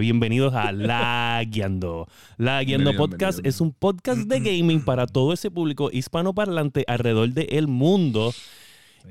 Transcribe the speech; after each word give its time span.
Bienvenidos 0.00 0.54
a 0.54 0.72
La 0.72 1.42
Guiando. 1.46 2.06
La 2.36 2.62
Guiando 2.62 2.90
Bienvenido, 2.90 2.98
Podcast 2.98 3.38
bienvenido. 3.38 3.48
es 3.50 3.60
un 3.60 3.72
podcast 3.72 4.20
de 4.22 4.40
gaming 4.40 4.84
para 4.84 5.06
todo 5.06 5.32
ese 5.32 5.50
público 5.50 5.90
hispanoparlante 5.92 6.84
alrededor 6.86 7.30
del 7.30 7.68
mundo. 7.68 8.32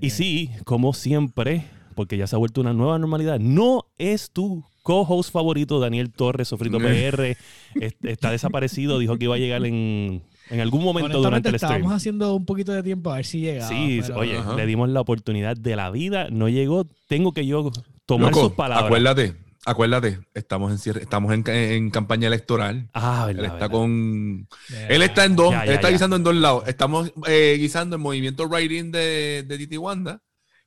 Y 0.02 0.12
sí, 0.12 0.50
como 0.65 0.94
siempre, 0.94 1.65
porque 1.96 2.18
ya 2.18 2.28
se 2.28 2.36
ha 2.36 2.39
vuelto 2.39 2.62
una 2.62 2.73
nueva 2.73 3.00
normalidad, 3.00 3.39
no 3.39 3.86
es 3.97 4.29
tu 4.31 4.63
co-host 4.84 5.31
favorito, 5.31 5.79
Daniel 5.79 6.12
Torres, 6.12 6.47
Sofrito 6.47 6.78
PR. 6.78 7.35
est- 7.76 8.06
Está 8.06 8.31
desaparecido, 8.31 8.99
dijo 8.99 9.17
que 9.17 9.26
iba 9.26 9.35
a 9.35 9.40
llegar 9.40 9.65
en, 9.65 10.22
en 10.49 10.60
algún 10.62 10.83
momento 10.83 11.22
durante 11.22 11.49
el 11.49 11.56
estábamos 11.56 11.79
stream. 11.81 11.96
haciendo 11.96 12.35
un 12.35 12.46
poquito 12.46 12.72
de 12.72 12.83
tiempo 12.83 13.12
a 13.12 13.15
ver 13.15 13.26
si 13.26 13.42
llegaba. 13.42 13.67
Sí, 13.69 13.99
pero- 14.01 14.19
oye, 14.19 14.38
Ajá. 14.38 14.56
le 14.56 14.65
dimos 14.65 14.88
la 14.90 15.01
oportunidad 15.01 15.58
de 15.58 15.76
la 15.76 15.90
vida, 15.92 16.27
no 16.31 16.48
llegó, 16.48 16.85
tengo 17.09 17.34
que 17.34 17.45
yo 17.45 17.72
tomar 18.05 18.31
Loco, 18.31 18.44
sus 18.45 18.54
palabras. 18.54 18.85
Acuérdate, 18.85 19.34
acuérdate, 19.68 20.20
estamos 20.34 20.72
en 20.72 20.77
cierre- 20.80 21.02
estamos 21.04 21.34
en, 21.34 21.44
en 21.48 21.90
campaña 21.91 22.27
electoral. 22.27 22.90
Ah, 22.94 23.28
Él 23.30 23.38
verdad, 23.38 23.54
está 23.54 23.68
verdad. 23.68 23.72
con. 23.80 24.48
Él 24.90 25.02
está 25.02 25.26
en 25.26 25.36
dos, 25.36 25.54
él 25.64 25.70
está 25.74 25.90
guisando 25.90 26.16
en 26.16 26.24
dos 26.24 26.36
lados. 26.36 26.64
Estamos 26.68 27.12
eh, 27.28 27.55
guisando 27.60 27.96
el 27.96 28.02
movimiento 28.02 28.46
writing 28.48 28.91
de, 28.91 29.44
de 29.48 29.58
Titi 29.58 29.77
Wanda 29.77 30.22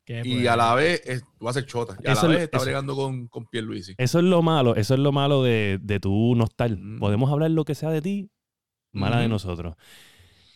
y 0.07 0.47
a 0.47 0.57
la 0.57 0.75
vez 0.75 1.03
es- 1.05 1.23
va 1.45 1.51
a 1.51 1.53
ser 1.55 1.67
chota. 1.67 1.97
Y 2.03 2.09
a 2.09 2.13
Eso 2.13 2.27
la 2.29 2.35
vez 2.35 2.43
está 2.45 2.57
eso- 2.59 2.65
bregando 2.67 2.97
con, 2.97 3.29
con 3.29 3.47
Pierluisi. 3.47 3.95
Eso 3.97 4.19
es 4.19 4.25
lo 4.25 4.43
malo, 4.43 4.75
eso 4.77 4.95
es 4.95 5.01
lo 5.01 5.13
malo 5.13 5.43
de, 5.43 5.79
de 5.81 6.01
tu 6.01 6.35
no 6.37 6.45
estar. 6.45 6.71
Mm. 6.71 6.99
Podemos 6.99 7.31
hablar 7.31 7.51
lo 7.53 7.65
que 7.65 7.75
sea 7.75 7.91
de 7.91 8.03
ti, 8.03 8.31
mala 8.93 9.21
de 9.21 9.29
nosotros. 9.29 9.75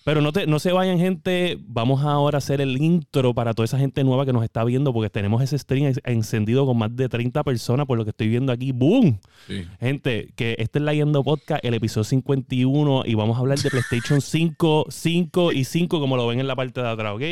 Pero 0.04 0.20
no, 0.20 0.32
te, 0.32 0.46
no 0.46 0.58
se 0.58 0.70
vayan, 0.70 0.98
gente. 0.98 1.56
Vamos 1.66 2.04
ahora 2.04 2.36
a 2.36 2.38
hacer 2.38 2.60
el 2.60 2.76
intro 2.82 3.32
para 3.32 3.54
toda 3.54 3.64
esa 3.64 3.78
gente 3.78 4.04
nueva 4.04 4.26
que 4.26 4.34
nos 4.34 4.45
está 4.45 4.62
viendo, 4.62 4.92
porque 4.92 5.08
tenemos 5.08 5.42
ese 5.42 5.58
stream 5.58 5.86
en- 5.86 5.95
encendido 6.04 6.66
con 6.66 6.76
más 6.76 6.95
de 6.95 7.08
30 7.08 7.42
personas, 7.42 7.86
por 7.86 7.96
lo 7.96 8.04
que 8.04 8.10
estoy 8.10 8.28
viendo 8.28 8.52
aquí. 8.52 8.72
¡Boom! 8.72 9.18
Sí. 9.46 9.64
Gente, 9.80 10.28
que 10.36 10.56
este 10.59 10.78
es 10.78 10.84
Leyendo 10.84 11.24
Podcast, 11.24 11.64
el 11.64 11.72
episodio 11.72 12.04
51, 12.04 13.04
y 13.06 13.14
vamos 13.14 13.36
a 13.36 13.40
hablar 13.40 13.59
de 13.59 13.70
PlayStation 13.70 14.20
5, 14.20 14.87
5 14.90 15.52
y 15.52 15.64
5, 15.64 15.98
como 16.01 16.16
lo 16.18 16.26
ven 16.26 16.38
en 16.40 16.48
la 16.48 16.54
parte 16.57 16.82
de 16.82 16.88
atrás, 16.88 17.14
¿ok? 17.14 17.23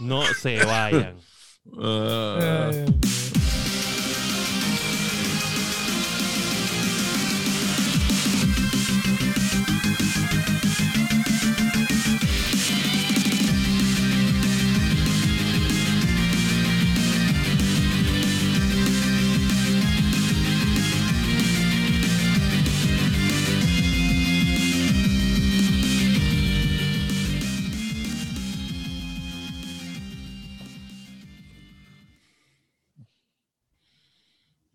No 0.00 0.22
se 0.40 0.64
vayan. 0.64 1.14
Ah, 1.80 2.70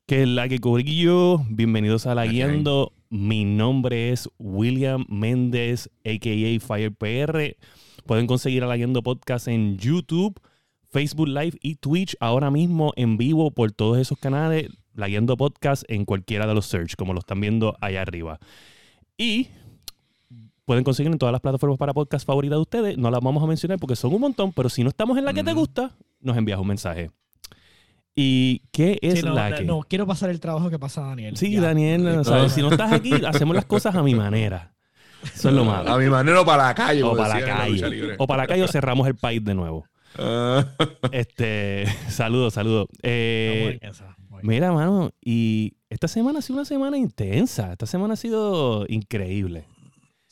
Que 0.09 0.23
es 0.23 0.27
la 0.27 0.49
que 0.49 0.57
cubrillo, 0.57 1.38
bienvenidos 1.49 2.07
a 2.07 2.15
La. 2.15 2.25
Guiando. 2.25 2.93
Mi 3.11 3.45
nombre 3.45 4.11
es 4.11 4.27
William 4.39 5.05
Méndez, 5.07 5.88
a.k.a. 6.03 6.59
FirePR. 6.59 7.55
Pueden 8.07 8.25
conseguir 8.25 8.63
a 8.63 8.66
La 8.66 8.75
Guiando 8.75 9.03
Podcast 9.03 9.47
en 9.47 9.77
YouTube, 9.77 10.41
Facebook 10.89 11.27
Live 11.27 11.59
y 11.61 11.75
Twitch 11.75 12.17
ahora 12.19 12.49
mismo 12.49 12.91
en 12.95 13.17
vivo 13.17 13.51
por 13.51 13.71
todos 13.71 13.99
esos 13.99 14.17
canales. 14.17 14.71
La 14.95 15.07
Guiando 15.07 15.38
Podcast 15.38 15.83
en 15.88 16.05
cualquiera 16.05 16.47
de 16.47 16.55
los 16.55 16.66
search, 16.66 16.95
como 16.95 17.13
lo 17.13 17.19
están 17.19 17.39
viendo 17.39 17.77
allá 17.79 18.01
arriba. 18.01 18.39
Y 19.16 19.49
pueden 20.66 20.83
conseguir 20.83 21.11
en 21.11 21.19
todas 21.19 21.33
las 21.33 21.41
plataformas 21.41 21.77
para 21.77 21.94
podcast 21.94 22.25
favoritas 22.25 22.57
de 22.57 22.61
ustedes. 22.61 22.97
No 22.97 23.11
las 23.11 23.21
vamos 23.21 23.44
a 23.44 23.45
mencionar 23.45 23.77
porque 23.77 23.95
son 23.95 24.11
un 24.11 24.21
montón, 24.21 24.53
pero 24.53 24.69
si 24.69 24.81
no 24.81 24.89
estamos 24.89 25.19
en 25.19 25.25
la 25.25 25.34
que 25.35 25.44
te 25.44 25.53
gusta, 25.53 25.95
nos 26.19 26.35
envías 26.35 26.59
un 26.59 26.67
mensaje. 26.67 27.11
¿Y 28.22 28.63
qué 28.74 29.00
es 29.02 29.19
sí, 29.22 29.25
no, 29.25 29.34
la 29.34 29.56
que? 29.56 29.63
no, 29.63 29.80
quiero 29.88 30.06
pasar 30.06 30.30
el 30.30 30.41
trabajo 30.41 30.69
que 30.69 30.78
pasa 30.78 31.00
Daniel. 31.03 31.38
Sí, 31.38 31.52
Ya. 31.52 31.62
Daniel, 31.62 32.06
o 32.06 32.24
sea, 32.25 32.38
todo. 32.40 32.50
si 32.50 32.62
no 32.62 32.69
estás 32.69 32.91
aquí, 32.91 33.13
hacemos 33.25 33.56
las 33.56 33.63
cosas 33.63 33.96
a 33.96 34.03
mi 34.03 34.13
manera. 34.13 34.74
Eso 35.24 35.47
es 35.47 35.56
lo 35.56 35.63
malo. 35.63 35.90
A 35.90 35.97
mi 35.97 36.09
manera 36.09 36.41
o 36.41 36.46
para 36.46 36.66
la 36.68 36.75
calle. 36.75 37.02
O 37.03 37.16
para 37.16 37.40
la 37.40 37.46
calle. 37.46 38.16
O 38.18 38.28
para 38.28 38.44
la 38.44 38.47
calle 38.47 38.63
o 38.63 38.68
cerramos 38.68 39.08
el 39.08 39.16
país 39.16 39.41
de 39.44 39.56
nuevo. 39.56 39.85
Ah, 40.18 40.66
Este, 41.13 41.85
saludos, 42.09 42.56
saludos. 42.56 42.88
Eh, 43.03 43.79
mira, 44.41 44.74
mano, 44.74 45.12
y 45.24 45.75
esta 45.90 46.09
semana 46.09 46.40
ha 46.40 46.41
sido 46.41 46.56
una 46.59 46.66
semana 46.66 46.97
intensa. 46.97 47.72
Esta 47.72 47.85
semana 47.85 48.16
ha 48.16 48.18
sido 48.18 48.85
increíble. 48.90 49.63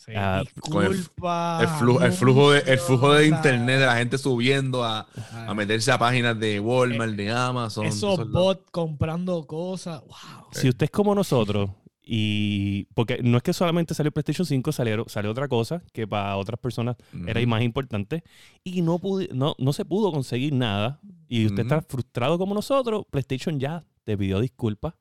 Sí, 0.07 0.13
ah, 0.15 0.39
el- 0.39 0.45
disculpa, 0.55 1.59
el, 1.61 1.67
flujo, 1.67 2.01
el, 2.01 2.11
flujo 2.13 2.51
de, 2.51 2.59
el 2.61 2.79
flujo 2.79 3.13
de 3.13 3.27
internet 3.27 3.79
de 3.81 3.85
la 3.85 3.97
gente 3.97 4.17
subiendo 4.17 4.83
a, 4.85 5.05
a 5.47 5.53
meterse 5.53 5.91
a 5.91 5.97
páginas 5.99 6.39
de 6.39 6.59
Walmart, 6.61 7.11
de 7.13 7.29
Amazon. 7.29 7.85
Esos 7.85 8.31
bots 8.31 8.63
comprando 8.71 9.45
cosas. 9.45 10.01
Wow. 10.01 10.47
Si 10.53 10.69
usted 10.69 10.85
es 10.85 10.91
como 10.91 11.13
nosotros, 11.13 11.69
y 12.09 12.85
porque 12.93 13.19
no 13.21 13.35
es 13.35 13.43
que 13.43 13.51
solamente 13.51 13.93
salió 13.93 14.13
PlayStation 14.13 14.45
5, 14.45 14.71
salió, 14.71 15.03
salió 15.09 15.29
otra 15.29 15.49
cosa 15.49 15.83
que 15.91 16.07
para 16.07 16.37
otras 16.37 16.57
personas 16.57 16.95
era 17.25 17.41
Ujú. 17.41 17.49
más 17.49 17.61
importante 17.63 18.23
y 18.63 18.81
no, 18.81 18.99
pude- 18.99 19.27
no, 19.33 19.55
no 19.57 19.73
se 19.73 19.83
pudo 19.83 20.13
conseguir 20.13 20.53
nada 20.53 21.01
y 21.27 21.45
usted 21.47 21.63
está 21.63 21.81
frustrado 21.81 22.37
como 22.37 22.55
nosotros, 22.55 23.03
PlayStation 23.11 23.59
ya 23.59 23.83
te 24.05 24.17
pidió 24.17 24.39
disculpas. 24.39 24.93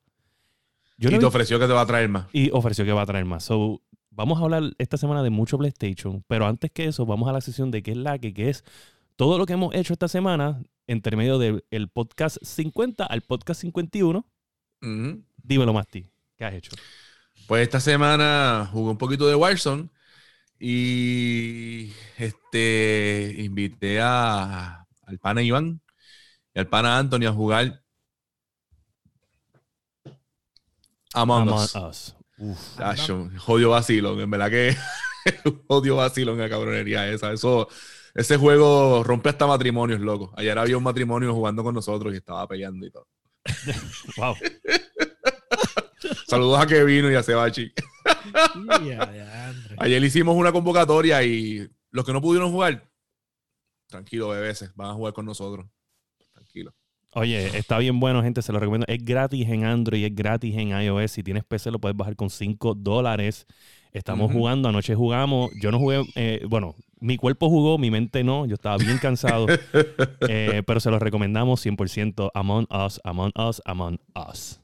Yo 0.97 1.07
Y 1.09 1.13
no 1.13 1.19
te 1.19 1.25
vi- 1.25 1.27
ofreció 1.29 1.59
que 1.59 1.67
te 1.67 1.73
va 1.73 1.81
a 1.81 1.85
traer 1.85 2.09
más. 2.09 2.25
y 2.33 2.49
ofreció 2.51 2.83
que 2.83 2.91
va 2.91 3.03
a 3.03 3.05
traer 3.05 3.23
más. 3.23 3.43
So, 3.45 3.81
vamos 4.17 4.39
a 4.39 4.43
hablar 4.43 4.73
esta 4.79 4.97
semana 4.97 5.21
de 5.21 5.29
mucho 5.29 5.59
PlayStation, 5.59 6.23
pero 6.27 6.47
antes 6.47 6.71
que 6.71 6.85
eso, 6.85 7.05
vamos 7.05 7.29
a 7.29 7.31
la 7.31 7.39
sesión 7.39 7.69
de 7.69 7.83
qué 7.83 7.91
es 7.91 7.97
la 7.97 8.17
que, 8.17 8.33
que 8.33 8.49
es 8.49 8.65
todo 9.15 9.37
lo 9.37 9.45
que 9.45 9.53
hemos 9.53 9.75
hecho 9.75 9.93
esta 9.93 10.07
semana 10.07 10.63
entre 10.87 11.15
medio 11.15 11.37
del 11.37 11.63
el 11.69 11.87
podcast 11.87 12.37
50 12.41 13.05
al 13.05 13.21
podcast 13.21 13.61
51. 13.61 14.25
Ujú. 14.81 15.23
Dímelo, 15.43 15.71
Masti, 15.71 16.09
¿qué 16.35 16.45
has 16.45 16.53
hecho? 16.55 16.71
Pues 17.45 17.61
esta 17.61 17.79
semana 17.79 18.67
jugué 18.71 18.89
un 18.89 18.97
poquito 18.97 19.27
de 19.27 19.35
Warzone 19.35 19.89
y 20.59 21.91
este 22.17 23.35
invité 23.37 24.01
a, 24.01 24.87
al 25.03 25.19
pana 25.19 25.43
Iván 25.43 25.79
y 26.55 26.59
al 26.59 26.67
pana 26.67 26.97
Anthony 26.97 27.27
a 27.27 27.33
jugar 27.33 27.83
Among, 31.13 31.43
Among 31.43 31.63
Us. 31.63 31.75
Us. 31.75 32.16
Uf. 32.37 32.77
Tacho, 32.77 33.29
Jodió 33.37 33.71
vacilón, 33.71 34.19
en 34.19 34.29
verdad 34.29 34.49
que 34.49 34.75
jodió 35.67 35.95
vacilón 35.95 36.37
la 36.37 36.49
cabronería 36.49 37.09
esa. 37.09 37.33
Eso, 37.33 37.67
ese 38.13 38.37
juego 38.37 39.03
rompe 39.03 39.29
hasta 39.29 39.47
matrimonios, 39.47 39.99
loco. 40.01 40.33
Ayer 40.37 40.57
había 40.57 40.77
un 40.77 40.83
matrimonio 40.83 41.33
jugando 41.33 41.63
con 41.63 41.73
nosotros 41.73 42.13
y 42.13 42.17
estaba 42.17 42.47
peleando 42.47 42.85
y 42.85 42.91
todo. 42.91 43.07
Wow. 44.17 44.35
Saludos 46.27 46.59
a 46.61 46.67
Kevin 46.67 47.11
y 47.11 47.15
a 47.15 47.23
Sebachi. 47.23 47.73
Ayer 49.77 50.03
hicimos 50.03 50.35
una 50.35 50.51
convocatoria 50.51 51.23
y 51.23 51.67
los 51.91 52.05
que 52.05 52.13
no 52.13 52.21
pudieron 52.21 52.51
jugar, 52.51 52.89
tranquilo, 53.87 54.29
bebés, 54.29 54.71
van 54.75 54.91
a 54.91 54.93
jugar 54.93 55.13
con 55.13 55.25
nosotros. 55.25 55.65
Oye, 57.17 57.57
está 57.57 57.79
bien 57.79 57.99
bueno, 57.99 58.21
gente, 58.21 58.43
se 58.43 58.53
lo 58.53 58.59
recomiendo. 58.59 58.85
Es 58.87 59.03
gratis 59.03 59.47
en 59.47 59.63
Android, 59.63 60.05
es 60.05 60.13
gratis 60.13 60.55
en 60.55 60.69
iOS. 60.69 61.09
Si 61.13 61.23
tienes 61.23 61.43
PC 61.43 61.71
lo 61.71 61.79
puedes 61.79 61.97
bajar 61.97 62.15
con 62.15 62.29
5 62.29 62.75
dólares. 62.75 63.47
Estamos 63.91 64.31
jugando, 64.31 64.69
anoche 64.69 64.93
jugamos. 64.93 65.49
Yo 65.59 65.71
no 65.71 65.79
jugué, 65.79 66.03
eh, 66.13 66.45
bueno, 66.47 66.75
mi 66.99 67.17
cuerpo 67.17 67.49
jugó, 67.49 67.79
mi 67.79 67.89
mente 67.89 68.23
no. 68.23 68.45
Yo 68.45 68.53
estaba 68.53 68.77
bien 68.77 68.99
cansado. 68.99 69.47
Eh, 70.29 70.61
pero 70.65 70.79
se 70.79 70.91
los 70.91 71.01
recomendamos 71.01 71.65
100%. 71.65 72.29
Among 72.35 72.67
Us, 72.71 73.01
Among 73.03 73.31
Us, 73.35 73.61
Among 73.65 73.99
Us. 74.29 74.59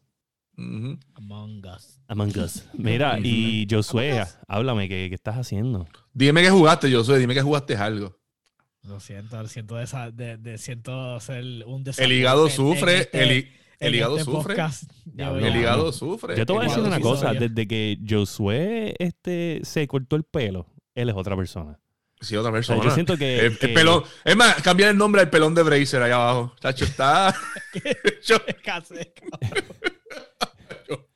Among 0.56 1.66
Us. 1.66 2.00
Among 2.08 2.38
Us. 2.38 2.68
Mira, 2.74 3.20
y 3.20 3.66
Josué, 3.70 4.24
háblame, 4.48 4.88
¿qué, 4.88 5.08
qué 5.10 5.16
estás 5.16 5.38
haciendo? 5.38 5.88
Dime 6.14 6.44
que 6.44 6.52
jugaste, 6.52 6.92
soy, 7.04 7.20
dime 7.20 7.34
que 7.34 7.42
jugaste 7.42 7.76
algo. 7.76 8.16
Lo 8.84 9.00
siento, 9.00 9.42
lo 9.42 9.48
siento 9.48 9.76
de, 9.76 9.84
esa- 9.86 10.12
de, 10.12 10.38
de- 10.38 10.58
siento 10.58 11.20
ser 11.20 11.44
un 11.66 11.84
El 11.98 12.12
hígado 12.12 12.50
sufre, 12.50 12.98
este- 13.00 13.24
el, 13.24 13.50
el 13.80 13.96
hígado 13.96 14.18
este 14.18 14.30
sufre. 14.32 14.54
El 14.56 14.62
ya- 15.16 15.58
hígado 15.58 15.92
sufre. 15.94 16.38
Yo 16.38 16.46
te 16.46 16.52
voy 16.54 16.62
a 16.62 16.66
el 16.66 16.70
decir 16.70 16.84
una 16.84 17.00
cosa. 17.00 17.34
Desde 17.34 17.68
que 17.68 17.98
Josué 18.08 18.94
este, 19.00 19.62
se 19.64 19.88
cortó 19.88 20.16
el 20.18 20.24
pelo, 20.24 20.68
él 20.96 21.10
es 21.10 21.16
otra 21.16 21.36
persona. 21.38 21.80
Sí, 22.20 22.36
otra 22.38 22.52
O 22.52 22.54
sea, 22.54 22.76
persona. 22.76 22.84
yo 22.84 22.92
siento 22.94 23.18
que... 23.18 23.40
el, 23.40 23.46
el 23.48 23.58
que- 23.58 23.68
pelón. 23.70 24.04
Es 24.24 24.36
más, 24.36 24.62
cambiar 24.62 24.90
el 24.92 24.98
nombre 24.98 25.22
al 25.22 25.30
pelón 25.30 25.54
de 25.56 25.64
Bracer 25.64 26.02
allá 26.02 26.16
abajo. 26.16 26.54
Chacho, 26.62 26.86
está. 26.86 27.34
Yo- 28.24 28.38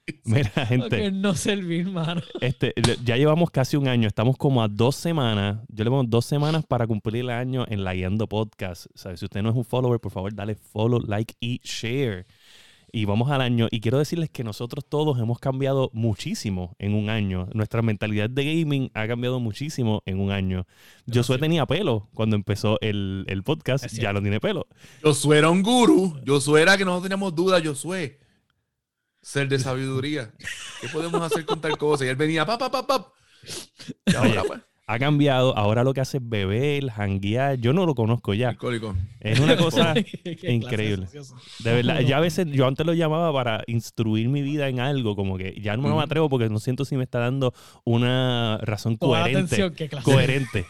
Mira, 0.26 0.50
gente. 0.66 0.98
Que 0.98 1.12
no 1.12 1.36
servir, 1.36 1.88
mano. 1.90 2.22
Este, 2.42 2.74
ya 3.04 3.18
llevamos 3.18 3.52
casi 3.52 3.78
un 3.78 3.88
año, 3.88 4.08
estamos 4.08 4.38
como 4.38 4.62
a 4.62 4.68
dos 4.68 4.96
semanas. 4.96 5.60
Yo 5.68 5.84
le 5.84 5.90
pongo 5.90 6.04
dos 6.04 6.26
semanas 6.26 6.66
para 6.66 6.88
cumplir 6.88 7.24
el 7.24 7.30
año 7.30 7.66
en 7.68 7.84
la 7.84 7.94
Guiando 7.94 8.28
Podcast. 8.28 8.88
¿Sabe? 8.96 9.18
Si 9.18 9.26
usted 9.26 9.42
no 9.42 9.50
es 9.50 9.56
un 9.56 9.66
follower, 9.66 10.00
por 10.00 10.12
favor, 10.12 10.34
dale 10.34 10.56
follow, 10.56 11.02
like 11.02 11.34
y 11.40 11.60
share. 11.64 12.26
y 12.92 13.06
vamos 13.06 13.30
al 13.32 13.42
año. 13.42 13.68
Y 13.70 13.82
quiero 13.82 13.98
decirles 14.00 14.30
que 14.30 14.44
nosotros 14.44 14.86
todos 14.88 15.20
hemos 15.20 15.40
cambiado 15.40 15.90
muchísimo 15.94 16.76
en 16.80 16.94
un 16.94 17.10
año. 17.10 17.48
Nuestra 17.54 17.82
mentalidad 17.82 18.30
de 18.30 18.46
gaming 18.46 18.90
ha 18.94 19.08
cambiado 19.08 19.40
muchísimo 19.40 20.02
en 20.06 20.20
un 20.20 20.32
año. 20.32 20.66
Josué 21.12 21.38
tenía 21.38 21.66
pelo 21.66 22.08
cuando 22.14 22.36
empezó 22.36 22.78
el, 22.82 23.26
el 23.28 23.44
podcast, 23.44 23.86
ya 23.94 24.14
no 24.14 24.22
tiene 24.22 24.40
pelo. 24.40 24.68
Josué 25.04 25.40
era 25.40 25.50
un 25.50 25.62
gurú. 25.64 26.18
Josué 26.26 26.62
era 26.62 26.78
que 26.78 26.86
no 26.86 27.02
teníamos 27.02 27.36
duda. 27.36 27.62
Josué, 27.64 28.20
ser 29.28 29.50
de 29.50 29.60
sabiduría. 29.60 30.32
¿Qué 30.80 30.88
podemos 30.88 31.22
hacer 31.22 31.46
con 31.46 31.60
tal 31.60 31.78
cosa? 31.78 32.06
Y 32.06 32.08
él 32.08 32.16
venía, 32.16 32.46
pap, 32.46 32.60
pap, 32.60 32.72
pap, 32.72 32.88
pap. 32.88 33.08
Y 34.06 34.16
ahora, 34.16 34.44
pues, 34.48 34.62
Ha 34.86 35.00
cambiado, 35.00 35.56
ahora 35.58 35.84
lo 35.84 35.94
que 35.94 36.00
hace 36.00 36.20
es 36.20 36.30
beber, 36.30 36.90
janguear. 36.90 37.58
Yo 37.58 37.74
no 37.74 37.86
lo 37.86 37.94
conozco 37.94 38.34
ya. 38.34 38.50
alcohólico. 38.50 38.96
Es 39.20 39.38
una 39.42 39.58
cosa 39.58 39.94
increíble. 40.44 41.08
De 41.60 41.74
verdad, 41.74 42.00
ya 42.00 42.18
a 42.18 42.20
veces 42.22 42.48
yo 42.52 42.68
antes 42.68 42.86
lo 42.86 42.94
llamaba 42.94 43.34
para 43.34 43.64
instruir 43.68 44.30
mi 44.30 44.42
vida 44.42 44.70
en 44.70 44.80
algo, 44.80 45.18
como 45.18 45.38
que 45.38 45.60
ya 45.60 45.76
no 45.76 45.94
me 45.98 46.02
atrevo 46.02 46.30
porque 46.30 46.48
no 46.48 46.60
siento 46.60 46.86
si 46.86 46.96
me 46.96 47.04
está 47.04 47.20
dando 47.20 47.54
una 47.84 48.60
razón 48.62 48.98
Toda 48.98 49.24
coherente. 49.24 49.56
atención, 49.56 49.74
qué 49.76 49.90
clase. 49.90 50.06
Coherente. 50.06 50.66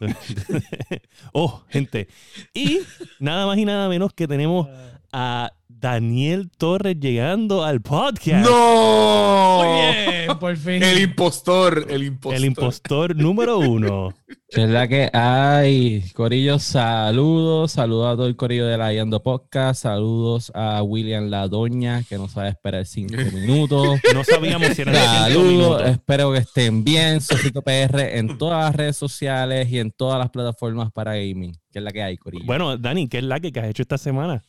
oh, 1.32 1.62
gente. 1.68 2.08
Y 2.54 2.80
nada 3.20 3.46
más 3.46 3.56
y 3.56 3.64
nada 3.64 3.88
menos 3.88 4.12
que 4.12 4.26
tenemos 4.26 4.66
a 5.12 5.52
Daniel 5.80 6.50
Torres 6.50 6.96
llegando 7.00 7.64
al 7.64 7.80
podcast. 7.80 8.46
¡No! 8.46 9.62
Muy 9.62 10.04
bien, 10.12 10.38
por 10.38 10.56
fin. 10.56 10.82
El 10.82 11.00
impostor, 11.00 11.86
el 11.88 12.02
impostor. 12.02 12.36
El 12.36 12.44
impostor 12.44 13.16
número 13.16 13.58
uno. 13.58 14.14
Que 14.52 14.64
es 14.64 14.68
la 14.68 14.88
que 14.88 15.08
hay. 15.12 16.02
Corillo, 16.12 16.58
saludos. 16.58 17.70
Saludos 17.70 18.12
a 18.12 18.16
todo 18.16 18.26
el 18.26 18.34
corillo 18.34 18.66
de 18.66 18.76
la 18.76 18.92
Yendo 18.92 19.22
Podcast. 19.22 19.82
Saludos 19.82 20.50
a 20.56 20.82
William 20.82 21.30
La 21.30 21.46
Doña, 21.46 22.02
que 22.02 22.18
no 22.18 22.26
sabe 22.26 22.48
esperar 22.48 22.84
cinco 22.84 23.14
minutos. 23.32 24.00
No 24.12 24.24
sabíamos 24.24 24.70
si 24.70 24.74
cinco 24.74 24.90
Saludos, 24.92 25.82
espero 25.86 26.32
que 26.32 26.38
estén 26.38 26.82
bien. 26.82 27.20
Sofito 27.20 27.62
PR 27.62 28.18
en 28.18 28.38
todas 28.38 28.64
las 28.64 28.74
redes 28.74 28.96
sociales 28.96 29.70
y 29.70 29.78
en 29.78 29.92
todas 29.92 30.18
las 30.18 30.30
plataformas 30.30 30.90
para 30.90 31.14
gaming. 31.14 31.52
Que 31.70 31.78
es 31.78 31.84
la 31.84 31.92
que 31.92 32.02
hay, 32.02 32.16
Corillo. 32.16 32.44
Bueno, 32.44 32.76
Dani, 32.76 33.06
¿qué 33.06 33.18
es 33.18 33.24
la 33.24 33.38
que, 33.38 33.52
que 33.52 33.60
has 33.60 33.68
hecho 33.68 33.82
esta 33.82 33.98
semana? 33.98 34.42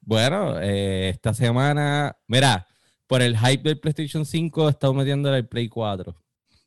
Bueno, 0.00 0.60
eh, 0.60 1.10
esta 1.10 1.34
semana, 1.34 2.16
mira, 2.26 2.66
por 3.06 3.22
el 3.22 3.36
hype 3.38 3.62
del 3.62 3.80
PlayStation 3.80 4.24
5, 4.24 4.68
he 4.68 4.70
estado 4.70 4.94
metiéndole 4.94 5.38
el 5.38 5.48
Play 5.48 5.68
4. 5.68 6.16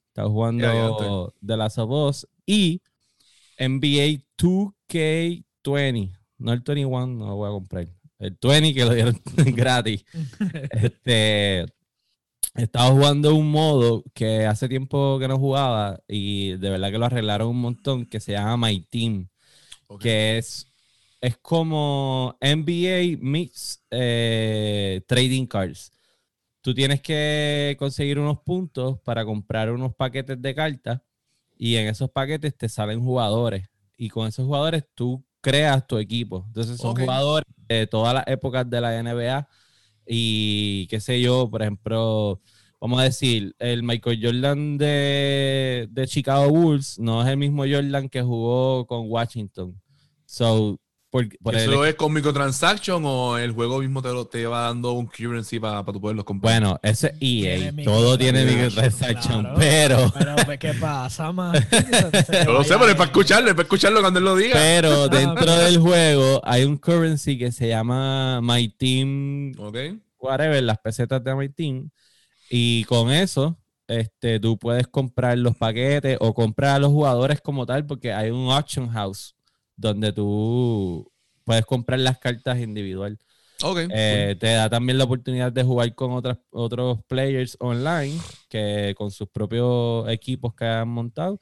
Estaba 0.07 0.27
Ya, 0.27 0.31
jugando 0.31 1.33
The 1.45 1.57
Last 1.57 1.77
of 1.79 1.89
Us 1.89 2.27
y 2.45 2.81
NBA 3.57 4.23
2K20. 4.37 6.17
No 6.37 6.53
el 6.53 6.59
21, 6.59 7.07
no 7.07 7.27
lo 7.27 7.35
voy 7.35 7.49
a 7.49 7.51
comprar. 7.51 7.87
El 8.19 8.37
20 8.41 8.73
que 8.73 8.85
lo 8.85 8.93
dieron 8.93 9.21
gratis. 9.55 10.05
este, 10.71 11.65
estaba 12.55 12.91
jugando 12.91 13.33
un 13.35 13.49
modo 13.49 14.03
que 14.13 14.45
hace 14.45 14.69
tiempo 14.69 15.17
que 15.19 15.27
no 15.27 15.39
jugaba 15.39 15.99
y 16.07 16.51
de 16.57 16.69
verdad 16.69 16.91
que 16.91 16.97
lo 16.97 17.05
arreglaron 17.05 17.49
un 17.49 17.61
montón, 17.61 18.05
que 18.05 18.19
se 18.19 18.33
llama 18.33 18.67
My 18.67 18.79
Team 18.81 19.29
que 19.99 20.37
es, 20.37 20.67
es 21.23 21.37
como 21.37 22.37
NBA 22.41 23.17
mix 23.21 23.81
eh, 23.89 25.01
trading 25.07 25.45
cards. 25.45 25.89
Tú 26.59 26.73
tienes 26.73 27.01
que 27.01 27.77
conseguir 27.79 28.19
unos 28.19 28.41
puntos 28.41 28.99
para 28.99 29.23
comprar 29.23 29.71
unos 29.71 29.95
paquetes 29.95 30.41
de 30.41 30.53
cartas 30.53 30.99
y 31.57 31.77
en 31.77 31.87
esos 31.87 32.11
paquetes 32.11 32.57
te 32.57 32.67
salen 32.67 33.01
jugadores 33.01 33.69
y 33.97 34.09
con 34.09 34.27
esos 34.27 34.45
jugadores 34.45 34.83
tú 34.95 35.23
creas 35.39 35.87
tu 35.87 35.97
equipo. 35.97 36.43
Entonces 36.47 36.77
son 36.77 36.93
jugadores 36.93 37.47
de 37.69 37.87
todas 37.87 38.13
las 38.13 38.27
épocas 38.27 38.69
de 38.69 38.81
la 38.81 39.01
NBA 39.01 39.47
y 40.05 40.87
qué 40.87 40.99
sé 40.99 41.21
yo, 41.21 41.49
por 41.49 41.61
ejemplo, 41.61 42.41
vamos 42.81 42.99
a 42.99 43.03
decir, 43.03 43.55
el 43.59 43.81
Michael 43.81 44.19
Jordan 44.21 44.77
de, 44.77 45.87
de 45.89 46.05
Chicago 46.05 46.49
Bulls 46.49 46.99
no 46.99 47.21
es 47.21 47.29
el 47.29 47.37
mismo 47.37 47.63
Jordan 47.63 48.09
que 48.09 48.21
jugó 48.21 48.85
con 48.85 49.09
Washington. 49.09 49.81
So, 50.25 50.81
por, 51.13 51.29
por 51.37 51.53
el- 51.53 51.61
¿Eso 51.61 51.85
es 51.85 51.93
con 51.93 52.11
microtransaction 52.11 53.03
o 53.05 53.37
el 53.37 53.51
juego 53.51 53.77
mismo 53.79 54.01
te, 54.01 54.09
lo, 54.09 54.25
te 54.25 54.47
va 54.47 54.61
dando 54.63 54.93
un 54.93 55.05
currency 55.05 55.59
para 55.59 55.83
tú 55.85 56.01
poderlos 56.01 56.25
comprar? 56.25 56.59
bueno, 56.59 56.79
ese 56.81 57.07
es 57.09 57.13
EA, 57.21 57.57
Tiene 57.71 57.83
todo 57.85 58.17
tiene 58.17 58.43
microtransaction, 58.45 59.41
claro. 59.41 59.55
pero, 59.59 60.11
Pero, 60.17 60.35
pues, 60.43 60.57
¿qué 60.57 60.73
pasa, 60.73 61.31
man? 61.31 61.53
Yo 62.45 62.51
lo 62.53 62.63
sé, 62.63 62.73
pero 62.79 62.87
es 62.87 62.95
para 62.95 63.05
escucharlo, 63.11 63.47
es 63.49 63.53
para 63.53 63.63
escucharlo 63.63 64.01
cuando 64.01 64.17
él 64.17 64.25
lo 64.25 64.35
diga. 64.35 64.53
pero 64.55 65.07
dentro 65.09 65.53
ok. 65.53 65.59
del 65.59 65.77
juego 65.79 66.41
hay 66.43 66.63
un 66.63 66.77
currency 66.77 67.37
que 67.37 67.51
se 67.51 67.67
llama 67.67 68.41
My 68.41 68.67
Team 68.69 69.51
Ok. 69.59 69.77
whatever, 70.17 70.63
las 70.63 70.79
pesetas 70.79 71.23
de 71.23 71.35
My 71.35 71.47
Team. 71.49 71.91
Y 72.49 72.85
con 72.85 73.11
eso, 73.11 73.59
este, 73.87 74.39
tú 74.39 74.57
puedes 74.57 74.87
comprar 74.87 75.37
los 75.37 75.55
paquetes 75.55 76.17
o 76.19 76.33
comprar 76.33 76.77
a 76.77 76.79
los 76.79 76.89
jugadores 76.91 77.39
como 77.41 77.65
tal, 77.67 77.85
porque 77.85 78.11
hay 78.13 78.31
un 78.31 78.51
auction 78.51 78.89
house 78.89 79.35
donde 79.75 80.13
tú 80.13 81.11
puedes 81.43 81.65
comprar 81.65 81.99
las 81.99 82.19
cartas 82.19 82.59
individual. 82.59 83.17
Ok. 83.61 83.79
Eh, 83.89 84.35
te 84.39 84.47
da 84.47 84.69
también 84.69 84.97
la 84.97 85.05
oportunidad 85.05 85.51
de 85.51 85.63
jugar 85.63 85.93
con 85.95 86.11
otras, 86.11 86.37
otros 86.51 86.99
players 87.07 87.55
online 87.59 88.19
que 88.49 88.93
con 88.97 89.11
sus 89.11 89.29
propios 89.29 90.09
equipos 90.09 90.53
que 90.53 90.65
han 90.65 90.89
montado. 90.89 91.39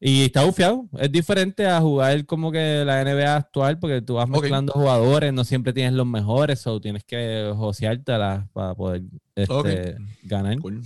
Y 0.00 0.24
está 0.24 0.44
bufiado. 0.44 0.88
Es 0.98 1.10
diferente 1.10 1.66
a 1.66 1.80
jugar 1.80 2.24
como 2.24 2.52
que 2.52 2.84
la 2.84 3.02
NBA 3.02 3.34
actual, 3.34 3.78
porque 3.80 4.00
tú 4.00 4.14
vas 4.14 4.28
mezclando 4.28 4.72
jugadores, 4.72 5.32
no 5.32 5.42
siempre 5.42 5.72
tienes 5.72 5.94
los 5.94 6.06
mejores, 6.06 6.64
o 6.68 6.80
tienes 6.80 7.02
que 7.02 7.52
joseártelas 7.56 8.48
para 8.52 8.74
poder 8.76 9.02
este, 9.34 9.96
ganar. 10.22 10.56
Cool. 10.60 10.82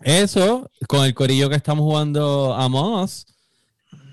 Eso, 0.00 0.70
con 0.86 1.04
el 1.04 1.14
corillo 1.14 1.48
que 1.48 1.56
estamos 1.56 1.82
jugando 1.82 2.54
Among 2.54 3.02
Us, 3.02 3.26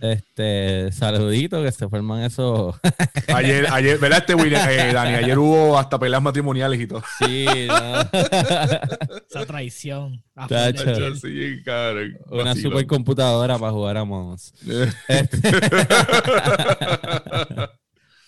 este, 0.02 0.92
saludito 0.92 1.64
que 1.64 1.72
se 1.72 1.88
forman 1.88 2.24
esos. 2.24 2.76
Ayer, 3.34 3.68
ayer, 3.72 3.98
¿verdad, 4.00 4.20
este 4.20 4.36
William? 4.36 4.68
Eh, 4.70 4.92
Dani, 4.94 5.14
ayer 5.14 5.38
hubo 5.38 5.78
hasta 5.78 5.98
peleas 6.00 6.22
matrimoniales 6.22 6.82
y 6.82 6.88
todo. 6.88 7.02
sí, 7.20 7.46
¿no? 7.68 8.02
Esa 9.30 9.46
traición. 9.46 10.22
a 10.36 10.48
Tacho. 10.48 11.16
Sí, 11.16 11.62
cabrón. 11.64 12.18
Una 12.30 12.56
supercomputadora 12.56 13.58
para 13.58 13.72
jugar 13.72 13.98
a. 13.98 14.02
Se 14.38 14.92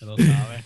lo 0.00 0.16
sabe. 0.16 0.64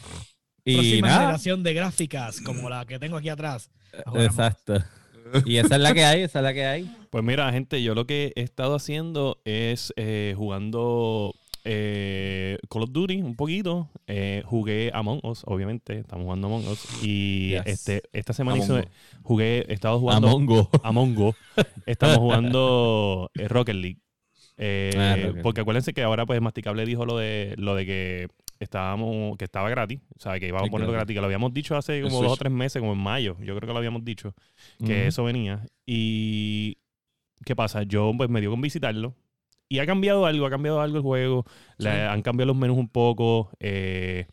Y 0.64 0.74
Próxima 0.74 1.08
nada, 1.08 1.20
generación 1.20 1.62
de 1.62 1.74
gráficas 1.74 2.40
como 2.42 2.68
la 2.68 2.84
que 2.84 2.98
tengo 2.98 3.16
aquí 3.16 3.30
atrás. 3.30 3.70
exacto. 4.14 4.84
Y 5.44 5.56
esa 5.58 5.76
es 5.76 5.80
la 5.80 5.92
que 5.94 6.04
hay, 6.04 6.22
esa 6.22 6.38
es 6.40 6.42
la 6.42 6.54
que 6.54 6.64
hay. 6.66 6.90
Pues 7.10 7.24
mira, 7.24 7.50
gente, 7.52 7.82
yo 7.82 7.94
lo 7.94 8.06
que 8.06 8.32
he 8.36 8.42
estado 8.42 8.74
haciendo 8.74 9.38
es 9.44 9.92
eh, 9.96 10.34
jugando 10.36 11.34
eh, 11.64 12.58
Call 12.70 12.82
of 12.84 12.92
Duty 12.92 13.22
un 13.22 13.36
poquito. 13.36 13.88
Eh, 14.06 14.42
jugué 14.46 14.90
Among 14.94 15.20
Us, 15.24 15.42
obviamente. 15.46 15.98
Estamos 15.98 16.24
jugando 16.24 16.46
Among 16.48 16.66
Us. 16.68 16.86
Y 17.02 17.50
Yes. 17.50 17.62
este, 17.66 18.02
esta 18.12 18.32
semana 18.32 18.60
Us. 18.62 18.70
jugué, 19.22 19.64
he 19.68 19.74
estado 19.74 19.98
jugando 19.98 20.28
Among 20.28 20.48
Us. 20.50 20.68
Among 20.82 21.18
Us. 21.18 21.34
Estamos 21.86 22.18
jugando 22.18 23.30
eh, 23.38 23.48
Rocket 23.48 23.76
League. 23.76 23.98
Eh, 24.56 24.90
Ah, 24.96 25.40
porque 25.42 25.60
acuérdense 25.60 25.92
que 25.92 26.02
ahora 26.02 26.26
pues 26.26 26.40
Masticable 26.40 26.84
dijo 26.84 27.06
lo 27.06 27.16
de 27.16 27.54
lo 27.58 27.76
de 27.76 27.86
que 27.86 28.28
estábamos 28.60 29.36
que 29.36 29.44
estaba 29.44 29.70
gratis, 29.70 30.00
o 30.16 30.20
sea, 30.20 30.38
que 30.38 30.48
íbamos 30.48 30.68
a 30.68 30.70
ponerlo 30.70 30.92
gratis, 30.92 31.14
que 31.14 31.20
lo 31.20 31.26
habíamos 31.26 31.52
dicho 31.54 31.76
hace 31.76 32.02
como 32.02 32.22
dos 32.22 32.32
o 32.32 32.36
tres 32.36 32.52
meses, 32.52 32.80
como 32.80 32.92
en 32.92 32.98
mayo, 32.98 33.36
yo 33.40 33.56
creo 33.56 33.66
que 33.66 33.72
lo 33.72 33.78
habíamos 33.78 34.04
dicho, 34.04 34.34
que 34.84 35.06
eso 35.06 35.24
venía. 35.24 35.66
Y 35.86 36.78
¿qué 37.44 37.54
pasa? 37.54 37.82
Yo 37.82 38.12
pues 38.16 38.28
me 38.30 38.40
dio 38.40 38.50
con 38.50 38.60
visitarlo 38.60 39.14
y 39.68 39.80
ha 39.80 39.86
cambiado 39.86 40.26
algo, 40.26 40.46
ha 40.46 40.50
cambiado 40.50 40.80
algo 40.80 40.96
el 40.96 41.02
juego, 41.02 41.44
le 41.76 41.90
han 41.90 42.22
cambiado 42.22 42.48
los 42.48 42.56
menús 42.56 42.78
un 42.78 42.88
poco, 42.88 43.50
eh, 43.60 44.26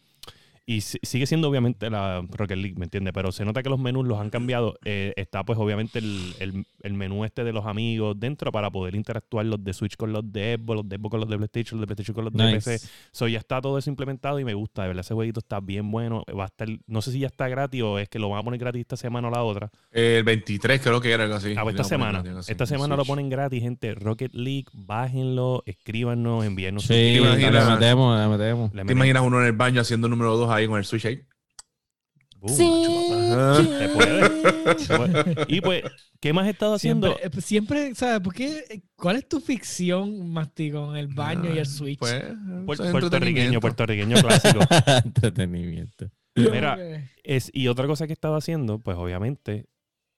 y 0.67 0.81
si- 0.81 0.97
sigue 1.03 1.25
siendo 1.27 1.47
obviamente 1.49 1.89
la 1.89 2.25
Rocket 2.31 2.57
League, 2.57 2.75
¿me 2.77 2.85
entiendes? 2.85 3.13
Pero 3.13 3.31
se 3.31 3.45
nota 3.45 3.61
que 3.61 3.69
los 3.69 3.79
menús 3.79 4.05
los 4.07 4.19
han 4.19 4.29
cambiado. 4.29 4.77
Eh, 4.83 5.13
está 5.15 5.43
pues 5.43 5.59
obviamente 5.59 5.99
el, 5.99 6.33
el- 6.39 6.65
el 6.81 6.93
menú 6.93 7.23
este 7.25 7.43
de 7.43 7.53
los 7.53 7.65
amigos 7.65 8.19
dentro 8.19 8.51
para 8.51 8.69
poder 8.71 8.95
interactuar 8.95 9.45
los 9.45 9.63
de 9.63 9.73
Switch 9.73 9.95
con 9.95 10.11
los 10.13 10.31
de 10.31 10.57
Xbox, 10.59 10.75
los 10.77 10.89
de 10.89 10.97
Xbox 10.97 11.11
con 11.11 11.19
los 11.19 11.29
de 11.29 11.37
PlayStation, 11.37 11.79
los 11.79 11.87
de 11.87 11.95
PlayStation 11.95 12.15
con 12.15 12.23
los 12.25 12.33
de 12.33 12.53
Nice. 12.55 12.71
PC. 12.79 12.87
So, 13.11 13.27
ya 13.27 13.37
está 13.39 13.61
todo 13.61 13.77
eso 13.77 13.89
implementado 13.89 14.39
y 14.39 14.45
me 14.45 14.53
gusta. 14.53 14.81
De 14.83 14.87
verdad, 14.89 15.01
ese 15.01 15.13
jueguito 15.13 15.39
está 15.39 15.59
bien 15.59 15.91
bueno. 15.91 16.23
Va 16.37 16.43
a 16.43 16.47
estar, 16.47 16.67
no 16.87 17.01
sé 17.01 17.11
si 17.11 17.19
ya 17.19 17.27
está 17.27 17.47
gratis 17.47 17.81
o 17.83 17.99
es 17.99 18.09
que 18.09 18.17
lo 18.19 18.29
van 18.29 18.39
a 18.39 18.43
poner 18.43 18.59
gratis 18.59 18.81
esta 18.81 18.97
semana 18.97 19.27
o 19.27 19.31
la 19.31 19.43
otra. 19.43 19.69
El 19.91 20.23
23 20.23 20.81
creo 20.81 20.99
que 21.01 21.11
era 21.11 21.23
algo 21.25 21.35
así. 21.35 21.53
Ah, 21.57 21.63
pues 21.63 21.75
esta 21.75 21.83
semana. 21.83 22.11
gratis, 22.13 22.29
algo 22.29 22.39
así, 22.39 22.51
Esta 22.51 22.65
semana 22.65 22.95
lo 22.95 23.05
ponen 23.05 23.29
gratis, 23.29 23.61
gente. 23.61 23.93
Rocket 23.95 24.33
League, 24.33 24.65
bájenlo, 24.73 25.63
escríbanos, 25.65 26.45
envíennos 26.45 26.83
sus 26.83 26.95
Sí, 26.95 27.19
le 27.19 27.29
metemos, 27.31 28.19
le 28.19 28.27
metemos. 28.29 28.71
¿Te 28.71 28.91
imaginas 28.93 29.23
uno 29.23 29.39
en 29.41 29.47
el 29.47 29.53
baño 29.53 29.81
haciendo 29.81 30.07
número 30.07 30.35
2 30.37 30.49
ahí 30.55 30.67
con 30.67 30.77
el 30.77 30.85
Switch 30.85 31.05
ahí? 31.05 31.21
Uh, 32.41 32.49
Se 32.49 33.89
puede. 33.89 35.45
y 35.47 35.61
pues, 35.61 35.83
¿qué 36.19 36.31
más 36.33 36.45
he 36.47 36.51
estado 36.51 36.75
haciendo? 36.75 37.07
Siempre, 37.07 37.25
eh, 37.25 37.29
pues, 37.31 37.45
siempre, 37.45 37.95
¿sabes? 37.95 38.19
¿Por 38.21 38.33
qué? 38.33 38.83
¿Cuál 38.95 39.15
es 39.17 39.27
tu 39.27 39.39
ficción, 39.39 40.29
Masti, 40.31 40.71
con 40.71 40.95
el 40.95 41.07
baño 41.07 41.53
y 41.53 41.57
el 41.57 41.65
Switch? 41.65 41.97
Pues, 41.99 42.23
puertorriqueño, 42.65 43.59
puertorriqueño 43.59 44.17
clásico. 44.21 44.59
Entretenimiento. 45.05 46.09
Mira, 46.35 46.73
Ok. 46.73 47.03
es, 47.23 47.49
y 47.53 47.67
otra 47.67 47.87
cosa 47.87 48.05
que 48.05 48.13
he 48.13 48.15
estado 48.15 48.35
haciendo, 48.35 48.79
pues 48.79 48.97
obviamente 48.97 49.65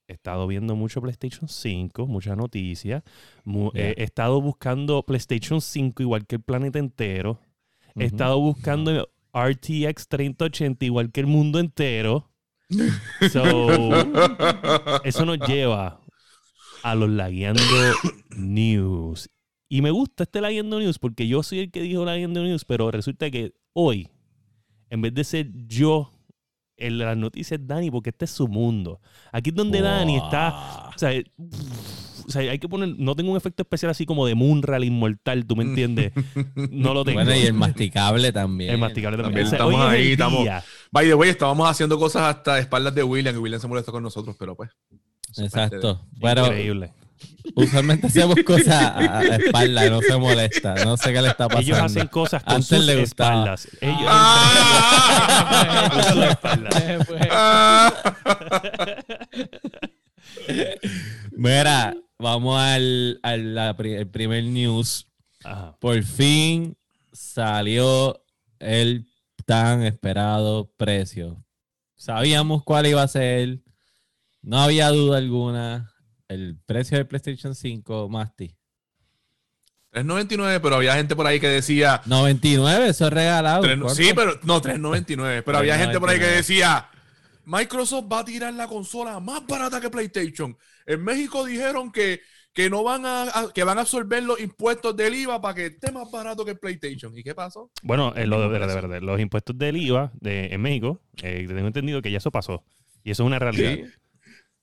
he 0.10 0.14
estado 0.14 0.48
viendo 0.48 0.76
mucho 0.76 1.02
PlayStation 1.02 1.48
5, 1.48 2.08
muchas 2.08 2.36
noticias. 2.36 3.04
mu- 3.44 3.72
Yeah. 3.74 3.90
eh, 3.90 3.96
he 4.00 4.04
estado 4.04 4.42
buscando 4.42 5.04
PlayStation 5.04 5.62
5 5.62 6.02
igual 6.04 6.26
que 6.26 6.38
el 6.38 6.42
planeta 6.42 6.80
entero. 6.80 7.40
He 7.96 8.06
estado 8.06 8.40
buscando 8.40 9.10
RTX 9.38 10.08
3080 10.08 10.86
igual 10.86 11.12
que 11.12 11.20
el 11.20 11.28
mundo 11.28 11.60
entero. 11.60 12.32
So, 13.32 13.92
eso 15.06 15.26
nos 15.26 15.40
lleva 15.48 16.02
a 16.84 16.96
los 16.96 17.10
Lagueando 17.10 17.62
News. 18.36 19.30
Y 19.70 19.82
me 19.82 19.92
gusta 19.92 20.24
este 20.24 20.42
Lagueando 20.42 20.80
News 20.80 21.00
porque 21.00 21.28
yo 21.28 21.44
soy 21.44 21.60
el 21.60 21.72
que 21.72 21.82
dijo 21.82 22.04
Lagueando 22.04 22.44
News, 22.44 22.66
pero 22.66 22.92
resulta 22.92 23.32
que 23.32 23.54
hoy, 23.74 24.10
en 24.90 25.02
vez 25.02 25.14
de 25.14 25.24
ser 25.24 25.50
yo 25.54 26.12
en 26.78 26.98
las 27.00 27.18
noticias, 27.18 27.60
Dani, 27.64 27.90
porque 27.90 28.12
este 28.12 28.26
es 28.26 28.32
su 28.32 28.48
mundo. 28.48 29.02
Aquí 29.32 29.50
es 29.50 29.56
donde 29.56 29.82
Dani 29.82 30.18
está. 30.18 30.90
O 30.96 30.98
sea, 30.98 31.12
o 32.28 32.32
sea, 32.32 32.42
hay 32.52 32.60
que 32.60 32.68
poner. 32.68 32.90
No 32.98 33.16
tengo 33.16 33.32
un 33.32 33.38
efecto 33.38 33.64
especial 33.64 33.90
así 33.90 34.06
como 34.06 34.26
de 34.26 34.36
Munra, 34.36 34.78
el 34.78 34.84
inmortal, 34.84 35.46
¿tú 35.46 35.56
me 35.56 35.64
entiendes? 35.64 36.12
No 36.72 36.94
lo 36.94 37.04
tengo. 37.06 37.20
Bueno, 37.24 37.36
y 37.36 37.44
el 37.46 37.54
masticable 37.54 38.32
también. 38.32 38.72
El 38.72 38.78
masticable 38.78 39.18
también. 39.18 39.46
También 39.46 39.48
O 39.48 39.58
sea, 39.58 39.66
hoy 39.66 39.74
estamos 39.74 39.94
es 39.94 40.00
ahí, 40.00 40.12
estamos- 40.12 40.44
día. 40.44 40.64
By 40.92 41.08
the 41.08 41.14
way, 41.16 41.30
estábamos 41.30 41.70
haciendo 41.70 41.98
cosas 41.98 42.24
hasta 42.24 42.60
espaldas 42.60 42.94
de 42.94 43.04
William, 43.04 43.34
que 43.34 43.40
William 43.40 43.60
se 43.62 43.68
molestó 43.68 43.92
con 43.92 44.04
nosotros, 44.04 44.36
pero 44.38 44.56
pues. 44.56 44.70
de- 45.36 45.46
Exacto. 45.46 46.06
Pero 46.22 46.46
Increíble. 46.48 46.92
usualmente 47.56 48.08
hacemos 48.08 48.36
cosas 48.46 48.68
a, 48.84 49.20
a 49.20 49.24
espalda, 49.38 49.90
no 49.90 50.02
se 50.02 50.18
molesta. 50.18 50.76
No 50.86 50.98
sé 50.98 51.14
qué 51.14 51.22
le 51.22 51.30
está 51.30 51.48
pasando. 51.48 51.62
Ellos 51.66 51.80
hacen 51.80 52.08
cosas 52.08 52.44
con 52.44 52.56
Antes 52.56 52.68
sus 52.68 52.86
le 52.86 53.00
gustaba. 53.00 53.56
espaldas. 53.56 53.68
Ellos 53.82 54.08
Ah. 54.08 55.90
sus 56.14 56.24
espaldas. 56.24 56.76
Ah. 57.32 57.94
Mira, 61.36 61.96
vamos 62.20 62.60
al, 62.60 63.20
al 63.24 63.56
la 63.56 63.76
pri- 63.78 63.94
el 63.96 64.08
primer 64.08 64.44
news. 64.44 65.08
Ajá. 65.44 65.76
Por 65.80 66.02
fin 66.04 66.76
salió 67.14 68.24
el 68.60 69.06
tan 69.46 69.84
esperado 69.84 70.72
precio. 70.78 71.44
Sabíamos 71.96 72.64
cuál 72.64 72.86
iba 72.88 73.02
a 73.02 73.08
ser. 73.08 73.60
No 74.42 74.60
había 74.60 74.90
duda 74.90 75.18
alguna. 75.18 75.94
El 76.28 76.58
precio 76.66 76.98
del 76.98 77.08
PlayStation 77.08 77.56
5, 77.56 78.10
Masti. 78.10 78.54
3.99, 79.94 80.60
pero 80.62 80.76
había 80.76 80.96
gente 80.96 81.16
por 81.16 81.26
ahí 81.26 81.40
que 81.40 81.48
decía. 81.48 82.02
99, 82.06 82.90
eso 82.90 83.08
es 83.08 83.14
regalado. 83.14 83.64
sí, 83.96 84.12
pero 84.14 84.38
no, 84.44 84.62
3.99. 84.62 85.44
Pero 85.46 85.58
había 85.58 85.78
gente 85.78 86.00
por 86.00 86.10
ahí 86.10 86.20
que 86.20 86.26
3.99. 86.26 86.36
decía. 86.36 86.90
Microsoft 87.48 88.06
va 88.12 88.20
a 88.20 88.26
tirar 88.26 88.54
la 88.54 88.68
consola 88.68 89.20
más 89.22 89.46
barata 89.48 89.80
que 89.80 89.90
PlayStation. 89.90 90.58
En 90.86 91.02
México 91.02 91.46
dijeron 91.46 91.92
que, 91.94 92.20
que 92.54 92.70
no 92.70 92.84
van 92.84 93.06
a, 93.06 93.24
a- 93.24 93.54
que 93.54 93.64
van 93.64 93.78
a 93.78 93.82
absorber 93.82 94.22
los 94.24 94.40
impuestos 94.42 94.96
del 94.98 95.16
IVA 95.16 95.40
para 95.42 95.56
que 95.56 95.66
esté 95.68 95.92
más 95.94 96.12
barato 96.12 96.44
que 96.44 96.56
PlayStation. 96.56 97.18
¿Y 97.18 97.24
qué 97.24 97.34
pasó? 97.34 97.72
Bueno, 97.84 98.14
eh, 98.18 98.28
lo 98.28 98.50
de, 98.50 98.60
de- 98.60 99.02
los 99.02 99.20
impuestos 99.22 99.58
del 99.58 99.78
IVA 99.78 100.12
de, 100.20 100.48
en 100.48 100.62
México, 100.62 101.02
eh, 101.24 101.46
tengo 101.48 101.68
entendido 101.68 102.02
que 102.02 102.12
ya 102.12 102.18
eso 102.18 102.32
pasó. 102.32 102.66
Y 103.04 103.12
eso 103.12 103.24
es 103.24 103.28
una 103.28 103.40
realidad. 103.40 103.76
Sí. 103.76 103.86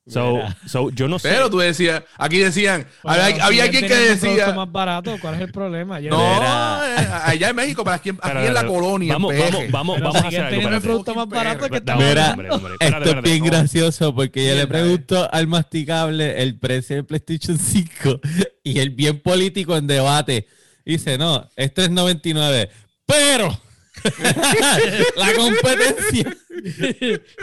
So, 0.07 0.39
so, 0.67 0.91
yo 0.91 1.09
no 1.09 1.19
sé. 1.19 1.31
Pero 1.31 1.49
tú 1.49 1.59
decías, 1.61 2.03
aquí 2.19 2.37
decían, 2.39 2.87
había, 3.05 3.43
alguien 3.63 3.87
que 3.87 3.95
decía, 3.95 4.53
más 4.53 4.71
barato, 4.71 5.17
¿cuál 5.19 5.37
es 5.37 5.41
el 5.41 5.51
problema? 5.51 5.99
Yo- 5.99 6.11
no, 6.11 6.85
eh, 6.87 7.09
allá 7.25 7.49
en 7.49 7.57
México, 7.57 7.83
pero 7.85 7.95
aquí, 7.97 8.11
aquí 8.11 8.19
Pero, 8.23 8.41
en 8.45 8.53
la 8.55 8.61
pero, 8.61 8.73
colonia, 8.75 9.13
Vamos, 9.15 9.33
vamos, 9.39 9.71
vamos, 9.71 9.97
Pero 9.97 10.07
vamos 10.13 10.25
a 10.25 10.29
hacer 10.29 10.41
algo. 10.43 10.69
el 10.69 10.81
producto 10.83 11.15
más 11.15 11.27
barato 11.27 11.71
que 11.71 11.77
estamos 11.79 12.05
Mira, 12.05 12.37
Esto 12.81 13.11
es 13.11 13.23
bien 13.23 13.39
no. 13.39 13.45
gracioso 13.47 14.15
porque 14.15 14.47
yo 14.47 14.55
le 14.57 14.67
pregunto 14.67 15.27
al 15.33 15.47
masticable 15.47 16.43
el 16.43 16.59
precio 16.59 16.97
del 16.97 17.07
PlayStation 17.07 17.59
5 17.59 18.21
y 18.63 18.81
el 18.81 18.91
bien 18.91 19.21
político 19.21 19.75
en 19.75 19.87
debate 19.87 20.47
dice, 20.85 21.17
no, 21.17 21.49
esto 21.57 21.81
es 21.81 21.89
99, 21.91 22.69
pero 23.07 23.59
la 25.17 25.33
competencia, 25.35 26.37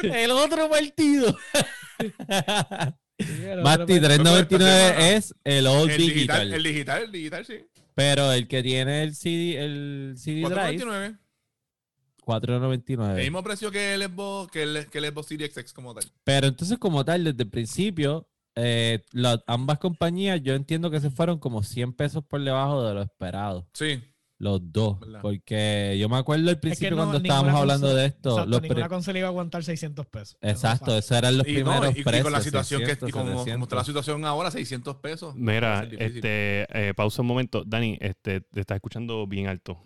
el 0.03 0.31
otro 0.31 0.69
partido. 0.69 1.35
Masti, 3.63 3.99
399 3.99 5.15
es 5.15 5.35
el 5.43 5.67
old 5.67 5.91
el 5.91 5.97
digital, 5.97 6.13
digital, 6.49 6.53
el 6.53 6.63
digital, 6.63 7.03
el 7.03 7.11
digital, 7.11 7.45
sí. 7.45 7.65
pero 7.93 8.31
el 8.31 8.47
que 8.47 8.63
tiene 8.63 9.03
el 9.03 9.15
CD, 9.15 9.63
el 9.63 10.13
CD 10.17 10.41
drive, 10.41 10.83
4.99. 10.83 11.17
499. 12.23 13.19
El 13.19 13.25
mismo 13.25 13.43
precio 13.43 13.71
que 13.71 13.93
el 13.93 14.03
Xbox, 14.03 14.51
que 14.51 14.63
el, 14.63 14.85
que 14.87 14.97
el 14.99 15.05
Xbox 15.05 15.27
Series 15.27 15.57
X 15.57 15.73
como 15.73 15.93
tal. 15.93 16.03
Pero 16.23 16.47
entonces, 16.47 16.77
como 16.77 17.03
tal, 17.03 17.23
desde 17.23 17.43
el 17.43 17.49
principio, 17.49 18.27
eh, 18.55 19.03
la- 19.11 19.43
ambas 19.47 19.79
compañías, 19.79 20.41
yo 20.41 20.53
entiendo 20.53 20.91
que 20.91 20.99
se 20.99 21.09
fueron 21.09 21.39
como 21.39 21.63
100 21.63 21.93
pesos 21.93 22.23
por 22.23 22.43
debajo 22.43 22.83
de 22.85 22.93
lo 22.93 23.01
esperado. 23.01 23.67
Sí. 23.73 24.01
Los 24.41 24.59
dos. 24.71 24.99
¿Verdad? 24.99 25.21
Porque 25.21 25.95
yo 25.99 26.09
me 26.09 26.17
acuerdo 26.17 26.49
al 26.49 26.59
principio 26.59 26.91
no, 26.91 26.97
cuando 26.97 27.17
estábamos 27.17 27.53
hablando 27.53 27.93
de 27.93 28.07
esto. 28.07 28.29
Exacto, 28.31 28.49
los 28.49 28.61
ninguna 28.63 28.89
consola 28.89 29.19
iba 29.19 29.27
a 29.27 29.29
aguantar 29.29 29.63
600 29.63 30.05
pesos. 30.07 30.37
Eso 30.41 30.49
Exacto, 30.51 30.97
esos 30.97 31.15
eran 31.17 31.37
los 31.37 31.47
Y, 31.47 31.53
primeros 31.53 31.95
y- 31.95 31.99
y 31.99 32.03
precios. 32.03 32.23
con 32.23 32.31
la 32.33 32.41
situación 32.41 32.79
que 32.81 32.85
600, 32.87 33.09
y 33.09 33.11
como, 33.11 33.25
como 33.25 33.37
700. 33.43 33.67
está 33.67 33.75
la 33.75 33.83
situación 33.83 34.25
ahora, 34.25 34.49
600 34.49 34.95
pesos. 34.95 35.35
Mira, 35.35 35.87
este, 35.99 36.65
eh, 36.73 36.93
pausa 36.95 37.21
un 37.21 37.27
momento. 37.27 37.63
Dani, 37.65 37.97
este, 38.01 38.41
te 38.41 38.59
estás 38.61 38.75
escuchando 38.77 39.27
bien 39.27 39.47
alto. 39.47 39.77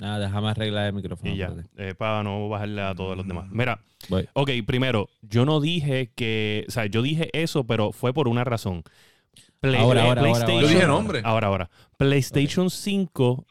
Ah, 0.00 0.18
déjame 0.18 0.48
arreglar 0.48 0.86
el 0.88 0.92
micrófono. 0.94 1.32
Y 1.32 1.36
ya, 1.36 1.54
eh, 1.76 1.94
para 1.96 2.22
no 2.22 2.48
bajarle 2.48 2.82
a 2.82 2.94
todos 2.94 3.16
los 3.16 3.26
demás. 3.26 3.46
Mira, 3.50 3.80
Voy. 4.08 4.28
ok, 4.34 4.50
primero, 4.66 5.08
yo 5.22 5.44
no 5.44 5.60
dije 5.60 6.10
que, 6.14 6.64
o 6.68 6.70
sea, 6.70 6.86
yo 6.86 7.02
dije 7.02 7.30
eso, 7.32 7.64
pero 7.66 7.92
fue 7.92 8.12
por 8.12 8.28
una 8.28 8.42
razón. 8.44 8.82
Play- 9.62 9.76
Ahora, 9.80 10.04
eh, 10.04 10.08
ahora, 10.08 10.20
ahora, 10.22 10.32
PlayStation- 10.44 10.60
Yo 10.60 10.68
dije 10.68 10.86
nombre. 10.86 11.20
Ahora, 11.24 11.46
ahora. 11.46 11.70
PlayStation 11.96 12.68
5 12.68 13.46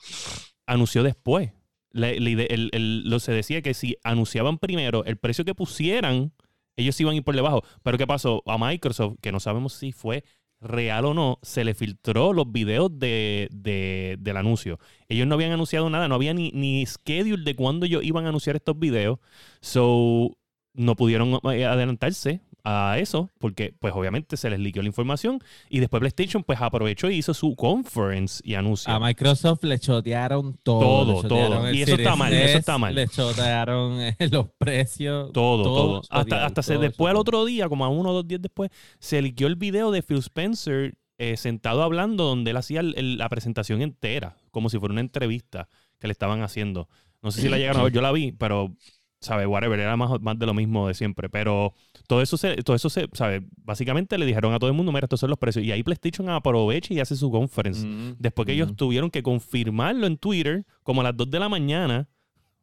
anunció 0.68 1.04
después. 1.04 1.52
El- 1.94 2.38
el- 2.72 3.10
lo 3.10 3.20
se 3.20 3.32
decía 3.32 3.62
que 3.62 3.74
si 3.74 3.98
anunciaban 4.04 4.58
primero 4.60 5.04
el 5.06 5.18
precio 5.18 5.44
que 5.46 5.56
pusieran, 5.56 6.34
ellos 6.76 7.00
iban 7.02 7.14
a 7.14 7.18
ir 7.18 7.24
por 7.24 7.36
debajo. 7.36 7.64
Pero 7.84 7.98
¿qué 7.98 8.06
pasó? 8.08 8.44
A 8.46 8.58
Microsoft, 8.58 9.16
que 9.22 9.32
no 9.32 9.40
sabemos 9.40 9.74
si 9.74 9.92
fue 9.92 10.24
real 10.60 11.06
o 11.06 11.14
no, 11.14 11.40
se 11.42 11.64
le 11.64 11.74
filtró 11.74 12.34
los 12.34 12.52
videos 12.52 12.92
de, 13.00 13.48
de- 13.52 14.18
del 14.20 14.38
anuncio. 14.38 14.80
Ellos 15.10 15.26
no 15.28 15.36
habían 15.36 15.52
anunciado 15.54 15.90
nada, 15.90 16.08
no 16.08 16.16
había 16.16 16.34
ni, 16.34 16.52
ni 16.52 16.86
schedule 16.86 17.44
de 17.44 17.56
cuándo 17.56 17.86
ellos 17.88 18.04
iban 18.04 18.26
a 18.26 18.30
anunciar 18.30 18.58
estos 18.58 18.78
videos. 18.78 19.18
So, 19.62 20.38
no 20.74 20.96
pudieron 20.96 21.40
eh, 21.52 21.66
adelantarse 21.66 22.42
a 22.64 22.98
eso, 23.00 23.30
porque 23.40 23.74
pues 23.80 23.94
obviamente 23.96 24.38
se 24.38 24.50
les 24.50 24.60
liqueó 24.60 24.82
la 24.82 24.88
información 24.88 25.40
y 25.70 25.80
después 25.80 26.00
PlayStation 26.00 26.44
pues 26.44 26.62
aprovechó 26.62 27.10
y 27.10 27.16
hizo 27.16 27.34
su 27.34 27.56
conference 27.56 28.42
y 28.46 28.56
anunció. 28.56 28.94
A 28.94 29.00
Microsoft 29.00 29.64
le 29.64 29.80
chotearon 29.80 30.58
todo. 30.64 30.80
Todo, 31.22 31.28
todo. 31.28 31.72
Y 31.74 31.82
eso 31.82 31.96
está 31.96 32.16
mal, 32.16 32.34
eso 32.34 32.58
está 32.58 32.78
mal. 32.78 32.94
Le 32.96 33.08
chotearon 33.08 34.00
eh, 34.02 34.16
los 34.32 34.48
precios. 34.58 35.32
Todo, 35.32 35.64
todo. 35.64 36.02
Hasta, 36.10 36.46
hasta 36.46 36.62
todo 36.62 36.80
después 36.80 37.10
al 37.12 37.18
otro 37.18 37.46
día, 37.46 37.68
como 37.70 37.86
a 37.86 37.90
uno 37.90 38.10
o 38.10 38.14
dos 38.14 38.28
días 38.28 38.42
después, 38.42 38.70
se 39.00 39.22
liqueó 39.22 39.48
el 39.48 39.56
video 39.56 39.92
de 39.92 40.02
Phil 40.04 40.18
Spencer 40.20 40.94
eh, 41.18 41.38
sentado 41.38 41.84
hablando 41.84 42.24
donde 42.24 42.52
él 42.52 42.58
hacía 42.58 42.80
el- 42.80 42.96
el- 42.98 43.18
la 43.18 43.30
presentación 43.30 43.82
entera, 43.82 44.38
como 44.50 44.70
si 44.70 44.80
fuera 44.80 44.92
una 44.94 45.02
entrevista 45.02 45.68
que 46.00 46.08
le 46.08 46.14
estaban 46.14 46.42
haciendo. 46.42 46.90
No 47.22 47.30
sé 47.32 47.42
si 47.42 47.50
la 47.50 47.58
llegaron 47.60 47.82
a 47.82 47.84
ver, 47.84 47.94
yo 47.94 48.02
la 48.02 48.12
vi, 48.12 48.32
pero, 48.32 48.74
¿sabes? 49.22 49.48
Whatever, 49.48 49.80
era 49.80 49.96
más, 49.96 50.20
más 50.22 50.38
de 50.38 50.46
lo 50.46 50.54
mismo 50.54 50.88
de 50.88 50.94
siempre. 50.94 51.30
Pero 51.30 51.74
todo 52.08 52.22
eso, 52.22 52.36
se, 52.38 52.56
todo 52.58 52.76
eso 52.76 52.90
se, 52.90 53.08
¿sabes? 53.14 53.44
Básicamente 53.64 54.18
le 54.18 54.26
dijeron 54.26 54.54
a 54.54 54.60
todo 54.60 54.70
el 54.70 54.76
mundo, 54.76 54.92
mira, 54.92 55.06
estos 55.06 55.20
son 55.20 55.30
los 55.30 55.40
precios. 55.40 55.64
Y 55.64 55.72
ahí 55.72 55.84
PlayStation 55.84 56.28
aprovecha 56.30 56.94
y 56.94 57.00
hace 57.00 57.16
su 57.16 57.32
conference. 57.32 57.86
Mm. 57.86 58.16
Después 58.20 58.46
que 58.46 58.54
ellos 58.54 58.68
Ujú. 58.70 58.76
tuvieron 58.76 59.10
que 59.12 59.24
confirmarlo 59.24 60.08
en 60.08 60.18
Twitter, 60.18 60.66
como 60.84 61.02
a 61.02 61.04
las 61.06 61.16
2 61.16 61.30
de 61.32 61.40
la 61.40 61.48
mañana, 61.48 62.10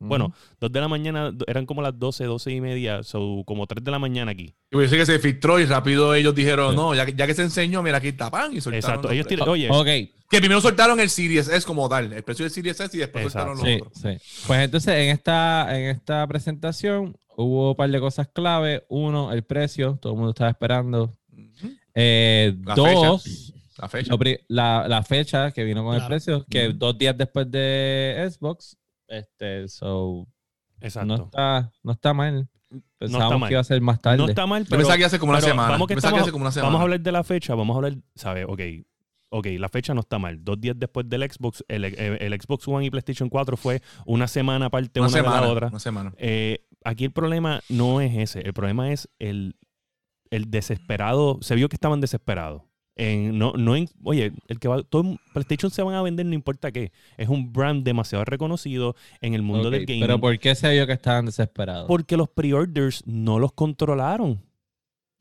Bueno. 0.01 0.33
2 0.61 0.71
de 0.73 0.81
la 0.81 0.87
mañana 0.89 1.33
eran 1.47 1.67
como 1.67 1.83
las 1.83 1.99
12, 1.99 2.25
12 2.25 2.53
y 2.53 2.61
media, 2.61 3.03
so, 3.03 3.43
como 3.45 3.67
3 3.67 3.83
de 3.83 3.91
la 3.91 3.99
mañana 3.99 4.31
aquí. 4.31 4.55
Y 4.71 4.73
pues, 4.77 4.91
que 4.91 5.05
se 5.05 5.19
filtró 5.19 5.59
y 5.59 5.65
rápido 5.65 6.15
ellos 6.15 6.35
dijeron, 6.35 6.71
Sí. 6.71 6.77
no, 6.77 6.95
ya, 6.95 7.05
que- 7.05 7.15
ya 7.15 7.27
que 7.27 7.35
se 7.35 7.43
enseñó, 7.43 7.83
mira, 7.83 7.99
aquí 7.99 8.09
está 8.09 8.31
pan 8.31 8.53
y 8.57 8.61
soltaron. 8.61 8.79
Exacto. 8.79 9.03
los 9.09 9.13
Ellos 9.15 9.27
tiran, 9.27 9.49
oye, 9.49 9.69
Ok, 9.71 9.87
Que 10.31 10.39
primero 10.41 10.61
soltaron 10.61 11.01
el 11.01 11.09
Series 11.11 11.49
S 11.49 11.67
como 11.67 11.89
tal, 11.89 12.13
el 12.13 12.23
precio 12.23 12.45
del 12.45 12.53
Series 12.53 12.79
S 12.79 12.97
y 12.97 13.01
después 13.01 13.25
Exacto. 13.25 13.57
soltaron 13.57 13.81
los 13.81 13.93
sí, 13.95 14.03
otros. 14.05 14.21
sí. 14.23 14.45
Pues 14.47 14.61
entonces 14.61 14.95
en 14.95 15.09
esta, 15.09 15.67
en 15.77 15.87
esta 15.87 16.27
presentación 16.27 17.17
hubo 17.37 17.71
un 17.71 17.77
par 17.77 17.91
de 17.91 17.99
cosas 17.99 18.29
clave. 18.33 18.85
Uno, 18.89 19.33
el 19.33 19.43
precio, 19.43 19.99
todo 20.03 20.13
el 20.13 20.17
mundo 20.19 20.31
estaba 20.31 20.51
esperando. 20.51 21.17
Eh, 21.95 22.55
La 22.65 22.75
dos, 22.75 23.53
La 23.79 23.89
fecha. 23.89 24.11
lo 24.11 24.19
pri- 24.19 24.39
la, 24.49 24.87
la 24.87 25.03
fecha 25.03 25.51
que 25.51 25.65
vino 25.65 25.83
con 25.85 25.97
el 25.97 26.07
precio, 26.07 26.45
que 26.49 26.69
dos 26.75 26.97
días 26.99 27.17
después 27.17 27.51
de 27.51 28.29
Xbox. 28.31 28.77
Este, 29.09 29.67
so, 29.69 30.27
exacto. 30.81 31.07
no 31.17 31.25
está, 31.25 31.73
no 31.83 31.93
está 31.93 32.15
mal. 32.15 32.49
Pensábamos 32.99 33.41
mal. 33.41 33.49
que 33.49 33.55
iba 33.55 33.61
a 33.61 33.65
ser 33.65 33.81
más 33.81 34.01
tarde. 34.01 34.19
No 34.19 34.29
está 34.29 34.47
mal, 34.47 34.63
Yo 34.65 34.69
pero, 34.69 34.81
pensaba 34.81 34.99
que 34.99 35.05
hace 35.07 35.19
como 35.19 35.33
una 35.33 35.41
semana. 35.41 35.71
Vamos, 35.71 35.89
que 35.89 35.95
Yo 35.95 35.97
pensaba 35.97 36.11
que 36.13 36.17
estamos- 36.19 36.27
hace 36.29 36.33
como 36.33 36.43
una 36.45 36.53
semana. 36.53 36.69
vamos 36.69 36.81
a 36.81 36.83
hablar 36.83 37.01
de 37.01 37.13
la 37.13 37.25
fecha, 37.25 37.55
vamos 37.55 37.75
a 37.75 37.79
hablar, 37.79 37.95
¿sabes? 38.15 38.45
Ok. 38.49 38.61
ok, 39.31 39.47
la 39.59 39.69
fecha 39.69 39.93
no 39.95 40.01
está 40.01 40.19
mal. 40.19 40.43
Dos 40.45 40.61
días 40.61 40.75
después 40.79 41.09
del 41.09 41.23
Xbox, 41.31 41.65
el, 41.69 41.85
el- 41.85 41.95
el 42.21 42.41
Xbox 42.41 42.67
One 42.69 42.85
y 42.87 42.91
PlayStation 42.91 43.29
4 43.31 43.57
fue 43.57 43.81
una 44.07 44.27
semana 44.29 44.67
aparte 44.67 45.01
Una 45.01 45.09
una, 45.09 45.17
de 45.17 45.23
semana. 45.23 45.41
la 45.43 45.49
otra. 45.53 45.67
Una 45.69 45.79
semana. 45.79 46.13
Eh, 46.19 46.65
aquí 46.85 47.05
el 47.05 47.13
problema 47.13 47.61
no 47.71 48.01
es 48.03 48.15
ese. 48.17 48.41
El 48.41 48.53
problema 48.55 48.91
es 48.93 49.09
el, 49.19 49.57
el 50.31 50.51
desesperado. 50.51 51.39
Se 51.43 51.55
vio 51.55 51.69
que 51.71 51.77
estaban 51.77 52.01
desesperados. 52.03 52.63
En, 53.01 53.39
no, 53.39 53.53
no 53.57 53.77
en- 53.77 53.89
oye, 54.03 54.33
el 54.49 54.59
que 54.59 54.67
va, 54.69 54.83
todo 54.83 55.17
PlayStation 55.33 55.71
se 55.71 55.83
van 55.83 55.95
a 55.95 56.03
vender 56.03 56.27
no 56.27 56.35
importa 56.35 56.73
qué. 56.73 56.91
Es 57.17 57.29
un 57.29 57.53
brand 57.53 57.85
demasiado 57.85 58.25
reconocido 58.25 58.97
en 59.21 59.35
el 59.35 59.43
mundo 59.43 59.71
del 59.71 59.87
gaming. 59.87 60.03
Pero 60.03 60.21
¿por 60.21 60.37
qué 60.39 60.55
se 60.57 60.71
vio 60.73 60.85
que 60.87 60.93
estaban 60.95 61.25
desesperados? 61.27 61.87
Porque 61.87 62.17
los 62.17 62.29
pre-orders 62.29 63.03
no 63.07 63.39
los 63.39 63.53
controlaron. 63.53 64.43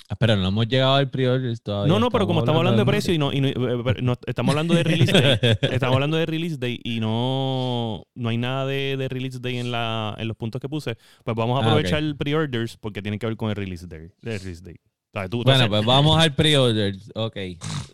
Ah, 0.09 0.15
Pero 0.15 0.37
no 0.37 0.47
hemos 0.47 0.67
llegado 0.69 0.95
al 0.95 1.09
pre-order 1.11 1.59
todavía. 1.59 1.91
No, 1.93 1.99
no, 1.99 2.09
pero 2.09 2.25
como 2.27 2.39
estamos 2.39 2.59
hablando 2.59 2.79
de 2.81 2.85
precio 2.85 3.13
y 3.13 3.17
no, 3.17 3.33
y 3.33 3.41
no- 3.41 3.49
eh, 3.49 3.95
no- 4.01 4.15
estamos 4.25 4.53
hablando 4.53 4.73
de 4.73 4.83
release 4.83 5.11
day. 5.11 5.37
Estamos 5.61 5.95
hablando 5.95 6.15
de 6.17 6.25
release 6.25 6.57
day 6.57 6.79
y 6.83 6.99
no, 7.01 8.05
no 8.15 8.29
hay 8.29 8.37
nada 8.37 8.65
de, 8.65 8.95
de 8.97 9.07
release 9.09 9.37
day 9.39 9.57
en, 9.57 9.69
la, 9.69 10.15
en 10.17 10.27
los 10.29 10.37
puntos 10.37 10.61
que 10.61 10.69
puse. 10.69 10.95
Pues 11.25 11.35
vamos 11.35 11.61
a 11.61 11.65
Ah, 11.65 11.67
aprovechar 11.69 11.99
el 11.99 12.15
pre-orders 12.15 12.77
porque 12.77 13.01
tiene 13.01 13.19
que 13.19 13.25
ver 13.27 13.35
con 13.35 13.49
el 13.49 13.55
release 13.57 13.85
day. 13.85 14.07
de 14.21 14.37
release 14.39 14.63
day. 14.63 14.77
O 15.17 15.21
sea, 15.21 15.29
tú- 15.29 15.43
Bueno, 15.43 15.67
pues 15.69 15.85
vamos 15.85 16.19
al 16.21 16.33
pre-order. 16.35 16.95
Ok. 17.15 17.37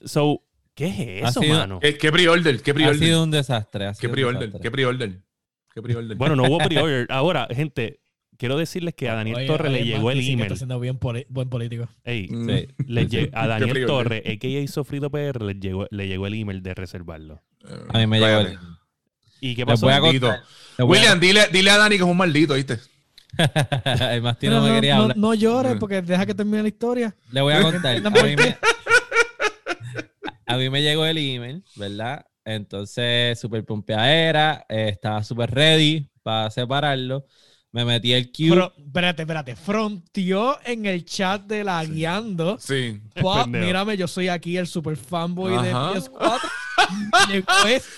so, 0.05 0.41
¿qué 0.75 1.17
es 1.19 1.23
Ha 1.23 1.29
eso, 1.29 1.41
sido- 1.41 1.57
mano? 1.57 1.79
¿Qué, 1.79 1.97
qué 1.97 2.11
pre-order? 2.11 2.61
¿Qué 2.61 2.71
Ha 2.71 2.73
pre-order? 2.73 2.99
sido 2.99 3.23
un 3.23 3.31
desastre. 3.31 3.85
ha 3.85 3.89
¿Qué 3.91 3.95
sido 3.95 4.09
un 4.09 4.13
pre-order? 4.15 4.39
desastre. 4.41 4.61
¿Qué 4.61 4.71
pre-order? 4.71 5.19
¿Qué 5.73 5.81
pre-order? 5.81 6.17
Bueno, 6.17 6.35
no 6.35 6.43
hubo 6.43 6.57
pre-order. 6.69 7.07
Ahora, 7.09 7.47
gente, 7.51 7.99
quiero 8.37 8.57
decirles 8.57 8.93
que 8.93 9.09
a 9.09 9.15
Daniel 9.15 9.37
Oye, 9.37 9.47
Torre 9.47 9.69
le 9.69 9.81
oye, 9.81 9.85
llegó 9.93 10.11
el 10.11 10.21
sí 10.21 10.31
email. 10.33 10.47
Está 10.47 10.55
siendo 10.57 10.79
bien 10.79 10.97
poli- 10.97 11.25
buen 11.29 11.49
político. 11.49 11.87
Ey, 12.03 12.27
Mm. 12.29 12.47
Sí. 12.49 12.67
le 12.87 13.07
lle- 13.07 13.29
a 13.33 13.47
Daniel 13.47 13.71
pre-order? 13.71 13.87
Torre, 13.87 14.23
a.k.a. 14.25 14.67
Sofrito 14.67 15.09
PR, 15.09 15.41
le 15.45 15.53
llegó, 15.55 15.87
le 15.89 16.07
llegó 16.07 16.27
el 16.27 16.33
email 16.35 16.61
de 16.61 16.73
reservarlo. 16.73 17.41
A 17.89 17.97
mí 17.99 18.07
me 18.07 18.19
llegó 18.19 18.39
el... 18.41 18.57
¿Y 19.41 19.55
qué 19.55 19.65
pasó? 19.65 19.85
voy 19.85 19.95
a 19.95 20.01
William, 20.85 21.19
dile, 21.19 21.41
dile 21.51 21.69
a 21.69 21.77
Dani 21.77 21.97
que 21.97 22.03
es 22.03 22.09
un 22.09 22.17
maldito, 22.17 22.53
¿viste? 22.55 22.79
El 23.37 24.21
no 24.23 24.61
me 24.61 24.69
no, 24.69 24.75
quería 24.75 24.95
no- 24.95 25.01
hablar. 25.03 25.17
no 25.17 25.33
llores 25.33 25.75
Mm. 25.75 25.79
porque 25.79 26.01
deja 26.01 26.25
que 26.25 26.33
termine 26.35 26.61
la 26.61 26.67
historia. 26.67 27.15
Le 27.31 27.41
voy 27.41 27.53
a 27.53 27.61
contar. 27.61 27.95
A 27.97 28.09
mí, 28.09 28.35
me, 28.35 28.57
a 30.47 30.57
mí 30.57 30.69
me 30.69 30.81
llegó 30.81 31.05
el 31.05 31.17
email, 31.17 31.63
¿verdad? 31.75 32.25
Entonces, 32.45 33.39
súper 33.39 33.63
pompeadera, 33.65 34.65
eh, 34.67 34.89
estaba 34.91 35.23
súper 35.23 35.49
ready 35.51 36.09
para 36.21 36.49
separarlo. 36.51 37.25
Me 37.71 37.85
metí 37.85 38.13
el 38.13 38.31
queue. 38.31 38.49
Pero, 38.51 38.73
espérate, 38.77 39.21
espérate. 39.23 39.55
Fronteó 39.55 40.59
en 40.63 40.85
el 40.85 41.05
chat 41.05 41.41
de 41.45 41.63
la 41.63 41.83
guiando. 41.83 42.57
Sí. 42.59 43.01
Mírame, 43.47 43.97
yo 43.97 44.07
soy 44.07 44.27
aquí 44.27 44.57
el 44.57 44.67
super 44.67 44.95
fanboy 44.95 45.53
Ajá. 45.55 45.93
de 45.93 45.99
PS4. 46.01 46.39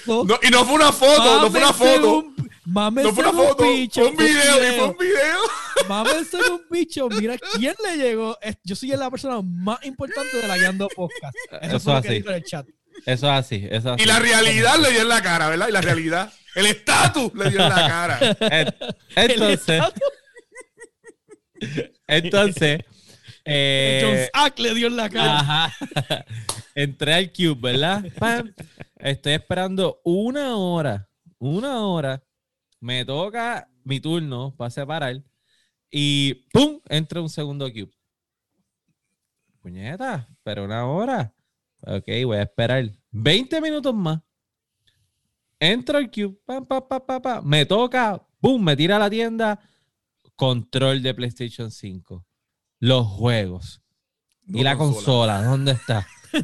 No, 0.08 0.40
y 0.42 0.50
no 0.50 0.66
fue 0.66 0.76
una 0.76 0.92
foto, 0.92 1.42
no 1.42 1.50
fue 1.52 1.60
una 1.60 1.74
foto. 1.74 2.18
un- 2.20 2.36
No 2.66 3.14
fue 3.14 3.24
una 3.24 3.30
un 3.30 3.48
foto, 3.48 3.64
bicho, 3.72 4.02
fue 4.02 4.10
un 4.12 4.18
video, 4.18 4.56
y 4.74 4.78
fue 4.78 4.88
un 4.90 4.98
video. 4.98 5.40
Mámense 5.88 6.38
un 6.52 6.62
bicho. 6.70 7.08
Mira 7.10 7.36
quién 7.54 7.76
le 7.84 7.98
llegó. 7.98 8.38
Yo 8.64 8.76
soy 8.76 8.90
la 8.90 9.10
persona 9.12 9.40
más 9.44 9.84
importante 9.86 10.38
de 10.38 10.48
la 10.48 10.58
guiando 10.58 10.88
podcast. 10.96 11.36
Eso, 11.62 11.76
Eso 11.76 11.80
fue 11.80 11.94
lo 11.94 12.00
así. 12.00 12.16
en 12.16 12.30
el 12.30 12.44
chat. 12.44 12.66
Eso 13.06 13.28
es 13.28 13.32
así, 13.40 13.68
eso 13.70 13.94
es 13.94 14.00
Y 14.00 14.04
así. 14.04 14.06
la 14.06 14.20
realidad 14.20 14.78
le 14.80 14.92
dio 14.92 15.02
en 15.02 15.10
la 15.10 15.22
cara, 15.22 15.50
¿verdad? 15.50 15.68
Y 15.68 15.72
la 15.74 15.82
realidad, 15.82 16.34
el 16.56 16.66
estatus 16.68 17.32
le 17.36 17.50
dio 17.50 17.60
en 17.62 17.70
la 17.70 17.76
cara. 17.88 18.20
En- 18.40 19.32
Entonces, 19.32 19.84
entonces, 22.08 22.80
eh, 23.46 24.02
John 24.02 24.44
Sack 24.44 24.60
le 24.60 24.74
dio 24.74 24.88
en 24.88 24.96
la 24.96 25.10
cara. 25.10 25.40
Ajá. 25.40 25.74
Entré 26.76 27.14
al 27.14 27.32
Cube, 27.32 27.72
¿verdad? 27.72 28.04
Pam. 28.20 28.54
Estoy 28.98 29.34
esperando 29.34 30.02
una 30.04 30.58
hora. 30.58 31.10
Una 31.38 31.86
hora. 31.86 32.24
Me 32.80 33.06
toca 33.06 33.70
mi 33.84 34.00
turno 34.00 34.56
para 34.56 34.70
separar. 34.70 35.24
Y 35.90 36.34
¡pum! 36.52 36.82
Entra 36.90 37.22
un 37.22 37.30
segundo 37.30 37.72
Cube. 37.72 37.92
Puñeta, 39.62 40.28
pero 40.44 40.66
una 40.66 40.86
hora. 40.86 41.34
Ok, 41.82 42.08
voy 42.26 42.38
a 42.38 42.44
esperar 42.44 42.92
20 43.12 43.62
minutos 43.62 43.94
más. 43.94 44.22
Entro 45.60 45.98
al 45.98 46.12
Cube. 46.12 46.38
Pam, 46.46 46.66
pam, 46.66 46.88
pam, 46.88 47.06
pam, 47.06 47.22
pam. 47.22 47.46
Me 47.46 47.66
toca. 47.66 48.22
¡Pum! 48.40 48.62
Me 48.62 48.76
tira 48.76 48.98
a 48.98 49.00
la 49.00 49.10
tienda. 49.10 49.60
Control 50.36 51.02
de 51.02 51.14
PlayStation 51.14 51.72
5. 51.72 52.26
Los 52.80 53.08
juegos. 53.08 53.82
No 54.46 54.60
¿Y 54.60 54.64
la 54.64 54.78
consola? 54.78 55.42
¿Dónde 55.44 55.72
está? 55.72 56.06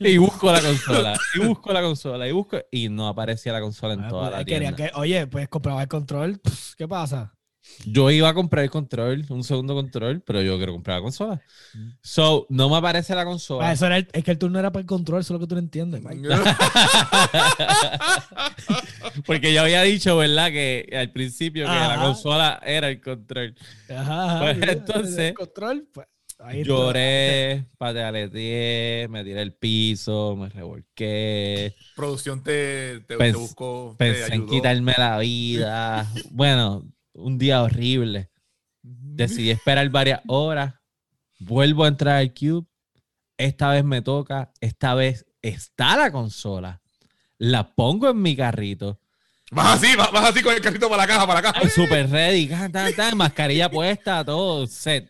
y 0.00 0.16
busco 0.18 0.50
la 0.50 0.60
consola. 0.60 1.18
Y 1.34 1.38
busco 1.46 1.72
la 1.72 1.82
consola. 1.82 2.28
Y 2.28 2.32
busco. 2.32 2.58
Y 2.70 2.88
no 2.88 3.08
aparecía 3.08 3.52
la 3.52 3.60
consola 3.60 3.94
en 3.94 4.00
Ah, 4.04 4.08
toda 4.08 4.28
pues, 4.28 4.38
la 4.38 4.44
quería 4.44 4.74
tienda. 4.74 4.92
que- 4.92 4.98
oye, 4.98 5.26
pues 5.26 5.48
compraba 5.48 5.82
el 5.82 5.88
control. 5.88 6.38
Pff, 6.40 6.74
¿Qué 6.76 6.88
pasa? 6.88 7.34
Yo 7.86 8.10
iba 8.10 8.28
a 8.28 8.34
comprar 8.34 8.64
el 8.64 8.70
control, 8.70 9.24
un 9.28 9.44
segundo 9.44 9.74
control, 9.74 10.20
pero 10.22 10.42
yo 10.42 10.56
quiero 10.56 10.72
comprar 10.72 10.98
la 10.98 11.02
consola. 11.02 11.40
So, 12.02 12.46
no 12.50 12.68
me 12.68 12.76
aparece 12.76 13.14
la 13.14 13.22
Ah, 13.22 13.24
consola. 13.24 13.72
eso 13.72 13.86
era 13.86 13.98
el- 13.98 14.08
es 14.12 14.24
que 14.24 14.30
el 14.32 14.38
turno 14.38 14.58
era 14.58 14.72
para 14.72 14.80
el 14.80 14.86
control, 14.86 15.20
eso 15.20 15.32
es 15.34 15.40
lo 15.40 15.46
que 15.46 15.48
tú 15.48 15.54
no 15.54 15.60
entiendes. 15.60 16.02
Mike. 16.02 16.28
Porque 19.26 19.52
yo 19.52 19.62
había 19.62 19.82
dicho, 19.82 20.16
¿verdad? 20.16 20.50
Que 20.50 20.88
al 20.98 21.10
principio 21.12 21.66
que 21.66 21.72
la 21.72 22.00
consola 22.02 22.60
era 22.64 22.88
el 22.88 23.00
control. 23.00 23.54
Ajá, 23.88 24.24
ajá, 24.26 24.38
Pues, 24.40 24.58
mira, 24.58 24.72
entonces, 24.72 25.18
el 25.18 25.34
control, 25.34 25.88
pues, 25.92 26.06
ahí. 26.38 26.62
Lloré, 26.64 27.66
pataleteé, 27.78 29.08
me 29.08 29.24
tiré 29.24 29.40
al 29.40 29.52
piso, 29.54 30.36
me 30.36 30.48
revolqué. 30.48 31.74
Producción 31.96 32.42
te, 32.42 33.00
te, 33.00 33.16
te 33.16 33.18
Pens- 33.18 33.36
buscó, 33.38 33.94
te 33.98 34.12
Pensé 34.12 34.34
en 34.34 34.46
quitarme 34.46 34.94
la 34.96 35.18
vida. 35.18 36.06
Bueno, 36.30 36.84
un 37.18 37.38
día 37.38 37.62
horrible. 37.62 38.30
Decidí 38.82 39.50
esperar 39.50 39.88
varias 39.90 40.20
horas. 40.26 40.74
Vuelvo 41.38 41.84
a 41.84 41.88
entrar 41.88 42.16
al 42.16 42.32
Cube. 42.32 42.66
Esta 43.36 43.70
vez 43.70 43.84
me 43.84 44.02
toca. 44.02 44.50
Esta 44.60 44.94
vez 44.94 45.26
está 45.42 45.96
la 45.96 46.10
consola. 46.10 46.80
La 47.36 47.74
pongo 47.74 48.08
en 48.10 48.20
mi 48.22 48.34
carrito. 48.34 49.00
Vas 49.50 49.82
así, 49.82 49.96
vas, 49.96 50.10
así 50.12 50.42
con 50.42 50.54
el 50.54 50.60
carrito 50.60 50.88
para 50.88 51.02
la 51.02 51.06
caja, 51.06 51.26
para 51.26 51.40
la 51.40 51.52
caja. 51.52 51.68
Super 51.68 52.10
ready. 52.10 52.48
tan, 52.48 52.70
tan, 52.70 52.94
tan, 52.94 53.16
mascarilla 53.16 53.70
puesta, 53.70 54.24
todo 54.24 54.66
set. 54.66 55.08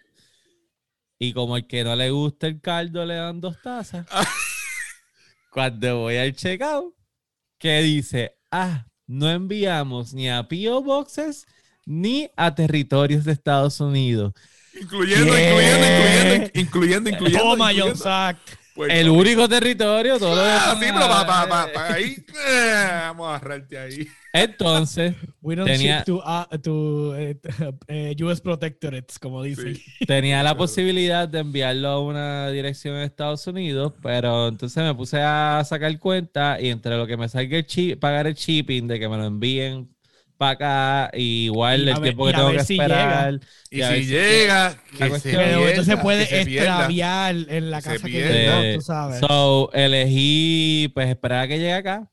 Y 1.18 1.32
como 1.32 1.56
el 1.56 1.66
que 1.66 1.82
no 1.82 1.96
le 1.96 2.10
gusta 2.10 2.46
el 2.46 2.60
caldo, 2.60 3.04
le 3.04 3.14
dan 3.14 3.40
dos 3.40 3.60
tazas. 3.60 4.06
Cuando 5.50 6.00
voy 6.00 6.16
al 6.16 6.36
checkout, 6.36 6.94
que 7.58 7.80
dice, 7.82 8.36
ah, 8.52 8.86
no 9.06 9.28
enviamos 9.28 10.14
ni 10.14 10.28
a 10.28 10.46
P.O. 10.46 10.82
Boxes 10.82 11.46
ni 11.88 12.30
a 12.36 12.54
territorios 12.54 13.24
de 13.24 13.32
Estados 13.32 13.80
Unidos. 13.80 14.34
Incluyendo, 14.80 15.32
¿Qué? 15.34 15.48
incluyendo, 15.48 15.86
incluyendo, 15.86 16.50
incluyendo, 16.60 17.10
incluyendo. 17.10 17.42
Toma, 17.42 17.72
incluyendo. 17.72 17.86
John 17.86 17.96
Sack. 17.96 18.38
Puerto 18.74 18.94
El 18.94 19.08
único 19.08 19.48
territorio, 19.48 20.20
todo 20.20 20.36
lo 20.36 20.42
Ah, 20.42 20.44
demás- 20.44 20.78
sí, 20.78 20.84
pero 20.94 21.08
para 21.08 21.26
pa, 21.26 21.48
pa, 21.48 21.72
pa, 21.72 21.94
ahí. 21.94 22.14
eh, 22.48 22.86
vamos 23.08 23.26
a 23.26 23.34
agarrarte 23.34 23.76
ahí. 23.76 24.06
Entonces, 24.32 25.14
We 25.42 25.56
don't 25.56 25.68
Tenía- 25.68 25.98
ship 25.98 26.04
to, 26.04 26.22
uh, 26.24 26.58
to 26.58 27.16
eh, 27.16 27.40
eh, 27.88 28.14
US 28.22 28.40
Protectorates, 28.40 29.18
como 29.18 29.42
dicen. 29.42 29.74
Sí. 29.74 29.82
tenía 30.06 30.44
la 30.44 30.56
posibilidad 30.56 31.26
de 31.28 31.40
enviarlo 31.40 31.88
a 31.88 32.00
una 32.00 32.50
dirección 32.50 32.94
en 32.96 33.02
Estados 33.02 33.44
Unidos, 33.48 33.94
pero 34.00 34.46
entonces 34.46 34.80
me 34.84 34.94
puse 34.94 35.20
a 35.20 35.60
sacar 35.64 35.98
cuenta 35.98 36.60
y 36.60 36.68
entre 36.68 36.96
lo 36.96 37.04
que 37.08 37.16
me 37.16 37.28
salga 37.28 37.56
el 37.56 37.66
chip, 37.66 37.98
pagar 37.98 38.28
el 38.28 38.34
shipping, 38.34 38.86
de 38.86 39.00
que 39.00 39.08
me 39.08 39.16
lo 39.16 39.24
envíen 39.24 39.88
para 40.38 40.50
acá, 40.52 41.10
y 41.18 41.44
igual 41.46 41.80
Y 41.80 41.82
el 41.82 41.94
ver- 41.94 42.02
tiempo 42.02 42.24
que 42.24 42.30
y 42.30 42.32
a 42.32 42.36
tengo 42.36 42.48
ver 42.48 42.58
que 42.58 42.64
si 42.64 42.74
esperar. 42.74 43.40
Y, 43.70 43.82
a 43.82 43.88
ver 43.90 43.98
si 43.98 44.04
si- 44.04 44.10
llega, 44.10 44.76
que 44.96 45.10
se 45.20 45.30
pierda, 45.30 45.68
entonces 45.70 45.96
puede 46.00 46.28
que 46.28 46.38
se 46.38 46.44
pierda. 46.46 46.68
extraviar 46.70 47.34
en 47.48 47.70
la 47.70 47.82
casa 47.82 48.06
que 48.06 48.12
llegó, 48.12 48.74
tú 48.78 48.80
sabes. 48.82 49.20
So, 49.20 49.70
elegí, 49.74 50.90
pues, 50.94 51.08
esperar 51.10 51.44
a 51.44 51.48
que 51.48 51.58
llegue 51.58 51.74
acá. 51.74 52.10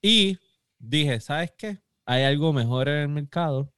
Y 0.00 0.38
dije, 0.78 1.20
¿sabes 1.20 1.52
qué? 1.56 1.78
Hay 2.06 2.24
algo 2.24 2.52
mejor 2.52 2.88
en 2.88 2.96
el 3.02 3.08
mercado. 3.08 3.72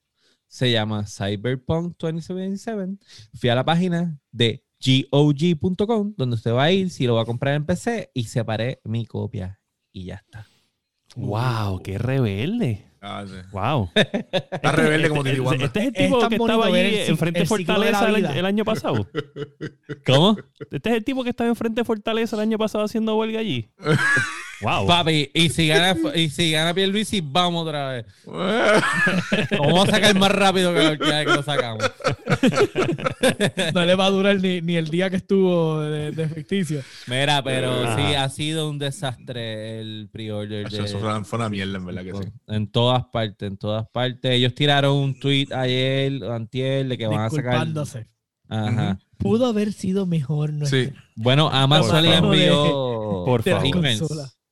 Se 0.48 0.70
llama 0.70 1.04
Cyberpunk 1.06 1.96
2077. 1.98 2.96
Fui 3.34 3.50
a 3.50 3.54
la 3.56 3.64
página 3.64 4.18
de 4.30 4.62
GOG.com, 4.80 6.14
donde 6.16 6.37
usted 6.37 6.52
va 6.52 6.64
a 6.64 6.72
ir 6.72 6.90
si 6.90 7.06
lo 7.06 7.14
va 7.16 7.22
a 7.22 7.26
comprar 7.26 7.54
en 7.54 7.66
PC, 7.66 8.10
y 8.14 8.24
separé 8.24 8.80
mi 8.84 9.04
copia. 9.04 9.60
Y 9.92 10.04
ya 10.06 10.14
está. 10.16 10.46
Wow, 11.16 11.80
qué 11.82 11.98
rebelde. 11.98 12.84
Ah, 13.06 13.22
sí. 13.26 13.34
Wow. 13.52 13.90
Está 13.94 14.72
rebelde 14.72 15.10
como 15.10 15.22
Titi 15.22 15.36
este, 15.36 15.64
este 15.64 15.80
es 15.80 15.86
el 15.88 15.92
tipo 15.92 16.26
que 16.26 16.36
estaba 16.36 16.66
allí 16.66 16.96
enfrente 17.06 17.40
de 17.40 17.46
Fortaleza 17.46 18.08
el, 18.08 18.24
el 18.24 18.46
año 18.46 18.64
pasado. 18.64 19.06
¿Cómo? 20.06 20.38
Este 20.70 20.88
es 20.88 20.96
el 20.96 21.04
tipo 21.04 21.22
que 21.22 21.28
estaba 21.28 21.50
enfrente 21.50 21.82
de 21.82 21.84
Fortaleza 21.84 22.34
el 22.36 22.40
año 22.40 22.56
pasado 22.56 22.84
haciendo 22.84 23.14
huelga 23.16 23.40
allí. 23.40 23.68
Wow. 24.60 24.86
Papi, 24.86 25.30
y 25.34 25.48
si 25.50 25.66
gana, 25.68 25.96
y 26.14 26.30
si 26.30 26.50
gana 26.52 26.72
Pierluisi, 26.72 27.20
vamos 27.20 27.66
otra 27.66 27.88
vez. 27.92 28.06
Vamos 29.58 29.88
a 29.88 29.92
sacar 29.92 30.18
más 30.18 30.30
rápido 30.30 30.72
que 30.72 30.82
la 30.82 30.90
última 30.92 31.10
vez 31.10 31.26
que 31.26 31.32
lo 31.34 31.42
sacamos. 31.42 31.84
No 33.74 33.84
le 33.84 33.94
va 33.94 34.06
a 34.06 34.10
durar 34.10 34.40
ni, 34.40 34.60
ni 34.60 34.76
el 34.76 34.88
día 34.88 35.10
que 35.10 35.16
estuvo 35.16 35.80
de, 35.80 36.12
de 36.12 36.28
ficticio. 36.28 36.82
Mira, 37.06 37.42
pero 37.42 37.84
Ajá. 37.84 37.96
sí, 37.96 38.14
ha 38.14 38.28
sido 38.28 38.70
un 38.70 38.78
desastre 38.78 39.80
el 39.80 40.08
pre-order. 40.12 40.68
De- 40.70 40.86
fue 41.24 41.38
una- 41.38 41.48
mierda, 41.48 41.78
en 41.78 41.86
verdad 41.86 42.02
que 42.04 42.12
sí. 42.12 42.30
En 42.46 42.66
todas 42.70 43.04
partes, 43.12 43.48
en 43.48 43.56
todas 43.56 43.86
partes. 43.90 44.30
Ellos 44.32 44.54
tiraron 44.54 44.96
un 44.96 45.18
tweet 45.18 45.48
ayer 45.54 46.22
antier 46.24 46.86
de 46.88 46.96
que 46.98 47.06
van 47.06 47.20
a 47.20 47.30
sacar. 47.30 47.44
Disculpándose. 47.44 48.06
Ajá. 48.48 48.98
Pudo 49.18 49.46
haber 49.46 49.72
sido 49.72 50.06
mejor. 50.06 50.52
No 50.52 50.66
Sí. 50.66 50.90
Bueno, 51.16 51.48
Amazon 51.50 52.02
le 52.02 52.14
envió 52.16 53.24
Por 53.26 53.42
de 53.42 53.52
favor. 53.52 53.66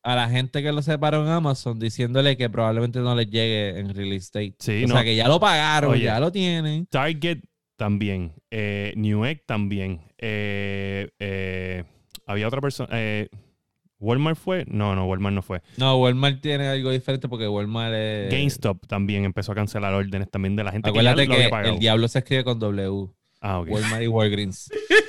A 0.03 0.17
la 0.17 0.29
gente 0.29 0.63
que 0.63 0.73
lo 0.73 0.83
separó 0.83 1.23
en 1.23 1.29
Amazon 1.29 1.79
diciéndole 1.79 2.37
que 2.37 2.51
probablemente 2.51 2.99
no 3.01 3.15
les 3.15 3.31
llegue 3.31 3.79
en 3.79 3.95
release 3.95 4.31
date. 4.33 4.55
Sí, 4.59 4.85
o 4.85 4.89
no. 4.89 4.95
sea 4.95 5.05
que 5.05 5.15
ya 5.17 5.29
lo 5.29 5.39
pagaron, 5.39 5.93
Oye. 5.93 6.05
ya 6.05 6.19
lo 6.21 6.33
tienen. 6.33 6.87
Target 6.87 7.39
también. 7.77 8.33
Eh, 8.51 8.93
Newegg 8.97 9.45
también. 9.47 10.01
Eh, 10.19 11.09
eh, 11.19 11.85
había 12.27 12.49
otra 12.49 12.61
persona. 12.61 12.89
eh, 12.93 13.29
¿Walmart 13.99 14.37
fue? 14.37 14.65
No, 14.67 14.97
no, 14.97 15.07
Walmart 15.07 15.35
no 15.35 15.43
fue. 15.43 15.63
No, 15.77 15.97
Walmart 15.99 16.41
tiene 16.41 16.67
algo 16.67 16.91
diferente 16.91 17.29
porque 17.29 17.47
Walmart 17.47 17.95
es. 17.95 18.33
GameStop 18.33 18.85
también 18.89 19.25
empezó 19.25 19.53
a 19.53 19.55
cancelar 19.55 19.95
órdenes 19.95 20.29
también 20.29 20.57
de 20.57 20.65
la 20.65 20.73
gente 20.73 20.89
Acuérdate 20.91 21.23
que 21.23 21.27
ya 21.27 21.29
lo 21.29 21.35
había 21.35 21.47
que 21.47 21.51
pagado. 21.51 21.75
el 21.75 21.79
diablo 21.79 22.09
se 22.09 22.19
escribe 22.19 22.43
con 22.43 22.59
W. 22.59 23.09
Ah, 23.41 23.61
ok. 23.61 23.69
Walmart 23.71 24.03
y 24.03 24.07
Walgreens. 24.09 24.69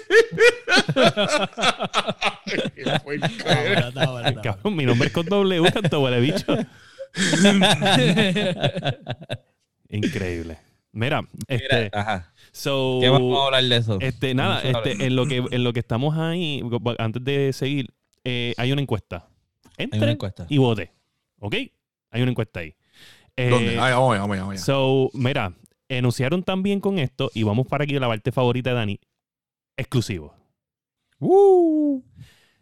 Cabrón, 4.43 4.75
mi 4.75 4.85
nombre 4.85 5.07
es 5.07 5.13
con 5.13 5.25
W, 5.25 5.71
canto 5.71 6.01
huele 6.01 6.19
bicho. 6.19 6.57
Increíble. 9.89 10.57
Mira, 10.91 11.21
este, 11.47 11.85
Mira, 11.85 11.89
ajá. 11.93 12.33
so, 12.51 12.99
¿Qué 13.01 13.09
vamos 13.09 13.39
a 13.39 13.45
hablar 13.45 13.63
de 13.63 13.75
eso? 13.77 13.97
este, 13.99 14.33
nada, 14.35 14.61
este, 14.61 15.05
en 15.05 15.15
lo 15.15 15.25
que 15.25 15.43
en 15.49 15.63
lo 15.63 15.73
que 15.73 15.79
estamos 15.79 16.15
ahí, 16.17 16.61
antes 16.99 17.23
de 17.23 17.51
seguir, 17.53 17.87
eh, 18.23 18.53
hay 18.57 18.71
una 18.71 18.81
encuesta. 18.81 19.27
Hay 19.77 19.85
Entre 19.85 19.99
una 19.99 20.11
encuesta. 20.11 20.45
y 20.49 20.57
vote, 20.59 20.91
¿ok? 21.39 21.55
Hay 22.11 22.21
una 22.21 22.29
encuesta 22.31 22.59
ahí. 22.59 22.75
Eh, 23.35 23.49
¿Dónde? 23.49 23.71
Ay, 23.71 23.77
allá, 23.77 23.97
vamos 23.97 24.37
allá. 24.37 24.57
So, 24.57 25.09
mira, 25.13 25.53
anunciaron 25.89 26.43
también 26.43 26.79
con 26.79 26.99
esto, 26.99 27.31
y 27.33 27.41
vamos 27.43 27.65
para 27.67 27.85
aquí 27.85 27.95
a 27.95 27.99
la 27.99 28.07
parte 28.07 28.31
favorita 28.31 28.69
de 28.69 28.75
Dani, 28.75 28.99
exclusivo. 29.77 30.33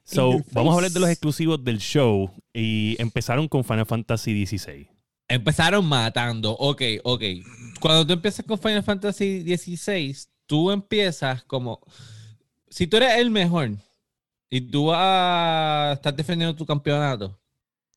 So, 0.03 0.33
your 0.33 0.43
vamos 0.51 0.73
a 0.73 0.75
hablar 0.75 0.91
de 0.91 0.99
los 0.99 1.09
exclusivos 1.09 1.63
del 1.63 1.79
show 1.79 2.31
y 2.53 2.95
empezaron 2.99 3.47
con 3.47 3.63
Final 3.63 3.85
Fantasy 3.85 4.45
XVI. 4.45 4.89
Empezaron 5.27 5.85
matando. 5.85 6.51
Ok, 6.51 6.81
ok. 7.03 7.23
Cuando 7.79 8.05
tú 8.05 8.13
empiezas 8.13 8.45
con 8.45 8.59
Final 8.59 8.83
Fantasy 8.83 9.43
XVI, 9.43 10.15
tú 10.45 10.71
empiezas 10.71 11.43
como. 11.43 11.79
Si 12.69 12.87
tú 12.87 12.97
eres 12.97 13.17
el 13.17 13.31
mejor 13.31 13.71
y 14.49 14.61
tú 14.61 14.87
vas 14.87 14.99
a 14.99 15.93
estar 15.93 16.13
defendiendo 16.13 16.55
tu 16.55 16.65
campeonato 16.65 17.40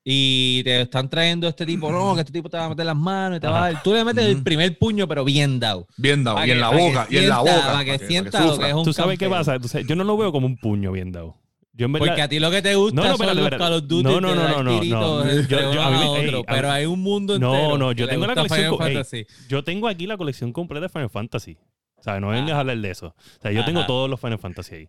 y 0.05 0.63
te 0.65 0.83
están 0.83 1.09
trayendo 1.09 1.49
este 1.49 1.65
tipo, 1.65 1.91
no, 1.91 2.15
que 2.15 2.21
este 2.21 2.33
tipo 2.33 2.51
te 2.51 2.59
va 2.59 2.67
a 2.67 2.69
meter 2.69 2.85
las 2.85 2.97
manos 2.97 3.39
y 3.39 3.41
te 3.41 3.47
va 3.47 3.65
a 3.67 3.73
dar. 3.73 3.83
Tú 3.83 3.95
le 3.95 4.05
metes 4.05 4.25
el 4.27 4.43
primer 4.43 4.77
puño, 4.79 5.09
pero 5.09 5.25
bien 5.25 5.59
dado. 5.59 5.87
Bien 5.97 6.23
dado, 6.23 6.45
y 6.47 6.51
en 6.51 6.61
la 6.61 6.69
boca, 6.69 7.07
y 7.11 7.17
en 7.17 7.29
la 7.31 7.39
boca. 7.39 7.73
pa' 7.73 7.85
que 7.85 7.99
sienta 8.01 8.39
que 8.39 8.47
lo 8.47 8.59
que 8.59 8.69
es 8.69 8.75
un 8.75 8.85
¿Tú 8.85 8.93
sabes 8.93 9.19
qué 9.19 9.29
pasa? 9.31 9.59
Sabes, 9.67 9.87
yo 9.87 9.97
no 9.97 10.05
lo 10.05 10.17
veo 10.19 10.31
como 10.31 10.47
un 10.47 10.59
puño 10.59 10.93
bien 10.93 11.11
dado. 11.11 11.37
Yo 11.77 11.87
en 11.87 11.93
verdad... 11.93 12.07
Porque 12.07 12.23
a 12.23 12.29
ti 12.29 12.39
lo 12.39 12.53
que 12.53 12.63
te 12.63 12.77
gusta 12.77 12.95
No, 12.95 13.03
no, 13.03 13.09
son 13.09 13.15
espérate, 13.15 13.35
los 13.37 13.45
espérate. 13.47 13.65
Call 13.65 13.73
of 13.83 13.89
Duty 13.89 14.03
No, 14.05 14.21
no, 14.21 14.29
de 14.29 14.35
no, 14.37 14.49
no, 14.49 14.63
no, 14.63 14.79
tiritos 14.81 15.25
no. 15.27 15.33
Yo- 15.49 15.73
yo- 15.75 15.83
a 15.83 15.91
mí 15.91 15.97
otro, 16.05 16.37
ey, 16.39 16.45
a 16.47 16.55
pero 16.55 16.69
mí- 16.69 16.75
hay 16.75 16.87
un 16.87 17.01
mundo 17.03 17.39
No, 17.41 17.53
entero 17.55 17.79
no, 17.79 17.89
que 17.89 17.95
yo 17.97 18.09
tengo 18.09 18.27
la 18.29 18.35
colección 18.37 18.77
ey. 19.13 19.27
Yo 19.49 19.65
tengo 19.65 19.89
aquí 19.89 20.07
la 20.07 20.17
colección 20.17 20.53
completa 20.53 20.83
de 20.87 20.89
Final 20.91 21.11
Fantasy. 21.11 21.57
O 21.97 22.03
sea, 22.05 22.21
no 22.21 22.29
vengas 22.29 22.53
Ah. 22.53 22.57
a 22.59 22.61
hablar 22.61 22.79
de 22.79 22.91
eso. 22.91 23.07
O 23.09 23.43
sea, 23.43 23.51
yo 23.51 23.65
tengo 23.65 23.81
Ajá. 23.81 23.87
todos 23.89 24.09
los 24.09 24.21
Final 24.21 24.39
Fantasy 24.39 24.75
ahí. 24.77 24.89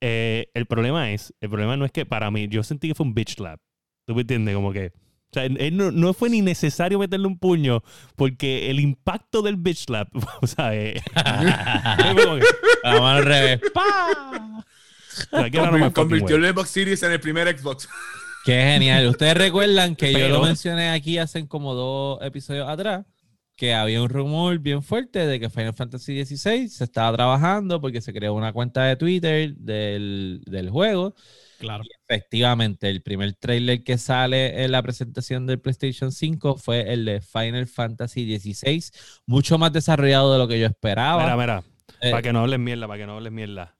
Eh, 0.00 0.48
el 0.54 0.66
problema 0.66 1.12
es, 1.12 1.32
el 1.40 1.48
problema 1.48 1.76
no 1.76 1.84
es 1.84 1.92
que 1.92 2.04
para 2.06 2.28
mí, 2.32 2.48
yo 2.48 2.64
sentí 2.64 2.88
que 2.88 2.94
fue 2.96 3.06
un 3.06 3.14
bitch 3.14 3.36
slap. 3.36 3.60
¿Tú 4.06 4.14
me 4.14 4.20
entiendes? 4.20 4.54
Como 4.54 4.72
que, 4.72 4.86
o 4.86 5.32
sea, 5.32 5.44
él 5.44 5.76
no, 5.76 5.90
no 5.90 6.14
fue 6.14 6.30
ni 6.30 6.40
necesario 6.40 6.98
meterle 6.98 7.26
un 7.26 7.38
puño 7.38 7.82
porque 8.14 8.70
el 8.70 8.78
impacto 8.78 9.42
del 9.42 9.56
bitch 9.56 9.86
slap, 9.86 10.08
o 10.42 10.46
sea, 10.46 10.74
eh, 10.74 11.02
mano 12.84 13.08
al 13.08 13.24
revés. 13.24 13.60
o 15.32 15.38
sea, 15.38 15.50
fucking 15.50 15.90
Convirtió 15.90 16.36
el 16.36 16.46
Xbox 16.46 16.70
Series 16.70 17.02
en 17.02 17.12
el 17.12 17.20
primer 17.20 17.58
Xbox. 17.58 17.88
Qué 18.44 18.62
genial. 18.62 19.08
Ustedes 19.08 19.36
recuerdan 19.36 19.96
que 19.96 20.12
yo 20.12 20.28
lo 20.28 20.40
mencioné 20.40 20.90
aquí 20.90 21.18
hace 21.18 21.48
como 21.48 21.74
dos 21.74 22.20
episodios 22.22 22.68
atrás, 22.68 23.04
que 23.56 23.74
había 23.74 24.00
un 24.00 24.08
rumor 24.08 24.60
bien 24.60 24.84
fuerte 24.84 25.26
de 25.26 25.40
que 25.40 25.50
Final 25.50 25.74
Fantasy 25.74 26.24
XVI 26.24 26.68
se 26.68 26.84
estaba 26.84 27.16
trabajando 27.16 27.80
porque 27.80 28.00
se 28.00 28.12
creó 28.12 28.34
una 28.34 28.52
cuenta 28.52 28.84
de 28.84 28.94
Twitter 28.94 29.52
del, 29.56 30.42
del 30.46 30.70
juego. 30.70 31.16
Claro. 31.58 31.84
Y 31.84 31.88
efectivamente, 32.08 32.90
el 32.90 33.02
primer 33.02 33.32
trailer 33.34 33.82
que 33.82 33.96
sale 33.98 34.64
en 34.64 34.72
la 34.72 34.82
presentación 34.82 35.46
del 35.46 35.58
PlayStation 35.58 36.12
5 36.12 36.56
fue 36.58 36.92
el 36.92 37.04
de 37.04 37.20
Final 37.20 37.66
Fantasy 37.66 38.38
XVI, 38.38 38.84
mucho 39.26 39.56
más 39.58 39.72
desarrollado 39.72 40.32
de 40.32 40.38
lo 40.38 40.48
que 40.48 40.58
yo 40.60 40.66
esperaba. 40.66 41.22
Mira, 41.22 41.36
mira, 41.36 41.62
Eh, 42.00 42.10
para 42.10 42.22
que 42.22 42.32
no 42.32 42.40
hables 42.40 42.58
mierda, 42.58 42.86
para 42.86 42.98
que 43.00 43.06
no 43.06 43.16
hables 43.16 43.32
mierda. 43.32 43.72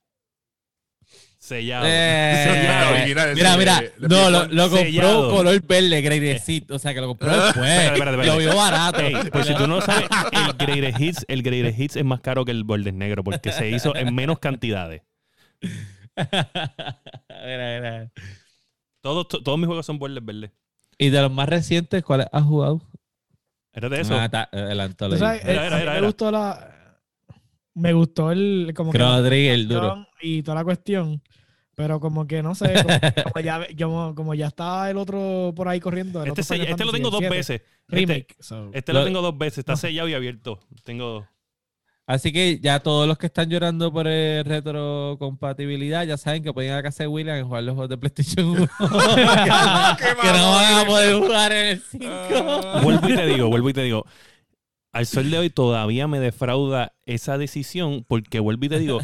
Sellado. 1.39 1.85
Eh, 1.87 2.45
Sellado. 2.51 2.95
original, 2.95 3.35
mira, 3.35 3.49
ese 3.51 3.59
mira, 3.59 3.83
no, 4.01 4.31
lo, 4.31 4.41
compró 4.69 4.79
Sellado. 4.79 5.31
color 5.31 5.63
verde, 5.67 6.01
Greatest 6.01 6.71
o 6.73 6.79
sea 6.79 6.93
que 6.95 7.01
lo 7.01 7.07
compró 7.09 7.29
después. 7.31 7.71
Espérate, 7.71 7.93
espérate, 7.93 8.11
espérate. 8.17 8.27
Lo 8.27 8.39
vio 8.39 8.57
barato. 8.57 9.01
Ey, 9.01 9.15
pues 9.31 9.47
si 9.47 9.55
tú 9.55 9.67
no 9.69 9.81
sabes, 9.81 10.09
el 10.33 10.53
Greatest 10.67 11.01
Hits, 11.01 11.25
el 11.29 11.43
Greatest 11.43 11.79
Hits 11.79 11.97
es 11.97 12.05
más 12.05 12.21
caro 12.21 12.45
que 12.45 12.51
el 12.53 12.65
Bordes 12.65 12.95
Negro 12.95 13.23
porque 13.23 13.53
se 13.53 13.69
hizo 13.69 13.95
en 13.95 14.15
menos 14.15 14.39
cantidades. 14.41 15.03
Mira, 17.29 17.81
mira. 17.81 18.13
Todos, 19.01 19.29
to- 19.29 19.43
todos 19.43 19.59
mis 19.59 19.67
juegos 19.67 19.87
son 19.87 19.99
bordes 19.99 20.25
verdes. 20.25 20.51
Y 20.99 21.11
de 21.11 21.21
los 21.23 21.31
más 21.31 21.49
recientes, 21.49 22.03
¿cuáles 22.03 22.27
has 22.33 22.43
jugado? 22.45 22.81
¿Era 23.73 23.89
de 23.89 24.01
eso? 24.01 24.19
Ah, 24.19 24.29
ta- 24.29 24.49
el 24.53 24.77
Tú 24.79 24.83
Anthology. 24.83 25.19
sabes, 25.21 25.45
Era, 25.45 25.63
eh, 25.65 25.67
era, 25.67 25.77
mí 25.77 25.83
era, 25.83 25.95
me 25.95 26.01
gustó 26.07 26.31
la. 26.31 26.73
Me 27.75 27.93
gustó 27.93 28.33
el. 28.33 28.73
Como 28.75 28.91
que 28.91 28.99
Chrono 28.99 29.21
la 29.21 29.29
Trigger, 29.29 29.53
el 29.53 29.69
duro. 29.69 30.07
Y 30.23 30.43
toda 30.43 30.55
la 30.57 30.65
cuestión. 30.65 31.23
Pero 31.75 32.01
como 32.01 32.27
que 32.27 32.43
no 32.43 32.55
sé, 32.55 32.73
como, 32.73 32.99
como 33.33 33.45
ya, 33.45 33.67
como, 33.79 34.15
como 34.15 34.35
ya 34.35 34.47
está 34.47 34.89
el 34.91 34.97
otro 34.97 35.53
por 35.55 35.69
ahí 35.69 35.79
corriendo. 35.79 36.23
el 36.23 36.29
Este, 36.29 36.41
otro 36.41 36.45
se- 36.45 36.55
Final 36.55 36.69
este 36.71 36.85
lo 36.87 36.93
tengo 36.93 37.11
dos 37.11 37.19
7, 37.21 37.37
veces. 37.37 37.61
Este, 37.61 37.71
Remake. 37.89 38.37
so. 38.41 38.71
este 38.73 38.93
lo 38.95 39.01
Lo- 39.01 39.05
tengo 39.05 39.21
dos 39.21 39.37
veces. 39.37 39.59
Está 39.59 39.73
No. 39.73 39.77
sellado 39.77 40.09
y 40.09 40.15
abierto. 40.15 40.59
Tengo. 40.85 41.29
Así 42.07 42.33
que 42.33 42.61
ya 42.61 42.79
todos 42.79 43.09
los 43.09 43.19
que 43.19 43.27
están 43.27 43.51
llorando 43.51 43.93
por 43.93 44.07
el 44.07 44.45
retrocompatibilidad 44.45 46.07
ya 46.07 46.17
saben 46.17 46.45
que 46.45 46.53
pueden 46.53 46.71
ir 46.71 46.77
a 46.77 46.83
casa 46.83 47.03
de 47.03 47.09
William 47.09 47.37
y 47.37 47.43
jugar 47.43 47.65
los 47.65 47.75
juegos 47.75 47.89
de 47.89 47.99
PlayStation 47.99 48.47
1. 48.47 48.57
que 48.69 50.29
no 50.29 50.51
van 50.53 50.75
a 50.75 50.85
poder 50.87 51.17
jugar 51.17 51.51
en 51.51 51.67
el 51.67 51.81
5. 51.81 52.07
Vuelvo 52.83 53.09
y 53.09 53.17
te 53.17 53.27
digo, 53.27 53.49
vuelvo 53.49 53.71
y 53.71 53.73
te 53.73 53.83
digo. 53.83 54.07
Al 54.93 55.05
sol 55.07 55.29
de 55.33 55.39
hoy 55.39 55.51
todavía 55.51 56.07
me 56.07 56.21
defrauda 56.21 56.95
esa 57.07 57.39
decisión 57.39 58.05
porque 58.07 58.39
vuelvo 58.39 58.67
y 58.67 58.69
te 58.69 58.79
digo, 58.79 59.01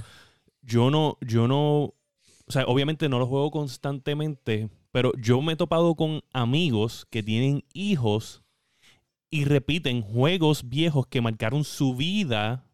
yo 0.62 0.92
no, 0.92 1.18
yo 1.20 1.48
no, 1.48 1.80
o 1.80 2.50
sea, 2.50 2.64
obviamente 2.66 3.08
no 3.08 3.18
lo 3.18 3.26
juego 3.26 3.50
constantemente, 3.50 4.70
pero 4.92 5.12
yo 5.18 5.42
me 5.42 5.54
he 5.54 5.56
topado 5.56 5.96
con 5.96 6.22
amigos 6.32 7.04
que 7.10 7.24
tienen 7.24 7.64
hijos 7.74 8.42
y 9.28 9.44
repiten 9.44 10.02
juegos 10.02 10.68
viejos 10.68 11.08
que 11.08 11.20
marcaron 11.20 11.64
su 11.64 11.96
vida 11.96 12.64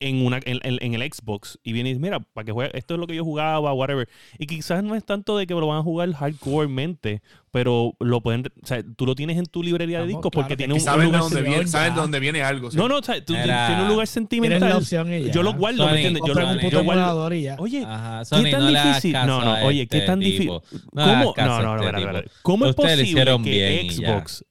en, 0.00 0.24
una, 0.24 0.36
en, 0.44 0.60
en- 0.62 0.78
en 0.80 0.94
el 0.94 1.02
Xbox 1.12 1.58
y 1.62 1.72
vienen 1.72 1.90
y 1.90 1.94
dicen, 1.94 2.02
mira, 2.02 2.20
para 2.20 2.44
que 2.44 2.52
juegue, 2.52 2.70
esto 2.78 2.94
es 2.94 3.00
lo 3.00 3.06
que 3.06 3.16
yo 3.16 3.24
jugaba, 3.24 3.72
whatever. 3.72 4.08
Y 4.38 4.46
quizás 4.46 4.82
no 4.84 4.94
es 4.94 5.04
tanto 5.04 5.36
de 5.36 5.46
que 5.46 5.54
lo 5.54 5.66
van 5.66 5.78
a 5.78 5.82
jugar 5.82 6.12
hardcoremente, 6.12 7.22
pero 7.50 7.94
lo 7.98 8.20
pueden, 8.20 8.44
o 8.62 8.66
sea, 8.66 8.82
tú 8.96 9.06
lo 9.06 9.14
tienes 9.14 9.38
en 9.38 9.46
tu 9.46 9.62
librería 9.62 10.00
de 10.00 10.06
discos 10.06 10.30
porque 10.32 10.56
claro, 10.56 10.56
tiene 10.56 10.74
un, 10.74 10.80
un 10.80 10.84
saben 10.84 11.00
de 11.00 11.06
lugar 11.06 11.20
dónde 11.22 11.34
sentimental, 11.36 11.58
viene, 11.64 11.70
saben 11.70 11.88
ya. 11.88 11.94
de 11.94 12.00
dónde 12.00 12.20
viene 12.20 12.42
algo. 12.42 12.70
¿sí? 12.70 12.76
No, 12.76 12.88
no, 12.88 12.98
o 12.98 13.02
sea, 13.02 13.24
tú 13.24 13.34
Era- 13.34 13.66
tienes 13.66 13.82
un 13.84 13.90
lugar 13.90 14.06
sentimental. 14.06 14.68
la 14.70 14.76
opción. 14.76 15.08
Yo 15.32 15.42
lo 15.42 15.54
guardo, 15.54 15.78
Sony, 15.78 15.86
¿me 15.90 15.94
entiendes? 15.96 16.22
Yo, 16.26 16.34
Sony. 16.34 16.42
un 16.52 16.54
puto 16.60 16.70
yo 16.70 16.84
guardo. 16.84 17.00
emulador 17.02 17.34
y 17.34 17.42
ya. 17.42 17.56
Oye, 17.58 17.84
Ajá, 17.84 18.18
¿qué 18.20 18.24
Sony, 18.26 18.50
tan 18.50 18.60
no 18.60 18.70
le 18.70 18.78
hagas 18.78 18.94
difícil? 19.02 19.12
No, 19.26 19.44
no, 19.44 19.66
oye, 19.66 19.86
¿qué 19.88 19.96
este 19.98 20.06
tan 20.06 20.20
difícil? 20.20 20.48
No 20.48 20.60
¿Cómo? 20.92 21.34
No, 21.36 21.62
no, 21.62 21.76
no, 21.76 21.98
este. 22.18 22.30
¿Cómo 22.42 22.66
es 22.66 22.70
lo 22.70 22.76
posible 22.76 23.24
que. 23.42 23.90
Xbox, 23.90 24.44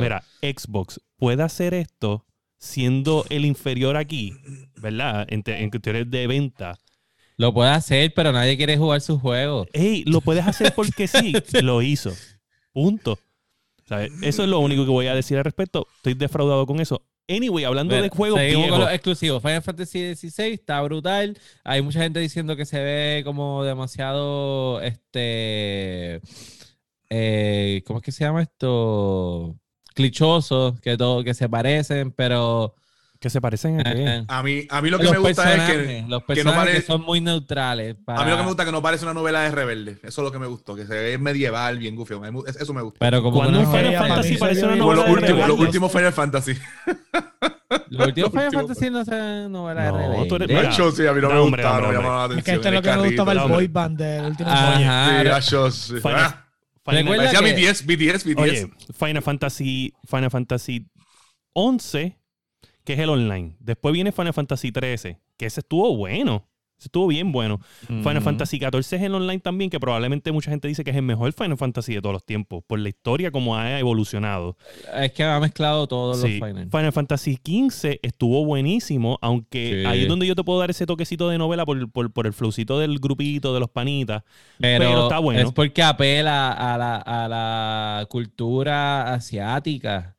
mira, 0.00 0.22
Xbox 0.42 1.00
pueda 1.16 1.44
hacer 1.44 1.74
esto 1.74 2.26
siendo 2.58 3.24
el 3.30 3.44
inferior 3.44 3.96
aquí, 3.96 4.32
¿verdad? 4.76 5.26
En, 5.28 5.42
te- 5.42 5.62
en 5.62 5.70
cuestiones 5.70 6.10
de 6.10 6.26
venta. 6.26 6.78
Lo 7.36 7.52
puede 7.52 7.70
hacer, 7.70 8.12
pero 8.14 8.30
nadie 8.32 8.56
quiere 8.56 8.76
jugar 8.78 9.00
su 9.00 9.18
juego. 9.18 9.66
Ey, 9.72 10.04
lo 10.06 10.20
puedes 10.20 10.46
hacer 10.46 10.72
porque 10.74 11.08
sí, 11.08 11.32
lo 11.62 11.82
hizo. 11.82 12.12
Punto. 12.72 13.18
¿Sabes? 13.86 14.10
Eso 14.22 14.42
es 14.44 14.48
lo 14.48 14.60
único 14.60 14.84
que 14.84 14.90
voy 14.90 15.08
a 15.08 15.14
decir 15.14 15.36
al 15.36 15.44
respecto. 15.44 15.86
Estoy 15.96 16.14
defraudado 16.14 16.64
con 16.66 16.80
eso. 16.80 17.04
Anyway, 17.28 17.64
hablando 17.64 17.94
de 17.94 18.08
juegos 18.10 18.38
seguimos 18.38 18.62
con 18.64 18.70
viejos. 18.70 18.84
los 18.86 18.94
exclusivos. 18.94 19.42
Final 19.42 19.62
Fantasy 19.62 20.14
XVI 20.14 20.52
está 20.52 20.80
brutal. 20.82 21.38
Hay 21.64 21.82
mucha 21.82 22.00
gente 22.02 22.20
diciendo 22.20 22.54
que 22.56 22.66
se 22.66 22.78
ve 22.82 23.22
como 23.24 23.64
demasiado 23.64 24.80
este 24.82 26.20
eh, 27.10 27.82
¿cómo 27.86 27.98
es 27.98 28.04
que 28.04 28.12
se 28.12 28.24
llama 28.24 28.42
esto? 28.42 29.56
Clichosos, 29.94 30.80
que 30.80 30.96
todo, 30.96 31.22
que 31.24 31.34
se 31.34 31.48
parecen, 31.48 32.10
pero 32.10 32.74
Que 33.20 33.30
se 33.30 33.40
parecen 33.40 33.80
a 33.80 33.84
qué. 33.84 34.04
eh, 34.04 34.24
A 34.28 34.42
mí, 34.42 34.66
a 34.68 34.82
mí 34.82 34.90
lo 34.90 34.98
que 34.98 35.04
los 35.04 35.12
me 35.14 35.18
gusta 35.20 35.30
es 35.44 35.48
personajes, 35.60 35.86
que. 35.86 36.04
los 36.08 36.22
que 36.24 36.44
no 36.44 36.50
personajes 36.52 36.84
son 36.84 37.00
muy 37.02 37.20
neutrales. 37.22 37.96
A 38.06 38.12
mí 38.12 38.18
lo 38.18 38.24
que 38.24 38.24
para- 38.24 38.36
me 38.42 38.46
gusta 38.48 38.62
es 38.64 38.66
que 38.66 38.72
no 38.72 38.82
parece 38.82 39.04
una 39.06 39.14
novela 39.14 39.40
de 39.42 39.50
rebelde. 39.50 39.92
Eso 40.02 40.20
es 40.20 40.24
lo 40.26 40.30
que 40.32 40.38
me 40.38 40.46
gustó. 40.46 40.74
Que 40.76 40.84
se 40.84 40.92
ve 40.94 41.16
medieval, 41.16 41.78
bien 41.78 41.96
goofy. 41.96 42.14
Eso 42.60 42.74
me 42.74 42.82
gusta. 42.82 42.98
Pero 42.98 43.22
como 43.22 43.38
Cuando 43.38 43.60
Final 43.60 43.94
para 43.94 44.08
Fantasy 44.08 44.36
parece 44.36 44.64
una 44.66 44.76
novela 44.76 44.96
los 44.96 45.06
de 45.06 45.12
últimos, 45.12 45.38
los 45.38 45.46
rebelde. 45.48 45.64
últimos 45.66 45.92
Final 45.92 46.12
Fantasy. 46.12 46.54
Los 47.88 48.06
últimos 48.08 48.30
Final 48.30 48.52
Fantasy 48.52 48.90
no 48.90 49.04
son 49.06 49.52
novelas 49.52 49.92
No, 49.92 49.98
de 49.98 50.04
rebelde. 50.06 50.28
tú 50.28 50.34
eres- 50.36 50.74
sí, 50.96 51.06
a 51.06 51.12
mí 51.12 51.20
no 51.22 51.28
me 51.28 51.34
no, 51.34 51.44
gustaron, 51.48 51.94
llamaban 51.94 52.30
la 52.32 52.38
Es 52.38 52.44
que 52.44 52.50
atención. 52.50 52.56
esto 52.56 52.68
es 52.68 52.74
lo 52.74 52.82
que 52.82 52.90
me 52.90 53.06
gustaba 53.06 53.32
el 53.32 53.38
boy 53.48 53.68
band 53.68 53.98
del 53.98 54.24
último 54.26 54.50
Ajá. 54.50 54.76
Sí, 55.70 56.43
Recuerda 56.86 57.32
Parecía 57.32 57.40
que- 57.40 57.66
BTS, 57.66 57.86
BTS, 57.86 58.24
BTS. 58.24 58.40
Oye, 58.42 58.70
Final 58.92 59.22
Fantasy, 59.22 59.94
Final 60.06 60.30
Fantasy 60.30 60.86
11, 61.54 62.18
que 62.84 62.92
es 62.92 62.98
el 62.98 63.08
online. 63.08 63.56
Después 63.60 63.92
viene 63.92 64.12
Final 64.12 64.34
Fantasy 64.34 64.70
13, 64.72 65.20
que 65.38 65.46
ese 65.46 65.60
estuvo 65.60 65.96
bueno. 65.96 66.48
Estuvo 66.78 67.06
bien 67.06 67.32
bueno. 67.32 67.60
Final. 67.86 68.20
Fantasy 68.20 68.58
14 68.58 68.96
es 68.96 69.02
el 69.02 69.14
online 69.14 69.38
también, 69.40 69.70
que 69.70 69.80
probablemente 69.80 70.32
mucha 70.32 70.50
gente 70.50 70.68
dice 70.68 70.84
que 70.84 70.90
es 70.90 70.96
el 70.96 71.02
mejor 71.02 71.32
Final 71.32 71.56
Fantasy 71.56 71.94
de 71.94 72.02
todos 72.02 72.12
los 72.12 72.24
tiempos, 72.24 72.62
por 72.66 72.78
la 72.78 72.88
historia 72.90 73.30
como 73.30 73.56
ha 73.56 73.78
evolucionado. 73.78 74.56
Es 74.94 75.12
que 75.12 75.24
ha 75.24 75.40
mezclado 75.40 75.86
todos 75.86 76.20
Sí. 76.20 76.38
los 76.38 76.48
Final. 76.48 76.68
Final 76.70 76.92
Fantasy 76.92 77.36
15 77.38 78.00
estuvo 78.02 78.44
buenísimo, 78.44 79.18
aunque 79.22 79.82
Sí. 79.82 79.86
ahí 79.88 80.02
es 80.02 80.08
donde 80.08 80.26
yo 80.26 80.34
te 80.34 80.44
puedo 80.44 80.58
dar 80.60 80.70
ese 80.70 80.84
toquecito 80.84 81.28
de 81.28 81.38
novela 81.38 81.64
por, 81.64 81.90
por, 81.90 82.12
por 82.12 82.26
el 82.26 82.32
flowcito 82.34 82.78
del 82.78 82.98
grupito, 82.98 83.54
de 83.54 83.60
los 83.60 83.70
panitas. 83.70 84.22
Pero, 84.58 84.84
Pero 84.84 85.02
está 85.04 85.18
bueno. 85.20 85.40
es 85.40 85.52
porque 85.52 85.82
apela 85.82 86.52
a 86.52 86.76
la, 86.76 86.96
a 86.96 87.28
la 87.28 88.06
cultura 88.10 89.14
asiática. 89.14 90.13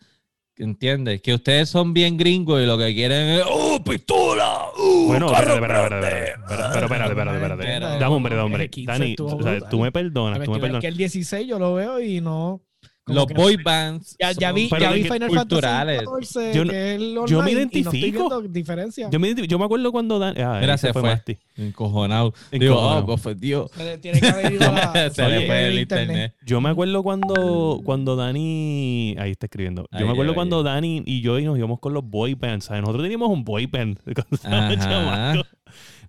¿Entiendes? 0.57 1.21
Que 1.21 1.33
ustedes 1.33 1.67
son 1.67 1.93
bien 1.93 2.15
gringos 2.15 2.61
y 2.61 2.65
lo 2.65 2.77
que 2.77 2.93
quieren 2.95 3.27
es 3.39 3.43
¡Oh, 3.49 3.83
pistola! 3.83 4.67
¡Uh, 4.77 5.07
Bueno, 5.07 5.29
carro 5.29 5.55
espérate, 5.55 5.83
espérate, 5.83 6.27
espérate, 6.29 6.63
espérate, 6.63 6.83
espérate, 6.85 7.11
espérate, 7.11 7.11
espérate, 7.11 7.53
espérate. 7.53 7.63
Pero- 7.65 7.99
Dame, 7.99 8.15
hombre, 8.15 8.35
dame, 8.35 8.45
hombre. 8.45 8.63
El 8.63 8.69
15 8.69 8.91
Dani, 8.91 9.15
o 9.19 9.43
sea, 9.43 9.59
tú 9.69 9.79
me 9.81 9.91
perdonas, 9.91 10.41
tú 10.43 10.51
me 10.51 10.59
perdonas. 10.59 10.81
que 10.81 10.87
el 10.87 10.95
16 10.97 11.45
yo 11.47 11.59
lo 11.59 11.73
veo 11.73 11.99
y 11.99 12.21
no. 12.21 12.61
Como 13.05 13.19
Los 13.19 13.27
que- 13.27 13.33
boy 13.35 13.55
bands 13.57 14.15
Ya, 14.39 14.51
vi, 14.51 14.67
ya 14.67 14.91
vi 14.91 15.03
Final 15.03 15.29
culturales. 15.29 16.03
Fantasy 16.05 16.33
14, 16.33 16.53
Yo 16.55 16.65
no- 16.65 16.71
que 16.71 16.89
es 16.95 16.95
el 17.01 17.13
yo 17.13 17.21
me 17.21 17.21
online, 17.37 17.51
y 17.51 17.55
no 17.55 17.61
estoy 17.61 17.99
identifico. 17.99 18.41
diferencia. 18.41 19.09
Yo 19.11 19.19
me, 19.19 19.35
yo 19.47 19.59
me 19.59 19.65
acuerdo 19.65 19.91
cuando 19.91 20.17
Dani. 20.17 20.41
Ah, 20.41 20.57
Mira, 20.59 20.77
se 20.77 20.91
fue. 20.91 21.03
Masti. 21.03 21.37
encojonado. 21.55 22.33
Digo, 22.51 22.73
Encojonado. 22.73 23.05
oh. 23.13 23.17
Se- 23.17 23.97
Tiene 23.99 24.19
que 24.19 24.27
haber 24.27 24.53
ido 24.53 24.61
a 24.71 25.09
Se 25.11 25.27
le 25.29 25.45
fue 25.45 25.67
el 25.67 25.79
internet. 25.79 26.33
Yo 26.45 26.59
me 26.61 26.69
acuerdo 26.69 27.03
cuando, 27.03 27.81
cuando 27.85 28.15
Dani. 28.15 29.15
Ahí 29.19 29.31
está 29.31 29.45
escribiendo. 29.45 29.83
Yo 29.91 29.97
Ahí 29.99 30.05
me 30.05 30.11
acuerdo 30.11 30.33
cuando 30.33 30.63
Dani 30.63 31.03
y 31.05 31.21
yo 31.21 31.39
nos 31.41 31.57
íbamos 31.57 31.79
con 31.79 31.93
los 31.93 32.03
boy 32.03 32.33
bands. 32.33 32.65
¿sabes? 32.65 32.81
Nosotros 32.81 33.03
teníamos 33.03 33.29
un 33.29 33.43
boy 33.43 33.67
band 33.67 33.99
cuando. 34.41 35.45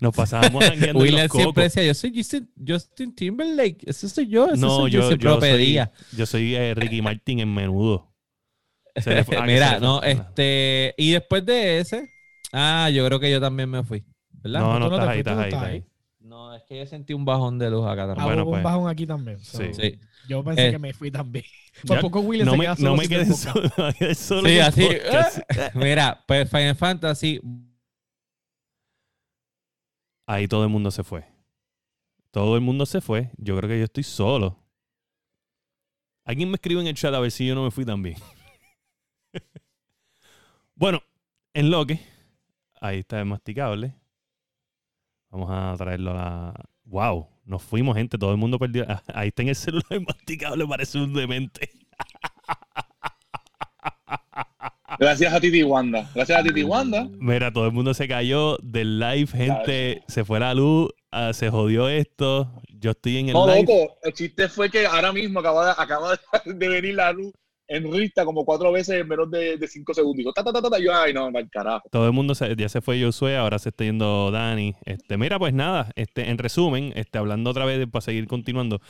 Nos 0.01 0.15
pasábamos 0.15 0.65
jangueando 0.69 0.87
en 1.01 1.03
William 1.07 1.23
los 1.25 1.33
siempre 1.33 1.45
cocos. 1.45 1.63
decía, 1.65 1.85
yo 1.85 1.95
soy 1.95 2.13
Justin, 2.17 2.51
Justin 2.67 3.15
Timberlake. 3.15 3.79
Ese 3.87 4.09
soy 4.09 4.27
yo. 4.29 4.47
Ese 4.49 4.59
No, 4.59 4.77
soy 4.77 4.91
yo. 4.91 5.01
yo, 5.01 5.07
siempre 5.09 5.25
yo 5.25 5.35
lo 5.35 5.41
soy, 5.41 5.51
pedía. 5.51 5.93
yo 6.17 6.27
soy 6.27 6.55
eh, 6.55 6.75
Ricky 6.75 7.03
Martin 7.03 7.41
en 7.41 7.53
menudo. 7.55 8.13
Ah, 8.99 9.45
Mira, 9.45 9.79
no, 9.79 10.03
este. 10.03 10.95
Y 10.97 11.11
después 11.13 11.45
de 11.45 11.81
ese. 11.81 12.09
Ah, 12.51 12.89
yo 12.91 13.05
creo 13.07 13.21
que 13.21 13.31
yo 13.31 13.39
también 13.41 13.69
me 13.69 13.85
fui. 13.85 14.03
¿Verdad? 14.31 14.61
No, 14.61 14.79
no, 14.79 14.89
no 14.89 14.89
te 14.89 14.95
estás 14.97 15.09
ahí, 15.11 15.19
estás 15.19 15.39
ahí, 15.39 15.77
estás. 15.77 15.93
No, 16.21 16.55
es 16.55 16.63
que 16.67 16.79
yo 16.79 16.87
sentí 16.87 17.13
un 17.13 17.25
bajón 17.27 17.59
de 17.59 17.69
luz 17.71 17.87
acá 17.87 18.05
Ah, 18.05 18.07
también. 18.07 18.25
bueno, 18.27 18.43
hubo 18.45 18.51
pues. 18.53 18.61
un 18.61 18.65
bajón 18.65 18.89
aquí 18.89 19.07
también. 19.07 19.39
so, 19.41 19.59
Sí. 19.59 19.71
Sí. 19.75 19.99
Yo 20.29 20.43
pensé 20.43 20.69
Eh, 20.69 20.73
que 20.73 20.79
me 20.79 20.93
fui 20.95 21.11
también. 21.11 21.45
Por 21.87 22.01
poco 22.01 22.21
William 22.21 22.47
no 22.47 22.53
se 22.53 22.59
me, 22.59 22.65
queda 22.65 22.75
no 22.75 22.77
solo 22.81 22.97
me 22.97 23.09
quedé 23.09 23.27
solo, 23.35 23.71
me 23.77 23.93
quedé 23.95 24.15
solo 24.15 24.49
Sí, 24.49 24.59
así. 24.61 24.89
Mira, 25.75 26.25
pues 26.27 26.49
Final 26.51 26.75
Fantasy. 26.75 27.41
Ahí 30.27 30.49
todo 30.49 30.65
el 30.65 30.71
mundo 30.71 30.91
se 30.91 31.05
fue. 31.05 31.25
Todo 32.33 32.57
el 32.57 32.61
mundo 32.61 32.85
se 32.85 33.01
fue. 33.01 33.31
Yo 33.39 33.57
creo 33.57 33.69
que 33.69 33.79
yo 33.79 33.85
estoy 33.85 34.03
solo. 34.03 34.59
Alguien 36.25 36.51
me 36.51 36.57
escribe 36.57 36.81
en 36.81 36.89
el 36.89 36.95
chat 36.95 37.15
a 37.15 37.21
ver 37.21 37.31
si 37.31 37.47
yo 37.47 37.55
no 37.55 37.63
me 37.63 37.71
fui 37.71 37.85
también. 37.85 38.17
bueno, 40.75 41.01
en 41.55 41.71
lo 41.71 41.87
que. 41.87 42.01
Ahí 42.81 42.99
está 42.99 43.21
el 43.21 43.27
masticable. 43.27 43.95
Vamos 45.31 45.49
a 45.51 45.75
traerlo 45.77 46.11
a 46.11 46.15
la. 46.15 46.69
¡Wow! 46.85 47.29
Nos 47.45 47.63
fuimos, 47.63 47.97
gente. 47.97 48.19
Todo 48.19 48.33
el 48.33 48.37
mundo 48.37 48.59
perdió. 48.59 48.85
Ah, 48.89 49.03
Ahí 49.15 49.29
está 49.29 49.43
en 49.43 49.49
el 49.49 49.57
celular 49.57 49.87
el 49.91 50.05
masticable. 50.05 50.67
Parece 50.67 50.99
un 50.99 51.15
demente. 51.15 51.71
Gracias 54.99 55.33
a 55.33 55.41
Titi 55.41 55.63
Wanda. 55.63 56.09
Gracias 56.15 56.39
a 56.39 56.43
Titi 56.43 56.63
Wanda. 56.63 57.09
Mira, 57.19 57.53
todo 57.53 57.67
el 57.67 57.73
mundo 57.73 57.93
se 57.95 58.09
cayó 58.09 58.57
del 58.63 58.99
live, 58.99 59.27
gente. 59.27 60.03
Se 60.09 60.25
fue 60.25 60.41
la 60.41 60.55
luz. 60.55 60.91
ah, 61.11 61.33
se 61.33 61.51
jodió 61.51 61.89
esto. 61.89 62.51
Yo 62.79 62.91
estoy 62.91 63.19
en 63.19 63.29
el 63.29 63.35
No, 63.35 63.47
live. 63.47 63.61
loco, 63.63 63.97
el 64.03 64.13
chiste 64.13 64.49
fue 64.49 64.71
que 64.71 64.87
ahora 64.87 65.13
mismo 65.13 65.41
acaba 65.41 65.67
de, 65.67 65.73
acaba 65.79 66.13
de- 66.13 66.19
de 66.55 66.69
venir 66.69 66.95
la 66.95 67.13
luz 67.13 67.33
en 67.69 67.91
Rista 67.93 68.25
como 68.25 68.45
cuatro 68.45 68.71
veces 68.71 69.01
en 69.01 69.09
menos 69.09 69.29
de, 69.31 69.57
de 69.57 69.67
cinco 69.67 69.93
segundos. 69.95 70.33
Ta, 70.35 70.45
ta, 70.45 70.53
ta, 70.53 70.63
ta, 70.63 70.71
ta, 70.71 70.79
yo, 70.79 70.95
ay, 70.95 71.13
no, 71.13 71.31
mal 71.31 71.49
carajo. 71.51 71.89
Todo 71.91 72.07
el 72.07 72.13
mundo 72.13 72.35
se- 72.35 72.55
ya 72.55 72.69
se 72.69 72.81
fue 72.81 73.03
Josué, 73.03 73.37
ahora 73.37 73.59
se 73.59 73.71
está 73.71 73.85
yendo 73.85 74.31
Dani. 74.31 74.75
Este, 74.85 75.17
mira, 75.17 75.39
pues 75.39 75.53
nada, 75.55 75.91
este, 75.97 76.29
en 76.31 76.39
resumen, 76.39 76.93
este, 76.97 77.19
hablando 77.19 77.51
otra 77.51 77.65
vez 77.65 77.79
de- 77.79 77.87
para 77.87 78.03
seguir 78.03 78.27
continuando. 78.29 78.81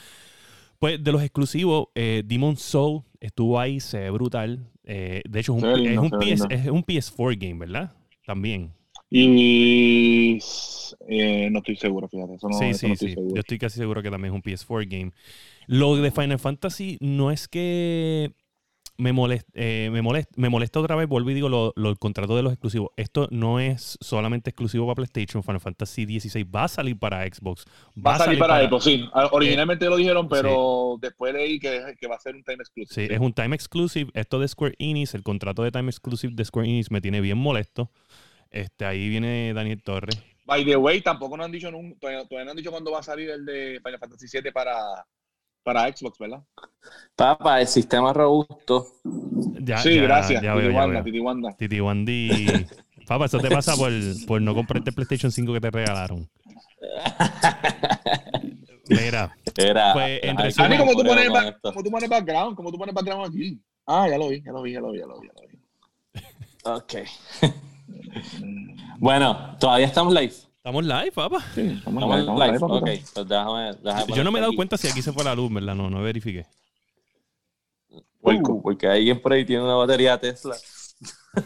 Pues 0.78 1.02
de 1.02 1.10
los 1.12 1.22
exclusivos, 1.22 1.86
eh, 1.94 2.22
Demon 2.26 2.56
Soul 2.58 3.02
estuvo 3.20 3.58
ahí, 3.58 3.80
se 3.80 3.98
ve 3.98 4.10
brutal. 4.10 4.66
Eh, 4.86 5.22
de 5.28 5.40
hecho, 5.40 5.56
es 5.56 5.62
un, 5.62 5.82
lindo, 5.82 6.18
PS, 6.18 6.46
es 6.48 6.66
un 6.68 6.84
PS4 6.84 7.36
game, 7.38 7.58
¿verdad? 7.58 7.92
También. 8.24 8.72
Y 9.10 10.38
eh, 11.08 11.48
no 11.50 11.58
estoy 11.58 11.76
seguro, 11.76 12.08
fíjate. 12.08 12.34
Eso 12.34 12.48
no, 12.48 12.58
sí, 12.58 12.64
eso 12.66 12.78
sí, 12.78 12.86
no 12.86 12.92
estoy 12.94 13.08
sí. 13.08 13.14
seguro. 13.14 13.34
Yo 13.34 13.40
estoy 13.40 13.58
casi 13.58 13.78
seguro 13.78 14.02
que 14.02 14.10
también 14.10 14.34
es 14.34 14.36
un 14.36 14.42
PS4 14.42 14.88
game. 14.88 15.12
Lo 15.66 15.96
de 15.96 16.10
Final 16.10 16.38
Fantasy 16.38 16.96
no 17.00 17.30
es 17.30 17.48
que 17.48 18.32
me 18.98 19.12
molesta, 19.12 19.50
me 19.54 20.02
me 20.36 20.48
molesta 20.48 20.80
otra 20.80 20.96
vez, 20.96 21.08
vuelvo 21.08 21.30
y 21.30 21.34
digo 21.34 21.48
lo, 21.48 21.72
lo- 21.76 21.90
el 21.90 21.98
contrato 21.98 22.36
de 22.36 22.42
los 22.42 22.52
exclusivos. 22.52 22.90
Esto 22.96 23.28
no 23.30 23.60
es 23.60 23.98
solamente 24.00 24.50
exclusivo 24.50 24.86
para 24.86 24.96
PlayStation. 24.96 25.42
Final 25.42 25.60
Fantasy 25.60 26.06
16 26.06 26.46
va 26.54 26.64
a 26.64 26.68
salir 26.68 26.98
para 26.98 27.24
Xbox. 27.26 27.64
Va 27.96 28.14
a 28.14 28.18
salir 28.18 28.38
para, 28.38 28.66
Xbox, 28.68 28.84
sí. 28.84 29.04
Ah, 29.12 29.28
Originalmente 29.32 29.86
lo 29.86 29.96
dijeron, 29.96 30.28
pero 30.28 30.96
después 31.00 31.32
leí 31.34 31.58
que, 31.58 31.94
que 31.98 32.06
va 32.06 32.16
a 32.16 32.20
ser 32.20 32.34
un 32.34 32.42
time 32.44 32.56
Sí, 32.56 32.62
exclusive. 32.82 33.14
es 33.14 33.20
un 33.20 33.32
time 33.32 33.54
exclusive. 33.54 34.10
Esto 34.14 34.38
de 34.38 34.48
Square 34.48 34.74
Enix, 34.78 35.14
el 35.14 35.22
contrato 35.22 35.62
de 35.62 35.70
time 35.70 35.90
exclusive 35.90 36.32
de 36.34 36.44
Square 36.44 36.68
Enix 36.68 36.90
me 36.90 37.00
tiene 37.00 37.20
bien 37.20 37.38
molesto. 37.38 37.90
Este, 38.50 38.84
ahí 38.84 39.08
viene 39.08 39.52
Daniel 39.54 39.82
Torres. 39.82 40.22
By 40.44 40.64
the 40.64 40.76
way, 40.76 41.00
tampoco 41.00 41.36
nos 41.36 41.46
han 41.46 41.52
dicho, 41.52 41.70
nun- 41.72 41.98
todavía, 41.98 42.24
todavía 42.24 42.44
no 42.44 42.50
han 42.52 42.56
dicho 42.56 42.70
cuándo 42.70 42.92
va 42.92 43.00
a 43.00 43.02
salir 43.02 43.28
el 43.30 43.44
de 43.44 43.80
Final 43.84 43.98
Fantasy 43.98 44.26
VII 44.40 44.52
para, 44.52 44.76
para 45.66 45.90
Xbox, 45.94 46.16
¿verdad? 46.20 46.44
Papá, 47.16 47.60
el 47.60 47.66
sistema 47.66 48.12
robusto. 48.12 48.86
Ya, 49.60 49.78
sí, 49.78 49.96
ya- 49.96 50.02
gracias. 50.02 50.40
Ya 50.42 50.54
Titi 50.54 50.66
veo, 50.68 50.76
Wanda, 50.76 50.94
veo. 50.94 51.04
Titi 51.04 51.18
Wanda. 51.18 51.56
Titi 51.56 51.80
Wandy. 51.80 52.66
Papá, 53.08 53.24
eso 53.26 53.40
te 53.40 53.50
pasa 53.50 53.74
por, 53.74 53.90
por 54.28 54.40
no 54.40 54.54
comprarte 54.54 54.90
el 54.90 54.94
PlayStation 54.94 55.32
5 55.32 55.52
que 55.52 55.60
te 55.60 55.70
regalaron. 55.72 56.28
Mira, 58.88 59.36
Era. 59.56 59.92
Pues, 59.92 60.20
en 60.22 60.38
Ay, 60.40 60.78
¿cómo 60.78 60.92
tú, 60.94 61.02
pones, 61.04 61.28
ba- 61.30 61.48
esto. 61.48 61.72
cómo 61.72 61.82
tú 61.82 61.90
pones 61.90 62.08
background? 62.08 62.56
¿Cómo 62.56 62.70
tú 62.70 62.78
pones 62.78 62.94
background 62.94 63.26
aquí? 63.28 63.60
Ah, 63.86 64.06
ya 64.08 64.18
lo 64.18 64.28
vi, 64.28 64.40
ya 64.42 64.52
lo 64.52 64.62
vi, 64.62 64.72
ya 64.72 64.80
lo 64.80 64.92
vi, 64.92 64.98
ya 65.00 65.06
lo 65.06 65.20
vi. 65.20 65.26
Ya 65.26 65.32
lo 65.42 65.48
vi. 65.48 65.58
Ok. 66.64 66.94
bueno, 68.98 69.56
todavía 69.58 69.86
estamos 69.86 70.14
live. 70.14 70.32
Estamos 70.66 70.84
live, 70.84 71.12
papá. 71.12 71.38
Sí, 71.54 71.60
estamos 71.60 72.02
Estamos 72.02 72.40
live, 72.40 72.54
estamos 72.54 72.82
live. 72.82 72.96
Ok, 72.96 73.02
pues 73.14 73.28
déjame. 73.28 73.72
déjame 73.82 74.12
Yo 74.14 74.24
no 74.24 74.32
me 74.32 74.38
he 74.38 74.40
dado 74.40 74.50
aquí. 74.50 74.56
cuenta 74.56 74.76
si 74.76 74.88
aquí 74.88 75.00
se 75.00 75.12
fue 75.12 75.22
la 75.22 75.34
luz, 75.34 75.52
¿verdad? 75.52 75.76
No, 75.76 75.88
no 75.88 76.02
verifiqué. 76.02 76.46
Uh, 78.20 78.62
porque 78.62 78.88
alguien 78.88 79.20
por 79.20 79.32
ahí 79.32 79.44
tiene 79.44 79.62
una 79.62 79.76
batería 79.76 80.18
Tesla. 80.18 80.56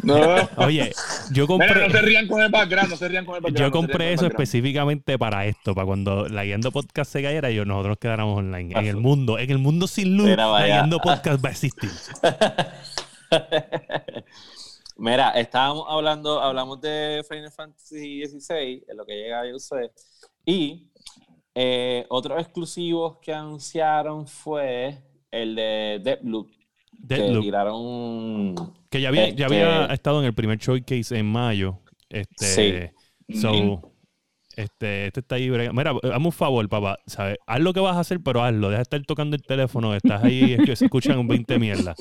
No, 0.03 0.17
Oye, 0.57 0.93
yo 1.33 1.47
Mira, 1.47 1.49
compré. 1.69 1.87
no 1.87 1.91
se 1.91 2.01
rían 2.01 2.29
con 2.29 2.41
el 2.41 2.49
background, 2.49 2.91
no 2.91 2.97
se 2.97 3.09
rían 3.09 3.27
con 3.27 3.35
el 3.35 3.43
background. 3.43 3.59
Yo 3.59 3.71
compré 3.71 4.13
eso 4.15 4.27
específicamente 4.27 5.19
para 5.19 5.45
esto, 5.45 5.75
para 5.75 5.85
cuando 5.85 6.27
la 6.29 6.45
Guiando 6.45 6.73
Podcast 6.73 7.13
se 7.13 7.23
cayera 7.23 7.51
y 7.51 7.57
yo, 7.57 7.67
nosotros 7.67 7.91
nos 7.91 7.99
quedáramos 7.99 8.39
online. 8.39 8.73
En 8.79 8.87
el 8.87 8.97
mundo, 8.97 9.39
en 9.39 9.51
el 9.51 9.59
mundo 9.59 9.87
sin 9.87 10.17
luz, 10.17 10.29
Mira, 10.29 10.47
la. 10.47 10.65
Guiando 10.65 10.99
Podcast 10.99 11.45
va 11.45 11.51
a 11.51 11.53
existir. 11.53 11.91
Mira, 15.01 15.31
estábamos 15.31 15.87
hablando, 15.89 16.41
hablamos 16.41 16.81
de 16.81 17.23
Final 17.29 17.51
Fantasy 17.51 18.23
XVI, 18.27 18.85
en 18.87 18.97
lo 18.97 19.07
que 19.07 19.15
llega 19.15 19.49
yo 19.49 19.59
sé. 19.59 19.91
Y 20.45 20.91
eh, 21.55 22.05
otros 22.11 22.39
exclusivos 22.41 23.17
que 23.23 23.33
anunciaron 23.33 24.27
fue 24.27 24.99
el 25.31 25.55
de 25.55 26.01
Deathloop, 26.05 26.51
que 26.51 26.57
Deathloop, 27.17 27.43
tiraron 27.43 27.75
un- 27.81 28.75
que 28.91 29.01
ya 29.01 29.09
había, 29.09 29.31
ya 29.31 29.31
este- 29.31 29.45
había 29.45 29.87
estado 29.87 30.21
en 30.21 30.27
el 30.27 30.35
primer 30.35 30.59
showcase 30.59 31.17
en 31.19 31.27
mayo. 31.27 31.79
Este, 32.11 32.93
Sí. 33.29 33.41
so, 33.41 33.83
Este, 34.57 35.07
este 35.07 35.21
está 35.21 35.37
ahí. 35.37 35.49
Mira, 35.49 35.93
hazme 36.13 36.27
un 36.27 36.33
favor, 36.33 36.69
papá. 36.69 36.99
¿sabes? 37.07 37.39
Haz 37.47 37.61
lo 37.61 37.73
que 37.73 37.81
vas 37.81 37.97
a 37.97 38.01
hacer, 38.01 38.21
pero 38.23 38.43
hazlo. 38.43 38.69
Deja 38.69 38.79
de 38.79 38.83
estar 38.83 39.03
tocando 39.07 39.35
el 39.37 39.43
teléfono. 39.43 39.95
Estás 39.95 40.23
ahí, 40.25 40.53
es 40.59 40.67
que 40.67 40.77
se 40.77 40.85
escuchan 40.85 41.27
20 41.27 41.59
mierdas. 41.59 41.97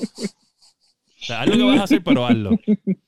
O 1.20 1.24
sea, 1.24 1.40
haz 1.42 1.48
lo 1.48 1.56
que 1.56 1.62
vas 1.64 1.80
a 1.80 1.84
hacer, 1.84 2.02
pero 2.02 2.26
hazlo. 2.26 2.50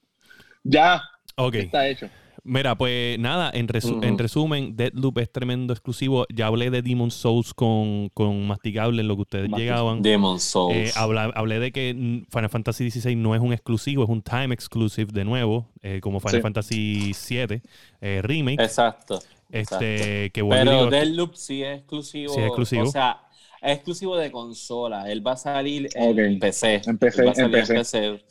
Ya, 0.64 1.02
Ok. 1.36 1.54
está 1.56 1.88
hecho. 1.88 2.08
Mira, 2.44 2.76
pues 2.76 3.18
nada, 3.20 3.50
en, 3.54 3.68
resu- 3.68 4.04
en 4.04 4.18
resumen, 4.18 4.74
Deadloop 4.76 5.18
es 5.18 5.30
tremendo 5.30 5.72
exclusivo. 5.72 6.26
Ya 6.32 6.48
hablé 6.48 6.70
de 6.70 6.82
Demon 6.82 7.12
Souls 7.12 7.54
con, 7.54 8.08
con 8.14 8.46
Masticable, 8.48 9.00
en 9.00 9.06
lo 9.08 9.14
que 9.14 9.22
ustedes 9.22 9.48
Mastic- 9.48 9.58
llegaban. 9.58 10.02
Demon 10.02 10.40
Souls. 10.40 10.76
Eh, 10.76 10.92
habla- 10.96 11.30
hablé 11.36 11.60
de 11.60 11.70
que 11.70 11.92
Final 12.30 12.50
Fantasy 12.50 12.90
XVI 12.90 13.14
no 13.14 13.34
es 13.36 13.40
un 13.40 13.52
exclusivo, 13.52 14.02
es 14.02 14.10
un 14.10 14.22
time 14.22 14.52
exclusive 14.54 15.12
de 15.12 15.24
nuevo, 15.24 15.68
eh, 15.82 16.00
como 16.00 16.18
Final 16.18 16.36
Sí. 16.36 16.42
Fantasy 16.42 17.12
VII 17.28 17.62
eh, 18.00 18.20
Remake. 18.24 18.60
Exacto. 18.62 19.20
exacto. 19.52 19.84
este, 19.84 20.30
que 20.30 20.42
vuelvo 20.42 20.62
y 20.64 20.66
Pero 20.66 20.86
Deadloop 20.90 21.34
sí 21.34 21.62
es 21.62 21.78
exclusivo. 21.78 22.34
Sí 22.34 22.40
es 22.40 22.46
exclusivo. 22.46 22.82
O 22.82 22.86
sea, 22.86 23.20
es 23.62 23.72
exclusivo 23.76 24.16
de 24.16 24.30
consola. 24.30 25.10
Él 25.10 25.26
va 25.26 25.32
a 25.32 25.36
salir 25.36 25.88
en. 25.94 26.38
PC. 26.38 26.82
En 26.86 26.98
PC, 26.98 27.24
va 27.24 27.30
a 27.30 27.34
salir 27.34 27.56
en 27.56 27.66
PC. 27.66 28.24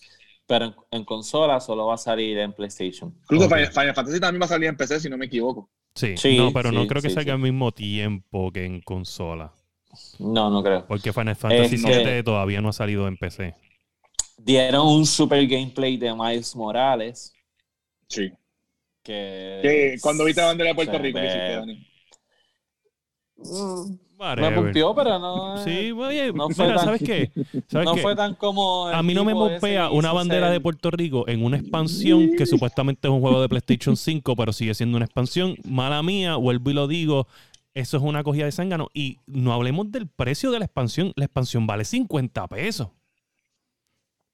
Pero 0.47 0.65
en, 0.65 0.75
en 0.91 1.05
consola 1.05 1.59
solo 1.61 1.85
va 1.87 1.93
a 1.95 1.97
salir 1.97 2.37
en 2.39 2.51
PlayStation. 2.53 3.15
Incluso 3.23 3.45
Ok. 3.45 3.55
Final, 3.69 3.93
Fantasy 3.95 4.19
también 4.19 4.41
va 4.41 4.45
a 4.45 4.49
salir 4.49 4.67
en 4.69 4.75
PC, 4.77 4.99
si 4.99 5.09
no 5.09 5.17
me 5.17 5.25
equivoco. 5.27 5.69
Sí, 5.95 6.15
Sí, 6.17 6.37
no, 6.37 6.51
pero 6.53 6.71
no 6.71 6.85
creo 6.87 7.01
que 7.01 7.09
sí, 7.09 7.15
salga 7.15 7.31
sí. 7.31 7.35
al 7.35 7.39
mismo 7.39 7.71
tiempo 7.71 8.51
que 8.51 8.65
en 8.65 8.81
consola. 8.81 9.53
No, 10.19 10.49
no 10.49 10.63
creo. 10.63 10.85
Porque 10.87 11.11
Final 11.13 11.35
Fantasy 11.35 11.75
Este- 11.75 12.13
VII 12.15 12.23
todavía 12.23 12.61
no 12.61 12.69
ha 12.69 12.73
salido 12.73 13.07
en 13.07 13.17
PC. 13.17 13.53
Dieron 14.37 14.87
un 14.87 15.05
super 15.05 15.45
gameplay 15.47 15.97
de 15.97 16.13
Miles 16.15 16.55
Morales. 16.55 17.33
Sí. 18.07 18.31
Que, 19.03 19.59
Que 19.61 19.97
cuando 20.01 20.25
viste 20.25 20.41
la 20.41 20.47
bandera 20.47 20.69
de 20.69 20.75
Puerto 20.75 20.97
Rico, 20.97 21.19
¿qué 21.19 21.21
ve- 21.21 21.27
hiciste, 21.27 21.55
Dani? 21.55 21.87
Mm, 23.37 23.97
Me 24.21 24.51
pompió, 24.51 24.93
pero 24.95 25.17
no. 25.19 25.57
Sí, 25.63 25.91
oye, 25.91 26.31
no 26.31 26.49
fue 26.49 26.65
mira, 26.65 26.77
tan- 26.77 26.85
¿sabes 26.85 27.01
qué? 27.03 27.31
¿Sabes 27.67 27.85
no 27.85 27.95
qué? 27.95 28.01
fue 28.01 28.15
tan 28.15 28.35
como. 28.35 28.87
A 28.87 29.01
mí 29.01 29.13
no 29.13 29.25
me 29.25 29.33
que 29.59 29.79
una 29.91 30.13
bandera 30.13 30.47
ser- 30.47 30.53
de 30.53 30.59
Puerto 30.61 30.91
Rico 30.91 31.27
en 31.27 31.43
una 31.43 31.57
expansión 31.57 32.31
que 32.37 32.45
supuestamente 32.45 33.07
es 33.07 33.11
un 33.13 33.19
juego 33.21 33.41
de 33.41 33.49
PlayStation 33.49 33.97
5, 33.97 34.35
pero 34.35 34.53
sigue 34.53 34.73
siendo 34.73 34.97
una 34.97 35.05
expansión. 35.05 35.55
Mala 35.65 36.03
mía, 36.03 36.35
vuelvo 36.35 36.69
y 36.69 36.73
lo 36.73 36.87
digo, 36.87 37.27
eso 37.73 37.97
es 37.97 38.03
una 38.03 38.23
cogida 38.23 38.45
de 38.45 38.51
zángano. 38.51 38.89
Y 38.93 39.17
no 39.25 39.53
hablemos 39.53 39.91
del 39.91 40.07
precio 40.07 40.51
de 40.51 40.59
la 40.59 40.65
expansión. 40.65 41.13
La 41.15 41.25
expansión 41.25 41.65
vale 41.65 41.83
50 41.85 42.47
pesos. 42.47 42.89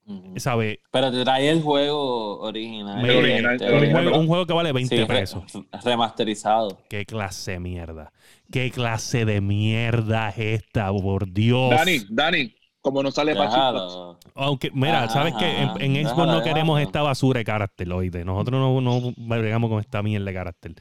Ujú. 0.08 0.32
¿Sabes? 0.40 0.78
Pero 0.90 1.12
te 1.12 1.22
trae 1.22 1.50
el 1.50 1.60
juego 1.62 2.40
original. 2.40 3.04
El 3.08 3.16
original, 3.18 3.54
este, 3.56 3.66
el 3.66 3.84
Un 3.84 3.90
juego, 3.92 4.18
un 4.18 4.26
juego 4.26 4.46
que 4.46 4.52
vale 4.54 4.72
20 4.72 4.96
sí, 4.96 5.04
re- 5.04 5.20
pesos. 5.20 5.44
remasterizado. 5.84 6.78
¿Qué 6.88 7.04
clase 7.04 7.52
de 7.52 7.60
mierda? 7.60 8.12
¿Qué 8.50 8.70
clase 8.70 9.24
de 9.24 9.40
mierda 9.40 10.30
es 10.30 10.62
esta? 10.62 10.90
Por 10.92 11.30
Dios. 11.30 11.70
Dani, 11.70 11.98
Dani, 12.08 12.54
como 12.80 13.02
no 13.02 13.10
sale. 13.10 13.34
Déjalo. 13.34 14.18
Aunque, 14.34 14.70
mira, 14.72 15.04
Ajá, 15.04 15.12
¿sabes 15.12 15.34
qué? 15.38 15.62
En, 15.62 15.96
en 15.96 16.08
Xbox 16.08 16.26
no 16.28 16.42
queremos 16.42 16.80
esta 16.80 17.02
basura 17.02 17.38
de 17.38 17.44
carácter, 17.44 17.92
oíste. 17.92 18.24
Nosotros 18.24 18.58
no, 18.58 18.80
no 18.80 19.12
bregamos 19.16 19.68
con 19.68 19.80
esta 19.80 20.02
mierda 20.02 20.24
de 20.26 20.34
carácter. 20.34 20.74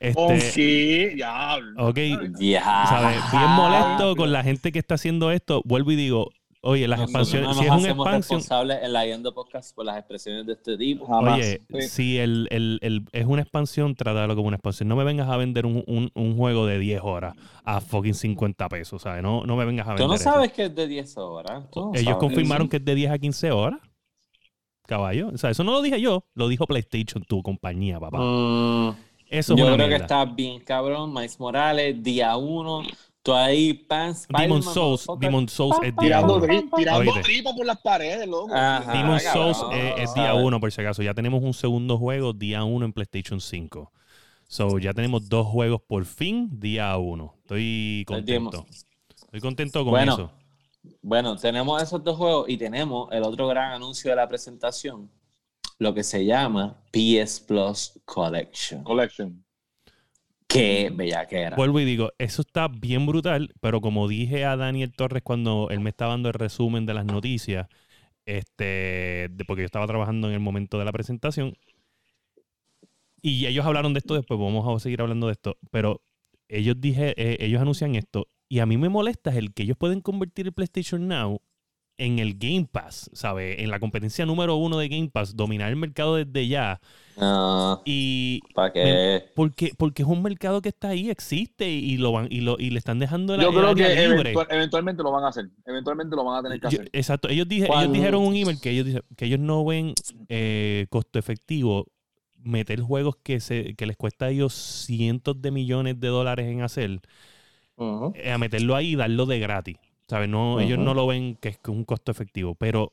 Este, 0.00 0.20
Ok, 1.10 1.14
diablo. 1.16 1.86
ok. 1.88 1.94
Bien 1.94 3.50
molesto 3.54 4.16
con 4.16 4.32
la 4.32 4.42
gente 4.42 4.72
que 4.72 4.78
está 4.78 4.94
haciendo 4.94 5.30
esto. 5.30 5.62
Vuelvo 5.64 5.92
y 5.92 5.96
digo, 5.96 6.30
oye, 6.62 6.88
las 6.88 7.00
expansiones, 7.00 7.48
no 7.48 7.54
si 7.54 7.60
es 7.60 7.66
expansión, 7.66 8.12
responsables 8.12 8.78
en 8.82 8.92
la 8.92 9.04
Yendo 9.04 9.34
Podcast 9.34 9.74
por 9.74 9.84
las 9.84 9.98
expresiones 9.98 10.46
de 10.46 10.54
este 10.54 10.76
tipo. 10.78 11.06
Jamás. 11.06 11.34
oye, 11.38 11.60
Sí. 11.80 11.88
si 11.88 12.18
el, 12.18 12.48
el- 12.50 12.78
el- 12.82 13.04
es 13.12 13.26
una 13.26 13.42
expansión, 13.42 13.94
trátalo 13.94 14.34
como 14.34 14.48
una 14.48 14.56
expansión. 14.56 14.88
No 14.88 14.96
me 14.96 15.04
vengas 15.04 15.28
a 15.28 15.36
vender 15.36 15.66
un, 15.66 15.84
un- 15.86 16.10
un 16.14 16.36
juego 16.36 16.64
de 16.66 16.78
10 16.78 17.00
horas 17.04 17.34
a 17.64 17.80
fucking 17.80 18.14
50 18.14 18.68
pesos, 18.68 19.02
¿sabes? 19.02 19.22
No, 19.22 19.44
no 19.44 19.56
me 19.56 19.64
vengas 19.64 19.86
a 19.86 19.90
vender 19.90 20.04
Tú 20.06 20.08
no 20.08 20.14
eso. 20.14 20.24
sabes 20.24 20.52
que 20.52 20.64
es 20.64 20.74
de 20.74 20.86
10 20.88 21.16
horas. 21.18 21.64
No 21.76 21.90
Ellos 21.94 22.04
sabes. 22.04 22.18
confirmaron 22.18 22.68
que 22.68 22.78
es 22.78 22.84
de 22.84 22.94
10 22.94 23.10
a 23.10 23.18
15 23.18 23.50
horas. 23.52 23.80
Caballo. 24.86 25.30
O 25.32 25.38
sea, 25.38 25.50
eso 25.50 25.62
no 25.64 25.72
lo 25.72 25.80
dije 25.82 26.00
yo, 26.00 26.24
lo 26.34 26.48
dijo 26.48 26.66
PlayStation, 26.66 27.22
tu 27.22 27.42
compañía, 27.42 28.00
papá. 28.00 28.18
Mm, 28.18 28.94
Eso 29.30 29.54
es 29.54 29.60
yo 29.60 29.72
creo 29.74 29.88
que 29.88 29.94
está 29.94 30.24
bien 30.24 30.60
cabrón. 30.60 31.12
Miles 31.14 31.38
Morales, 31.40 32.02
día 32.02 32.36
1. 32.36 32.82
Tú 33.22 33.32
ahí, 33.32 33.72
pants. 33.72 34.26
Demon 34.28 34.62
Souls, 34.62 35.06
Demon 35.20 35.48
Souls 35.48 35.76
es 35.82 35.94
día 35.94 36.18
Tirando, 36.18 36.36
uno. 36.38 36.46
tirando 36.76 37.12
tripas 37.22 37.54
por 37.54 37.64
las 37.66 37.80
paredes, 37.80 38.26
loco. 38.26 38.52
Ajá. 38.52 38.92
Demon 38.92 39.20
Souls 39.20 39.58
es, 39.72 39.94
es 40.08 40.14
día. 40.14 40.34
1, 40.34 40.58
por 40.60 40.72
si 40.72 40.80
acaso. 40.80 41.02
Ya 41.02 41.14
tenemos 41.14 41.42
un 41.42 41.54
segundo 41.54 41.98
juego, 41.98 42.32
día 42.32 42.64
1 42.64 42.84
en 42.84 42.92
PlayStation 42.92 43.40
5. 43.40 43.92
So, 44.48 44.78
ya 44.78 44.92
tenemos 44.92 45.28
dos 45.28 45.46
juegos 45.46 45.80
por 45.86 46.04
fin, 46.04 46.48
día 46.58 46.96
1. 46.96 47.34
Estoy 47.42 48.04
contento. 48.08 48.66
Estoy 49.24 49.40
contento 49.40 49.84
con 49.84 49.90
Bueno. 49.92 50.14
eso. 50.14 50.30
Bueno, 51.00 51.36
tenemos 51.36 51.80
esos 51.80 52.02
dos 52.02 52.16
juegos 52.16 52.48
y 52.48 52.56
tenemos 52.56 53.08
el 53.12 53.22
otro 53.22 53.46
gran 53.46 53.72
anuncio 53.72 54.10
de 54.10 54.16
la 54.16 54.28
presentación, 54.28 55.08
lo 55.78 55.94
que 55.94 56.02
se 56.02 56.24
llama 56.24 56.76
PS 56.92 57.40
Plus 57.40 58.00
Collection. 58.04 58.82
Collection. 58.82 59.44
Qué 60.52 60.90
bella 60.92 61.26
que 61.26 61.40
era. 61.40 61.56
Vuelvo 61.56 61.80
y 61.80 61.84
digo, 61.84 62.10
eso 62.18 62.42
está 62.42 62.68
bien 62.68 63.06
brutal, 63.06 63.52
pero 63.60 63.80
como 63.80 64.06
dije 64.06 64.44
a 64.44 64.56
Daniel 64.56 64.92
Torres 64.92 65.22
cuando 65.22 65.68
él 65.70 65.80
me 65.80 65.90
estaba 65.90 66.12
dando 66.12 66.28
el 66.28 66.34
resumen 66.34 66.84
de 66.84 66.94
las 66.94 67.06
noticias, 67.06 67.68
este, 68.26 69.30
porque 69.46 69.62
yo 69.62 69.66
estaba 69.66 69.86
trabajando 69.86 70.28
en 70.28 70.34
el 70.34 70.40
momento 70.40 70.78
de 70.78 70.84
la 70.84 70.92
presentación, 70.92 71.54
y 73.22 73.46
ellos 73.46 73.64
hablaron 73.64 73.94
de 73.94 73.98
esto 73.98 74.14
después, 74.14 74.38
vamos 74.38 74.68
a 74.68 74.80
seguir 74.80 75.00
hablando 75.00 75.28
de 75.28 75.32
esto, 75.32 75.56
pero 75.70 76.02
ellos 76.48 76.76
dije, 76.78 77.14
eh, 77.16 77.38
ellos 77.40 77.62
anuncian 77.62 77.94
esto, 77.94 78.28
y 78.48 78.58
a 78.58 78.66
mí 78.66 78.76
me 78.76 78.88
molesta 78.88 79.34
el 79.36 79.54
que 79.54 79.62
ellos 79.62 79.76
pueden 79.78 80.00
convertir 80.00 80.46
el 80.46 80.52
PlayStation 80.52 81.08
Now 81.08 81.40
en 81.98 82.18
el 82.18 82.36
Game 82.38 82.66
Pass, 82.70 83.10
¿sabes? 83.12 83.60
En 83.60 83.70
la 83.70 83.78
competencia 83.78 84.26
número 84.26 84.56
uno 84.56 84.78
de 84.78 84.88
Game 84.88 85.08
Pass, 85.12 85.36
dominar 85.36 85.68
el 85.70 85.76
mercado 85.76 86.16
desde 86.16 86.48
ya, 86.48 86.80
No, 87.16 87.82
y 87.84 88.40
¿para 88.54 88.72
qué? 88.72 89.24
porque, 89.36 89.72
porque 89.76 90.02
es 90.02 90.08
un 90.08 90.22
mercado 90.22 90.62
que 90.62 90.70
está 90.70 90.88
ahí, 90.88 91.10
existe 91.10 91.68
y 91.70 91.98
lo 91.98 92.10
van 92.12 92.26
y 92.30 92.40
lo 92.40 92.56
y 92.58 92.70
le 92.70 92.78
están 92.78 92.98
dejando 92.98 93.36
la 93.36 93.42
Yo 93.44 93.50
creo 93.50 93.74
que 93.74 93.84
área 93.84 94.08
libre. 94.08 94.30
eventual- 94.32 94.46
eventualmente 94.50 95.02
lo 95.02 95.12
van 95.12 95.24
a 95.24 95.28
hacer. 95.28 95.50
Eventualmente 95.66 96.16
lo 96.16 96.24
van 96.24 96.38
a 96.38 96.42
tener 96.42 96.60
que 96.60 96.70
Yo- 96.70 96.80
hacer. 96.80 96.90
exacto, 96.92 97.28
ellos, 97.28 97.46
dije, 97.46 97.64
ellos 97.64 97.74
Cuando- 97.76 97.92
dijeron 97.92 98.22
un 98.22 98.34
email 98.34 98.58
que 98.60 98.70
ellos 98.70 98.86
dicen- 98.86 99.04
que 99.16 99.26
ellos 99.26 99.40
no 99.40 99.64
ven 99.64 99.94
eh, 100.28 100.86
costo 100.90 101.18
efectivo 101.18 101.86
meter 102.44 102.80
juegos 102.80 103.16
que 103.22 103.38
se 103.38 103.74
que 103.76 103.86
les 103.86 103.96
cuesta 103.96 104.24
a 104.24 104.30
ellos 104.30 104.52
cientos 104.54 105.40
de 105.40 105.50
millones 105.52 106.00
de 106.00 106.08
dólares 106.08 106.46
en 106.48 106.62
hacer 106.62 106.98
eh, 108.14 108.30
a 108.32 108.38
meterlo 108.38 108.74
ahí 108.74 108.92
y 108.92 108.96
darlo 108.96 109.26
de 109.26 109.38
gratis. 109.38 109.76
¿Sabes? 110.12 110.28
No, 110.28 110.60
ellos 110.60 110.78
no 110.78 110.92
lo 110.92 111.06
ven 111.06 111.36
que 111.36 111.48
es 111.48 111.58
un 111.68 111.84
costo 111.86 112.10
efectivo, 112.12 112.54
pero 112.54 112.92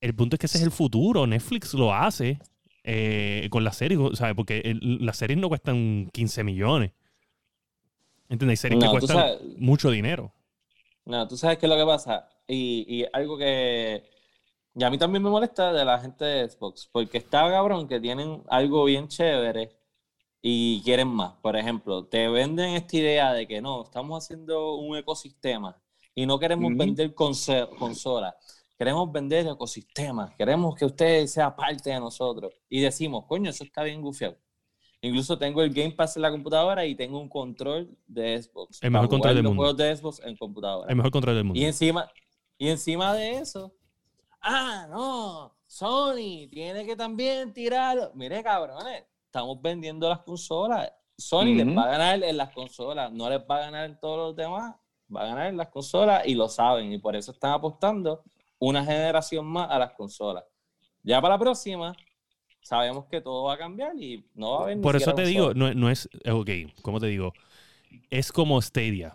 el 0.00 0.14
punto 0.14 0.36
es 0.36 0.38
que 0.38 0.46
ese 0.46 0.58
es 0.58 0.62
el 0.64 0.70
futuro. 0.70 1.26
Netflix 1.26 1.74
lo 1.74 1.92
hace 1.92 2.38
eh, 2.84 3.48
con 3.50 3.64
las 3.64 3.76
series, 3.78 3.98
¿sabes? 4.16 4.36
Porque 4.36 4.58
el- 4.60 5.04
las 5.04 5.16
series 5.16 5.40
no 5.40 5.48
cuestan 5.48 6.08
15 6.12 6.44
millones. 6.44 6.92
¿Entiendes? 8.28 8.52
Hay 8.52 8.70
series 8.70 8.80
No, 8.84 8.92
que 8.92 8.98
cuestan 9.00 9.16
sabes- 9.16 9.40
mucho 9.58 9.90
dinero. 9.90 10.32
No, 11.04 11.26
tú 11.26 11.36
sabes 11.36 11.58
qué 11.58 11.66
es 11.66 11.70
lo 11.70 11.76
que 11.76 11.84
pasa. 11.84 12.28
Y, 12.46 12.84
y 12.86 13.06
algo 13.12 13.36
que. 13.36 14.04
Y 14.76 14.84
a 14.84 14.90
mí 14.90 14.98
también 14.98 15.20
me 15.20 15.30
molesta 15.30 15.72
de 15.72 15.84
la 15.84 15.98
gente 15.98 16.24
de 16.24 16.48
Xbox. 16.48 16.88
Porque 16.92 17.18
está 17.18 17.50
cabrón 17.50 17.88
que 17.88 17.98
tienen 17.98 18.40
algo 18.48 18.84
bien 18.84 19.08
chévere 19.08 19.70
y 20.40 20.80
quieren 20.84 21.08
más. 21.08 21.32
Por 21.42 21.56
ejemplo, 21.56 22.04
te 22.06 22.28
venden 22.28 22.74
esta 22.74 22.96
idea 22.98 23.32
de 23.32 23.48
que 23.48 23.60
no, 23.60 23.82
estamos 23.82 24.22
haciendo 24.24 24.76
un 24.76 24.96
ecosistema 24.96 25.76
y 26.14 26.26
no 26.26 26.38
queremos 26.38 26.76
vender 26.76 27.14
consolas. 27.14 28.34
Queremos 28.76 29.10
vender 29.12 29.46
ecosistemas. 29.46 30.34
Queremos 30.36 30.74
que 30.74 30.84
usted 30.84 31.26
sea 31.26 31.54
parte 31.54 31.90
de 31.90 32.00
nosotros. 32.00 32.52
Y 32.68 32.80
decimos, 32.80 33.24
coño, 33.26 33.50
eso 33.50 33.64
está 33.64 33.82
bien 33.82 34.02
gufiado. 34.02 34.36
Incluso 35.00 35.36
tengo 35.36 35.62
el 35.62 35.72
Game 35.72 35.92
Pass 35.92 36.16
en 36.16 36.22
la 36.22 36.30
computadora 36.30 36.86
y 36.86 36.94
tengo 36.94 37.20
un 37.20 37.28
control 37.28 37.96
de 38.06 38.42
Xbox. 38.42 38.82
El 38.82 38.90
mejor 38.90 39.08
control 39.08 39.34
del 39.34 39.44
los 39.44 39.50
mundo. 39.50 39.62
juegos 39.62 39.76
de 39.76 39.96
Xbox 39.96 40.20
en 40.24 40.36
computadora. 40.36 40.88
El 40.88 40.96
mejor 40.96 41.12
control 41.12 41.34
del 41.36 41.44
mundo. 41.44 41.60
Y 41.60 41.64
encima, 41.64 42.10
y 42.56 42.68
encima 42.68 43.12
de 43.14 43.36
eso, 43.36 43.74
ah, 44.40 44.86
no, 44.88 45.54
Sony 45.66 46.48
tiene 46.50 46.86
que 46.86 46.96
también 46.96 47.52
tirar. 47.52 48.12
Mire, 48.14 48.42
cabrones, 48.42 49.04
estamos 49.26 49.60
vendiendo 49.60 50.08
las 50.08 50.20
consolas. 50.20 50.90
Sony 51.18 51.54
les 51.54 51.66
va 51.76 51.84
a 51.84 51.90
ganar 51.90 52.24
en 52.24 52.36
las 52.36 52.50
consolas, 52.54 53.12
no 53.12 53.28
les 53.28 53.40
va 53.40 53.56
a 53.56 53.60
ganar 53.60 53.90
en 53.90 54.00
todos 54.00 54.18
los 54.18 54.36
demás, 54.36 54.74
va 55.14 55.22
a 55.22 55.26
ganar 55.26 55.46
en 55.48 55.56
las 55.56 55.68
consolas 55.68 56.22
y 56.26 56.34
lo 56.34 56.48
saben. 56.48 56.92
Y 56.92 56.98
por 56.98 57.16
eso 57.16 57.32
están 57.32 57.52
apostando 57.52 58.22
una 58.58 58.84
generación 58.84 59.46
más 59.46 59.70
a 59.70 59.78
las 59.78 59.92
consolas. 59.92 60.44
Ya 61.02 61.20
para 61.20 61.34
la 61.34 61.38
próxima, 61.38 61.94
sabemos 62.62 63.06
que 63.06 63.20
todo 63.20 63.44
va 63.44 63.54
a 63.54 63.58
cambiar 63.58 63.92
y 63.96 64.26
no 64.34 64.52
va 64.52 64.58
a 64.60 64.62
haber 64.64 64.76
ni 64.78 64.82
Por 64.82 64.96
eso 64.96 65.14
te 65.14 65.24
digo, 65.26 65.52
no, 65.54 65.72
no 65.74 65.90
es, 65.90 66.08
ok, 66.30 66.50
¿cómo 66.82 67.00
te 67.00 67.06
digo? 67.08 67.32
Es 68.10 68.32
como 68.32 68.60
Stadia. 68.62 69.14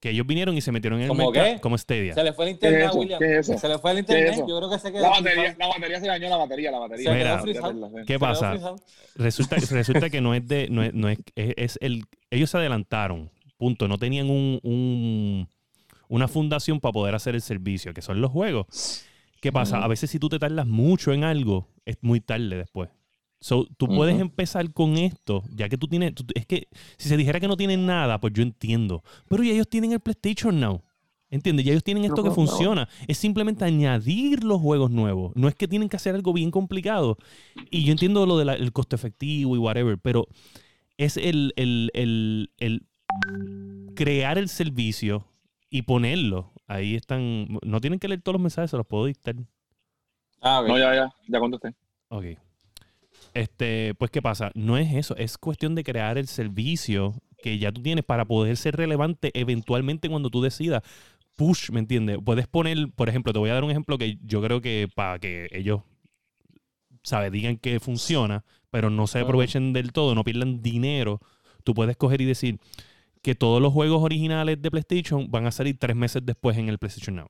Que 0.00 0.10
ellos 0.10 0.26
vinieron 0.26 0.56
y 0.56 0.60
se 0.60 0.72
metieron 0.72 0.98
en 0.98 1.04
el 1.04 1.08
¿Cómo 1.10 1.30
mercado 1.30 1.54
qué? 1.54 1.60
como 1.60 1.78
Stadia. 1.78 2.12
Se 2.14 2.24
le 2.24 2.32
fue 2.32 2.50
el 2.50 2.58
¿Qué 2.58 2.66
es 2.66 2.72
internet, 2.72 2.90
eso? 2.90 2.98
William. 2.98 3.18
¿Qué 3.20 3.38
es 3.38 3.48
eso? 3.48 3.58
Se 3.58 3.68
le 3.68 3.78
fue 3.78 3.90
el 3.92 3.96
¿Qué 3.98 4.00
internet. 4.00 4.32
es? 4.32 4.38
Yo 4.48 4.58
creo 4.58 4.70
que 4.70 4.78
se 4.80 4.90
quedó. 4.92 5.02
La 5.02 5.10
batería, 5.10 5.56
la 5.56 5.66
batería 5.68 6.00
se 6.00 6.06
dañó, 6.08 6.28
la 6.28 6.36
batería, 6.38 6.70
la 6.72 6.78
batería. 6.80 7.10
Se 7.12 7.16
Mira. 7.16 7.42
¿Qué 7.44 7.54
Se 8.00 8.04
quedó 8.06 8.18
pasa? 8.18 8.74
Resulta, 9.14 9.56
resulta 9.70 10.10
que 10.10 10.20
no 10.20 10.34
es 10.34 10.46
de, 10.48 10.68
no 10.70 10.82
es, 10.82 10.92
no 10.92 11.08
es, 11.08 11.18
es- 11.36 11.54
es 11.56 11.78
el, 11.80 12.02
ellos 12.30 12.50
se 12.50 12.58
adelantaron, 12.58 13.30
punto. 13.62 13.86
No 13.86 13.96
tenían 13.96 14.28
un, 14.28 14.58
un- 14.64 15.48
una 16.08 16.26
fundación 16.28 16.80
para 16.80 16.92
poder 16.92 17.14
hacer 17.14 17.34
el 17.36 17.42
servicio, 17.42 17.94
que 17.94 18.02
son 18.02 18.20
los 18.20 18.30
juegos. 18.32 18.66
¿Qué 19.40 19.50
pasa? 19.52 19.82
A 19.84 19.88
veces 19.88 20.10
si 20.10 20.18
tú 20.18 20.28
te 20.28 20.38
tardas 20.38 20.66
mucho 20.66 21.12
en 21.12 21.22
algo, 21.24 21.68
es 21.86 21.96
muy 22.02 22.20
tarde 22.20 22.56
después. 22.56 22.90
So, 23.40 23.66
tú 23.76 23.86
puedes 23.96 24.20
empezar 24.20 24.72
con 24.72 24.96
esto, 24.96 25.42
ya 25.54 25.68
que 25.68 25.76
tú 25.78 25.86
tienes, 25.88 26.14
tú- 26.14 26.24
es 26.34 26.44
que 26.46 26.68
si 26.96 27.08
se 27.08 27.16
dijera 27.16 27.40
que 27.40 27.48
no 27.48 27.56
tienen 27.56 27.86
nada, 27.86 28.20
pues 28.20 28.32
yo 28.34 28.42
entiendo. 28.42 29.02
Pero 29.28 29.42
ya 29.42 29.52
ellos 29.52 29.68
tienen 29.68 29.92
el 29.92 30.00
PlayStation 30.00 30.58
Now. 30.60 30.82
¿Entiendes? 31.30 31.64
Ya 31.64 31.72
ellos 31.72 31.82
tienen 31.84 32.04
esto 32.04 32.22
que 32.22 32.28
funciona. 32.34 32.88
Es 33.08 33.16
simplemente 33.18 33.64
añadir 33.64 34.44
los 34.44 34.60
juegos 34.60 34.90
nuevos. 34.90 35.32
No 35.34 35.48
es 35.48 35.54
que 35.54 35.66
tienen 35.66 35.88
que 35.88 35.96
hacer 35.96 36.14
algo 36.14 36.32
bien 36.34 36.50
complicado. 36.50 37.16
Y 37.70 37.84
yo 37.84 37.92
entiendo 37.92 38.26
lo 38.26 38.36
del 38.38 38.70
costo 38.72 38.94
efectivo 38.96 39.56
y 39.56 39.58
whatever, 39.58 39.96
pero 39.98 40.26
es 40.98 41.16
el, 41.16 41.52
el- 41.56 41.90
el- 41.94 42.50
el 42.58 42.82
crear 43.94 44.38
el 44.38 44.48
servicio 44.48 45.26
y 45.70 45.82
ponerlo. 45.82 46.52
Ahí 46.66 46.94
están. 46.94 47.48
No 47.62 47.80
tienen 47.80 47.98
que 47.98 48.08
leer 48.08 48.22
todos 48.22 48.34
los 48.34 48.42
mensajes, 48.42 48.70
se 48.70 48.76
los 48.76 48.86
puedo 48.86 49.06
dictar. 49.06 49.34
Ah, 50.40 50.60
ok. 50.60 50.68
No, 50.68 50.78
ya, 50.78 50.94
ya, 50.94 51.14
ya 51.28 51.40
contesté. 51.40 51.74
Ok. 52.08 52.24
Este, 53.34 53.94
pues, 53.94 54.10
¿qué 54.10 54.20
pasa? 54.20 54.50
No 54.54 54.76
es 54.76 54.92
eso, 54.92 55.16
es 55.16 55.38
cuestión 55.38 55.74
de 55.74 55.84
crear 55.84 56.18
el 56.18 56.26
servicio 56.26 57.14
que 57.42 57.58
ya 57.58 57.72
tú 57.72 57.82
tienes 57.82 58.04
para 58.04 58.24
poder 58.24 58.56
ser 58.56 58.76
relevante 58.76 59.30
eventualmente 59.34 60.08
cuando 60.08 60.30
tú 60.30 60.42
decidas. 60.42 60.82
Push, 61.36 61.70
¿me 61.70 61.80
entiendes? 61.80 62.18
Puedes 62.22 62.46
poner, 62.46 62.92
por 62.94 63.08
ejemplo, 63.08 63.32
te 63.32 63.38
voy 63.38 63.50
a 63.50 63.54
dar 63.54 63.64
un 63.64 63.70
ejemplo 63.70 63.96
que 63.96 64.18
yo 64.22 64.42
creo 64.42 64.60
que 64.60 64.88
para 64.94 65.18
que 65.18 65.48
ellos, 65.50 65.80
¿sabes? 67.02 67.32
Digan 67.32 67.56
que 67.56 67.80
funciona, 67.80 68.44
pero 68.70 68.90
no 68.90 69.06
se 69.06 69.20
aprovechen 69.20 69.72
del 69.72 69.92
todo, 69.92 70.14
no 70.14 70.24
pierdan 70.24 70.60
dinero. 70.60 71.20
Tú 71.64 71.72
puedes 71.72 71.96
coger 71.96 72.20
y 72.20 72.26
decir 72.26 72.58
que 73.22 73.34
todos 73.34 73.62
los 73.62 73.72
juegos 73.72 74.02
originales 74.02 74.60
de 74.60 74.70
PlayStation 74.70 75.30
van 75.30 75.46
a 75.46 75.50
salir 75.52 75.78
tres 75.78 75.96
meses 75.96 76.22
después 76.24 76.56
en 76.58 76.68
el 76.68 76.78
PlayStation 76.78 77.16
Now. 77.16 77.28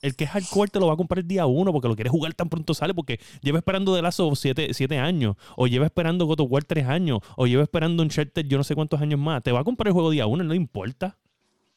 El 0.00 0.16
que 0.16 0.24
es 0.24 0.30
hardcore 0.30 0.70
te 0.70 0.78
lo 0.78 0.86
va 0.86 0.92
a 0.92 0.96
comprar 0.96 1.20
el 1.20 1.26
día 1.26 1.46
uno 1.46 1.72
porque 1.72 1.88
lo 1.88 1.94
quiere 1.94 2.10
jugar 2.10 2.34
tan 2.34 2.50
pronto 2.50 2.74
sale 2.74 2.92
porque 2.92 3.18
lleva 3.40 3.58
esperando 3.58 3.94
The 3.96 4.02
Last 4.02 4.20
of 4.20 4.32
Us 4.32 4.38
siete, 4.38 4.74
siete 4.74 4.98
años 4.98 5.36
o 5.56 5.66
lleva 5.66 5.86
esperando 5.86 6.26
God 6.26 6.40
of 6.40 6.48
War 6.50 6.62
tres 6.62 6.86
años 6.86 7.20
o 7.36 7.46
lleva 7.46 7.62
esperando 7.62 8.02
Uncharted 8.02 8.46
yo 8.46 8.58
no 8.58 8.64
sé 8.64 8.74
cuántos 8.74 9.00
años 9.00 9.18
más. 9.18 9.42
Te 9.42 9.50
va 9.50 9.60
a 9.60 9.64
comprar 9.64 9.88
el 9.88 9.94
juego 9.94 10.10
día 10.10 10.26
uno, 10.26 10.44
no 10.44 10.50
le 10.50 10.56
importa. 10.56 11.16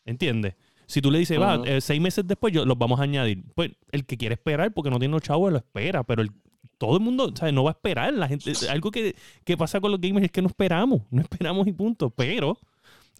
¿Entiendes? 0.03 0.55
Si 0.87 1.01
tú 1.01 1.09
le 1.09 1.19
dices, 1.19 1.39
va, 1.39 1.61
eh, 1.65 1.79
seis 1.81 2.01
meses 2.01 2.27
después 2.27 2.53
yo, 2.53 2.65
los 2.65 2.77
vamos 2.77 2.99
a 2.99 3.03
añadir. 3.03 3.43
Pues 3.55 3.71
el 3.91 4.05
que 4.05 4.17
quiere 4.17 4.33
esperar 4.33 4.73
porque 4.73 4.89
no 4.89 4.99
tiene 4.99 5.13
los 5.13 5.21
chavos 5.21 5.51
lo 5.51 5.57
espera, 5.57 6.03
pero 6.03 6.21
el- 6.21 6.31
todo 6.77 6.97
el 6.97 7.03
mundo 7.03 7.31
¿sabes? 7.35 7.53
no 7.53 7.63
va 7.63 7.71
a 7.71 7.73
esperar. 7.73 8.13
La 8.13 8.27
gente, 8.27 8.51
algo 8.69 8.91
que, 8.91 9.15
que 9.43 9.57
pasa 9.57 9.79
con 9.81 9.91
los 9.91 10.01
gamers 10.01 10.25
es 10.25 10.31
que 10.31 10.41
no 10.41 10.47
esperamos, 10.47 11.01
no 11.09 11.21
esperamos 11.21 11.67
y 11.67 11.73
punto. 11.73 12.09
Pero 12.09 12.57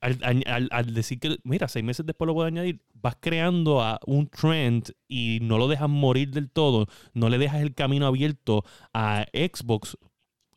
al, 0.02 0.44
al- 0.72 0.94
decir 0.94 1.20
que, 1.20 1.38
mira, 1.44 1.68
seis 1.68 1.84
meses 1.84 2.06
después 2.06 2.28
lo 2.28 2.42
a 2.42 2.48
añadir, 2.48 2.80
vas 2.94 3.18
creando 3.20 3.82
a 3.82 4.00
un 4.06 4.28
trend 4.28 4.92
y 5.08 5.40
no 5.42 5.58
lo 5.58 5.68
dejas 5.68 5.90
morir 5.90 6.30
del 6.32 6.50
todo, 6.52 6.88
no 7.14 7.30
le 7.30 7.38
dejas 7.38 7.62
el 7.62 7.74
camino 7.74 8.06
abierto 8.06 8.64
a 8.94 9.26
Xbox, 9.34 9.98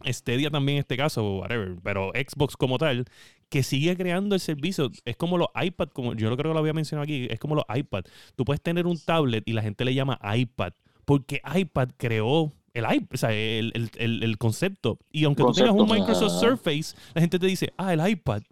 Stadia 0.04 0.50
también 0.50 0.76
en 0.76 0.80
este 0.80 0.96
caso, 0.96 1.38
whatever, 1.38 1.76
pero 1.82 2.10
Xbox 2.14 2.56
como 2.56 2.78
tal, 2.78 3.04
que 3.48 3.62
sigue 3.62 3.96
creando 3.96 4.34
el 4.34 4.40
servicio. 4.40 4.90
Es 5.04 5.16
como 5.16 5.36
los 5.38 5.48
iPad, 5.60 5.88
como 5.88 6.14
yo 6.14 6.26
creo 6.28 6.36
que 6.36 6.54
lo 6.54 6.58
había 6.58 6.72
mencionado 6.72 7.04
aquí, 7.04 7.26
es 7.30 7.38
como 7.38 7.54
los 7.54 7.64
iPad. 7.74 8.04
Tú 8.36 8.44
puedes 8.44 8.62
tener 8.62 8.86
un 8.86 8.98
tablet 8.98 9.42
y 9.46 9.52
la 9.52 9.62
gente 9.62 9.84
le 9.84 9.94
llama 9.94 10.18
iPad, 10.36 10.72
porque 11.04 11.42
iPad 11.54 11.90
creó 11.96 12.52
el, 12.74 12.84
o 12.84 13.16
sea, 13.16 13.32
el, 13.32 13.72
el- 13.74 13.90
el- 13.98 14.22
el 14.22 14.38
concepto. 14.38 14.98
Y 15.10 15.24
aunque 15.24 15.42
tú 15.42 15.52
tengas 15.52 15.72
un 15.72 15.78
Concepto. 15.78 16.00
Microsoft 16.00 16.32
Ah. 16.36 16.40
Surface, 16.40 16.96
la 17.14 17.20
gente 17.20 17.38
te 17.38 17.46
dice, 17.46 17.72
ah, 17.76 17.92
el 17.92 18.08
iPad. 18.08 18.42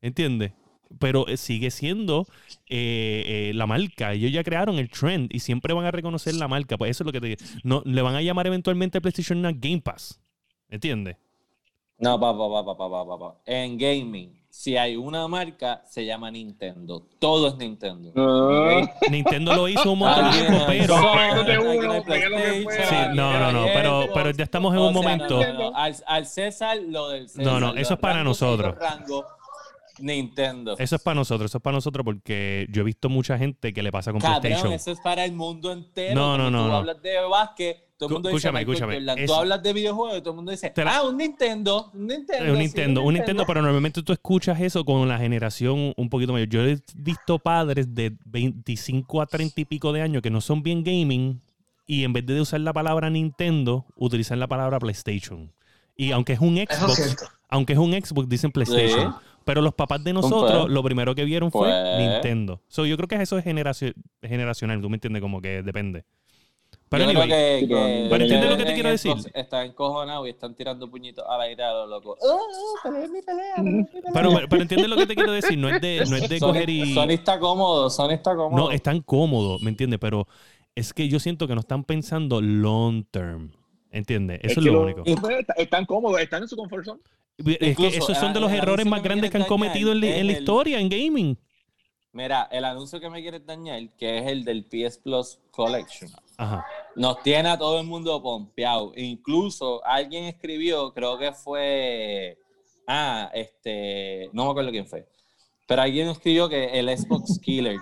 ¿Entiendes? 0.00 0.52
Pero 1.00 1.26
eh, 1.26 1.36
sigue 1.36 1.70
siendo 1.70 2.26
eh, 2.68 3.48
eh, 3.50 3.52
la 3.54 3.66
marca. 3.66 4.12
Ellos 4.12 4.30
ya 4.32 4.44
crearon 4.44 4.78
el 4.78 4.88
trend 4.90 5.34
y 5.34 5.40
siempre 5.40 5.72
van 5.74 5.86
a 5.86 5.90
reconocer 5.90 6.34
la 6.34 6.46
marca. 6.46 6.76
Pues 6.76 6.90
eso 6.92 7.02
es 7.02 7.06
lo 7.06 7.12
que 7.12 7.20
te 7.20 7.36
no 7.64 7.82
Le 7.84 8.02
van 8.02 8.14
a 8.14 8.22
llamar 8.22 8.46
eventualmente 8.46 8.98
a 8.98 9.00
PlayStation 9.00 9.42
Game 9.42 9.80
Pass. 9.80 10.20
¿Entiendes? 10.68 11.16
No, 11.98 12.20
papá, 12.20 12.38
papá, 12.38 12.76
papá, 12.76 13.06
papá. 13.08 13.40
En 13.46 13.78
gaming, 13.78 14.32
si 14.56 14.76
hay 14.76 14.94
una 14.96 15.26
marca, 15.26 15.82
se 15.84 16.06
llama 16.06 16.30
Nintendo. 16.30 17.08
Todo 17.18 17.48
es 17.48 17.56
Nintendo. 17.56 18.12
Ah. 18.16 18.88
Nintendo 19.10 19.52
lo 19.52 19.68
hizo 19.68 19.90
un 19.92 19.98
montón 19.98 20.30
de 20.30 20.38
tiempo, 20.38 20.64
pero. 20.68 20.96
No. 20.96 22.02
Sí, 22.04 22.96
no, 23.14 23.38
no, 23.38 23.52
no, 23.52 23.66
pero, 23.74 24.06
pero 24.14 24.30
ya 24.30 24.44
estamos 24.44 24.72
en 24.72 24.78
O 24.80 24.86
un 24.88 24.94
sea, 24.94 25.02
momento. 25.02 25.40
no, 25.42 25.52
no, 25.52 25.70
no. 25.72 25.76
Al, 25.76 25.94
al 26.06 26.26
César, 26.26 26.78
lo 26.88 27.08
del 27.08 27.28
César. 27.28 27.44
No, 27.44 27.58
no, 27.58 27.74
eso 27.74 27.94
es 27.94 28.00
para 28.00 28.14
rango, 28.14 28.28
nosotros. 28.30 28.76
rango, 28.78 29.24
Nintendo. 29.98 30.76
Eso 30.78 30.96
es 30.96 31.02
para 31.02 31.16
nosotros, 31.16 31.50
eso 31.50 31.58
es 31.58 31.62
para 31.62 31.74
nosotros 31.76 32.04
porque 32.04 32.66
yo 32.70 32.82
he 32.82 32.84
visto 32.84 33.08
mucha 33.08 33.36
gente 33.36 33.72
que 33.72 33.82
le 33.82 33.90
pasa 33.92 34.12
con 34.12 34.20
Cabrón, 34.20 34.40
PlayStation. 34.40 34.72
eso 34.72 34.92
es 34.92 35.00
para 35.00 35.24
el 35.24 35.32
mundo 35.32 35.72
entero. 35.72 36.14
No, 36.14 36.38
no, 36.38 36.50
no, 36.50 36.62
Tú 36.64 36.68
no. 36.68 36.76
hablas 36.76 37.02
de 37.02 37.20
básquet, 37.28 37.78
todo 38.06 38.08
el 38.08 38.08
Cu- 38.08 38.14
mundo 38.14 38.28
dice 38.30 38.48
escúchame, 38.48 38.60
escúchame, 39.00 39.26
Tú 39.26 39.34
hablas 39.34 39.62
de 39.62 39.72
videojuegos 39.72 40.18
y 40.18 40.20
todo 40.20 40.30
el 40.30 40.36
mundo 40.36 40.50
dice, 40.52 40.72
la- 40.76 40.96
ah, 40.96 41.02
un 41.02 41.16
Nintendo, 41.16 41.90
un 41.94 42.06
Nintendo. 42.06 42.44
Un 42.52 42.56
sí, 42.58 42.62
Nintendo, 42.62 43.02
un 43.02 43.14
Nintendo, 43.14 43.44
pero 43.46 43.62
normalmente 43.62 44.02
tú 44.02 44.12
escuchas 44.12 44.60
eso 44.60 44.84
con 44.84 45.08
la 45.08 45.18
generación 45.18 45.92
un 45.96 46.08
poquito 46.08 46.32
mayor. 46.32 46.48
Yo 46.48 46.64
he 46.64 46.78
visto 46.96 47.38
padres 47.38 47.94
de 47.94 48.16
25 48.24 49.20
a 49.22 49.26
30 49.26 49.60
y 49.60 49.64
pico 49.64 49.92
de 49.92 50.02
años 50.02 50.22
que 50.22 50.30
no 50.30 50.40
son 50.40 50.62
bien 50.62 50.82
gaming 50.84 51.40
y 51.86 52.04
en 52.04 52.12
vez 52.12 52.24
de 52.26 52.40
usar 52.40 52.60
la 52.60 52.72
palabra 52.72 53.10
Nintendo, 53.10 53.84
utilizan 53.96 54.40
la 54.40 54.46
palabra 54.46 54.78
PlayStation. 54.78 55.52
Y 55.96 56.12
aunque 56.12 56.32
es 56.32 56.40
un 56.40 56.58
es 56.58 56.68
Xbox, 56.68 57.16
aunque 57.48 57.74
es 57.74 57.78
un 57.78 57.92
Xbox, 57.92 58.28
dicen 58.28 58.50
PlayStation. 58.52 59.14
Pero 59.44 59.60
los 59.60 59.74
papás 59.74 60.02
de 60.02 60.14
nosotros, 60.14 60.62
Pues. 60.62 60.72
lo 60.72 60.82
primero 60.82 61.14
que 61.14 61.22
vieron 61.24 61.52
fue 61.52 61.68
Pues. 61.68 61.98
Nintendo. 62.00 62.62
So, 62.68 62.86
yo 62.86 62.96
creo 62.96 63.06
que 63.08 63.16
eso 63.16 63.36
es 63.36 63.44
generacio- 63.44 63.92
generacional, 64.22 64.80
tú 64.80 64.88
me 64.88 64.96
entiendes, 64.96 65.20
como 65.20 65.42
que 65.42 65.62
depende. 65.62 66.04
Pero 66.88 67.04
anyway, 67.04 67.28
que, 67.28 67.66
pero- 68.08 68.26
que- 68.28 68.48
lo 68.48 68.56
que 68.56 68.64
te 68.64 68.74
quiero 68.74 68.88
decir. 68.90 69.12
Están 69.34 69.66
encojonados 69.66 70.26
y 70.26 70.30
están 70.30 70.54
tirando 70.54 70.88
puñitos 70.88 71.24
al 71.28 71.40
aire 71.40 71.64
a 71.64 71.72
lo 71.72 71.86
loco. 71.86 72.16
¡Oh, 72.20 72.40
oh, 72.84 72.90
mi 73.08 73.20
pelea! 73.22 73.54
pero, 74.12 74.30
pero 74.48 74.88
lo 74.88 74.96
que 74.96 75.06
te 75.06 75.14
quiero 75.14 75.32
decir, 75.32 75.58
no 75.58 75.68
es 75.68 75.80
de, 75.80 76.04
no 76.08 76.16
es 76.16 76.28
de 76.28 76.38
Sony, 76.38 76.46
coger 76.48 76.70
y... 76.70 76.94
Sony 76.94 77.10
está 77.10 77.38
cómodo, 77.40 77.90
Sony 77.90 78.10
está 78.10 78.36
cómodo. 78.36 78.64
No, 78.64 78.70
están 78.70 79.00
cómodos, 79.00 79.60
¿me 79.62 79.70
entiendes? 79.70 79.98
Pero 79.98 80.28
es 80.74 80.92
que 80.92 81.08
yo 81.08 81.18
siento 81.18 81.48
que 81.48 81.54
no 81.54 81.60
están 81.60 81.84
pensando 81.84 82.40
long 82.40 83.04
term. 83.10 83.50
¿Entiendes? 83.90 84.40
Eso 84.42 84.58
es, 84.60 84.66
lo 84.66 84.82
único. 84.82 85.02
Est- 85.04 85.50
Están 85.56 85.86
cómodos, 85.86 86.20
están 86.20 86.42
en 86.42 86.48
su 86.48 86.56
comfort 86.56 86.84
zone. 86.84 87.00
Es 87.38 87.76
que 87.76 87.86
esos 87.88 88.16
son 88.18 88.32
de 88.32 88.40
los 88.40 88.50
el 88.52 88.58
errores 88.58 88.86
más 88.86 89.02
grandes 89.02 89.30
que 89.30 89.36
han 89.36 89.44
cometido 89.44 89.92
en, 89.92 90.00
la- 90.00 90.16
en 90.16 90.26
la 90.26 90.32
historia, 90.32 90.78
en 90.80 90.88
gaming. 90.88 91.38
Mira, 92.12 92.48
el 92.52 92.64
anuncio 92.64 93.00
que 93.00 93.10
me 93.10 93.20
quieres 93.22 93.44
dañar, 93.44 93.80
que 93.96 94.18
es 94.18 94.26
el 94.30 94.44
del 94.44 94.64
PS 94.64 94.98
Plus 94.98 95.38
Collection, 95.50 96.10
Nos 96.96 97.22
tiene 97.22 97.48
a 97.48 97.58
todo 97.58 97.80
el 97.80 97.86
mundo 97.86 98.22
pompeado. 98.22 98.92
Incluso 98.96 99.84
alguien 99.84 100.24
escribió, 100.24 100.92
creo 100.92 101.18
que 101.18 101.32
fue. 101.32 102.38
Ah, 102.86 103.30
este. 103.34 104.30
No 104.32 104.44
me 104.44 104.50
acuerdo 104.50 104.70
quién 104.70 104.86
fue. 104.86 105.08
Pero 105.66 105.82
alguien 105.82 106.08
escribió 106.08 106.48
que 106.48 106.78
el 106.78 106.96
Xbox 106.96 107.38
Killer. 107.40 107.80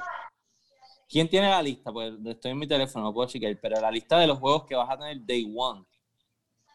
¿Quién 1.08 1.28
tiene 1.28 1.50
la 1.50 1.62
lista? 1.62 1.92
Pues 1.92 2.14
estoy 2.24 2.52
en 2.52 2.58
mi 2.58 2.66
teléfono, 2.66 3.04
no 3.04 3.12
puedo 3.12 3.28
chequear. 3.28 3.58
Pero 3.60 3.80
la 3.80 3.90
lista 3.90 4.18
de 4.18 4.26
los 4.26 4.38
juegos 4.38 4.64
que 4.64 4.74
vas 4.74 4.88
a 4.88 4.96
tener 4.96 5.24
Day 5.26 5.52
One. 5.54 5.84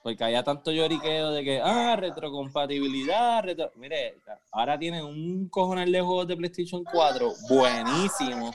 Porque 0.04 0.24
había 0.24 0.44
tanto 0.44 0.72
lloriqueo 0.72 1.32
de 1.32 1.44
que, 1.44 1.62
ah, 1.62 1.96
retrocompatibilidad, 1.98 3.44
retro... 3.44 3.72
Mire, 3.76 4.22
ahora 4.52 4.78
tienen 4.78 5.04
un 5.04 5.50
cojonal 5.50 5.92
de 5.92 6.02
juegos 6.02 6.28
de 6.28 6.38
PlayStation 6.38 6.84
4 6.84 7.34
buenísimo. 7.50 8.54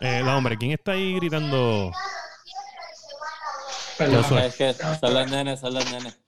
Eh, 0.00 0.22
no, 0.24 0.36
hombre, 0.38 0.56
¿quién 0.56 0.72
está 0.72 0.92
ahí 0.92 1.14
gritando? 1.16 1.92
Perdón. 3.96 4.38
Es 4.38 4.56
que 4.56 4.72
son 4.74 5.14
los 5.14 5.30
nenes, 5.30 5.60
son 5.60 5.74
los 5.74 5.90
nenes. 5.90 6.20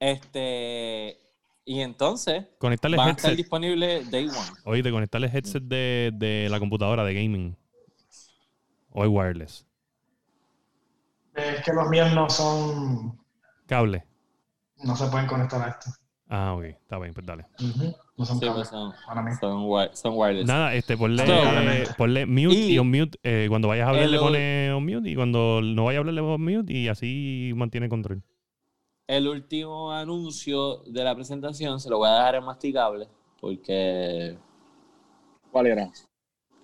Este. 0.00 1.20
Y 1.68 1.80
entonces, 1.80 2.46
Conectarle 2.58 2.96
van 2.96 3.08
a 3.08 3.10
estar 3.10 3.30
headset. 3.30 3.36
disponibles 3.36 4.10
Day 4.10 4.28
One. 4.28 4.38
Oíste, 4.64 4.90
conectarle 4.90 5.26
headset 5.26 5.62
de, 5.64 6.12
de 6.14 6.48
la 6.48 6.60
computadora 6.60 7.04
de 7.04 7.12
gaming. 7.14 7.56
O 8.90 9.02
es 9.04 9.10
wireless. 9.10 9.66
Es 11.34 11.62
que 11.64 11.72
los 11.72 11.88
míos 11.88 12.12
no 12.14 12.30
son. 12.30 13.20
Cable. 13.66 14.06
No 14.78 14.96
se 14.96 15.06
pueden 15.08 15.26
conectar 15.26 15.60
a 15.60 15.70
esto. 15.70 15.90
Ah, 16.28 16.54
ok. 16.54 16.64
Está 16.64 16.98
bien, 16.98 17.12
pues 17.12 17.26
dale. 17.26 17.46
No 18.16 18.24
son 18.24 18.38
Sí, 18.40 18.46
cables 18.46 18.68
son, 18.68 18.92
para 19.06 19.20
mí. 19.22 19.30
son, 19.38 19.64
wi- 19.66 19.90
son 19.92 20.12
wireless. 20.16 20.46
Nada, 20.46 20.74
este, 20.74 20.96
ponle, 20.96 21.26
So- 21.26 21.32
eh, 21.34 21.84
ponle 21.98 22.24
mute 22.26 22.54
y, 22.54 22.72
Y- 22.74 22.78
unmute. 22.78 23.18
eh, 23.22 23.46
cuando 23.50 23.68
vayas 23.68 23.86
a 23.86 23.90
hablar, 23.90 24.04
El 24.04 24.12
le 24.12 24.18
pone 24.18 24.74
unmute. 24.74 25.10
Y 25.10 25.14
cuando 25.14 25.60
no 25.62 25.84
vayas 25.84 25.98
a 25.98 26.00
hablar, 26.00 26.14
le 26.14 26.22
pones 26.22 26.36
unmute. 26.38 26.72
Y 26.72 26.88
así 26.88 27.52
mantiene 27.54 27.88
control. 27.90 28.22
El 29.06 29.28
último 29.28 29.92
anuncio 29.92 30.78
de 30.86 31.04
la 31.04 31.14
presentación 31.14 31.78
se 31.78 31.90
lo 31.90 31.98
voy 31.98 32.08
a 32.08 32.14
dejar 32.14 32.34
en 32.36 32.44
masticable 32.44 33.06
porque 33.40 34.36
¿Cuál 35.52 35.66
era? 35.68 35.90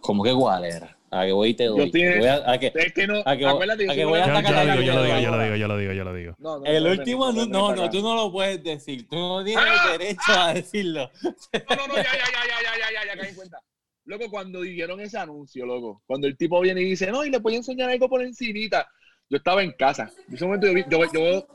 ¿Cómo 0.00 0.22
que 0.24 0.34
cuál 0.34 0.64
era? 0.64 0.96
A 1.14 1.26
que 1.26 1.32
voy 1.32 1.50
y 1.50 1.54
te 1.54 1.64
doy. 1.64 1.84
Yo 1.86 1.90
tiene- 1.92 2.18
Voy 2.18 2.26
a- 2.28 2.50
a 2.50 2.58
que- 2.58 2.72
Es 2.74 2.92
que 2.94 3.06
no, 3.06 3.22
A 3.26 3.36
que- 3.36 3.46
acuérdate, 3.46 3.90
a 3.90 3.94
que 3.94 4.04
voy 4.06 4.18
a 4.18 4.24
soy 4.24 4.32
Yo, 4.32 4.40
yo 4.40 4.42
lo 4.42 4.48
sacar 4.48 4.64
digo, 4.64 4.82
yo 4.82 4.94
lo 4.94 5.02
digo, 5.04 5.18
yo 5.18 5.30
lo 5.30 5.38
digo, 5.42 5.54
yo 5.56 5.68
lo 5.68 5.76
digo, 5.78 5.92
yo 5.92 6.04
lo 6.04 6.14
digo. 6.14 6.34
No, 6.38 6.58
no, 6.58 6.64
el 6.64 6.86
último, 6.86 7.30
no, 7.32 7.46
no, 7.46 7.74
no, 7.76 7.90
tú 7.90 8.00
no 8.00 8.14
lo 8.14 8.32
puedes 8.32 8.64
decir. 8.64 9.06
Tú 9.08 9.16
no 9.16 9.44
tienes 9.44 9.62
¡Ah! 9.68 9.92
derecho 9.92 10.32
a 10.32 10.54
decirlo. 10.54 11.10
No, 11.22 11.76
no, 11.76 11.86
no, 11.88 11.96
ya, 11.96 12.02
ya, 12.02 12.10
ya, 12.12 12.42
ya, 12.48 12.62
ya, 12.62 12.78
ya, 12.78 13.04
ya, 13.04 13.12
ya, 13.14 13.20
caí 13.20 13.28
en 13.28 13.34
cuenta. 13.34 13.58
Loco, 14.06 14.30
cuando 14.30 14.62
dijeron 14.62 15.00
ese 15.00 15.18
anuncio, 15.18 15.66
loco, 15.66 16.02
cuando 16.06 16.26
el 16.26 16.36
tipo 16.36 16.60
viene 16.60 16.80
y 16.80 16.86
dice, 16.86 17.10
no, 17.12 17.24
y 17.24 17.30
le 17.30 17.38
voy 17.38 17.54
a 17.54 17.56
enseñar 17.58 17.90
algo 17.90 18.08
por 18.08 18.22
encimita, 18.22 18.88
yo 19.28 19.36
estaba 19.36 19.62
en 19.62 19.72
casa. 19.72 20.10
En 20.28 20.34
ese 20.34 20.44
momento 20.46 20.66
yo, 20.66 20.72
vi- 20.74 20.84
yo, 20.88 20.98
yo, 21.12 21.46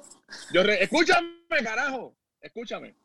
yo 0.54 0.64
re- 0.64 0.84
escúchame, 0.84 1.28
carajo, 1.64 2.16
escúchame. 2.42 2.96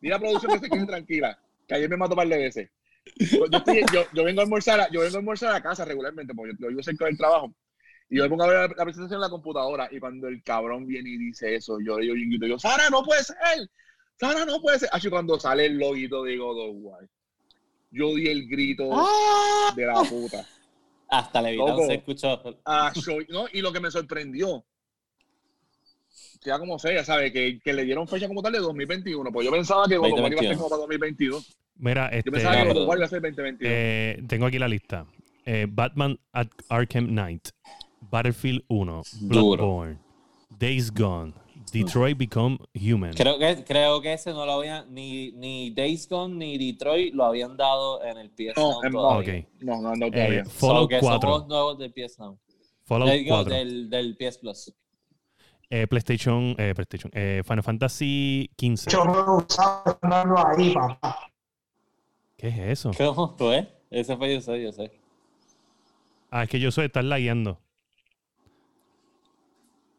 Dile 0.00 0.14
a 0.14 0.18
producción 0.18 0.52
que 0.52 0.58
se 0.66 0.68
quede 0.70 0.86
tranquila, 0.86 1.38
que 1.68 1.74
ayer 1.76 1.88
me 1.88 1.96
mató 1.96 2.12
un 2.14 2.16
par 2.16 2.28
de 2.28 2.36
veces. 2.36 2.70
Yo, 3.16 3.46
yo 3.50 3.58
estoy- 3.58 3.84
yo- 3.92 4.06
yo 4.12 4.24
vengo 4.24 4.40
a 4.40 4.44
almorzar, 4.44 4.80
a- 4.80 4.90
yo 4.90 5.00
vengo 5.00 5.16
a 5.16 5.18
almorzar 5.18 5.54
a 5.54 5.62
casa 5.62 5.84
regularmente, 5.84 6.34
porque 6.34 6.54
yo, 6.58 6.70
yo 6.70 6.82
cerca 6.82 7.06
del 7.06 7.16
trabajo. 7.16 7.54
Y 8.08 8.16
yo 8.16 8.24
me 8.24 8.30
pongo 8.30 8.44
a 8.44 8.48
ver 8.48 8.56
la, 8.56 8.62
la 8.76 8.84
presentación 8.84 9.18
en 9.18 9.20
la 9.20 9.28
computadora, 9.30 9.88
y 9.90 10.00
cuando 10.00 10.26
el 10.28 10.42
cabrón 10.42 10.86
viene 10.86 11.10
y 11.10 11.16
dice 11.18 11.54
eso, 11.54 11.78
yo 11.84 11.96
le 11.98 12.02
digo, 12.04 12.14
grito, 12.14 12.46
yo, 12.46 12.58
Sara, 12.58 12.90
no 12.90 13.02
puede 13.04 13.22
ser, 13.22 13.36
Sara, 14.18 14.44
no 14.44 14.60
puede 14.60 14.78
ser. 14.80 14.88
Así 14.92 15.08
cuando 15.08 15.38
sale 15.38 15.66
el 15.66 15.78
loguito 15.78 16.22
War, 16.22 17.08
yo 17.90 18.14
di 18.14 18.28
el 18.28 18.48
grito 18.48 18.90
de 19.76 19.86
la 19.86 20.02
puta. 20.02 20.46
Hasta 21.08 21.42
Levitán 21.42 21.68
Loco. 21.68 21.86
se 21.86 21.94
escuchó. 21.94 22.60
Ah, 22.64 22.92
no, 23.28 23.46
y 23.52 23.60
lo 23.62 23.72
que 23.72 23.80
me 23.80 23.90
sorprendió, 23.90 24.64
sea 26.40 26.58
como 26.58 26.78
sea, 26.78 27.04
¿sabes? 27.04 27.32
Que, 27.32 27.60
que 27.60 27.72
le 27.72 27.84
dieron 27.84 28.08
fecha 28.08 28.26
como 28.26 28.42
tal 28.42 28.52
de 28.52 28.58
2021, 28.60 29.30
pues 29.30 29.44
yo 29.44 29.52
pensaba 29.52 29.86
que 29.86 29.98
War 29.98 30.08
iba 30.10 30.18
a 30.18 30.22
ser 30.22 30.30
2021. 30.30 30.56
como 30.58 30.68
para 30.70 30.80
2022. 30.80 31.56
Mira, 31.76 32.10
Yo 32.10 32.16
este, 32.18 32.30
pensaba 32.30 32.56
que 32.62 32.72
War 32.72 32.98
iba 32.98 33.06
a 33.06 33.08
ser 33.08 33.20
2022. 33.22 33.72
eh, 33.74 34.22
tengo 34.28 34.46
aquí 34.46 34.58
la 34.58 34.68
lista. 34.68 35.06
Eh, 35.44 35.66
Batman 35.68 36.18
at 36.32 36.48
Arkham 36.68 37.06
Knight, 37.08 37.48
Battlefield 38.10 38.62
1, 38.68 39.02
Duro. 39.20 39.56
Bloodborne, 39.56 39.98
Days 40.58 40.92
Gone, 40.92 41.32
Detroit 41.72 42.16
Become 42.16 42.58
Human. 42.74 43.12
Creo 43.14 43.38
que, 43.38 43.64
creo 43.64 44.00
que 44.00 44.12
ese 44.14 44.30
no 44.30 44.44
lo 44.46 44.52
habían, 44.52 44.92
ni, 44.94 45.32
ni 45.32 45.70
Days 45.70 46.08
Gone 46.08 46.34
ni 46.36 46.56
Detroit 46.58 47.14
lo 47.14 47.24
habían 47.24 47.56
dado 47.56 48.02
en 48.04 48.16
el 48.18 48.30
PS 48.30 48.54
No, 48.56 48.70
Now 48.72 48.82
en- 48.84 48.92
todavía. 48.92 49.38
Ok. 49.40 49.46
no, 49.62 49.80
no, 49.82 49.94
no, 49.94 50.06
Eh, 50.06 50.10
todavía. 50.10 50.44
Solo 50.46 50.52
Fallout 50.88 50.88
que 50.90 51.00
son 51.00 51.08
4. 51.08 51.28
juegos 51.30 51.48
nuevos 51.48 51.78
del 51.78 51.92
PS 51.92 52.18
Now. 52.18 52.38
Fallout 52.84 53.10
Digo, 53.12 53.34
4. 53.36 53.54
Del, 53.54 53.90
del 53.90 54.16
PS 54.16 54.38
Plus. 54.38 54.74
Eh, 55.72 55.86
PlayStation, 55.86 56.56
eh, 56.58 56.74
PlayStation, 56.74 57.10
eh, 57.14 57.42
Final 57.46 57.62
Fantasy 57.62 58.50
15. 58.56 58.90
Yo 58.90 59.04
no 59.04 59.36
usaba 59.36 59.84
ahí, 60.56 60.74
papá. 60.74 61.30
¿Qué 62.36 62.48
es 62.48 62.58
eso? 62.58 62.90
¿Cómo 62.96 63.36
fue? 63.38 63.68
Ese 63.88 64.16
fue 64.16 64.34
yo 64.34 64.40
sé, 64.40 64.60
yo 64.62 64.72
sé. 64.72 64.90
Ah, 66.30 66.42
es 66.42 66.48
que 66.48 66.58
yo 66.58 66.70
soy 66.72 66.86
estar 66.86 67.04
lagueando. 67.04 67.60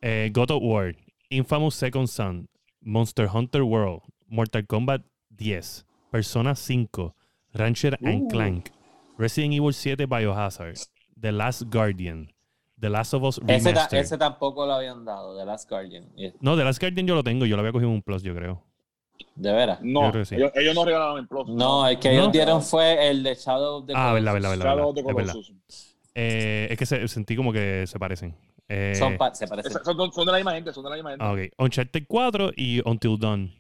Eh, 0.01 0.30
God 0.34 0.51
of 0.51 0.61
War, 0.63 0.95
Infamous 1.30 1.76
Second 1.76 2.07
Son, 2.07 2.49
Monster 2.82 3.30
Hunter 3.34 3.61
World, 3.63 4.01
Mortal 4.28 4.65
Kombat 4.65 5.03
10, 5.30 5.86
Persona 6.09 6.55
5, 6.55 7.13
Rancher 7.53 7.97
and 8.03 8.24
Uh. 8.24 8.28
Clank, 8.30 8.72
Resident 9.17 9.53
Evil 9.53 9.74
7 9.74 10.05
Biohazard, 10.07 10.89
The 11.19 11.32
Last 11.32 11.69
Guardian, 11.69 12.32
The 12.82 12.89
Last 12.89 13.13
of 13.13 13.23
Us 13.23 13.38
Ese, 13.47 13.63
ta- 13.63 13.69
Remastered. 13.69 14.01
ese 14.01 14.17
tampoco 14.17 14.65
lo 14.65 14.73
habían 14.73 15.05
dado, 15.05 15.38
The 15.38 15.45
Last 15.45 15.69
Guardian. 15.69 16.09
No, 16.41 16.57
The 16.57 16.63
Last 16.65 16.82
Guardian 16.82 17.07
yo 17.07 17.15
lo 17.15 17.23
tengo, 17.23 17.45
yo 17.45 17.55
lo 17.55 17.61
había 17.61 17.71
cogido 17.71 17.89
en 17.89 17.95
un 17.95 18.01
plus, 18.01 18.23
yo 18.23 18.36
creo. 18.36 18.63
De 19.36 19.51
veras. 19.53 19.79
No, 19.82 20.11
sí. 20.25 20.36
ellos, 20.36 20.51
ellos 20.55 20.75
no 20.75 20.84
regalaron 20.84 21.19
en 21.19 21.27
Plus. 21.27 21.47
No, 21.47 21.88
el 21.88 21.99
que 21.99 22.09
¿No? 22.09 22.13
ellos 22.15 22.32
dieron 22.34 22.61
fue 22.61 23.07
el 23.09 23.23
de 23.23 23.36
Shadow 23.36 23.77
of 23.77 23.86
the 23.86 23.93
Ah, 23.95 24.13
verdad, 24.13 24.34
Colossus. 24.34 24.34
verdad, 24.34 24.49
verdad. 24.49 24.65
Shadow 24.65 24.89
of 24.89 24.95
the 24.95 25.03
verdad, 25.03 25.21
es. 25.25 25.32
Colossus. 25.32 25.95
Eh, 26.15 26.67
es 26.71 26.77
que 26.77 26.86
se- 26.86 27.07
sentí 27.07 27.36
como 27.36 27.53
que 27.53 27.86
se 27.88 27.97
parecen. 27.99 28.36
Eh, 28.67 28.93
Son 28.95 29.17
pa- 29.17 29.34
se 29.34 29.47
parecen. 29.47 29.71
Son, 29.84 30.11
son 30.11 30.25
de 30.25 30.32
la 30.32 30.38
misma 30.39 30.53
gente, 30.53 30.73
son 30.73 30.84
de 30.84 30.89
la 30.89 30.95
misma 30.95 31.11
gente. 31.11 31.23
Ah, 31.25 31.32
ok. 31.34 31.39
Uncharted 31.63 32.03
4 32.07 32.51
y 32.55 32.82
Until 32.88 33.17
Dawn. 33.19 33.51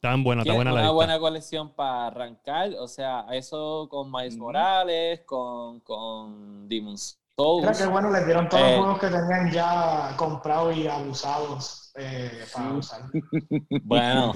Tan 0.00 0.22
buena, 0.22 0.42
Tiene 0.44 0.56
buena 0.56 0.70
la 0.70 0.74
una 0.74 0.82
lista. 0.82 0.94
buena 0.94 1.18
colección 1.18 1.74
para 1.74 2.06
arrancar, 2.06 2.70
o 2.78 2.86
sea, 2.86 3.26
eso 3.32 3.88
con 3.90 4.10
Miles 4.12 4.34
Ujú. 4.34 4.44
Morales, 4.44 5.22
con, 5.26 5.80
con 5.80 6.68
Demon's 6.68 7.18
Creo 7.36 7.62
Souls. 7.62 7.78
que 7.78 7.86
bueno, 7.86 8.10
les 8.10 8.24
dieron 8.26 8.48
todos 8.48 8.62
Eh. 8.62 8.70
los 8.76 8.78
juegos 8.80 8.98
que 9.00 9.06
tenían 9.08 9.50
ya 9.52 10.12
comprados 10.16 10.76
y 10.76 10.86
abusados 10.88 11.92
eh, 11.96 12.44
para 12.52 12.70
usar. 12.72 13.00
Bueno. 13.82 14.32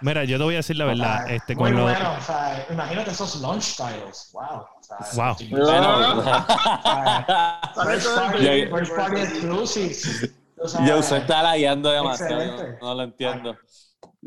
Mira, 0.00 0.24
yo 0.24 0.38
te 0.38 0.44
voy 0.44 0.54
a 0.54 0.58
decir 0.58 0.76
la 0.76 0.84
verdad. 0.86 1.22
O 1.22 1.26
sea, 1.26 1.34
este, 1.36 1.54
muy 1.56 1.70
lo- 1.70 1.82
bueno, 1.84 2.14
o 2.18 2.20
sea, 2.20 2.66
imagínate 2.70 3.10
esos 3.12 3.40
launch 3.40 3.76
titles. 3.76 4.30
Wow. 4.32 4.44
O 4.44 4.82
sea, 4.82 4.98
Wow. 5.14 5.36
bueno. 5.50 6.02
First 7.84 8.14
party, 8.16 8.44
Yo- 8.44 8.76
first 8.76 8.96
party 8.96 9.20
exclusives. 9.20 10.30
O 10.60 10.66
sea, 10.68 10.84
Yo 10.86 10.98
usted 10.98 11.16
está 11.18 11.42
lagueando 11.42 11.90
demasiado, 11.90 12.44
no, 12.44 12.78
no 12.88 12.94
lo 12.94 13.02
entiendo. 13.04 13.56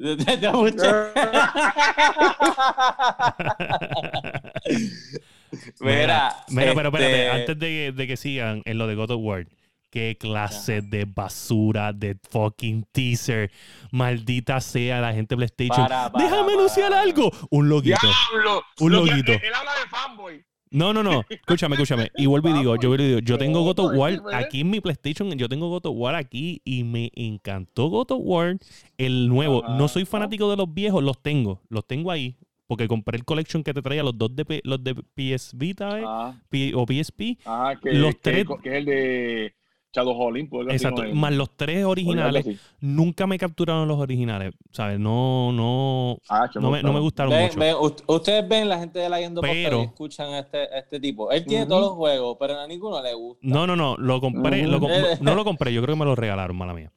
Mira, 5.82 6.36
Mira, 6.50 6.74
pero 6.74 6.90
espérate, 6.90 7.26
este, 7.26 7.30
antes 7.30 7.60
de, 7.60 7.92
de 7.92 8.08
que 8.08 8.18
sigan 8.18 8.62
en 8.66 8.78
lo 8.78 8.88
de 8.88 8.96
God 8.96 9.12
of 9.12 9.20
War, 9.22 9.46
qué 9.92 10.18
clase 10.20 10.82
de 10.82 11.06
basura 11.06 11.94
de 11.94 12.18
fucking 12.30 12.86
teaser. 12.92 13.52
Maldita 13.92 14.60
sea 14.62 15.02
la 15.02 15.14
gente 15.14 15.36
de 15.36 15.38
PlayStation. 15.38 15.88
Para, 15.88 16.12
para, 16.12 16.24
Déjame 16.24 16.44
para. 16.44 16.54
anunciar 16.56 16.94
algo. 16.94 17.32
Un 17.50 17.70
loguito. 17.70 17.98
¡Diablo! 18.32 18.64
Un 18.80 18.92
loguito. 18.94 19.34
Él, 19.34 19.42
él 19.44 19.54
habla 19.54 19.72
de 19.74 19.90
fanboy. 19.90 20.46
No, 20.72 20.94
no, 20.94 21.04
no. 21.04 21.24
Escúchame, 21.30 21.76
escúchame. 21.76 22.10
Y 22.18 22.26
vuelvo 22.28 22.50
y 22.50 22.54
digo, 22.54 22.76
yo 22.78 22.90
vuelvo 22.90 23.04
y 23.04 23.08
digo, 23.10 23.20
yo 23.20 23.38
tengo 23.38 23.62
God 23.64 23.80
of 23.80 23.94
War 23.98 24.14
aquí 24.34 24.62
en 24.62 24.70
mi 24.70 24.80
PlayStation, 24.80 25.30
yo 25.38 25.50
tengo 25.50 25.70
God 25.70 25.86
of 25.88 25.96
War 25.98 26.16
aquí 26.16 26.62
y 26.64 26.84
me 26.86 27.12
encantó 27.14 27.90
God 27.90 28.12
of 28.12 28.20
War, 28.24 28.58
el 28.98 29.28
nuevo. 29.28 29.64
No 29.78 29.88
soy 29.90 30.06
fanático 30.06 30.50
de 30.50 30.58
los 30.58 30.74
viejos, 30.74 31.04
los 31.04 31.22
tengo, 31.22 31.62
los 31.70 31.86
tengo 31.86 32.10
ahí. 32.10 32.38
Porque 32.68 32.88
compré 32.88 33.18
el 33.18 33.26
collection 33.26 33.64
que 33.64 33.74
te 33.74 33.82
traía 33.82 34.02
los 34.02 34.18
dos 34.18 34.34
de, 34.34 34.62
los 34.64 34.82
de 34.82 34.96
PS 34.96 35.58
Vita 35.58 36.00
¿eh? 36.00 36.04
Ah, 36.08 36.34
P- 36.50 36.72
o 36.74 36.86
PSP. 36.86 37.38
ah, 37.46 37.76
que, 37.84 37.92
Los 37.94 38.16
que, 38.16 38.22
tres- 38.22 38.48
que 38.64 38.70
es 38.70 38.76
el 38.76 38.86
de 38.86 39.56
Shadow 39.94 40.34
Exacto. 40.70 41.04
Más 41.14 41.34
los 41.34 41.50
tres 41.58 41.84
originales. 41.86 42.46
algo 42.46 42.50
así. 42.52 42.60
Nunca 42.80 43.28
me 43.28 43.38
capturaron 43.38 43.88
los 43.88 44.00
originales. 44.00 44.54
¿Sabes? 44.72 45.00
No, 45.00 45.52
no, 45.52 46.18
Ah, 46.30 46.50
no 46.56 46.72
me, 46.72 46.82
no 46.82 46.94
me 46.94 47.00
gustaron 47.00 47.32
Ven, 47.34 47.48
mucho. 47.48 47.60
ven, 47.60 47.76
ustedes 48.08 48.48
ven 48.48 48.70
la 48.70 48.80
gente 48.80 49.00
de 49.00 49.10
la 49.10 49.20
Yendo 49.20 49.42
Pero- 49.42 49.80
y 49.82 49.86
escuchan 49.86 50.30
a 50.34 50.40
este, 50.40 50.60
a 50.60 50.80
este 50.80 51.00
tipo. 51.00 51.30
Él 51.32 51.46
tiene 51.46 51.66
todos 51.66 51.82
los 51.82 51.92
juegos, 51.92 52.38
pero 52.40 52.60
a 52.60 52.68
ninguno 52.68 53.02
le 53.02 53.14
gusta. 53.14 53.40
No, 53.46 53.68
no, 53.68 53.76
no, 53.76 53.98
lo 53.98 54.22
compré, 54.22 54.66
lo 54.66 54.80
no 55.20 55.36
lo 55.36 55.44
compré, 55.44 55.74
yo 55.74 55.82
creo 55.82 55.96
que 55.96 56.00
me 56.00 56.06
lo 56.06 56.16
regalaron, 56.16 56.56
mala 56.56 56.74
mía. 56.74 56.92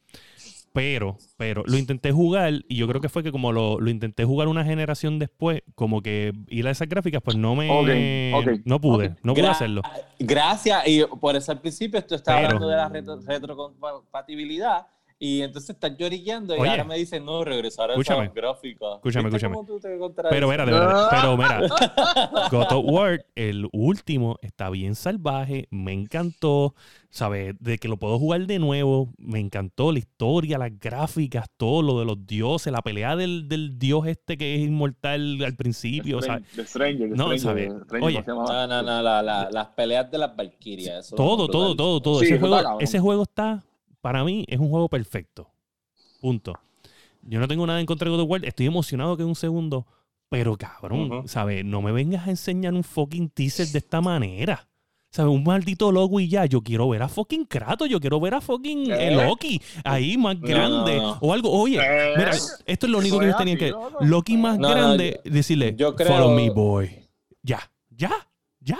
Pero, 0.74 1.18
pero, 1.36 1.62
lo 1.66 1.78
intenté 1.78 2.10
jugar 2.10 2.52
y 2.68 2.74
yo 2.74 2.88
creo 2.88 3.00
que 3.00 3.08
fue 3.08 3.22
que 3.22 3.30
como 3.30 3.52
lo, 3.52 3.78
lo 3.78 3.90
intenté 3.90 4.24
jugar 4.24 4.48
una 4.48 4.64
generación 4.64 5.20
después, 5.20 5.62
como 5.76 6.02
que 6.02 6.32
ir 6.48 6.66
a 6.66 6.72
esas 6.72 6.88
gráficas, 6.88 7.22
pues 7.22 7.36
no 7.36 7.54
me, 7.54 7.68
no 8.64 8.80
pude, 8.80 9.14
no 9.22 9.34
pude 9.34 9.42
Gra- 9.44 9.50
hacerlo. 9.52 9.82
Gracias, 10.18 10.82
y 10.88 11.04
por 11.20 11.36
eso 11.36 11.52
al 11.52 11.60
principio 11.60 12.04
tú 12.04 12.16
estabas 12.16 12.40
Pero- 12.40 12.56
hablando 12.56 12.68
de 12.68 12.76
la 12.76 12.88
retro- 12.88 13.20
retrocompatibilidad 13.24 14.88
y 15.18 15.42
entonces 15.42 15.70
estás 15.70 15.96
llorillando 15.96 16.54
y 16.56 16.60
Oye. 16.60 16.70
ahora 16.70 16.84
me 16.84 16.96
dicen, 16.96 17.24
no, 17.24 17.44
regresar 17.44 17.90
a 17.90 17.94
Escúchame. 17.94 18.24
esas 18.24 18.34
gráficas. 18.34 18.96
Escúchame, 18.96 19.30
¿Viste 19.30 19.46
escúchame. 19.46 20.28
Pero 20.30 20.48
mira, 20.48 20.66
de 20.66 20.72
verdad, 20.72 21.08
pero 21.10 21.36
mira, 21.36 22.48
God 22.50 22.72
of 22.72 22.84
War, 22.84 23.24
el 23.34 23.68
último, 23.72 24.36
está 24.42 24.68
bien 24.70 24.94
salvaje, 24.94 25.66
me 25.70 25.92
encantó, 25.92 26.74
¿sabes? 27.10 27.54
De 27.60 27.78
que 27.78 27.88
lo 27.88 27.96
puedo 27.96 28.18
jugar 28.18 28.46
de 28.46 28.58
nuevo, 28.58 29.12
me 29.16 29.38
encantó 29.40 29.92
la 29.92 30.00
historia, 30.00 30.58
las 30.58 30.78
gráficas, 30.78 31.46
todo 31.56 31.80
lo 31.82 31.98
de 32.00 32.04
los 32.06 32.26
dioses, 32.26 32.72
la 32.72 32.82
pelea 32.82 33.16
del, 33.16 33.48
del 33.48 33.78
dios 33.78 34.06
este 34.06 34.36
que 34.36 34.56
es 34.56 34.60
inmortal 34.62 35.42
al 35.44 35.54
principio, 35.54 36.20
The 36.20 36.26
¿sabes? 36.26 36.44
Stranger, 36.48 36.56
The 36.56 36.66
Stranger, 36.66 37.10
The 37.10 37.16
No, 37.16 37.24
Stranger, 37.36 37.40
¿sabe? 37.40 37.62
The 37.78 37.84
Stranger, 37.84 38.04
Oye. 38.04 38.24
No, 38.26 38.66
no, 38.66 38.82
no, 38.82 39.02
la- 39.02 39.22
la- 39.22 39.48
las 39.50 39.66
peleas 39.68 40.10
de 40.10 40.18
las 40.18 40.34
Valkyrias. 40.36 41.10
Todo, 41.10 41.48
todo, 41.48 41.74
todo, 41.76 42.00
todo. 42.02 42.20
Sí, 42.20 42.26
ese, 42.26 42.38
juego, 42.38 42.80
ese 42.80 42.98
juego 43.00 43.22
está, 43.22 43.62
para 44.04 44.22
mí, 44.22 44.44
es 44.48 44.58
un 44.60 44.68
juego 44.68 44.90
perfecto. 44.90 45.50
Punto. 46.20 46.52
Yo 47.22 47.40
no 47.40 47.48
tengo 47.48 47.66
nada 47.66 47.80
en 47.80 47.86
contra 47.86 48.04
de 48.04 48.14
God 48.14 48.24
of 48.24 48.28
War. 48.30 48.44
Estoy 48.44 48.66
emocionado 48.66 49.16
que 49.16 49.22
en 49.22 49.30
un 49.30 49.34
segundo. 49.34 49.86
Pero 50.28 50.58
cabrón. 50.58 51.26
¿sabes? 51.26 51.64
No 51.64 51.80
me 51.80 51.90
vengas 51.90 52.26
a 52.26 52.30
enseñar 52.30 52.74
un 52.74 52.84
fucking 52.84 53.30
teaser 53.30 53.66
de 53.68 53.78
esta 53.78 54.02
manera. 54.02 54.68
¿Sabes? 55.10 55.32
Un 55.32 55.42
maldito 55.42 55.90
logo 55.90 56.20
y 56.20 56.28
ya. 56.28 56.44
Yo 56.44 56.60
quiero 56.60 56.86
ver 56.90 57.02
a 57.02 57.08
fucking 57.08 57.46
Kratos. 57.46 57.88
Yo 57.88 57.98
quiero 57.98 58.20
ver 58.20 58.34
a 58.34 58.42
fucking 58.42 58.90
eh, 58.90 59.10
Loki 59.26 59.58
ahí 59.84 60.18
más 60.18 60.38
grande. 60.38 60.96
no, 60.98 61.12
no. 61.14 61.18
O 61.22 61.32
algo. 61.32 61.50
Oye, 61.50 61.78
mira, 62.14 62.32
esto 62.66 62.86
es 62.86 62.92
lo 62.92 62.98
único 62.98 63.18
que 63.18 63.24
ellos 63.24 63.36
es 63.36 63.38
tenían 63.38 63.56
que. 63.56 63.72
Loki 64.02 64.36
más 64.36 64.58
grande, 64.58 65.20
decirle, 65.24 65.74
yo 65.78 65.96
creo- 65.96 66.08
follow 66.08 66.30
me, 66.34 66.50
boy. 66.50 66.90
Ya, 67.42 67.60
ya, 67.88 68.10
ya. 68.60 68.78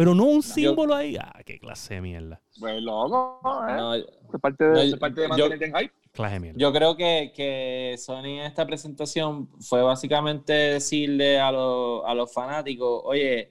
Pero 0.00 0.14
no 0.14 0.24
un 0.24 0.42
símbolo 0.42 0.94
ahí. 0.94 1.14
Ah, 1.20 1.42
qué 1.44 1.58
clase 1.58 1.94
de 1.96 2.00
mierda. 2.00 2.40
Pues 2.58 2.80
loco, 2.80 3.40
¿eh? 3.68 3.72
No, 3.76 3.94
es 3.94 4.04
parte 4.40 4.64
de, 4.64 4.70
no, 4.72 4.80
es 4.80 4.96
parte 4.96 5.20
de 5.20 5.26
yo- 5.26 5.28
mantenerte 5.48 5.64
en 5.66 5.74
hype. 5.74 5.94
Clase 6.12 6.34
de 6.34 6.40
mierda. 6.40 6.58
Yo 6.58 6.72
creo 6.72 6.96
que, 6.96 7.32
que 7.36 7.96
Sony 7.98 8.24
en 8.24 8.46
esta 8.46 8.66
presentación 8.66 9.50
fue 9.60 9.82
básicamente 9.82 10.52
decirle 10.54 11.38
a, 11.38 11.52
los- 11.52 12.02
a 12.06 12.14
los 12.14 12.32
fanáticos, 12.32 13.02
oye, 13.04 13.50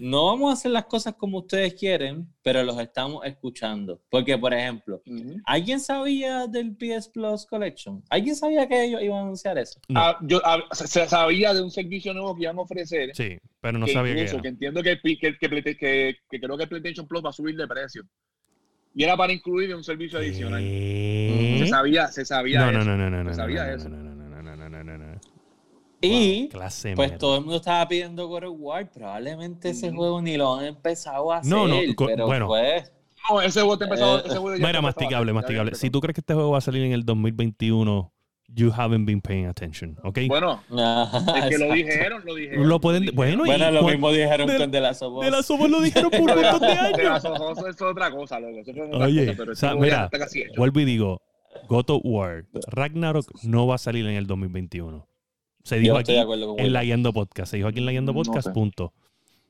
no 0.00 0.26
vamos 0.26 0.50
a 0.50 0.52
hacer 0.54 0.70
las 0.70 0.86
cosas 0.86 1.14
como 1.14 1.38
ustedes 1.38 1.74
quieren, 1.74 2.26
pero 2.42 2.62
los 2.62 2.78
estamos 2.80 3.24
escuchando. 3.26 4.00
Porque, 4.10 4.36
por 4.38 4.54
ejemplo, 4.54 5.02
¿alguien 5.44 5.80
sabía 5.80 6.46
del 6.46 6.74
PS 6.76 7.10
Plus 7.12 7.46
Collection? 7.46 8.02
¿Alguien 8.08 8.34
sabía 8.34 8.66
que 8.66 8.84
ellos 8.84 9.02
iban 9.02 9.18
a 9.18 9.22
anunciar 9.22 9.58
eso? 9.58 9.78
No. 9.88 10.00
Ah, 10.00 10.18
yo, 10.22 10.40
ah, 10.44 10.60
se 10.72 11.06
sabía 11.06 11.52
de 11.52 11.62
un 11.62 11.70
servicio 11.70 12.14
nuevo 12.14 12.34
que 12.34 12.42
iban 12.44 12.58
a 12.58 12.62
ofrecer. 12.62 13.10
Sí, 13.14 13.36
pero 13.60 13.78
no 13.78 13.86
que 13.86 13.92
sabía 13.92 14.14
que 14.14 14.20
incluso, 14.20 14.36
era. 14.36 14.42
que 14.42 14.48
entiendo 14.48 14.82
que, 14.82 14.98
que, 15.00 15.18
que, 15.18 15.38
que- 15.38 15.76
que- 15.76 16.16
que 16.30 16.40
creo 16.40 16.56
que 16.56 16.62
el 16.64 16.68
PlayStation 16.68 17.06
Plus 17.06 17.22
va 17.24 17.30
a 17.30 17.32
subir 17.34 17.54
de 17.56 17.68
precio. 17.68 18.02
Y 18.94 19.04
era 19.04 19.16
para 19.16 19.32
incluir 19.32 19.74
un 19.74 19.84
servicio 19.84 20.18
adicional. 20.18 20.62
Se 20.62 21.66
sabía, 21.68 22.08
se 22.08 22.24
sabía 22.24 22.60
No, 22.60 22.72
no, 22.72 22.78
eso. 22.80 22.90
no, 22.90 22.96
no, 22.96 23.10
no, 23.10 23.24
no, 23.24 23.30
Se 23.30 23.36
sabía 23.36 23.66
no, 23.66 23.74
eso. 23.74 23.88
no, 23.88 23.96
no, 23.98 24.14
no, 24.14 24.28
no, 24.28 24.42
no, 24.42 24.56
no, 24.56 24.68
no, 24.68 24.84
no, 24.84 24.98
no. 24.98 25.20
Y 26.02 26.48
Clase 26.48 26.88
de 26.90 26.96
pues 26.96 27.08
mierda. 27.10 27.18
todo 27.20 27.34
el 27.36 27.40
mundo 27.42 27.56
estaba 27.56 27.86
pidiendo 27.88 28.26
God 28.28 28.44
of 28.44 28.56
War. 28.58 28.90
Probablemente 28.90 29.70
ese 29.70 29.88
Ujú. 29.88 29.96
juego 29.96 30.22
ni 30.22 30.36
lo 30.36 30.54
han 30.56 30.64
empezado 30.66 31.32
a 31.32 31.38
hacer. 31.38 31.50
No, 31.50 31.68
no, 31.68 31.76
pero 32.06 32.26
bueno. 32.26 32.46
pues... 32.48 32.92
No, 33.30 33.40
ese 33.40 33.60
juego 33.60 33.78
te 33.78 33.84
empezó, 33.84 34.18
Eh, 34.18 34.22
ese 34.26 34.36
juego 34.38 34.56
ya 34.56 34.66
Mira, 34.66 34.80
masticable, 34.82 35.30
a- 35.30 35.34
masticable. 35.34 35.74
Si 35.76 35.90
tú 35.90 36.00
crees 36.00 36.14
que 36.14 36.20
este 36.22 36.34
juego 36.34 36.50
va 36.50 36.58
a 36.58 36.60
salir 36.60 36.82
en 36.82 36.90
el 36.92 37.04
2021, 37.04 38.12
you 38.48 38.72
haven't 38.76 39.06
been 39.06 39.20
paying 39.20 39.46
attention, 39.46 39.96
¿ok? 40.02 40.18
Bueno, 40.26 40.60
es 40.68 41.48
que 41.48 41.56
lo 41.58 41.72
dijeron, 41.72 42.22
lo 42.24 42.34
dijeron. 42.34 42.68
Lo 42.68 42.80
pueden, 42.80 43.02
dijeron. 43.02 43.16
bueno, 43.16 43.44
y 43.44 43.48
Bueno, 43.48 43.70
lo 43.70 43.80
cuan- 43.82 43.92
mismo 43.92 44.10
dijeron 44.10 44.46
de- 44.48 44.56
con 44.58 44.70
The 44.72 44.80
Last 44.80 45.02
of 45.02 45.14
Us. 45.18 45.24
de 45.24 45.30
las 45.30 45.46
somos 45.46 45.70
lo 45.70 45.80
dijeron 45.80 46.10
por 46.10 46.20
un 46.20 46.26
montón 46.26 46.60
de 46.60 46.66
De 46.66 46.72
años. 46.72 46.98
las 47.04 47.24
ojos, 47.24 47.58
eso 47.58 47.68
es 47.70 47.82
otra 47.82 48.10
cosa, 48.10 48.40
loco. 48.40 48.58
Eso 48.58 48.72
fue 48.74 48.86
otra 48.88 49.06
Oye, 49.06 49.26
cosa, 49.26 49.38
pero 49.38 49.52
o 49.52 49.54
sea, 49.54 49.74
mira, 49.76 50.10
vuelvo 50.56 50.80
y 50.80 50.84
digo, 50.84 51.22
God 51.68 51.90
of 51.90 52.00
War, 52.04 52.44
Ragnarok 52.66 53.26
no 53.44 53.66
va 53.68 53.76
a 53.76 53.78
salir 53.78 54.04
en 54.06 54.16
el 54.16 54.26
2021. 54.26 55.06
Se 55.62 55.78
dijo 55.78 55.96
aquí 55.96 56.14
en 56.58 56.72
la 56.72 56.82
Guiando 56.82 57.12
Podcast. 57.12 57.50
Se 57.50 57.56
dijo 57.56 57.68
aquí 57.68 57.78
en 57.78 57.86
la 57.86 57.92
Guiando 57.92 58.12
no 58.12 58.22
Podcast, 58.22 58.48
sé. 58.48 58.52
punto. 58.52 58.92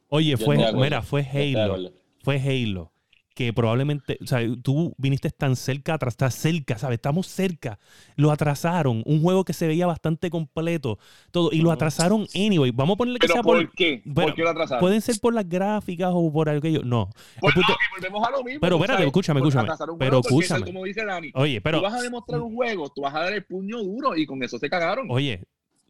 Oye, 0.08 0.30
Yo 0.32 0.38
fue, 0.38 0.58
mira, 0.74 1.02
fue 1.02 1.22
Halo. 1.22 1.90
Fue 2.22 2.36
Halo. 2.38 2.90
Que 3.34 3.50
probablemente, 3.54 4.18
o 4.22 4.26
sea, 4.26 4.40
tú 4.62 4.92
viniste 4.98 5.30
tan 5.30 5.56
cerca 5.56 5.94
atrás, 5.94 6.12
estás 6.12 6.34
cerca, 6.34 6.76
¿sabes? 6.76 6.96
Estamos 6.96 7.26
cerca. 7.26 7.78
Lo 8.14 8.30
atrasaron. 8.30 9.02
Un 9.06 9.22
juego 9.22 9.42
que 9.46 9.54
se 9.54 9.66
veía 9.66 9.86
bastante 9.86 10.28
completo. 10.28 10.98
Todo. 11.30 11.48
Y 11.50 11.62
lo 11.62 11.70
atrasaron 11.72 12.26
anyway. 12.34 12.72
Vamos 12.72 12.96
a 12.96 12.98
ponerle 12.98 13.18
que 13.18 13.26
¿Pero 13.28 13.32
sea 13.36 13.42
por, 13.42 13.56
por. 13.64 13.72
qué? 13.74 14.02
Bueno, 14.04 14.28
¿Por 14.28 14.34
qué 14.36 14.42
lo 14.42 14.50
atrasaron? 14.50 14.80
Pueden 14.80 15.00
ser 15.00 15.18
por 15.18 15.32
las 15.32 15.48
gráficas 15.48 16.10
o 16.12 16.30
por 16.30 16.50
aquello. 16.50 16.82
No. 16.84 17.08
Pues, 17.40 17.56
ok, 17.56 17.64
volvemos 17.96 18.28
a 18.28 18.30
lo 18.32 18.44
mismo. 18.44 18.60
Pero 18.60 18.76
espérate, 18.76 19.06
escúchame, 19.06 19.40
escúchame. 19.40 19.68
Pero 19.98 20.18
eso 20.20 20.28
escúchame. 20.28 20.66
Como 20.66 20.84
dice 20.84 21.02
Dani, 21.02 21.30
Oye, 21.32 21.62
pero. 21.62 21.78
tú 21.78 21.84
vas 21.84 21.94
a 21.94 22.02
demostrar 22.02 22.40
un 22.42 22.54
juego, 22.54 22.90
tú 22.90 23.00
vas 23.00 23.14
a 23.14 23.20
dar 23.20 23.32
el 23.32 23.44
puño 23.46 23.78
duro 23.82 24.14
y 24.14 24.26
con 24.26 24.42
eso 24.42 24.58
se 24.58 24.68
cagaron. 24.68 25.06
Oye, 25.10 25.42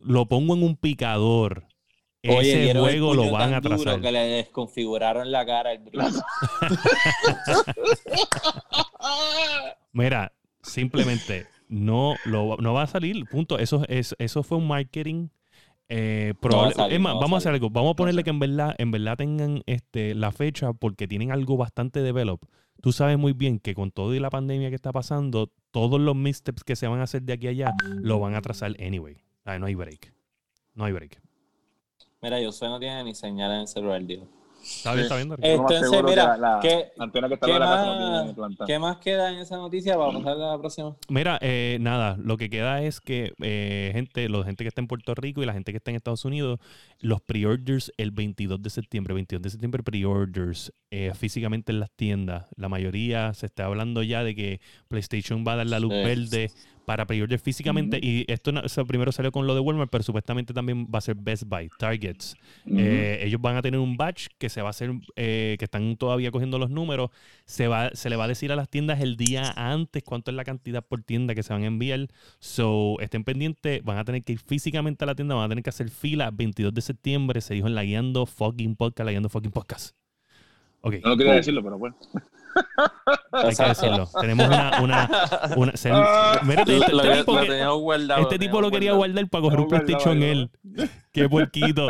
lo 0.02 0.26
pongo 0.26 0.54
en 0.54 0.62
un 0.62 0.76
picador. 0.76 1.64
Oye, 2.28 2.70
Ese 2.70 2.78
juego 2.78 3.14
lo 3.14 3.30
van 3.32 3.52
a 3.52 3.56
atrasar. 3.56 4.00
que 4.00 4.12
le 4.12 4.20
desconfiguraron 4.20 5.32
la 5.32 5.44
cara 5.44 5.70
al. 5.70 5.80
Mira, 9.92 10.32
simplemente 10.62 11.46
no, 11.68 12.14
lo, 12.24 12.56
no 12.58 12.74
va 12.74 12.82
a 12.82 12.86
salir. 12.86 13.24
Punto. 13.26 13.58
Eso, 13.58 13.82
es, 13.88 14.14
eso 14.18 14.42
fue 14.42 14.58
un 14.58 14.68
marketing. 14.68 15.28
eh, 15.88 16.34
probable- 16.40 16.74
salir, 16.74 16.94
es 16.94 17.00
más, 17.00 17.10
no 17.14 17.16
va 17.16 17.20
a 17.20 17.24
vamos 17.24 17.36
a 17.36 17.38
hacer 17.38 17.52
algo. 17.54 17.70
Vamos 17.70 17.92
a 17.92 17.96
ponerle 17.96 18.22
que 18.24 18.30
en 18.30 18.38
verdad, 18.38 18.74
en 18.78 18.90
verdad 18.92 19.16
tengan 19.16 19.62
este, 19.66 20.14
la 20.14 20.30
fecha 20.32 20.72
porque 20.72 21.08
tienen 21.08 21.32
algo 21.32 21.56
bastante 21.56 22.00
develop. 22.02 22.40
Tú 22.80 22.92
sabes 22.92 23.18
muy 23.18 23.32
bien 23.32 23.58
que 23.58 23.74
con 23.74 23.90
todo 23.90 24.14
y 24.14 24.20
la 24.20 24.30
pandemia 24.30 24.68
que 24.70 24.74
está 24.76 24.92
pasando, 24.92 25.52
todos 25.70 26.00
los 26.00 26.16
missteps 26.16 26.64
que 26.64 26.76
se 26.76 26.86
van 26.86 27.00
a 27.00 27.04
hacer 27.04 27.22
de 27.22 27.32
aquí 27.34 27.46
a 27.48 27.50
allá 27.50 27.74
lo 28.00 28.18
van 28.20 28.34
a 28.34 28.38
atrasar 28.38 28.74
anyway. 28.80 29.16
Ah, 29.44 29.58
no 29.58 29.66
hay 29.66 29.74
break. 29.74 30.12
No 30.74 30.84
hay 30.84 30.92
break. 30.92 31.20
Mira, 32.20 32.40
yo 32.40 32.50
no 32.62 32.78
tiene 32.78 33.02
ni 33.04 33.14
señal 33.14 33.50
en 33.52 33.60
el 33.62 33.68
celular, 33.68 34.04
digo. 34.04 34.28
¿Está 34.62 34.92
bien? 34.94 35.02
¿Está 35.02 35.16
bien? 35.16 35.28
Más 35.28 35.38
Entonces, 35.42 35.90
mira, 35.90 36.04
que 36.06 36.14
la, 36.16 36.36
la 36.36 36.58
¿qué- 36.62 36.68
que 36.68 36.78
está 36.84 37.10
qué 37.10 37.18
en 37.52 37.58
la 37.58 37.66
casa 37.66 37.86
más- 37.86 38.36
no. 38.58 38.66
¿Qué 38.66 38.78
más 38.78 38.96
queda 38.98 39.32
en 39.32 39.38
esa 39.40 39.56
noticia? 39.56 39.96
Vamos 39.96 40.14
a 40.14 40.24
pasar 40.24 40.40
a 40.40 40.52
la 40.52 40.58
próxima. 40.58 40.94
Mira, 41.08 41.36
eh, 41.42 41.78
nada, 41.80 42.16
lo 42.22 42.36
que 42.36 42.48
queda 42.48 42.80
es 42.80 43.00
que 43.00 43.32
eh, 43.42 43.90
gente, 43.92 44.28
la 44.28 44.44
gente 44.44 44.62
que 44.62 44.68
está 44.68 44.80
en 44.80 44.86
Puerto 44.86 45.16
Rico 45.16 45.42
y 45.42 45.46
la 45.46 45.52
gente 45.52 45.72
que 45.72 45.78
está 45.78 45.90
en 45.90 45.96
Estados 45.96 46.24
Unidos, 46.24 46.60
los 47.00 47.20
pre-orders 47.20 47.92
el 47.96 48.12
22 48.12 48.62
de 48.62 48.70
septiembre, 48.70 49.14
22 49.14 49.42
de 49.42 49.50
septiembre 49.50 49.82
pre-orders 49.82 50.72
eh, 50.92 51.10
físicamente 51.16 51.72
en 51.72 51.80
las 51.80 51.90
tiendas. 51.90 52.46
La 52.54 52.68
mayoría 52.68 53.34
se 53.34 53.46
está 53.46 53.64
hablando 53.64 54.04
ya 54.04 54.22
de 54.22 54.36
que 54.36 54.60
PlayStation 54.86 55.44
va 55.44 55.54
a 55.54 55.56
dar 55.56 55.66
la 55.66 55.80
luz 55.80 55.92
Sí. 55.92 56.04
verde 56.04 56.50
para 56.86 57.06
pre-order 57.06 57.38
físicamente 57.38 57.98
y 58.02 58.24
esto 58.26 58.50
no- 58.50 58.60
o 58.64 58.68
sea, 58.68 58.84
primero 58.84 59.12
salió 59.12 59.30
con 59.30 59.46
lo 59.46 59.54
de 59.54 59.60
Walmart, 59.60 59.90
pero 59.90 60.02
supuestamente 60.02 60.52
también 60.52 60.86
va 60.86 60.98
a 60.98 61.00
ser 61.00 61.14
Best 61.14 61.44
Buy, 61.46 61.68
Targets. 61.78 62.34
Eh, 62.66 63.20
ellos 63.22 63.40
van 63.40 63.56
a 63.56 63.62
tener 63.62 63.78
un 63.78 63.96
batch 63.96 64.26
que 64.38 64.48
se 64.48 64.62
va 64.62 64.68
a 64.68 64.70
hacer, 64.70 64.92
eh, 65.16 65.56
que 65.58 65.64
están 65.64 65.96
todavía 65.96 66.30
cogiendo 66.30 66.58
los 66.58 66.70
números. 66.70 67.10
Se, 67.44 67.68
va, 67.68 67.90
se 67.94 68.10
le 68.10 68.16
va 68.16 68.24
a 68.24 68.28
decir 68.28 68.50
a 68.52 68.56
las 68.56 68.68
tiendas 68.68 69.00
el 69.00 69.16
día 69.16 69.52
antes 69.56 70.02
cuánto 70.02 70.30
es 70.30 70.36
la 70.36 70.44
cantidad 70.44 70.84
por 70.84 71.02
tienda 71.02 71.34
que 71.34 71.42
se 71.42 71.52
van 71.52 71.62
a 71.62 71.66
enviar. 71.66 72.08
So, 72.40 72.96
estén 73.00 73.22
pendientes, 73.24 73.82
van 73.84 73.98
a 73.98 74.04
tener 74.04 74.22
que 74.24 74.32
ir 74.32 74.40
físicamente 74.40 75.04
a 75.04 75.06
la 75.06 75.14
tienda, 75.14 75.34
van 75.36 75.44
a 75.44 75.48
tener 75.48 75.62
que 75.62 75.70
hacer 75.70 75.88
fila 75.88 76.30
22 76.32 76.74
de 76.74 76.80
septiembre. 76.80 77.40
Se 77.40 77.54
dijo 77.54 77.66
en 77.68 77.74
la 77.74 77.84
guiando 77.84 78.26
fucking 78.26 78.74
podcast, 78.76 79.04
la 79.06 79.12
guiando 79.12 79.28
fucking 79.28 79.52
podcast. 79.52 79.94
Ok, 80.80 80.96
No 81.04 81.16
quería 81.16 81.34
decirlo, 81.34 81.62
pero 81.62 81.78
bueno. 81.78 81.96
hay 83.32 83.54
que 83.54 83.64
decirlo. 83.64 84.08
Tenemos 84.20 84.46
una. 84.46 84.80
una, 84.82 85.08
una 85.56 85.76
se- 85.76 85.90
mira, 85.90 86.62
este, 86.62 86.76
este 86.78 86.92
lo- 86.92 87.02
tipo 87.16 87.34
lo 87.34 87.40
que- 87.42 87.48
teníamos 87.48 87.80
guardado, 87.80 88.22
este 88.22 88.34
lo 88.34 88.38
tipo 88.38 88.60
lo 88.60 88.70
teníamos 88.70 88.72
quería 88.72 88.92
guardado. 88.92 88.98
guardar 88.98 89.30
para 89.30 89.42
coger 89.42 89.60
un 89.60 89.68
PlayStation 89.68 90.22
él. 90.22 90.50
Qué 91.12 91.28
puerquito. 91.28 91.88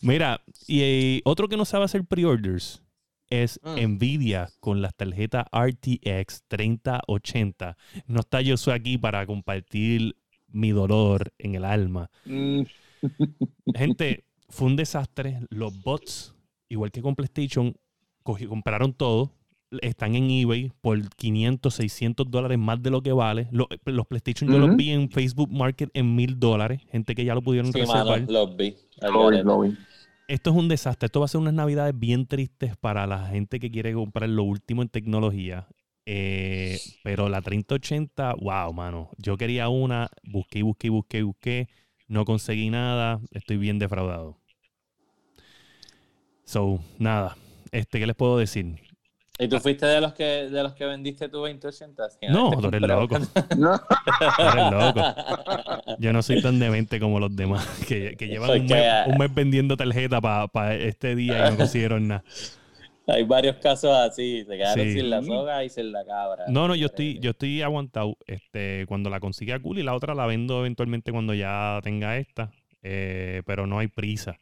Mira, 0.00 0.40
y 0.66 0.80
eh, 0.82 1.20
otro 1.24 1.48
que 1.48 1.56
no 1.56 1.64
sabe 1.64 1.84
hacer 1.84 2.04
pre-orders 2.04 2.82
es 3.30 3.58
Mm. 3.62 3.94
Nvidia 3.94 4.50
con 4.60 4.82
las 4.82 4.94
tarjetas 4.94 5.46
RTX 5.50 6.42
3080. 6.46 7.76
No 8.06 8.20
está 8.20 8.40
yo 8.42 8.56
aquí 8.72 8.98
para 8.98 9.26
compartir 9.26 10.14
mi 10.48 10.70
dolor 10.70 11.32
en 11.38 11.54
el 11.54 11.64
alma. 11.64 12.10
Mm, 12.26 12.62
Gente, 13.74 14.24
fue 14.50 14.66
un 14.68 14.76
desastre. 14.76 15.40
Los 15.50 15.82
bots, 15.82 16.34
igual 16.68 16.90
que 16.92 17.00
con 17.02 17.14
PlayStation, 17.16 17.74
compraron 18.22 18.92
todo. 18.92 19.32
Están 19.82 20.14
en 20.14 20.30
eBay 20.30 20.72
por 20.80 20.98
500, 21.16 21.74
600 21.74 22.30
dólares 22.30 22.58
más 22.58 22.82
de 22.82 22.90
lo 22.90 23.02
que 23.02 23.12
vale. 23.12 23.48
Lo- 23.50 23.68
los 23.84 24.06
PlayStation 24.06 24.50
yo 24.50 24.58
los 24.58 24.76
vi 24.76 24.90
en 24.90 25.10
Facebook 25.10 25.50
Market 25.50 25.90
en 25.94 26.14
mil 26.14 26.38
dólares. 26.38 26.80
Gente 26.90 27.14
que 27.14 27.24
ya 27.24 27.34
lo 27.34 27.42
pudieron 27.42 27.72
Sí, 27.72 27.80
reservar. 27.80 28.20
mano, 28.20 28.32
los 28.32 28.56
vi. 28.56 28.74
al 29.00 29.12
lo 29.12 29.18
vi, 29.20 29.24
garete. 29.24 29.44
lo 29.44 29.60
vi. 29.60 29.76
Esto 30.28 30.50
es 30.50 30.56
un 30.56 30.68
desastre. 30.68 31.06
Esto 31.06 31.20
va 31.20 31.26
a 31.26 31.28
ser 31.28 31.40
unas 31.40 31.54
navidades 31.54 31.98
bien 31.98 32.26
tristes 32.26 32.76
para 32.76 33.06
la 33.06 33.26
gente 33.26 33.60
que 33.60 33.70
quiere 33.70 33.92
comprar 33.92 34.28
lo 34.28 34.42
último 34.44 34.82
en 34.82 34.88
tecnología. 34.88 35.66
Eh, 36.06 36.78
pero 37.02 37.28
la 37.28 37.40
3080, 37.42 38.34
wow, 38.40 38.72
mano. 38.72 39.10
Yo 39.18 39.36
quería 39.36 39.68
una, 39.68 40.08
busqué, 40.22 40.62
busqué, 40.62 40.88
busqué, 40.90 41.22
busqué. 41.22 41.68
No 42.08 42.24
conseguí 42.24 42.70
nada. 42.70 43.20
Estoy 43.32 43.56
bien 43.56 43.78
defraudado. 43.78 44.38
So, 46.44 46.78
nada. 46.98 47.36
Este, 47.72 47.98
¿qué 47.98 48.06
les 48.06 48.16
puedo 48.16 48.38
decir? 48.38 48.76
¿Y 49.38 49.48
tú 49.48 49.58
fuiste 49.58 49.84
de 49.86 50.00
los 50.00 50.12
que 50.14 50.24
de 50.48 50.62
los 50.62 50.74
que 50.74 50.86
vendiste 50.86 51.28
tu 51.28 51.38
2080? 51.38 52.10
Sí, 52.10 52.18
No, 52.30 52.50
te 52.50 52.56
tú 52.56 52.68
eres 52.68 52.80
loco. 52.82 53.18
No. 53.58 53.78
Tú 53.78 54.42
eres 54.52 54.70
loco. 54.70 55.02
Yo 55.98 56.12
no 56.12 56.22
soy 56.22 56.40
tan 56.40 56.58
demente 56.60 57.00
como 57.00 57.18
los 57.18 57.34
demás 57.34 57.66
que, 57.88 58.16
que 58.16 58.28
llevan 58.28 58.50
un 58.60 58.66
mes, 58.66 59.06
un 59.08 59.18
mes 59.18 59.34
vendiendo 59.34 59.76
tarjeta 59.76 60.20
para 60.20 60.74
este 60.74 61.16
día 61.16 61.48
y 61.48 61.50
no 61.50 61.56
consiguieron 61.56 62.06
nada. 62.08 62.24
Hay 63.06 63.22
varios 63.24 63.56
casos 63.56 63.90
así, 63.94 64.44
se 64.48 64.56
quedaron 64.56 64.82
Sí. 64.86 64.92
sin 64.94 65.10
la 65.10 65.22
soga 65.22 65.62
y 65.62 65.68
sin 65.68 65.92
la 65.92 66.06
cabra. 66.06 66.44
No, 66.48 66.68
no, 66.68 66.74
yo 66.74 66.86
estoy, 66.86 67.18
yo 67.18 67.32
estoy 67.32 67.60
aguantado. 67.60 68.16
Este, 68.26 68.86
cuando 68.88 69.10
la 69.10 69.20
consiga 69.20 69.58
cool 69.58 69.78
y 69.78 69.82
la 69.82 69.94
otra 69.94 70.14
la 70.14 70.24
vendo 70.26 70.60
eventualmente 70.60 71.12
cuando 71.12 71.34
ya 71.34 71.80
tenga 71.82 72.16
esta. 72.16 72.50
Eh, 72.82 73.42
pero 73.46 73.66
no 73.66 73.78
hay 73.78 73.88
prisa. 73.88 74.38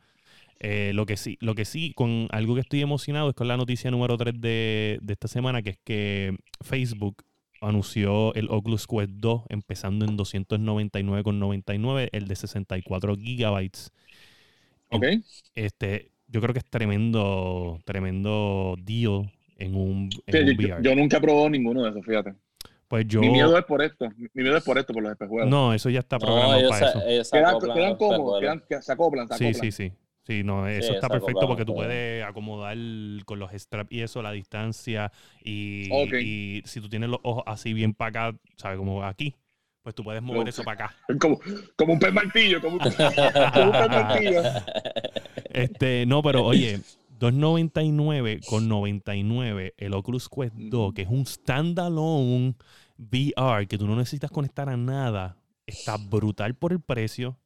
Eh, 0.65 0.93
lo 0.95 1.07
que 1.07 1.17
sí, 1.17 1.37
lo 1.41 1.57
que 1.57 1.65
sí, 1.65 1.93
con 1.93 2.29
algo 2.31 2.55
que 2.55 2.61
estoy 2.61 2.81
emocionado 2.83 3.29
es 3.31 3.35
con 3.35 3.49
la 3.49 3.57
noticia 3.57 3.91
número 3.91 4.17
3 4.17 4.41
de, 4.41 4.99
de 5.03 5.13
esta 5.13 5.27
semana, 5.27 5.61
que 5.61 5.71
es 5.71 5.79
que 5.83 6.37
Facebook 6.61 7.25
anunció 7.61 8.33
el 8.35 8.49
Oculus 8.49 8.87
Quest 8.87 9.11
2 9.15 9.43
empezando 9.49 10.05
en 10.05 10.17
299,99, 10.17 12.09
el 12.13 12.29
de 12.29 12.37
64 12.37 13.17
gigabytes. 13.17 13.91
Ok. 14.91 15.05
Este, 15.57 16.13
yo 16.29 16.41
creo 16.41 16.53
que 16.53 16.61
es 16.61 16.65
tremendo, 16.71 17.81
tremendo 17.85 18.77
deal 18.81 19.33
en 19.59 19.75
un, 19.75 20.11
en 20.27 20.33
Sí, 20.33 20.39
un 20.39 20.47
yo, 20.61 20.69
VR. 20.69 20.83
yo 20.85 20.95
nunca 20.95 21.17
he 21.17 21.21
probado 21.21 21.51
ninguno 21.51 21.83
de 21.83 21.91
esos, 21.91 22.05
fíjate. 22.07 22.35
pues 22.89 23.07
yo 23.09 23.21
Mi 23.21 23.31
miedo 23.31 23.57
es 23.59 23.65
por 23.65 23.83
esto. 23.83 24.09
Mi 24.35 24.43
miedo 24.43 24.57
es 24.57 24.63
por 24.65 24.79
esto, 24.79 24.93
por 24.93 25.03
los 25.03 25.13
espejuelos. 25.13 25.51
No, 25.51 25.73
eso 25.75 25.91
ya 25.91 26.01
está 26.01 26.19
No, 26.19 26.27
programado 26.27 26.59
ellos, 26.59 26.71
para 26.71 26.93
se- 26.93 26.99
eso. 26.99 27.09
ellos 27.09 27.29
se 27.29 27.37
Quedan, 27.37 27.51
acoplan 27.51 27.77
quedan 27.77 27.97
cómodos, 27.97 28.41
quedan, 28.41 28.63
se 28.83 28.93
acoplan, 28.93 29.29
se 29.29 29.35
acoplan. 29.35 29.55
sí, 29.55 29.73
sí. 29.73 29.73
Sí, 29.91 29.93
no, 30.45 30.69
eso 30.69 30.89
Sí, 30.89 30.95
está 30.95 31.09
perfecto 31.09 31.47
porque 31.47 31.65
tú 31.65 31.75
puedes 31.75 32.25
acomodar 32.25 32.77
con 33.25 33.39
los 33.39 33.53
straps 33.53 33.93
y 33.93 34.01
eso, 34.01 34.23
la 34.23 34.33
distancia. 34.33 35.13
Y, 35.45 36.63
si 36.65 36.81
tú 36.81 36.89
tienes 36.89 37.11
los 37.11 37.21
ojos 37.23 37.45
así 37.47 37.73
bien 37.73 37.95
para 37.95 38.29
acá, 38.31 38.39
¿sabes? 38.57 38.79
Como 38.79 39.05
aquí, 39.05 39.35
pues 39.83 39.95
tú 39.95 40.05
puedes 40.05 40.23
mover 40.23 40.49
eso 40.49 40.63
para 40.63 40.87
acá. 40.87 40.97
Como, 41.21 41.41
como 41.77 41.95
un 41.95 41.99
pez 41.99 42.13
martillo, 42.13 42.61
como 42.61 42.75
un, 42.75 42.79
como 42.79 43.65
un 43.67 43.73
pez 43.73 43.91
martillo. 43.91 44.43
Este, 45.55 46.07
no, 46.07 46.23
pero 46.23 46.45
oye, 46.47 46.81
299 47.19 48.41
con 48.49 48.69
99 48.69 49.75
el 49.77 49.93
Oculus 49.93 50.31
Quest 50.31 50.55
2, 50.55 50.95
que 50.95 51.03
es 51.03 51.09
un 51.09 51.27
standalone 51.27 52.55
VR 52.97 53.67
que 53.69 53.77
tú 53.77 53.87
no 53.87 53.97
necesitas 53.97 54.31
conectar 54.31 54.69
a 54.69 54.77
nada, 54.77 55.37
está 55.67 55.99
brutal 55.99 56.55
por 56.55 56.73
el 56.73 56.81
precio. 56.81 57.39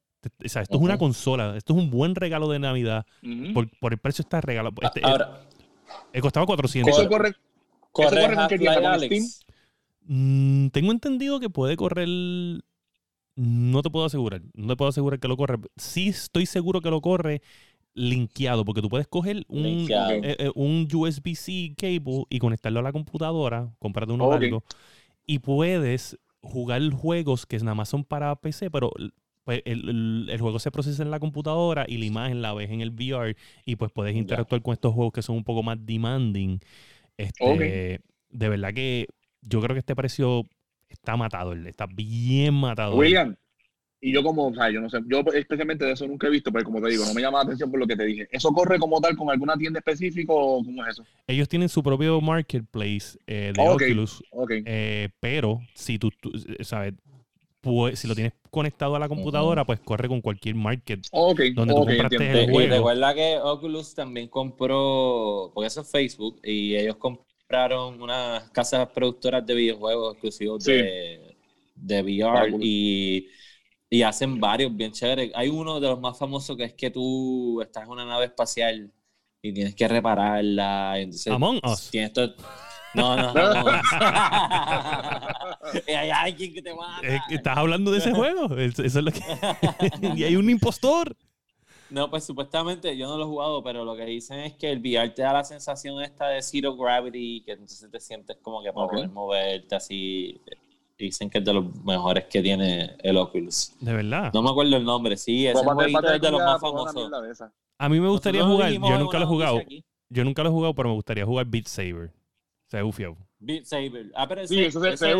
O 0.44 0.48
sea, 0.48 0.62
esto 0.62 0.76
es 0.76 0.82
una 0.82 0.98
consola, 0.98 1.56
esto 1.56 1.74
es 1.74 1.78
un 1.78 1.90
buen 1.90 2.14
regalo 2.14 2.48
de 2.48 2.58
Navidad. 2.58 3.06
Por, 3.54 3.68
por 3.78 3.92
el 3.92 3.98
precio 3.98 4.22
está 4.22 4.40
regalo. 4.40 4.70
Este, 4.82 5.00
Ahora, 5.02 5.42
eh, 6.12 6.20
costaba 6.20 6.46
400. 6.46 6.96
Eso 6.96 7.08
corre. 7.08 7.34
corre 7.92 8.34
corre 8.34 8.36
con 8.82 9.00
Steam? 9.00 9.24
Mm, 10.08 10.68
tengo 10.68 10.92
entendido 10.92 11.40
que 11.40 11.50
puede 11.50 11.76
correr. 11.76 12.08
No 13.36 13.82
te 13.82 13.90
puedo 13.90 14.06
asegurar. 14.06 14.40
No 14.54 14.68
te 14.68 14.76
puedo 14.76 14.88
asegurar 14.88 15.20
que 15.20 15.28
lo 15.28 15.36
corre. 15.36 15.58
Sí 15.76 16.08
estoy 16.08 16.46
seguro 16.46 16.80
que 16.80 16.90
lo 16.90 17.00
corre 17.00 17.42
linkeado, 17.96 18.64
porque 18.64 18.82
tú 18.82 18.90
puedes 18.90 19.08
coger 19.08 19.44
un, 19.48 19.86
eh, 19.90 20.36
eh, 20.38 20.50
un 20.54 20.86
USB-C 20.92 21.74
cable 21.76 22.24
y 22.28 22.38
conectarlo 22.38 22.80
a 22.80 22.82
la 22.82 22.92
computadora, 22.92 23.72
comprarte 23.78 24.12
uno 24.12 24.30
largo, 24.30 24.62
y 25.26 25.38
puedes 25.38 26.18
jugar 26.42 26.82
juegos 26.90 27.46
que 27.46 27.58
nada 27.58 27.74
más 27.74 27.88
son 27.88 28.04
para 28.04 28.36
PC, 28.36 28.70
pero 28.70 28.92
pues, 29.46 29.62
el, 29.64 29.88
el- 29.88 30.28
el 30.28 30.40
juego 30.40 30.58
se 30.58 30.70
procesa 30.72 31.02
en 31.04 31.10
la 31.12 31.20
computadora 31.20 31.86
y 31.88 31.96
la 31.98 32.04
imagen 32.04 32.42
la 32.42 32.52
ves 32.52 32.68
en 32.70 32.80
el 32.82 32.90
VR 32.90 33.36
y 33.64 33.76
pues 33.76 33.92
puedes 33.92 34.14
interactuar 34.14 34.60
con 34.60 34.72
estos 34.74 34.92
juegos 34.92 35.12
que 35.14 35.22
son 35.22 35.36
un 35.36 35.44
poco 35.44 35.62
más 35.62 35.78
demanding. 35.86 36.58
Este. 37.16 38.00
De 38.28 38.48
verdad 38.48 38.74
que 38.74 39.06
yo 39.42 39.60
creo 39.62 39.74
que 39.74 39.78
este 39.78 39.94
precio 39.94 40.44
está 40.88 41.16
matado, 41.16 41.54
está 41.54 41.86
bien 41.86 42.54
matado. 42.54 42.96
William, 42.96 43.36
y 44.00 44.12
yo 44.12 44.22
como, 44.22 44.48
o 44.48 44.54
sea, 44.54 44.68
yo 44.70 44.80
no 44.80 44.90
sé, 44.90 44.98
yo 45.08 45.20
especialmente 45.32 45.84
de 45.84 45.92
eso 45.92 46.06
nunca 46.06 46.26
he 46.26 46.30
visto, 46.30 46.52
pero 46.52 46.64
como 46.64 46.82
te 46.82 46.90
digo, 46.90 47.04
no 47.06 47.14
me 47.14 47.22
llama 47.22 47.38
la 47.38 47.44
atención 47.44 47.70
por 47.70 47.80
lo 47.80 47.86
que 47.86 47.96
te 47.96 48.04
dije. 48.04 48.28
¿Eso 48.30 48.52
corre 48.52 48.78
como 48.78 49.00
tal 49.00 49.16
con 49.16 49.30
alguna 49.30 49.56
tienda 49.56 49.78
específica 49.78 50.32
o 50.32 50.62
cómo 50.64 50.84
es 50.84 50.90
eso? 50.94 51.04
Ellos 51.26 51.48
tienen 51.48 51.68
su 51.68 51.82
propio 51.82 52.20
marketplace 52.20 53.16
eh, 53.26 53.52
de. 53.54 53.62
Oculus, 53.62 54.22
eh, 54.50 55.08
pero 55.20 55.60
si 55.74 55.98
tú, 55.98 56.10
tú, 56.20 56.32
eh, 56.58 56.64
sabes, 56.64 56.94
pues, 57.74 57.98
si 57.98 58.06
lo 58.08 58.14
tienes 58.14 58.32
conectado 58.50 58.94
a 58.96 58.98
la 58.98 59.08
computadora, 59.08 59.64
pues 59.64 59.80
corre 59.80 60.08
con 60.08 60.20
cualquier 60.20 60.54
market. 60.54 61.06
Donde 61.12 61.52
tú 61.54 61.60
ok, 61.62 61.88
compraste 61.88 62.16
entiendo. 62.16 62.38
el 62.38 62.48
Y 62.50 62.52
juego. 62.52 62.74
recuerda 62.76 63.14
que 63.14 63.38
Oculus 63.38 63.94
también 63.94 64.28
compró, 64.28 65.50
porque 65.52 65.66
eso 65.66 65.80
es 65.82 65.90
Facebook, 65.90 66.40
y 66.44 66.74
ellos 66.76 66.96
compraron 66.96 68.00
unas 68.00 68.48
casas 68.50 68.88
productoras 68.88 69.44
de 69.46 69.54
videojuegos 69.54 70.12
exclusivos 70.14 70.64
Sí. 70.64 70.72
de, 70.72 71.36
de 71.74 72.02
VR 72.02 72.56
y, 72.60 73.28
y 73.90 74.02
hacen 74.02 74.40
varios 74.40 74.74
bien 74.74 74.92
chéveres. 74.92 75.30
Hay 75.34 75.48
uno 75.48 75.78
de 75.80 75.88
los 75.88 76.00
más 76.00 76.18
famosos 76.18 76.56
que 76.56 76.64
es 76.64 76.72
que 76.74 76.90
tú 76.90 77.60
estás 77.60 77.84
en 77.84 77.90
una 77.90 78.04
nave 78.06 78.24
espacial 78.26 78.90
y 79.42 79.52
tienes 79.52 79.74
que 79.74 79.86
repararla. 79.86 80.94
y 80.98 81.02
Entonces, 81.02 81.32
Among 81.32 81.60
Us. 81.64 81.90
Tienes 81.90 82.12
todo- 82.12 82.34
No, 82.94 83.14
no, 83.14 83.32
no. 83.34 83.64
Y 85.86 85.90
hay 85.92 86.10
alguien 86.10 86.54
que 86.54 86.62
te 86.62 86.74
mata. 86.74 87.06
Eh, 87.06 87.20
¿Estás 87.30 87.56
hablando 87.56 87.90
de 87.90 87.98
ese 87.98 88.12
juego? 88.12 88.46
Eso 88.56 88.82
eso 88.82 88.98
es 88.98 89.04
lo 89.04 89.12
que... 89.12 89.20
y 90.16 90.24
hay 90.24 90.36
un 90.36 90.48
impostor. 90.50 91.16
No, 91.88 92.10
pues 92.10 92.24
supuestamente 92.24 92.96
yo 92.96 93.06
no 93.06 93.16
lo 93.16 93.24
he 93.24 93.26
jugado, 93.26 93.62
pero 93.62 93.84
lo 93.84 93.96
que 93.96 94.04
dicen 94.04 94.40
es 94.40 94.54
que 94.54 94.72
el 94.72 94.80
VR 94.80 95.10
te 95.10 95.22
da 95.22 95.32
la 95.32 95.44
sensación 95.44 96.02
esta 96.02 96.28
de 96.28 96.42
zero 96.42 96.76
gravity, 96.76 97.42
que 97.42 97.52
entonces 97.52 97.88
te 97.90 98.00
sientes 98.00 98.36
como 98.42 98.62
que 98.62 98.72
para 98.72 98.88
poder 98.88 99.08
moverte 99.08 99.76
así. 99.76 100.40
Dicen 100.98 101.28
que 101.28 101.38
es 101.38 101.44
de 101.44 101.52
los 101.52 101.84
mejores 101.84 102.24
que 102.24 102.40
tiene 102.42 102.96
el 103.02 103.18
Oculus. 103.18 103.72
De 103.80 103.92
verdad. 103.92 104.32
No 104.32 104.42
me 104.42 104.50
acuerdo 104.50 104.76
el 104.76 104.84
nombre, 104.84 105.16
sí, 105.16 105.46
ese 105.46 105.62
Pues, 105.62 105.74
jueguito 105.74 106.12
es 106.12 106.20
de 106.20 106.30
los 106.30 106.40
más 106.40 106.60
famosos. 106.60 107.10
A 107.78 107.88
mí 107.88 108.00
me 108.00 108.08
gustaría 108.08 108.44
jugar. 108.44 108.72
Yo 108.72 108.98
nunca 108.98 109.18
lo 109.18 109.24
he 109.24 109.28
jugado. 109.28 109.60
Yo 110.08 110.24
nunca 110.24 110.42
lo 110.42 110.48
he 110.48 110.52
jugado, 110.52 110.74
pero 110.74 110.88
me 110.88 110.94
gustaría 110.94 111.24
jugar 111.24 111.46
Beat 111.46 111.66
Saber. 111.66 112.12
Se 112.66 112.78
ve 112.78 112.82
bufiado. 112.82 113.16
Beat 113.38 113.64
Saber. 113.64 114.10
Ah, 114.14 114.26
pero 114.26 114.46
Sí, 114.46 114.64
eso 114.64 114.80
se, 114.80 114.88
se 114.88 114.94
ese- 114.94 114.98
se 115.06 115.06
ve 115.08 115.14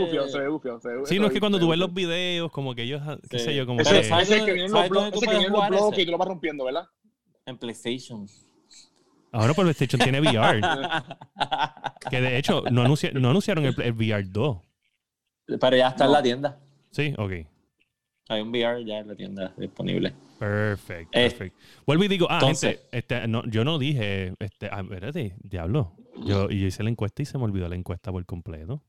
bufio. 0.48 0.80
se 0.80 0.88
ve- 0.88 1.02
Sí, 1.04 1.18
no 1.18 1.26
es 1.26 1.28
se 1.28 1.34
que 1.34 1.40
cuando 1.40 1.58
tú 1.58 1.68
ves 1.68 1.78
los 1.78 1.92
videos, 1.92 2.50
como 2.50 2.74
que 2.74 2.82
ellos, 2.84 3.02
qué 3.28 3.38
Sí. 3.38 3.44
sé 3.46 3.54
yo, 3.54 3.66
como 3.66 3.80
Ese, 3.80 3.94
que... 4.00 4.04
¿sabes 4.04 4.30
ese 4.30 4.44
que 4.44 4.68
sabes 4.68 4.90
los, 4.90 4.90
bloques 4.90 5.22
y 5.98 6.04
tú 6.06 6.10
lo 6.12 6.18
vas 6.18 6.28
rompiendo, 6.28 6.64
¿verdad? 6.64 6.86
En 7.44 7.58
PlayStation. 7.58 8.26
Ahora 9.32 9.52
por 9.52 9.64
PlayStation 9.64 10.00
tiene 10.00 10.20
VR. 10.20 10.60
que 12.10 12.20
de 12.20 12.38
hecho 12.38 12.62
no, 12.70 12.82
anuncia- 12.82 13.12
no 13.12 13.28
anunciaron 13.30 13.64
el, 13.66 13.74
el 13.82 13.92
VR 13.92 14.24
2. 14.30 14.58
pero 15.60 15.76
ya 15.76 15.88
está 15.88 16.06
en 16.06 16.12
la 16.12 16.22
tienda. 16.22 16.58
Sí, 16.90 17.14
ok. 17.18 17.32
Hay 18.28 18.40
un 18.40 18.48
VR 18.48 18.84
ya 18.84 18.98
en 18.98 19.08
la 19.08 19.14
tienda 19.14 19.52
disponible. 19.58 20.14
Perfecto, 20.38 21.10
Eh, 21.18 21.28
perfecto. 21.30 21.58
Vuelvo 21.86 22.04
y 22.04 22.08
digo, 22.08 22.26
ah, 22.30 22.38
entonces- 22.40 22.80
gente, 22.80 22.98
este, 22.98 23.28
no, 23.28 23.44
yo 23.46 23.64
no 23.64 23.78
dije, 23.78 24.32
este, 24.38 24.68
ah, 24.72 24.80
espérate, 24.80 25.36
diablo. 25.42 25.92
Yo, 26.24 26.48
y 26.50 26.60
yo 26.60 26.66
hice 26.66 26.82
la 26.82 26.90
encuesta 26.90 27.22
y 27.22 27.26
se 27.26 27.38
me 27.38 27.44
olvidó 27.44 27.68
la 27.68 27.74
encuesta 27.76 28.10
por 28.12 28.24
completo. 28.26 28.82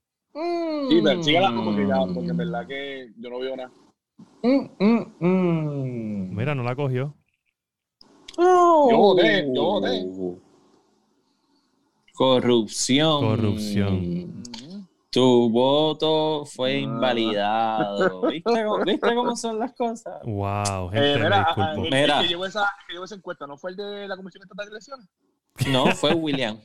Sí, 0.89 1.01
pero 1.03 1.23
síguela 1.23 1.51
porque 1.63 1.88
ya, 1.88 1.97
porque 2.13 2.30
en 2.30 2.38
verdad 2.38 2.67
que 2.67 3.11
yo 3.17 3.30
no 3.30 3.39
veo 3.39 3.55
nada. 3.57 3.71
Mm, 4.43 4.69
mm, 4.80 5.15
mm. 5.19 6.36
Mira, 6.36 6.55
no 6.55 6.63
la 6.63 6.75
cogió. 6.75 7.13
Oh. 8.38 8.88
Yo 8.91 8.97
voté, 8.97 9.47
yo 9.53 9.63
voté. 9.63 10.05
Corrupción. 12.13 13.21
Corrupción. 13.21 14.43
Tu 15.09 15.49
voto 15.49 16.45
fue 16.45 16.73
Ah. 16.75 16.80
invalidado. 16.80 18.21
¿Viste 18.30 18.65
cómo, 18.65 18.84
viste 18.86 19.15
cómo 19.15 19.36
son 19.36 19.59
las 19.59 19.73
cosas? 19.73 20.21
Wow, 20.25 20.89
gente, 20.89 21.13
Eh, 21.13 21.17
me 21.17 21.23
mira, 21.25 21.38
disculpo. 21.39 21.61
ah, 21.61 21.73
el, 21.73 21.82
Mira. 21.82 22.15
el 22.19 22.21
que 22.23 22.28
llevó 22.28 22.45
esa, 22.45 22.65
que 22.88 22.93
llevó 22.93 23.05
esa 23.05 23.15
encuesta, 23.15 23.47
¿no 23.47 23.57
fue 23.57 23.71
el 23.71 23.78
de 23.78 24.07
la 24.07 24.15
Comisión 24.17 24.43
Estatal 24.43 24.65
de 24.65 24.71
Elecciones? 24.71 25.07
No, 25.66 25.88
fue 25.95 26.14
William. 26.14 26.60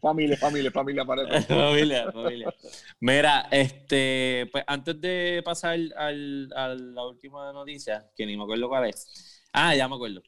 Familia, 0.00 0.36
familia, 0.36 0.70
familia, 0.70 1.04
parece. 1.04 1.42
familia, 1.54 2.10
familia. 2.12 2.54
Mira, 3.00 3.48
este, 3.50 4.48
pues 4.50 4.64
antes 4.66 5.00
de 5.00 5.42
pasar 5.44 5.78
al, 5.96 6.48
a 6.54 6.68
la 6.68 7.06
última 7.06 7.52
noticia, 7.52 8.10
que 8.16 8.24
ni 8.24 8.36
me 8.36 8.44
acuerdo 8.44 8.68
cuál 8.68 8.88
es. 8.88 9.42
Ah, 9.52 9.74
ya 9.74 9.88
me 9.88 9.96
acuerdo. 9.96 10.22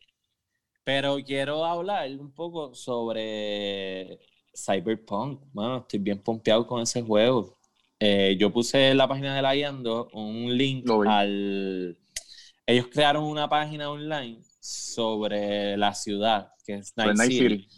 Pero 0.85 1.17
quiero 1.25 1.65
hablar 1.65 2.11
un 2.19 2.33
poco 2.33 2.75
sobre 2.75 4.19
Cyberpunk. 4.55 5.41
Bueno, 5.53 5.79
estoy 5.79 6.01
bien 6.01 6.19
pompeado 6.19 6.67
con 6.67 6.83
ese 6.83 7.03
juego. 7.03 7.59
Eh, 7.99 8.37
yo 8.39 8.51
puse 8.51 8.91
en 8.91 8.97
la 8.97 9.09
página 9.09 9.37
de 9.37 9.43
la 9.43 9.55
Yando 9.55 10.09
un 10.13 10.57
link 10.57 10.89
al. 11.07 11.99
Ellos 12.67 12.87
crearon 12.93 13.25
una 13.25 13.49
página 13.49 13.91
online 13.91 14.41
sobre 14.61 15.77
la 15.77 15.95
ciudad, 15.95 16.53
que 16.65 16.75
es 16.75 16.93
Night, 16.97 17.17
Night 17.17 17.31
City. 17.33 17.49
City. 17.49 17.69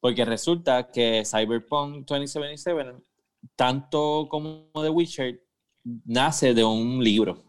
Porque 0.00 0.24
resulta 0.24 0.88
que 0.90 1.22
Cyberpunk 1.24 2.06
2077, 2.06 2.92
tanto 3.56 4.26
como 4.30 4.70
The 4.74 4.90
Witcher, 4.90 5.42
nace 6.04 6.54
de 6.54 6.64
un 6.64 7.02
libro. 7.02 7.42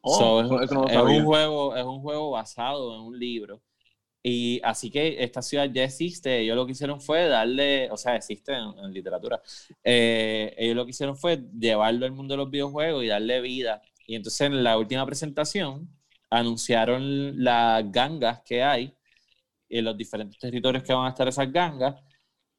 Oh, 0.00 0.18
So, 0.18 0.40
eso- 0.42 0.60
es, 0.60 0.70
eso 0.70 0.74
no 0.74 0.88
es 0.88 1.18
un 1.18 1.24
juego, 1.24 1.76
es 1.76 1.84
un 1.84 2.00
juego 2.00 2.30
basado 2.32 2.94
en 2.96 3.00
un 3.02 3.18
libro. 3.18 3.62
Y 4.24 4.60
así 4.62 4.90
que 4.90 5.22
esta 5.22 5.42
ciudad 5.42 5.68
ya 5.72 5.84
existe. 5.84 6.40
Ellos 6.40 6.54
lo 6.56 6.64
que 6.66 6.72
hicieron 6.72 7.00
fue 7.00 7.26
darle, 7.26 7.90
o 7.90 7.96
sea, 7.96 8.14
existe 8.16 8.52
en, 8.52 8.78
en 8.84 8.92
literatura. 8.92 9.40
Eh, 9.82 10.54
ellos 10.56 10.76
lo 10.76 10.84
que 10.84 10.90
hicieron 10.90 11.16
fue 11.16 11.42
llevarlo 11.58 12.06
al 12.06 12.12
mundo 12.12 12.34
de 12.34 12.38
los 12.38 12.50
videojuegos 12.50 13.02
y 13.04 13.08
darle 13.08 13.40
vida. 13.40 13.82
Y 14.06 14.14
entonces 14.16 14.40
en 14.42 14.62
la 14.62 14.78
última 14.78 15.04
presentación 15.06 15.88
anunciaron 16.32 17.42
las 17.44 17.90
gangas 17.92 18.40
que 18.42 18.62
hay 18.62 18.96
en 19.68 19.84
los 19.84 19.96
diferentes 19.96 20.38
territorios 20.38 20.82
que 20.84 20.94
van 20.94 21.06
a 21.06 21.10
estar 21.10 21.28
esas 21.28 21.52
gangas. 21.52 22.02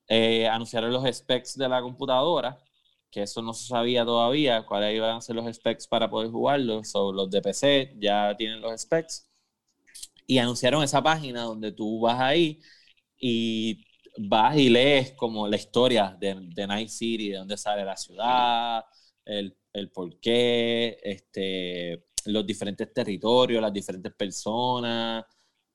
Eh, 0.08 0.48
anunciaron 0.48 0.92
los 0.94 1.06
specs 1.16 1.58
de 1.58 1.70
la 1.70 1.82
computadora, 1.82 2.58
que 3.12 3.24
eso 3.24 3.42
no 3.42 3.54
se 3.54 3.68
sabía 3.68 4.06
todavía, 4.06 4.66
cuáles 4.66 4.96
iban 4.96 5.18
a 5.18 5.22
ser 5.22 5.36
los 5.36 5.54
specs 5.56 5.88
para 5.88 6.10
poder 6.10 6.32
jugarlo. 6.32 6.84
So, 6.84 7.12
los 7.14 7.30
de 7.32 7.42
PC 7.42 7.96
ya 8.00 8.36
tienen 8.38 8.62
los 8.62 8.80
specs. 8.82 9.30
Y 10.28 10.38
anunciaron 10.40 10.84
esa 10.84 11.02
página 11.04 11.44
donde 11.44 11.72
tú 11.72 12.00
vas 12.02 12.20
ahí 12.20 12.62
y 13.20 13.86
vas 14.18 14.58
y 14.58 14.70
lees 14.70 15.14
como 15.14 15.48
la 15.48 15.56
historia 15.58 16.16
de, 16.20 16.36
de 16.56 16.68
Night 16.68 16.90
City, 16.90 17.30
de 17.30 17.38
dónde 17.38 17.58
sale 17.58 17.84
la 17.86 17.98
ciudad, 17.98 18.84
el, 19.26 19.58
el 19.74 19.92
por 19.92 20.20
qué, 20.20 21.00
este, 21.04 22.06
los 22.26 22.46
diferentes 22.46 22.94
territorios, 22.94 23.62
las 23.62 23.74
diferentes 23.74 24.14
personas. 24.14 25.24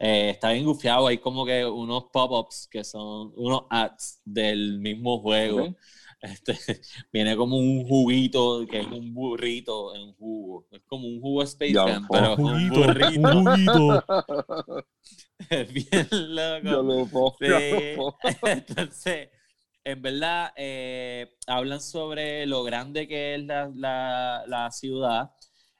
Eh, 0.00 0.30
está 0.30 0.52
bien 0.52 0.64
gufiado, 0.64 1.08
hay 1.08 1.18
como 1.18 1.44
que 1.44 1.64
unos 1.66 2.04
pop-ups 2.12 2.68
que 2.70 2.84
son 2.84 3.32
unos 3.36 3.62
ads 3.70 4.20
del 4.24 4.78
mismo 4.78 5.20
juego. 5.20 5.74
Este, 6.20 6.52
viene 7.12 7.36
como 7.36 7.56
un 7.56 7.84
juguito 7.86 8.64
que 8.68 8.80
es 8.80 8.86
un 8.86 9.12
burrito 9.14 9.94
en 9.96 10.12
jugo. 10.14 10.66
Es 10.70 10.82
como 10.86 11.06
un 11.08 11.20
jugo 11.20 11.42
Space 11.42 11.72
Ya, 11.74 11.84
Jam, 11.84 12.06
pero 12.10 12.34
Un 12.36 12.44
un 12.44 12.70
juguito, 12.70 12.86
burrito. 12.86 13.20
un 13.30 13.44
juguito. 13.44 14.84
bien 15.72 16.08
loco. 16.34 16.68
Yo 16.68 16.82
lo. 16.82 17.06
Sí. 17.38 18.36
Entonces, 18.46 19.28
en 19.84 20.02
verdad, 20.02 20.52
eh, 20.56 21.36
hablan 21.46 21.80
sobre 21.80 22.46
lo 22.46 22.62
grande 22.62 23.06
que 23.08 23.34
es 23.36 23.44
la, 23.44 23.70
la- 23.74 24.44
la 24.46 24.70
ciudad. 24.70 25.30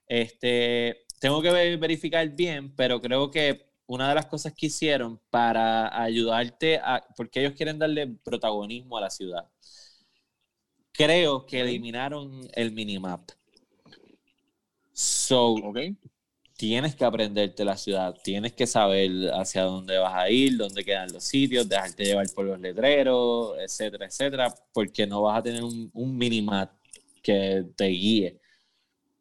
Este, 0.09 1.05
tengo 1.21 1.43
que 1.43 1.51
ver- 1.51 1.79
verificar 1.79 2.29
bien, 2.31 2.75
pero 2.77 3.01
creo 3.01 3.31
que 3.31 3.67
una 3.87 4.09
de 4.11 4.15
las 4.17 4.27
cosas 4.27 4.53
que 4.55 4.67
hicieron 4.67 5.21
para 5.31 6.03
ayudarte 6.03 6.79
a, 6.79 7.07
porque 7.17 7.41
ellos 7.41 7.55
quieren 7.55 7.79
darle 7.79 8.07
protagonismo 8.25 8.99
a 8.99 9.03
la 9.03 9.11
ciudad, 9.11 9.49
creo 10.93 11.47
que 11.47 11.61
eliminaron 11.61 12.47
el 12.53 12.73
minimap. 12.73 13.31
So, 14.93 15.55
Ok. 15.63 15.79
tienes 16.57 16.97
que 16.97 17.05
aprenderte 17.05 17.65
la 17.65 17.77
ciudad, 17.77 18.17
tienes 18.25 18.53
que 18.55 18.67
saber 18.67 19.11
hacia 19.33 19.63
dónde 19.65 19.99
vas 19.99 20.15
a 20.15 20.31
ir, 20.31 20.57
dónde 20.57 20.85
quedan 20.85 21.13
los 21.13 21.25
sitios, 21.25 21.69
dejarte 21.69 22.05
llevar 22.05 22.33
por 22.35 22.47
los 22.47 22.61
letreros, 22.61 23.57
etcétera, 23.61 24.07
etcétera, 24.07 24.55
porque 24.73 25.07
no 25.07 25.23
vas 25.23 25.39
a 25.39 25.43
tener 25.43 25.65
un, 25.65 25.91
un 25.95 26.17
minimap 26.19 26.73
que 27.23 27.65
te 27.77 27.87
guíe. 27.89 28.41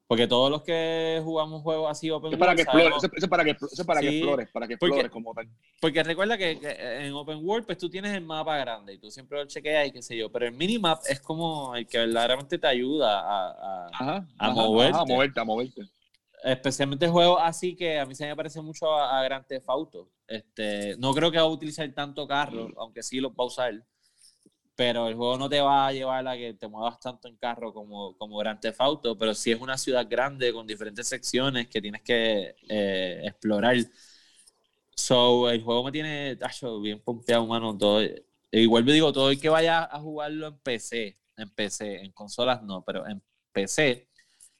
Porque 0.07 0.25
todos 0.25 0.49
los 0.49 0.61
que 0.63 1.19
jugamos 1.21 1.61
juegos 1.63 1.91
así 1.91 2.09
open 2.09 2.31
Es 2.31 2.39
para 2.39 2.51
world 2.51 2.55
que 2.57 2.61
explores, 2.63 2.85
sabemos- 2.87 3.03
eso 3.03 3.11
eso 3.17 3.25
es 3.25 3.29
para 3.29 3.43
que, 3.43 3.49
eso 3.51 3.67
es 3.69 3.85
para 3.85 3.99
que 3.99 4.07
explores, 4.07 4.49
para 4.51 4.67
que 4.67 4.77
porque- 4.77 4.91
explores 4.93 5.11
como 5.11 5.33
tal. 5.33 5.49
porque 5.81 6.01
recuerda 6.03 6.37
que, 6.37 6.59
que 6.61 7.05
en 7.07 7.13
Open 7.13 7.39
World, 7.43 7.65
pues 7.65 7.77
tú 7.77 7.89
tienes 7.89 8.13
el 8.13 8.21
mapa 8.23 8.55
grande 8.57 8.93
y 8.93 8.99
tú 8.99 9.11
siempre 9.11 9.37
lo 9.39 9.45
chequeas 9.47 9.87
y 9.87 9.91
qué 9.91 10.01
sé 10.01 10.15
yo. 10.15 10.31
Pero 10.31 10.45
el 10.45 10.53
minimap 10.53 11.01
es 11.09 11.19
como 11.19 11.75
el 11.75 11.85
que 11.87 11.97
verdaderamente 11.97 12.57
te 12.57 12.67
ayuda 12.67 13.19
a, 13.19 13.49
a- 13.51 13.87
Ajá. 13.87 14.15
A 14.37 14.45
ajá, 14.45 14.53
moverte. 14.53 14.93
ajá, 14.93 15.01
a 15.01 15.05
moverte, 15.05 15.39
a 15.41 15.43
moverte. 15.43 15.81
especialmente 16.43 17.07
juegos 17.09 17.39
así 17.43 17.75
que 17.75 17.99
a 17.99 18.05
mí 18.05 18.15
se 18.15 18.25
me 18.27 18.35
parece 18.35 18.61
mucho 18.61 18.89
a, 18.93 19.19
a 19.19 19.23
Grand 19.23 19.45
Theft 19.45 19.69
Auto. 19.69 20.09
Este, 20.25 20.95
no 20.99 21.13
creo 21.13 21.31
que 21.31 21.37
va 21.37 21.43
a 21.43 21.47
utilizar 21.47 21.89
tanto 21.93 22.25
carro, 22.25 22.69
aunque 22.77 23.03
sí 23.03 23.19
lo 23.19 23.29
va 23.33 23.43
a 23.43 23.47
usar. 23.47 23.73
Pero 24.77 25.07
el 25.07 25.15
juego 25.15 25.39
no 25.39 25.49
te 25.49 25.59
va 25.59 25.87
a 25.87 25.91
llevar 25.91 26.27
a 26.27 26.37
que 26.37 26.53
te 26.53 26.67
muevas 26.67 26.99
tanto 26.99 27.27
en 27.27 27.35
carro 27.37 27.73
como, 27.73 28.15
como 28.15 28.37
Grand 28.37 28.59
Theft 28.59 28.79
Auto, 28.79 29.17
pero 29.17 29.33
sí 29.33 29.51
es 29.51 29.59
una 29.59 29.75
ciudad 29.75 30.07
grande 30.07 30.53
con 30.53 30.67
diferentes 30.67 31.07
secciones 31.07 31.67
que 31.67 31.81
tienes 31.81 32.03
que 32.03 32.55
eh, 32.69 33.21
explorar. 33.25 33.75
So, 34.95 35.49
el 35.49 35.63
juego 35.63 35.83
me 35.85 35.91
tiene 35.91 36.37
bien 36.81 37.01
pompeado, 37.03 37.47
mano. 37.47 37.75
Todo, 37.75 38.03
y 38.51 38.65
vuelvo 38.67 38.91
y 38.91 38.93
digo, 38.93 39.11
todo 39.11 39.31
el 39.31 39.41
que 39.41 39.49
vaya 39.49 39.83
a 39.83 39.99
jugarlo 39.99 40.47
en 40.47 40.59
PC, 40.59 41.17
en 41.37 41.49
PC, 41.49 42.01
en 42.03 42.11
consolas 42.11 42.61
no, 42.61 42.83
pero 42.85 43.07
en 43.07 43.21
PC, 43.51 44.07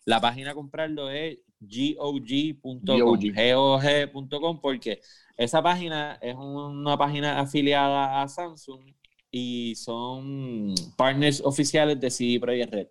la 0.06 0.20
página 0.20 0.52
a 0.52 0.56
comprarlo 0.56 1.12
es 1.12 1.38
gog.com, 1.60 2.80
GOG. 2.84 4.62
porque 4.62 5.00
esa 5.38 5.62
página 5.62 6.18
es 6.24 6.36
una 6.36 6.98
página 6.98 7.40
afiliada 7.40 8.24
a 8.24 8.28
Samsung 8.28 8.98
y 9.32 9.76
son 9.76 10.74
partners 10.98 11.42
oficiales 11.44 12.00
de 12.00 12.10
CD 12.12 12.40
Projekt 12.40 12.74
Red. 12.74 12.88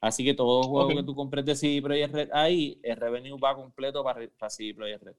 Así 0.00 0.24
que 0.24 0.34
todo 0.34 0.68
juego 0.68 0.94
Ok. 0.94 0.96
que 0.96 1.04
tú 1.04 1.14
compres 1.14 1.44
de 1.46 1.56
CD 1.56 1.82
Projekt 1.82 2.14
Red 2.14 2.30
ahí, 2.32 2.80
el 2.82 2.96
revenue 2.96 3.38
va 3.38 3.56
completo 3.56 4.04
para, 4.04 4.28
para 4.38 4.50
CD 4.50 4.74
Projekt 4.74 5.02
Red. 5.04 5.16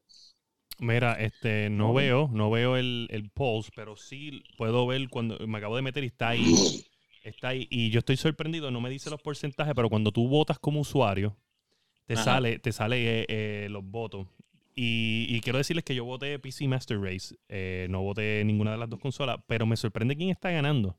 Mira, 0.79 1.13
este, 1.13 1.69
no 1.69 1.93
veo, 1.93 2.29
no 2.31 2.49
veo 2.49 2.77
el, 2.77 3.07
el 3.11 3.29
pulse, 3.29 3.69
pero 3.75 3.97
sí 3.97 4.43
puedo 4.55 4.87
ver 4.87 5.09
cuando 5.09 5.37
me 5.45 5.57
acabo 5.57 5.75
de 5.75 5.81
meter 5.81 6.03
y 6.03 6.07
está 6.07 6.29
ahí. 6.29 6.63
Está 7.23 7.49
ahí. 7.49 7.67
Y 7.71 7.91
yo 7.91 7.99
estoy 7.99 8.17
sorprendido, 8.17 8.71
no 8.71 8.81
me 8.81 8.89
dice 8.89 9.09
los 9.09 9.21
porcentajes, 9.21 9.73
pero 9.75 9.89
cuando 9.89 10.11
tú 10.11 10.27
votas 10.29 10.59
como 10.59 10.81
usuario, 10.81 11.37
te 12.07 12.15
Ajá. 12.15 12.39
sale, 12.39 12.59
te 12.59 12.71
sale 12.73 13.21
eh, 13.21 13.25
eh, 13.29 13.67
los 13.69 13.83
votos. 13.85 14.27
Y, 14.81 15.25
y 15.27 15.41
quiero 15.41 15.57
decirles 15.57 15.83
que 15.83 15.93
yo 15.93 16.05
voté 16.05 16.39
PC 16.39 16.65
Master 16.69 17.01
Race, 17.01 17.35
eh, 17.49 17.87
no 17.89 18.01
voté 18.01 18.41
ninguna 18.45 18.71
de 18.71 18.77
las 18.77 18.89
dos 18.89 18.99
consolas, 18.99 19.37
pero 19.45 19.65
me 19.65 19.75
sorprende 19.75 20.15
quién 20.15 20.29
está 20.29 20.51
ganando. 20.51 20.97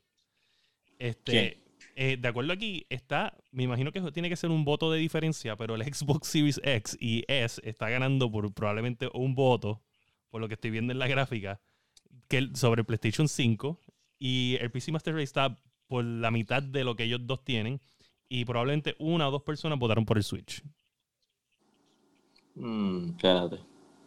Este, 0.99 1.62
eh, 1.97 2.18
de 2.20 2.28
acuerdo 2.28 2.53
aquí, 2.53 2.85
está, 2.91 3.35
me 3.53 3.62
imagino 3.62 3.91
que 3.91 4.03
tiene 4.12 4.28
que 4.28 4.37
ser 4.37 4.51
un 4.51 4.66
voto 4.66 4.93
de 4.93 4.99
diferencia, 4.99 5.57
pero 5.57 5.76
el 5.76 5.83
Xbox 5.95 6.28
Series 6.28 6.61
X 6.62 6.99
y 7.01 7.24
S 7.26 7.59
está 7.64 7.89
ganando 7.89 8.31
por 8.31 8.53
probablemente 8.53 9.09
un 9.14 9.35
voto, 9.35 9.81
por 10.28 10.43
lo 10.43 10.49
que 10.49 10.55
estoy 10.55 10.70
viendo 10.72 10.93
en 10.93 10.99
la 10.99 11.09
gráfica, 11.09 11.59
que 12.28 12.37
el- 12.37 12.57
sobre 12.57 12.83
el 12.83 12.87
PlayStation 12.87 13.28
5. 13.28 13.81
Y 14.18 14.59
el 14.61 14.70
PC 14.70 14.93
Master 14.93 15.14
Race 15.14 15.24
está 15.24 15.59
por 15.87 16.05
la 16.05 16.31
mitad 16.31 16.62
de 16.62 16.85
lo 16.85 16.95
que 16.97 17.05
ellos 17.05 17.20
dos 17.26 17.43
tienen. 17.45 17.81
Y 18.28 18.45
probablemente 18.45 18.95
una 18.99 19.26
o 19.26 19.31
dos 19.31 19.43
personas 19.43 19.78
votaron 19.78 20.05
por 20.05 20.18
el 20.18 20.22
Switch. 20.24 20.62
Mm, 22.55 23.11
espérate, 23.16 23.59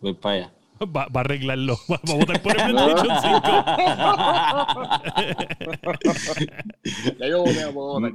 voy 0.04 0.14
para 0.14 0.36
allá. 0.36 0.54
Va, 0.82 1.08
va 1.08 1.22
a 1.22 1.22
arreglarlo. 1.22 1.78
Va, 1.91 1.99
va 2.08 2.14
a 2.14 2.18
votar 2.18 2.41
por 2.41 2.60
el 2.60 2.72
PlayStation 2.72 3.18
5. 3.22 3.41
Ya 7.20 7.28
yo 7.28 7.39
voté, 7.39 7.72
puedo 7.72 7.99
votar. 7.99 8.14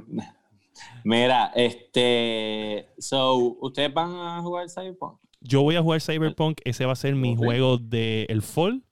Mira, 1.03 1.51
este. 1.55 2.89
So, 2.99 3.57
¿ustedes 3.61 3.93
van 3.93 4.11
a 4.11 4.41
jugar 4.41 4.69
Cyberpunk? 4.69 5.19
Yo 5.41 5.61
voy 5.63 5.75
a 5.75 5.81
jugar 5.81 6.01
Cyberpunk. 6.01 6.59
Ese 6.63 6.85
va 6.85 6.93
a 6.93 6.95
ser 6.95 7.15
mi 7.15 7.35
juego 7.35 7.77
del 7.77 8.27
el 8.29 8.41
Fall, 8.41 8.83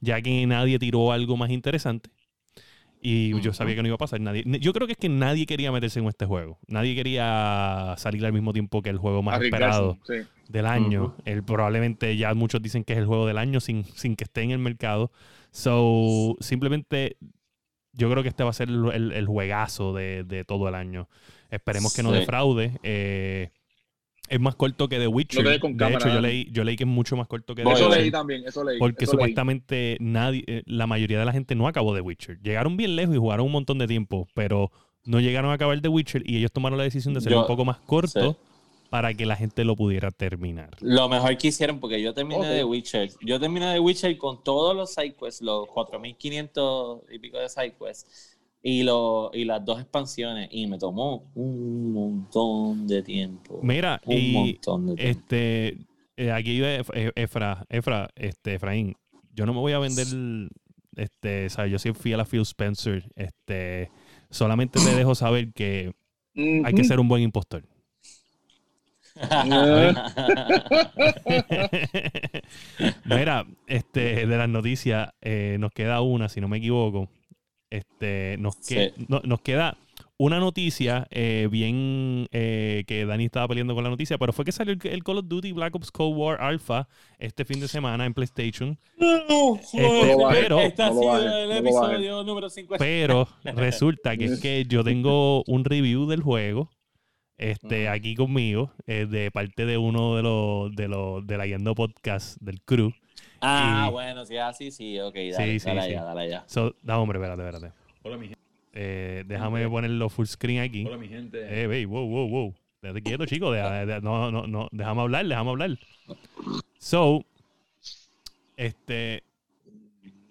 ya 0.00 0.22
que 0.22 0.46
nadie 0.46 0.78
tiró 0.78 1.12
algo 1.12 1.36
más 1.36 1.50
interesante. 1.50 2.10
Y 3.06 3.38
yo 3.40 3.52
sabía 3.52 3.74
que 3.74 3.82
no 3.82 3.88
iba 3.88 3.96
a 3.96 3.98
pasar. 3.98 4.20
Nadie, 4.20 4.44
yo 4.60 4.72
creo 4.72 4.86
que 4.86 4.92
es 4.92 4.98
que 4.98 5.10
nadie 5.10 5.44
quería 5.44 5.70
meterse 5.70 6.00
en 6.00 6.06
este 6.06 6.24
juego. 6.24 6.58
Nadie 6.68 6.94
quería 6.94 7.94
salir 7.98 8.24
al 8.24 8.32
mismo 8.32 8.54
tiempo 8.54 8.80
que 8.80 8.88
el 8.88 8.96
juego 8.96 9.22
más 9.22 9.42
esperado 9.42 9.98
sí. 10.06 10.14
Del 10.48 10.66
año. 10.66 11.14
El, 11.24 11.42
probablemente 11.42 12.16
ya 12.16 12.32
muchos 12.34 12.60
dicen 12.62 12.84
que 12.84 12.92
es 12.92 12.98
el 12.98 13.06
juego 13.06 13.26
del 13.26 13.38
año 13.38 13.60
sin, 13.60 13.84
sin 13.84 14.16
que 14.16 14.24
esté 14.24 14.42
en 14.42 14.50
el 14.50 14.58
mercado. 14.58 15.10
So, 15.50 16.36
simplemente 16.40 17.16
yo 17.92 18.10
creo 18.10 18.22
que 18.22 18.28
este 18.28 18.42
va 18.44 18.50
a 18.50 18.54
ser 18.54 18.68
el, 18.68 18.90
el- 18.92 19.12
el 19.12 19.26
juegazo 19.26 19.94
de, 19.94 20.24
de 20.24 20.44
todo 20.44 20.68
el 20.68 20.74
año. 20.74 21.08
Esperemos 21.50 21.94
que 21.94 22.02
no 22.02 22.10
defraude. 22.10 22.72
Eh, 22.82 23.50
es 24.28 24.40
más 24.40 24.56
corto 24.56 24.88
que 24.88 24.98
The 24.98 25.06
Witcher. 25.06 25.44
No 25.44 25.60
con 25.60 25.72
de 25.72 25.78
cámara, 25.78 25.98
hecho, 25.98 26.08
yo 26.14 26.20
leí, 26.20 26.48
yo 26.50 26.64
leí 26.64 26.76
que 26.76 26.84
es 26.84 26.88
mucho 26.90 27.14
más 27.16 27.28
corto 27.28 27.54
que 27.54 27.62
The 27.62 27.68
Voy, 27.68 27.74
Eso 27.74 27.88
leí 27.88 28.10
también, 28.10 28.42
eso 28.46 28.64
leí. 28.64 28.78
porque 28.78 29.04
eso 29.04 29.12
leí. 29.12 29.20
supuestamente 29.20 29.96
nadie, 30.00 30.42
eh, 30.46 30.62
la 30.66 30.86
mayoría 30.86 31.18
de 31.18 31.24
la 31.24 31.32
gente 31.32 31.54
no 31.54 31.68
acabó 31.68 31.94
The 31.94 32.00
Witcher. 32.00 32.40
Llegaron 32.42 32.76
bien 32.76 32.96
lejos 32.96 33.14
y 33.14 33.18
jugaron 33.18 33.46
un 33.46 33.52
montón 33.52 33.78
de 33.78 33.86
tiempo, 33.86 34.26
pero 34.34 34.72
no 35.04 35.20
llegaron 35.20 35.50
a 35.50 35.54
acabar 35.54 35.80
The 35.80 35.88
Witcher 35.88 36.22
y 36.28 36.38
ellos 36.38 36.50
tomaron 36.52 36.78
la 36.78 36.84
decisión 36.84 37.14
de 37.14 37.18
hacerlo 37.18 37.42
un 37.42 37.46
poco 37.46 37.64
más 37.66 37.76
corto 37.80 38.32
sí. 38.32 38.36
Para 38.94 39.12
que 39.12 39.26
la 39.26 39.34
gente 39.34 39.64
lo 39.64 39.74
pudiera 39.74 40.12
terminar. 40.12 40.70
Lo 40.80 41.08
mejor 41.08 41.36
que 41.36 41.48
hicieron, 41.48 41.80
porque 41.80 42.00
yo 42.00 42.14
terminé 42.14 42.38
Ok. 42.42 42.46
de 42.46 42.62
Witcher. 42.62 43.10
Yo 43.26 43.40
terminé 43.40 43.66
de 43.72 43.80
Witcher 43.80 44.16
con 44.16 44.44
todos 44.44 44.76
los 44.76 44.94
sidequests, 44.94 45.42
los 45.42 45.66
4500 45.66 47.02
y 47.10 47.18
pico 47.18 47.36
de 47.38 47.48
sidequests. 47.48 48.38
Y, 48.62 48.84
lo, 48.84 49.32
y 49.34 49.44
las 49.46 49.64
dos 49.64 49.80
expansiones. 49.80 50.48
Y 50.52 50.68
me 50.68 50.78
tomó 50.78 51.28
un 51.34 51.92
montón 51.92 52.86
de 52.86 53.02
tiempo. 53.02 53.58
Mira, 53.64 54.00
un 54.06 54.16
y 54.16 54.32
montón 54.32 54.86
de 54.86 54.94
tiempo. 54.94 55.18
este 55.18 55.78
eh, 56.16 56.30
aquí 56.30 56.52
iba 56.52 56.68
Ef- 56.68 56.92
eh, 56.94 57.10
Efra, 57.16 57.66
Efra, 57.68 58.08
este, 58.14 58.54
Efraín, 58.54 58.94
yo 59.34 59.44
no 59.44 59.54
me 59.54 59.58
voy 59.58 59.72
a 59.72 59.80
vender, 59.80 60.06
este, 60.94 61.50
¿sabes? 61.50 61.72
Yo 61.72 61.80
soy 61.80 61.94
fiel 61.94 62.20
a 62.20 62.24
Phil 62.24 62.42
Spencer, 62.42 63.10
este, 63.16 63.90
solamente 64.30 64.78
te 64.78 64.94
dejo 64.94 65.16
saber 65.16 65.52
que 65.52 65.92
hay 66.36 66.72
que 66.74 66.84
ser 66.84 67.00
un 67.00 67.08
buen 67.08 67.24
impostor. 67.24 67.64
Mira, 73.04 73.46
este, 73.66 74.26
de 74.26 74.36
las 74.36 74.48
noticias, 74.48 75.10
eh, 75.22 75.56
nos 75.60 75.72
queda 75.72 76.00
una, 76.00 76.28
si 76.28 76.40
no 76.40 76.48
me 76.48 76.58
equivoco. 76.58 77.08
Este, 77.70 78.36
nos, 78.38 78.56
que- 78.56 78.92
Sí. 78.96 79.04
no- 79.08 79.20
nos 79.24 79.40
queda 79.40 79.76
una 80.16 80.38
noticia 80.38 81.08
eh, 81.10 81.48
bien 81.50 82.28
eh, 82.30 82.84
que 82.86 83.04
Dani 83.04 83.24
estaba 83.24 83.48
peleando 83.48 83.74
con 83.74 83.82
la 83.82 83.90
noticia, 83.90 84.16
pero 84.16 84.32
fue 84.32 84.44
que 84.44 84.52
salió 84.52 84.72
el, 84.72 84.80
el 84.88 85.02
Call 85.02 85.18
of 85.18 85.24
Duty 85.26 85.50
Black 85.52 85.74
Ops 85.74 85.90
Cold 85.90 86.16
War 86.16 86.40
Alpha 86.40 86.86
este 87.18 87.44
fin 87.44 87.58
de 87.58 87.66
semana 87.66 88.06
en 88.06 88.14
PlayStation. 88.14 88.78
Este, 88.96 90.16
pero, 90.30 90.60
este 90.60 90.82
ha 90.84 90.88
no 90.90 90.94
lo 90.94 91.00
sido 91.00 91.12
bajes, 91.12 91.26
el 91.26 91.48
no 91.48 91.54
lo 91.54 91.54
episodio 91.54 92.22
número 92.22 92.48
50. 92.48 92.84
pero 92.84 93.28
resulta 93.56 94.16
que 94.16 94.26
es 94.26 94.40
que 94.40 94.64
yo 94.68 94.84
tengo 94.84 95.42
un 95.46 95.64
review 95.64 96.06
del 96.06 96.22
juego 96.22 96.70
este, 97.50 97.88
aquí 97.88 98.14
conmigo, 98.14 98.70
eh, 98.86 99.06
de 99.06 99.30
parte 99.30 99.66
de 99.66 99.76
uno 99.78 100.16
de 100.16 100.22
los 100.22 100.74
de 100.74 100.88
los 100.88 101.26
de 101.26 101.36
la 101.36 101.46
Yendo 101.46 101.74
Podcast 101.74 102.38
del 102.40 102.60
crew. 102.62 102.92
ah, 103.40 103.86
y- 103.88 103.92
bueno, 103.92 104.24
sí, 104.24 104.36
así, 104.36 104.70
sí, 104.70 104.98
ok, 104.98 105.14
dale, 105.14 105.34
Sí, 105.52 105.60
sí, 105.60 105.66
dale 105.66 105.82
sí. 105.82 105.88
allá, 105.88 106.04
dale 106.04 106.20
allá. 106.22 106.44
So, 106.46 106.74
no, 106.82 107.02
hombre, 107.02 107.18
espérate, 107.18 107.42
espérate. 107.42 107.74
Hola, 108.02 108.16
mi 108.16 108.28
gente. 108.28 108.40
Eh, 108.72 109.24
déjame 109.26 109.68
ponerlo 109.68 110.08
full 110.08 110.26
screen 110.26 110.60
aquí. 110.62 110.84
Hola, 110.86 110.96
mi 110.96 111.08
gente. 111.08 111.38
Eh, 111.62 111.66
ve, 111.66 111.84
wow, 111.86 112.06
wow, 112.08 112.28
wow. 112.28 112.54
Déjate 112.82 113.02
quieto, 113.02 113.26
chico. 113.26 113.50
deja- 113.52 113.84
de- 113.86 114.00
no, 114.00 114.30
no, 114.30 114.46
no. 114.46 114.68
Déjame 114.72 115.00
hablar, 115.02 115.26
déjame 115.26 115.50
hablar. 115.50 115.78
So, 116.78 117.24
este, 118.56 119.22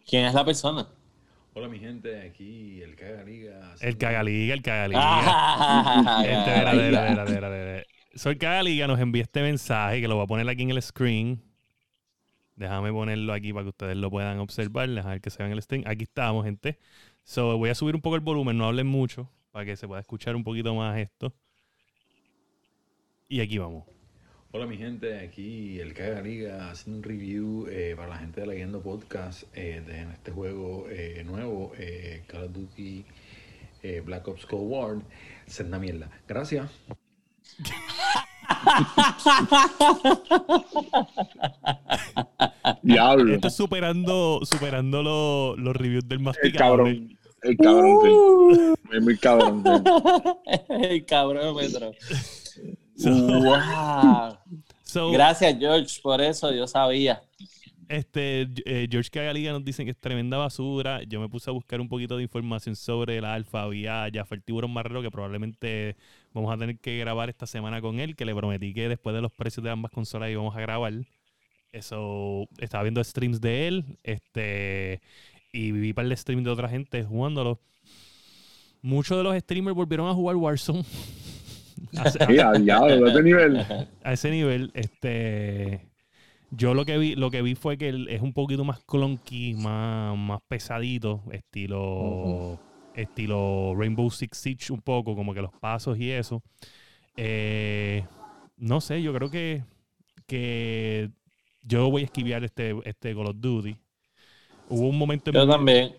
¿Quién 0.08 0.26
es 0.26 0.34
la 0.34 0.44
persona? 0.46 0.88
Hola, 1.56 1.68
mi 1.68 1.80
gente. 1.80 2.22
Aquí 2.22 2.82
el 2.82 2.96
Caga 2.96 3.24
Liga. 3.24 3.76
el 3.82 3.98
cagaliga, 3.98 4.54
el 4.56 4.62
cagaliga. 4.62 5.02
Ah, 5.04 6.24
Este, 6.26 6.34
ya, 6.34 6.56
espérate, 6.56 6.78
ya. 6.78 7.08
espérate, 7.08 7.32
espérate, 7.34 7.60
espérate. 7.60 7.88
Sol 8.16 8.66
Liga 8.66 8.88
nos 8.88 9.00
envía 9.00 9.24
este 9.24 9.42
mensaje 9.42 10.02
que 10.02 10.08
lo 10.08 10.16
voy 10.16 10.24
a 10.24 10.28
poner 10.28 10.50
aquí 10.50 10.64
en 10.64 10.72
el 10.72 10.82
screen. 10.82 11.44
Déjame 12.56 12.92
ponerlo 12.92 13.34
aquí 13.34 13.54
para 13.54 13.64
que 13.64 13.70
ustedes 13.70 13.98
lo 13.98 14.10
puedan 14.10 14.40
observar. 14.40 14.90
Dejar 14.90 15.22
que 15.22 15.30
se 15.30 15.38
vean 15.44 15.52
el 15.52 15.62
stream. 15.62 15.84
Aquí 15.86 16.04
estamos, 16.04 16.44
gente. 16.46 16.80
So, 17.24 17.58
voy 17.58 17.70
a 17.70 17.76
subir 17.76 17.96
un 17.96 18.02
poco 18.02 18.16
el 18.16 18.22
volumen, 18.22 18.58
no 18.58 18.66
hablen 18.66 18.88
mucho, 18.88 19.30
para 19.52 19.66
que 19.66 19.76
se 19.76 19.88
pueda 19.88 20.02
escuchar 20.02 20.36
un 20.36 20.44
poquito 20.44 20.74
más 20.76 20.98
esto. 20.98 21.34
Y 23.30 23.42
aquí 23.42 23.58
vamos. 23.58 23.86
Hola 24.56 24.68
mi 24.68 24.78
gente, 24.78 25.18
aquí 25.20 25.80
el 25.80 25.94
Caga 25.96 26.22
Liga 26.22 26.70
haciendo 26.70 26.98
un 27.00 27.04
review 27.04 27.66
eh, 27.70 27.96
para 27.98 28.10
la 28.10 28.18
gente 28.20 28.42
de 28.42 28.48
Leyendo 28.48 28.82
Podcast 28.82 29.44
eh, 29.56 29.82
de 29.86 30.04
este 30.14 30.32
juego 30.32 30.86
eh, 30.90 31.24
nuevo, 31.26 31.72
eh, 31.78 32.24
Call 32.28 32.44
of 32.44 32.54
Duty 32.54 33.04
eh, 33.82 34.02
Black 34.06 34.28
Ops 34.28 34.46
Cold 34.46 34.72
War. 34.72 34.98
Senda 35.48 35.80
mierda. 35.80 36.10
Gracias. 36.28 36.70
Diablo. 42.82 43.36
Esto 43.36 43.48
es 43.48 43.56
superando, 43.56 44.40
superando 44.44 45.02
lo- 45.04 45.56
los 45.58 45.76
reviews 45.76 46.08
del 46.08 46.20
El 46.20 46.24
masticable. 46.24 46.58
cabrón. 46.58 47.18
El 47.42 47.58
cabrón, 47.58 47.98
sí. 48.04 48.10
Es 48.98 49.02
muy 49.04 49.18
cabrón, 49.18 49.64
sí. 49.66 49.72
El 50.70 51.06
cabrómetro. 51.06 51.92
So, 53.04 53.12
wow. 53.12 54.38
so, 54.84 55.12
Gracias, 55.12 55.58
George, 55.60 56.00
por 56.02 56.22
eso 56.22 56.54
yo 56.54 56.66
sabía. 56.68 57.22
este, 57.90 58.48
eh, 58.66 58.88
George 58.90 59.10
Cagaliga 59.10 59.52
nos 59.52 59.66
dicen 59.66 59.86
que 59.86 59.92
es 59.92 60.00
tremenda 60.00 60.38
basura. 60.38 61.04
Yo 61.04 61.20
me 61.20 61.28
puse 61.28 61.50
a 61.50 61.54
buscar 61.54 61.82
un 61.82 61.90
poquito 61.90 62.16
de 62.16 62.24
información 62.24 62.78
sobre 62.78 63.18
el 63.18 63.26
alfa. 63.26 63.66
Ya 64.10 64.24
fue 64.24 64.38
el 64.38 64.44
tiburón 64.44 64.72
marrero 64.72 65.02
que 65.02 65.12
probablemente 65.12 65.98
vamos 66.32 66.54
a 66.54 66.58
tener 66.58 66.80
que 66.80 66.98
grabar 66.98 67.30
esta 67.30 67.46
semana 67.46 67.82
con 67.82 68.00
él, 68.00 68.16
que 68.16 68.24
le 68.24 68.34
prometí 68.34 68.74
que 68.74 68.88
después 68.88 69.14
de 69.14 69.22
los 69.22 69.34
precios 69.34 69.66
de 69.66 69.70
ambas 69.70 69.92
consolas 69.92 70.30
íbamos 70.30 70.56
a 70.56 70.62
grabar. 70.62 70.94
Eso, 71.74 72.48
estaba 72.58 72.84
viendo 72.84 73.04
streams 73.04 73.42
de 73.42 73.68
él, 73.68 73.98
este, 74.04 75.02
y 75.52 75.72
vi 75.72 75.92
para 75.92 76.08
el 76.08 76.16
stream 76.16 76.44
de 76.44 76.52
otra 76.52 76.70
gente 76.70 77.04
jugándolo. 77.04 77.60
Muchos 78.82 79.18
de 79.18 79.24
los 79.24 79.38
streamers 79.38 79.76
volvieron 79.76 80.08
a 80.08 80.14
jugar 80.14 80.38
Warzone. 80.38 80.86
Diablo, 82.28 82.88
de 82.88 83.08
este 83.08 83.24
nivel. 83.24 83.66
a 84.04 84.14
ese 84.14 84.32
nivel, 84.32 84.72
este 84.74 85.90
yo 86.52 86.74
lo 86.74 86.86
que 86.86 86.98
vi, 86.98 87.16
lo 87.16 87.32
que 87.32 87.42
vi 87.42 87.56
fue 87.56 87.78
que 87.78 88.06
es 88.10 88.22
un 88.22 88.34
poquito 88.34 88.64
más 88.64 88.80
clunky, 88.86 89.56
más, 89.56 90.18
más 90.18 90.40
pesadito, 90.48 91.24
estilo, 91.32 92.60
estilo 92.94 93.74
Rainbow 93.76 94.10
Six 94.12 94.38
Siege 94.38 94.74
un 94.74 94.82
poco, 94.82 95.16
como 95.16 95.34
que 95.34 95.42
los 95.42 95.52
pasos 95.60 95.98
y 95.98 96.12
eso. 96.12 96.44
Eh, 97.18 98.06
no 98.58 98.82
sé, 98.82 99.02
yo 99.02 99.14
creo 99.14 99.32
que, 99.32 99.64
que 100.28 101.10
yo 101.64 101.90
voy 101.90 102.04
a 102.04 102.06
esquivar 102.06 102.44
este, 102.44 102.76
este 102.86 103.16
Call 103.16 103.28
of 103.28 103.36
Duty. 103.40 103.76
Hubo 104.70 104.90
un 104.90 104.98
momento 104.98 105.32
en 105.32 105.36
Yo 105.38 105.46
mi- 105.46 105.52
también. 105.52 105.96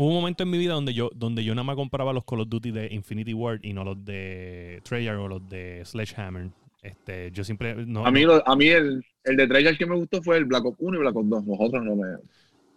Hubo 0.00 0.08
un 0.08 0.14
momento 0.14 0.42
en 0.44 0.50
mi 0.50 0.56
vida 0.56 0.72
donde 0.72 0.94
yo, 0.94 1.10
donde 1.14 1.44
yo 1.44 1.54
nada 1.54 1.64
más 1.64 1.76
compraba 1.76 2.14
los 2.14 2.24
Call 2.24 2.40
of 2.40 2.48
Duty 2.48 2.70
de 2.70 2.88
Infinity 2.90 3.34
Ward 3.34 3.60
y 3.62 3.74
no 3.74 3.84
los 3.84 4.02
de 4.02 4.80
Treyarch 4.82 5.20
o 5.20 5.28
los 5.28 5.46
de 5.48 5.82
Sledgehammer. 5.84 6.48
Este, 6.82 7.30
yo 7.32 7.44
siempre. 7.44 7.74
No, 7.86 8.06
A 8.06 8.10
mí, 8.10 8.22
lo- 8.22 8.46
a 8.48 8.56
mí 8.56 8.68
el, 8.68 9.04
el 9.24 9.36
de 9.36 9.46
Treyarch 9.46 9.76
que 9.76 9.84
me 9.84 9.96
gustó 9.96 10.22
fue 10.22 10.38
el 10.38 10.46
Black 10.46 10.64
Ops 10.64 10.78
1 10.80 10.96
y 10.96 11.00
Black 11.00 11.16
Ops 11.16 11.28
2. 11.28 11.44
Los 11.46 11.56
otros 11.60 11.84
no 11.84 11.96
me. 11.96 12.16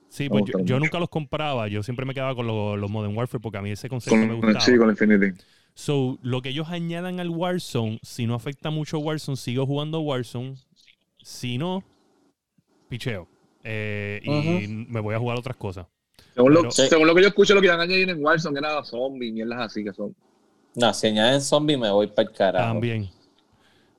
sí, 0.10 0.24
me 0.26 0.30
pues 0.42 0.52
yo, 0.66 0.80
nunca 0.80 1.00
los 1.00 1.08
compraba. 1.08 1.70
Yo 1.70 1.82
siempre 1.82 2.06
me 2.06 2.14
quedaba 2.14 2.36
con 2.36 2.46
los, 2.46 2.78
los 2.78 2.92
Modern 2.92 3.16
Warfare 3.16 3.42
porque 3.42 3.58
a 3.58 3.62
mí 3.62 3.72
ese 3.72 3.88
concepto 3.88 4.18
me 4.18 4.28
Con, 4.28 4.42
gustaba. 4.42 4.60
sí, 4.60 4.78
con 4.78 4.90
Infinity. 4.90 5.42
So, 5.76 6.20
lo 6.22 6.42
que 6.42 6.50
ellos 6.50 6.68
añadan 6.70 7.20
al 7.22 7.30
Warzone, 7.30 8.00
si 8.04 8.28
no 8.28 8.36
afecta 8.36 8.70
mucho 8.70 9.00
Warzone, 9.00 9.38
sigo 9.38 9.66
jugando 9.66 10.02
Warzone. 10.02 10.56
Si 11.24 11.58
no, 11.58 11.84
picheo. 12.90 13.28
Eh, 13.64 14.20
y 14.24 14.68
me 14.68 15.00
voy 15.00 15.16
a 15.16 15.20
jugar 15.20 15.38
otras 15.38 15.56
cosas. 15.56 15.88
Según, 16.34 16.52
Pero- 16.52 16.64
lo, 16.64 16.72
según 16.72 17.08
lo 17.08 17.16
que 17.16 17.22
yo 17.22 17.28
escuché, 17.28 17.54
lo 17.54 17.62
que 17.62 17.68
iban 17.68 17.80
a 17.80 17.84
añadir 17.84 18.10
en 18.10 18.24
Warzone 18.24 18.58
era 18.60 18.84
zombies, 18.84 19.34
mierdas 19.34 19.60
así 19.60 19.84
que 19.84 19.94
son. 19.94 20.16
No, 20.76 20.94
si 20.94 21.08
añaden 21.08 21.40
zombie 21.42 21.78
me 21.78 21.92
voy 21.92 22.08
para 22.08 22.28
el 22.30 22.36
carajo. 22.36 22.66
También. 22.74 23.10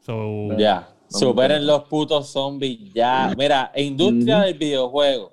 So, 0.04 0.56
Ya. 0.58 0.88
No, 1.12 1.18
Superen 1.18 1.64
los 1.66 1.84
putos 1.84 2.30
zombies 2.32 2.92
ya. 2.92 3.32
Mira, 3.36 3.70
industria 3.76 4.40
del 4.40 4.54
videojuego. 4.58 5.30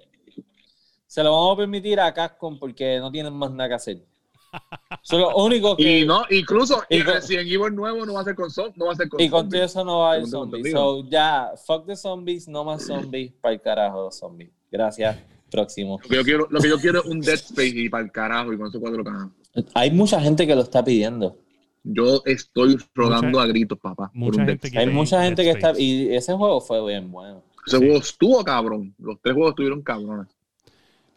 Se 1.07 1.23
lo 1.23 1.31
vamos 1.31 1.53
a 1.53 1.57
permitir 1.57 1.99
a 1.99 2.13
Capcom 2.13 2.59
porque 2.59 2.99
no 2.99 3.09
tienen 3.11 3.33
más 3.33 3.49
nada 3.51 3.69
que 3.69 3.75
hacer. 3.75 4.05
Son 5.01 5.21
los 5.21 5.33
únicos 5.35 5.77
que. 5.77 5.99
Y 6.01 6.05
no, 6.05 6.23
incluso 6.29 6.83
Y 6.89 7.01
con- 7.03 7.13
Resident 7.15 7.47
Evil 7.49 7.73
nuevo 7.73 8.05
no 8.05 8.13
va 8.13 8.21
a 8.21 8.23
ser 8.25 8.35
con 8.35 8.51
zombies. 8.51 8.77
No 8.77 8.85
va 8.85 8.91
a 8.91 8.95
ser 8.95 9.09
con 9.09 9.19
Y 9.19 9.29
con 9.29 9.49
todo 9.49 9.51
zombies. 9.51 9.63
eso 9.71 9.83
no 9.85 9.99
va 9.99 10.11
a 10.11 10.13
haber 10.13 10.27
zombies. 10.27 10.71
So, 10.71 11.09
ya, 11.09 11.51
fuck 11.65 11.85
the 11.87 11.95
zombies, 11.95 12.47
no 12.47 12.63
más 12.63 12.85
zombies. 12.85 13.31
Para 13.41 13.53
el 13.55 13.61
carajo, 13.61 14.03
los 14.03 14.17
zombies. 14.19 14.51
Gracias. 14.69 15.17
Próximo. 15.51 15.99
Lo 16.01 16.09
que, 16.09 16.15
yo 16.15 16.23
quiero, 16.23 16.47
lo 16.49 16.59
que 16.61 16.69
yo 16.69 16.79
quiero 16.79 16.99
es 17.01 17.05
un 17.05 17.19
Dead 17.19 17.35
Space 17.35 17.67
y 17.75 17.89
para 17.89 18.03
el 18.05 18.11
carajo 18.11 18.53
y 18.53 18.57
con 18.57 18.67
esos 18.67 18.79
cuatro 18.81 19.03
cajas. 19.03 19.27
Hay 19.73 19.91
mucha 19.91 20.19
gente 20.21 20.47
que 20.47 20.55
lo 20.55 20.61
está 20.61 20.83
pidiendo. 20.83 21.37
Yo 21.83 22.21
estoy 22.25 22.77
rogando 22.95 23.27
Mucha- 23.27 23.41
a 23.43 23.47
gritos, 23.47 23.77
papá. 23.79 24.07
por 24.09 24.15
mucha 24.15 24.39
un 24.41 24.45
Dead 24.45 24.53
gente 24.53 24.67
Space. 24.67 24.87
Hay 24.87 24.93
mucha 24.93 25.23
gente 25.23 25.43
que 25.43 25.49
está. 25.51 25.73
Y 25.77 26.13
ese 26.15 26.33
juego 26.33 26.61
fue 26.61 26.85
bien 26.87 27.11
bueno. 27.11 27.43
Ese 27.67 27.77
Sí. 27.77 27.83
juego 27.83 27.99
estuvo 27.99 28.43
cabrón. 28.43 28.95
Los 28.97 29.17
tres 29.21 29.33
juegos 29.35 29.51
estuvieron 29.51 29.81
cabrones. 29.81 30.27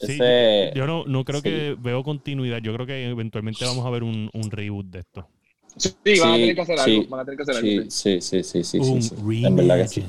Sí, 0.01 0.13
Ese- 0.15 0.73
yo 0.75 0.87
no, 0.87 1.05
no 1.07 1.25
creo 1.25 1.41
sí. 1.41 1.45
que 1.49 1.77
veo 1.81 2.03
continuidad. 2.03 2.59
Yo 2.59 2.75
creo 2.75 2.87
que 2.87 3.09
eventualmente 3.09 3.65
vamos 3.65 3.87
a 3.87 3.91
ver 3.91 4.03
un, 4.03 4.29
un 4.35 4.51
reboot 4.51 4.87
de 4.87 4.99
esto. 5.01 5.29
Sí, 5.77 5.95
van 6.21 6.31
a 6.31 6.35
tener 6.35 6.55
que 6.55 6.61
hacer 6.63 6.79
algo. 6.81 7.09
Van 7.09 7.21
a 7.21 7.25
tener 7.25 7.37
que 7.37 7.43
hacer 7.43 7.55
Sí, 7.63 7.77
algo. 7.79 7.91
sí, 7.91 8.21
sí, 8.21 8.43
sí, 8.43 8.65
sí, 8.65 8.65
sí, 8.65 8.79
un 8.91 9.03
sí. 9.03 9.45
En 9.45 9.57
verdad 9.57 9.77
que 9.83 9.89
sí. 9.89 10.05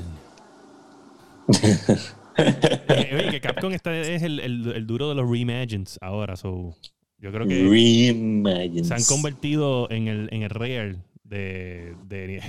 Eh, 2.38 3.10
oye, 3.18 3.30
que 3.30 3.40
Capcom 3.40 3.72
está, 3.72 3.96
es 3.98 4.22
el, 4.22 4.40
el- 4.40 4.72
el 4.74 4.86
duro 4.86 5.08
de 5.08 5.14
los 5.14 5.28
reimagines 5.30 5.98
ahora. 6.00 6.36
So, 6.36 6.74
yo 7.18 7.32
creo 7.32 7.46
que 7.46 7.66
Reimagines. 7.68 8.88
se 8.88 8.94
han 8.94 9.02
convertido 9.04 9.90
en 9.90 10.08
el, 10.08 10.28
en 10.32 10.42
el 10.42 10.50
Rare 10.50 10.96
de, 11.24 11.94
de, 12.06 12.40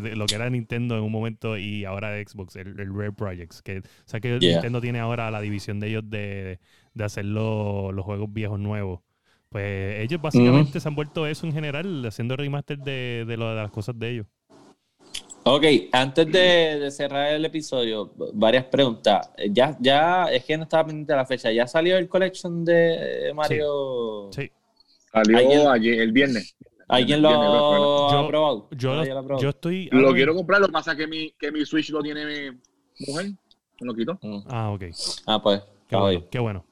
de- 0.00 0.16
lo 0.16 0.26
que 0.26 0.34
era 0.36 0.48
Nintendo 0.50 0.96
en 0.96 1.02
un 1.02 1.10
momento 1.12 1.56
y 1.58 1.84
ahora 1.84 2.10
de 2.10 2.24
Xbox, 2.24 2.56
el, 2.56 2.78
el 2.78 2.94
Rare 2.94 3.12
Projects. 3.12 3.62
Que, 3.62 3.78
o 3.78 3.82
sea 4.04 4.20
que 4.20 4.38
Yeah. 4.38 4.52
Nintendo 4.54 4.80
tiene 4.80 5.00
ahora 5.00 5.30
la 5.30 5.40
división 5.40 5.80
de 5.80 5.88
ellos 5.88 6.04
de, 6.08 6.58
de 6.94 7.04
hacer 7.04 7.24
lo- 7.24 7.92
los 7.92 8.04
juegos 8.04 8.32
viejos 8.32 8.60
nuevos. 8.60 9.00
Pues 9.48 10.00
ellos 10.00 10.20
básicamente 10.20 10.78
se 10.80 10.88
han 10.88 10.94
vuelto 10.94 11.26
eso 11.26 11.46
en 11.46 11.52
general, 11.52 12.04
haciendo 12.06 12.36
remaster 12.36 12.78
de, 12.78 13.24
de, 13.26 13.36
lo- 13.36 13.48
de 13.48 13.56
las 13.62 13.70
cosas 13.70 13.98
de 13.98 14.10
ellos. 14.10 14.26
Ok, 15.48 15.64
antes 15.92 16.26
de, 16.26 16.80
de 16.80 16.90
cerrar 16.90 17.32
el 17.32 17.44
episodio, 17.44 18.12
varias 18.34 18.64
preguntas. 18.64 19.30
Ya, 19.50 19.76
ya, 19.78 20.24
es 20.24 20.44
que 20.44 20.56
no 20.56 20.64
estaba 20.64 20.86
pendiente 20.86 21.12
de 21.12 21.16
la 21.16 21.24
fecha. 21.24 21.52
¿Ya 21.52 21.68
salió 21.68 21.96
el 21.98 22.08
collection 22.08 22.64
de 22.64 23.30
Mario? 23.32 24.28
Sí. 24.32 24.50
Salió 25.12 25.38
¿Alguien- 25.38 25.68
ayer, 25.68 26.00
el 26.00 26.10
viernes. 26.10 26.56
¿Alguien 26.88 27.18
El 27.18 27.22
lo 27.22 27.28
viernes. 27.28 27.48
Yo- 27.48 28.18
ha 28.18 28.26
probado? 28.26 28.68
Yo, 28.72 28.96
Nadie 28.96 29.14
lo 29.14 29.38
yo 29.38 29.48
estoy. 29.50 29.88
Lo 29.92 30.12
quiero 30.12 30.34
comprar, 30.34 30.60
lo 30.60 30.66
que 30.66 30.72
pasa 30.72 30.92
es 30.92 30.98
que 30.98 31.06
mi, 31.06 31.30
que 31.38 31.52
mi 31.52 31.64
Switch 31.64 31.90
lo 31.90 32.02
tiene 32.02 32.26
mi 32.26 32.58
mujer. 33.06 33.26
Me 33.80 33.86
lo 33.86 33.94
quito. 33.94 34.18
Mm. 34.22 34.38
Ah, 34.48 34.70
ok. 34.72 34.82
Ah, 35.26 35.40
pues. 35.40 35.62
Qué 35.88 35.94
bueno, 35.94 36.24
qué 36.28 36.38
bueno. 36.40 36.64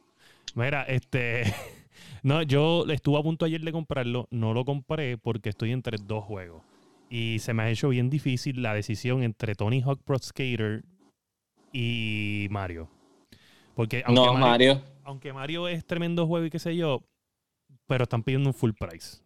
Mira, 0.56 0.82
este. 0.82 1.44
No, 2.24 2.40
yo 2.42 2.86
estuve 2.86 3.18
a 3.18 3.22
punto 3.22 3.44
ayer 3.44 3.60
de 3.60 3.70
comprarlo. 3.70 4.28
No 4.30 4.54
lo 4.54 4.64
compré 4.64 5.18
porque 5.18 5.50
estoy 5.50 5.72
entre 5.72 5.98
dos 6.02 6.24
juegos. 6.24 6.62
Y 7.10 7.38
se 7.38 7.54
me 7.54 7.62
ha 7.62 7.70
hecho 7.70 7.88
bien 7.90 8.10
difícil 8.10 8.62
la 8.62 8.74
decisión 8.74 9.22
entre 9.22 9.54
Tony 9.54 9.82
Hawk 9.82 10.00
Pro 10.04 10.18
Skater 10.18 10.84
y 11.72 12.48
Mario. 12.50 12.88
Porque 13.74 14.02
aunque, 14.06 14.20
No, 14.20 14.32
Mario, 14.34 14.74
Mario. 14.76 14.82
aunque 15.04 15.32
Mario 15.32 15.68
es 15.68 15.84
tremendo 15.84 16.26
juego 16.26 16.46
y 16.46 16.50
qué 16.50 16.58
sé 16.58 16.76
yo, 16.76 17.02
pero 17.86 18.04
están 18.04 18.22
pidiendo 18.22 18.50
un 18.50 18.54
full 18.54 18.72
price. 18.78 19.18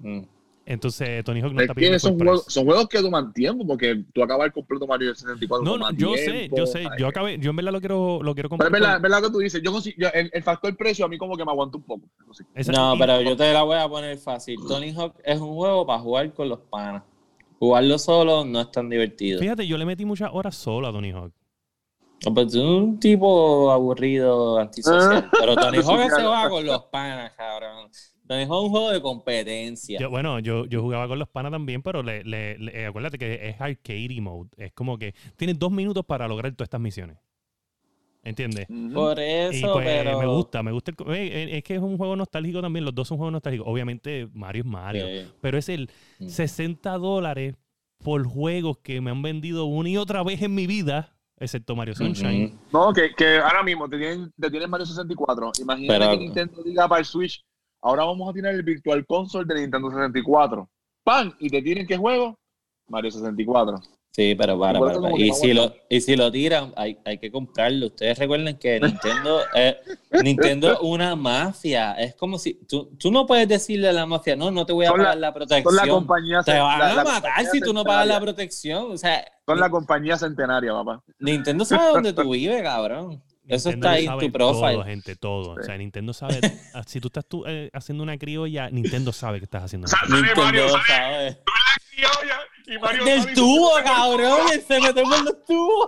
Mm. 0.00 0.22
Entonces 0.70 1.24
Tony 1.24 1.40
Hawk 1.40 1.52
no 1.54 1.60
Es 1.60 1.64
está 1.64 1.72
que 1.72 1.78
pidiendo 1.78 1.98
son 1.98 2.18
juegos, 2.18 2.42
price. 2.44 2.50
son 2.54 2.66
juegos 2.66 2.88
que 2.88 3.00
toman 3.00 3.32
tiempo 3.32 3.66
porque 3.66 4.04
tú 4.12 4.22
acabas 4.22 4.48
el 4.48 4.52
completo 4.52 4.86
Mario 4.86 5.14
64. 5.14 5.64
No, 5.64 5.78
no, 5.78 5.90
yo 5.96 6.14
sé, 6.14 6.50
yo 6.54 6.66
sé. 6.66 6.84
Yo 6.98 7.06
acabé, 7.08 7.38
yo 7.38 7.48
en 7.50 7.56
verdad 7.56 7.72
lo 7.72 7.80
quiero, 7.80 8.22
lo 8.22 8.34
quiero 8.34 8.50
Pero 8.50 8.58
comprar. 8.58 8.68
es 8.68 8.72
verdad, 8.72 8.88
por- 8.88 8.96
es 8.96 9.02
verdad 9.02 9.20
lo 9.22 9.26
que 9.28 9.32
tú 9.32 9.38
dices. 9.38 9.62
Yo, 9.62 9.72
yo- 9.96 10.08
el, 10.12 10.30
el 10.30 10.42
factor 10.42 10.76
precio 10.76 11.06
a 11.06 11.08
mí 11.08 11.16
como 11.16 11.38
que 11.38 11.44
me 11.46 11.50
aguanta 11.52 11.78
un 11.78 11.84
poco. 11.84 12.02
No, 12.70 12.94
pero 12.98 13.22
yo 13.22 13.34
te 13.34 13.50
la 13.50 13.62
voy 13.62 13.78
a 13.78 13.88
poner 13.88 14.18
fácil. 14.18 14.58
Tony 14.68 14.92
Hawk 14.94 15.14
es 15.24 15.40
un 15.40 15.54
juego 15.54 15.86
para 15.86 16.00
jugar 16.00 16.34
con 16.34 16.50
los 16.50 16.58
panas. 16.60 17.02
Jugarlo 17.58 17.98
solo 17.98 18.44
no 18.44 18.60
es 18.60 18.70
tan 18.70 18.90
divertido. 18.90 19.40
Fíjate, 19.40 19.66
yo 19.66 19.78
le 19.78 19.86
metí 19.86 20.04
muchas 20.04 20.28
horas 20.32 20.54
solo 20.54 20.86
a 20.86 20.92
Tony 20.92 21.12
Hawk. 21.12 21.32
No, 22.26 22.34
pues, 22.34 22.52
tú 22.52 22.58
eres 22.58 22.70
un 22.70 23.00
tipo 23.00 23.70
aburrido, 23.70 24.58
antisocial. 24.60 25.30
Pero 25.40 25.54
Tony 25.56 25.78
Hawk 25.78 26.10
se 26.10 26.22
juega 26.22 26.48
con 26.50 26.66
los 26.66 26.84
panas, 26.84 27.32
cabrón. 27.38 27.88
Tony 28.28 28.42
Hawk 28.44 28.58
es 28.58 28.64
un 28.64 28.70
juego 28.70 28.90
de 28.90 29.00
competencia. 29.02 29.98
Yo- 29.98 30.10
bueno, 30.10 30.38
yo, 30.38 30.66
yo 30.66 30.82
jugaba 30.82 31.08
con 31.08 31.18
los 31.18 31.28
panas 31.28 31.50
también, 31.50 31.82
pero 31.82 32.02
le, 32.02 32.22
le- 32.24 32.58
le- 32.58 32.82
eh, 32.82 32.86
acuérdate 32.86 33.18
que 33.18 33.48
es 33.48 33.60
arcade 33.60 34.20
mode. 34.20 34.50
Es 34.56 34.72
como 34.72 34.98
que 34.98 35.14
tienes 35.36 35.58
dos 35.58 35.72
minutos 35.72 36.04
para 36.04 36.28
lograr 36.28 36.52
todas 36.52 36.66
estas 36.66 36.80
misiones. 36.80 37.16
¿Entiendes? 38.22 38.66
Por 38.92 39.18
Y 39.18 39.22
eso, 39.22 39.72
pues 39.74 39.86
pero. 39.86 40.18
me 40.18 40.26
gusta, 40.26 40.62
me 40.62 40.72
gusta. 40.72 40.90
el 40.90 41.14
eh, 41.14 41.26
eh, 41.44 41.56
es 41.58 41.64
que 41.64 41.76
es 41.76 41.80
un 41.80 41.96
juego 41.96 42.14
nostálgico 42.16 42.60
también. 42.60 42.84
Los 42.84 42.94
dos 42.94 43.08
son 43.08 43.16
juegos 43.16 43.32
nostálgicos. 43.32 43.66
Obviamente 43.68 44.28
Mario 44.34 44.62
es 44.62 44.66
Mario. 44.66 45.06
Sí. 45.06 45.30
Pero 45.40 45.56
es 45.56 45.68
el 45.68 45.88
Mm. 46.18 46.28
60 46.28 46.98
dólares 46.98 47.54
por 48.02 48.24
juegos 48.26 48.78
que 48.78 49.00
me 49.00 49.10
han 49.10 49.22
vendido 49.22 49.64
una 49.64 49.88
y 49.88 49.96
otra 49.96 50.22
vez 50.24 50.42
en 50.42 50.54
mi 50.54 50.66
vida, 50.66 51.16
excepto 51.38 51.74
Mario 51.76 51.94
Sunshine. 51.94 52.58
No, 52.72 52.92
que, 52.92 53.14
que 53.16 53.38
ahora 53.38 53.62
mismo 53.62 53.88
te 53.88 53.96
tienen, 53.98 54.32
te 54.38 54.50
tienen 54.50 54.68
Mario 54.68 54.84
64. 54.86 55.52
Imagínate 55.60 55.98
Pero- 55.98 56.10
que 56.12 56.18
Nintendo 56.18 56.62
diga 56.64 56.86
para 56.88 56.98
el 57.00 57.06
Switch, 57.06 57.44
ahora 57.82 58.04
vamos 58.04 58.28
a 58.28 58.32
tener 58.32 58.54
el 58.54 58.62
Virtual 58.62 59.04
Console 59.06 59.46
de 59.52 59.60
Nintendo 59.62 59.90
64. 59.90 60.68
¡Pam! 61.04 61.32
¿Y 61.38 61.48
te 61.50 61.62
tienen 61.62 61.86
qué 61.86 61.96
juego? 61.96 62.38
Mario 62.88 63.10
64. 63.10 63.80
Sí, 64.10 64.34
pero 64.34 64.58
para, 64.58 64.80
para, 64.80 65.00
para. 65.00 65.16
Y, 65.16 65.32
si 65.32 65.52
lo, 65.52 65.72
y 65.88 66.00
si 66.00 66.16
lo 66.16 66.32
tiran, 66.32 66.72
hay, 66.76 66.98
hay 67.04 67.18
que 67.18 67.30
comprarlo. 67.30 67.86
Ustedes 67.86 68.18
recuerden 68.18 68.58
que 68.58 68.80
Nintendo, 68.80 69.42
eh, 69.54 69.76
Nintendo 70.24 70.72
es 70.72 70.78
una 70.80 71.14
mafia. 71.14 71.92
Es 71.92 72.16
como 72.16 72.36
si 72.38 72.54
tú, 72.54 72.90
tú 72.98 73.12
no 73.12 73.26
puedes 73.26 73.46
decirle 73.46 73.88
a 73.88 73.92
la 73.92 74.06
mafia, 74.06 74.34
no, 74.34 74.50
no 74.50 74.66
te 74.66 74.72
voy 74.72 74.86
a 74.86 74.88
Son 74.88 74.98
pagar 74.98 75.18
la 75.18 75.32
protección. 75.32 75.62
Son 75.72 75.76
la 75.76 75.92
compañía 75.92 76.42
te 76.42 76.58
van 76.58 76.78
la- 76.78 77.00
a 77.00 77.04
matar 77.04 77.44
si 77.46 77.60
tú 77.60 77.72
no 77.72 77.84
pagas 77.84 78.08
la 78.08 78.20
protección. 78.20 78.90
O 78.92 78.96
sea, 78.96 79.24
Son 79.46 79.60
la 79.60 79.70
compañía 79.70 80.16
centenaria, 80.16 80.72
papá. 80.72 81.00
Nintendo 81.20 81.64
sabe 81.64 81.92
dónde 81.92 82.12
tú 82.12 82.30
vives, 82.30 82.60
cabrón. 82.62 83.22
Eso 83.48 83.70
Nintendo 83.70 83.86
está 83.86 83.90
ahí 83.98 84.04
sabe 84.06 84.26
tu 84.26 84.32
profile. 84.32 84.72
Todo, 84.74 84.84
gente, 84.84 85.16
todo. 85.16 85.52
O 85.52 85.62
sea, 85.62 85.76
Nintendo 85.78 86.12
sabe. 86.12 86.40
ah, 86.74 86.82
si 86.86 87.00
tú 87.00 87.08
estás 87.08 87.26
tú, 87.26 87.44
eh, 87.46 87.70
haciendo 87.72 88.02
una 88.02 88.18
criolla, 88.18 88.68
Nintendo 88.70 89.12
sabe 89.12 89.38
que 89.38 89.44
estás 89.44 89.64
haciendo 89.64 89.88
una 90.08 90.32
criolla. 90.32 90.52
Nintendo 90.52 90.78
sabe. 90.86 91.38
Y 92.66 92.78
Mario 92.78 93.04
Del 93.04 93.20
sabe- 93.22 93.34
tubo, 93.34 93.70
cabrón. 93.82 94.40
Se 94.66 94.78
por 94.80 95.24
los 95.24 95.44
tubos. 95.46 95.86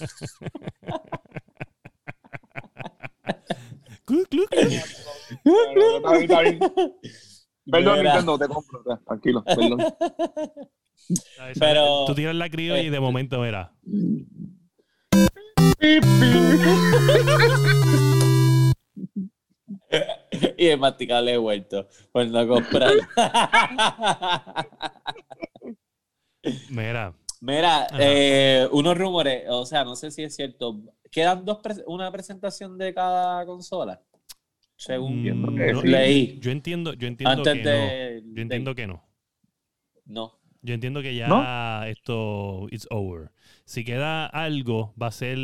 Perdón. 7.70 8.02
Nintendo, 8.02 8.38
te 8.38 8.48
compro. 8.48 8.82
Tranquilo, 9.06 9.44
perdón. 9.44 9.78
Pero- 11.58 12.04
Tú 12.06 12.14
tiras 12.14 12.34
la 12.34 12.48
criolla 12.48 12.82
y 12.82 12.90
de 12.90 13.00
momento, 13.00 13.40
mira. 13.40 13.72
Y 20.58 20.66
el 20.66 20.78
masticable 20.78 21.32
he 21.32 21.38
vuelto 21.38 21.88
por 22.12 22.26
no 22.28 22.46
comprar. 22.46 22.92
Mira. 26.70 27.14
Mira, 27.40 27.86
eh, 27.98 28.68
unos 28.70 28.98
rumores, 28.98 29.44
o 29.48 29.64
sea, 29.64 29.82
no 29.84 29.96
sé 29.96 30.10
si 30.10 30.22
es 30.22 30.36
cierto. 30.36 30.78
¿Quedan 31.10 31.44
dos 31.44 31.58
una 31.86 32.12
presentación 32.12 32.76
de 32.76 32.92
cada 32.92 33.46
consola? 33.46 34.02
Según 34.76 35.22
mm, 35.22 35.56
que 35.56 35.72
no, 35.72 35.80
sí. 35.80 35.88
leí. 35.88 36.38
Yo 36.40 36.50
entiendo, 36.50 36.92
yo 36.92 37.08
entiendo 37.08 37.38
Antes 37.38 37.54
que 37.54 37.68
de. 37.68 38.22
no. 38.22 38.34
Yo 38.34 38.42
entiendo 38.42 38.74
que 38.74 38.86
no. 38.86 39.02
No. 40.04 40.38
Yo 40.62 40.74
entiendo 40.74 41.00
que 41.00 41.14
ya 41.14 41.88
esto 41.88 42.66
it's 42.70 42.86
over. 42.90 43.30
Si 43.70 43.84
queda 43.84 44.26
algo, 44.26 44.92
va 45.00 45.06
a 45.06 45.10
ser 45.12 45.38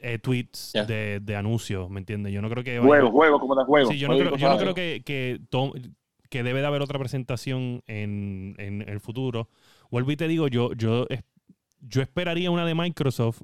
eh, 0.00 0.18
tweets 0.20 0.72
de, 0.72 1.20
de 1.20 1.36
anuncios, 1.36 1.88
¿me 1.88 2.00
entiendes? 2.00 2.32
Yo 2.32 2.42
no 2.42 2.50
creo 2.50 2.64
que 2.64 2.80
vaya- 2.80 2.88
Juego, 2.88 3.10
juego, 3.12 3.38
como 3.38 3.56
te 3.56 3.64
juego. 3.64 3.92
Sí, 3.92 3.96
yo 3.96 4.08
no 4.08 4.14
creo, 4.18 4.30
yo 4.30 4.48
no 4.48 4.54
cosas 4.56 4.58
creo 4.62 4.74
que, 4.74 5.02
que, 5.04 5.40
to- 5.50 5.72
que 6.28 6.42
debe 6.42 6.58
de 6.62 6.66
haber 6.66 6.82
otra 6.82 6.98
presentación 6.98 7.84
en, 7.86 8.56
en 8.58 8.82
el 8.88 8.98
futuro. 8.98 9.48
Vuelvo 9.88 10.10
y 10.10 10.16
te 10.16 10.26
digo, 10.26 10.48
yo, 10.48 10.72
yo, 10.72 11.06
es- 11.10 11.22
yo 11.78 12.02
esperaría 12.02 12.50
una 12.50 12.66
de 12.66 12.74
Microsoft 12.74 13.42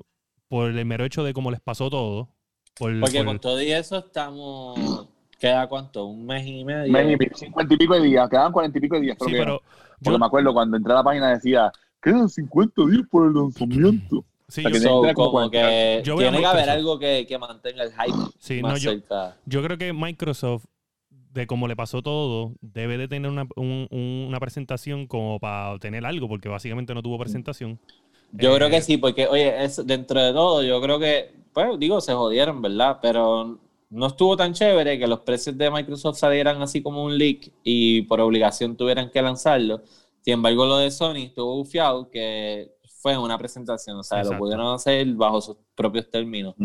por 0.49 0.73
el 0.73 0.85
mero 0.85 1.05
hecho 1.05 1.23
de 1.23 1.33
cómo 1.33 1.53
les 1.53 1.61
pasó 1.61 1.89
todo. 1.89 2.31
Por, 2.77 2.99
Porque 2.99 3.19
por- 3.19 3.27
con 3.27 3.39
todo 3.39 3.63
y 3.63 3.71
eso 3.71 3.99
estamos. 3.99 5.07
¿Ququeda 5.39 5.69
cuánto? 5.69 6.07
¿Un 6.07 6.27
mes 6.27 6.45
y 6.45 6.65
medio? 6.65 6.93
Mes 6.93 7.13
y 7.13 7.17
pico, 7.17 7.37
cincuenta 7.39 7.73
y 7.73 7.77
pico 7.77 7.95
de 7.95 8.01
días, 8.09 8.29
quedaban 8.29 8.51
cuarenta 8.51 8.77
y 8.79 8.81
pico 8.81 8.97
de 8.97 9.03
días. 9.03 9.17
creo 9.19 9.29
sí, 9.29 9.33
que 9.35 9.39
pero 9.39 9.53
era. 9.53 9.63
Porque 10.01 10.11
yo, 10.15 10.19
me 10.19 10.27
acuerdo 10.27 10.53
cuando 10.53 10.77
entré 10.77 10.93
a 10.93 10.97
la 10.97 11.05
página 11.05 11.31
decía, 11.31 11.71
quedan 12.07 12.29
50 12.29 12.83
días 12.87 13.07
por 13.11 13.27
el 13.29 13.35
lanzamiento. 13.35 14.25
sí, 14.49 14.63
yo- 14.65 14.73
que 14.73 14.81
So, 14.81 15.01
Tiene 15.01 15.15
como 15.15 15.31
como 15.31 15.51
que 15.51 16.05
Yo 16.05 16.17
tiene 16.17 16.39
que 16.41 16.47
haber 16.47 16.69
algo 16.71 16.99
que, 16.99 17.27
que 17.29 17.39
mantenga 17.39 17.83
el 17.85 17.93
hype 17.93 18.25
sí, 18.39 18.63
más 18.63 18.73
no, 18.73 18.77
yo, 18.77 18.93
cerca. 18.93 19.37
yo 19.45 19.63
creo 19.63 19.79
que 19.79 19.93
Microsoft, 19.93 20.65
de 21.11 21.47
cómo 21.47 21.69
le 21.69 21.77
pasó 21.77 22.03
todo, 22.03 22.55
debe 22.61 22.99
de 22.99 23.09
tener 23.09 23.31
una, 23.31 23.47
un- 23.57 23.89
un- 23.91 24.27
una 24.29 24.41
presentación 24.41 25.07
como 25.07 25.39
para 25.41 25.73
obtener 25.73 26.05
algo, 26.07 26.29
porque 26.29 26.49
básicamente 26.49 26.95
no 26.95 27.03
tuvo 27.03 27.19
presentación. 27.19 27.79
Yo 28.33 28.55
Eh, 28.55 28.57
creo 28.57 28.69
que 28.71 28.83
sí, 28.83 28.97
porque, 28.99 29.27
oye, 29.29 29.65
es, 29.65 29.85
dentro 29.87 30.21
de 30.23 30.33
todo, 30.33 30.63
yo 30.63 30.81
creo 30.81 30.99
que, 30.99 31.31
pues, 31.53 31.79
digo, 31.79 32.01
se 32.01 32.13
jodieron, 32.15 32.61
¿verdad? 32.61 32.99
Pero 33.01 33.59
no 33.91 34.07
estuvo 34.07 34.37
tan 34.37 34.53
chévere 34.53 34.99
que 34.99 35.07
los 35.07 35.21
precios 35.21 35.57
de 35.57 35.71
Microsoft 35.71 36.19
salieran 36.19 36.61
así 36.61 36.83
como 36.83 37.05
un 37.05 37.17
leak 37.17 37.53
y 37.63 38.03
por 38.03 38.21
obligación 38.21 38.77
tuvieran 38.77 39.11
que 39.11 39.23
lanzarlo. 39.23 39.83
Sin 40.27 40.35
embargo, 40.35 40.67
lo 40.67 40.79
de 40.79 40.91
Sony 40.91 41.19
estuvo 41.27 41.55
bufiado 41.55 42.11
que 42.11 42.73
fue 43.01 43.17
una 43.17 43.39
presentación, 43.39 43.97
o 43.97 44.03
sea, 44.03 44.19
Exacto. 44.19 44.35
lo 44.35 44.41
pudieron 44.41 44.75
hacer 44.75 45.07
bajo 45.15 45.41
sus 45.41 45.57
propios 45.77 46.11
términos. 46.11 46.57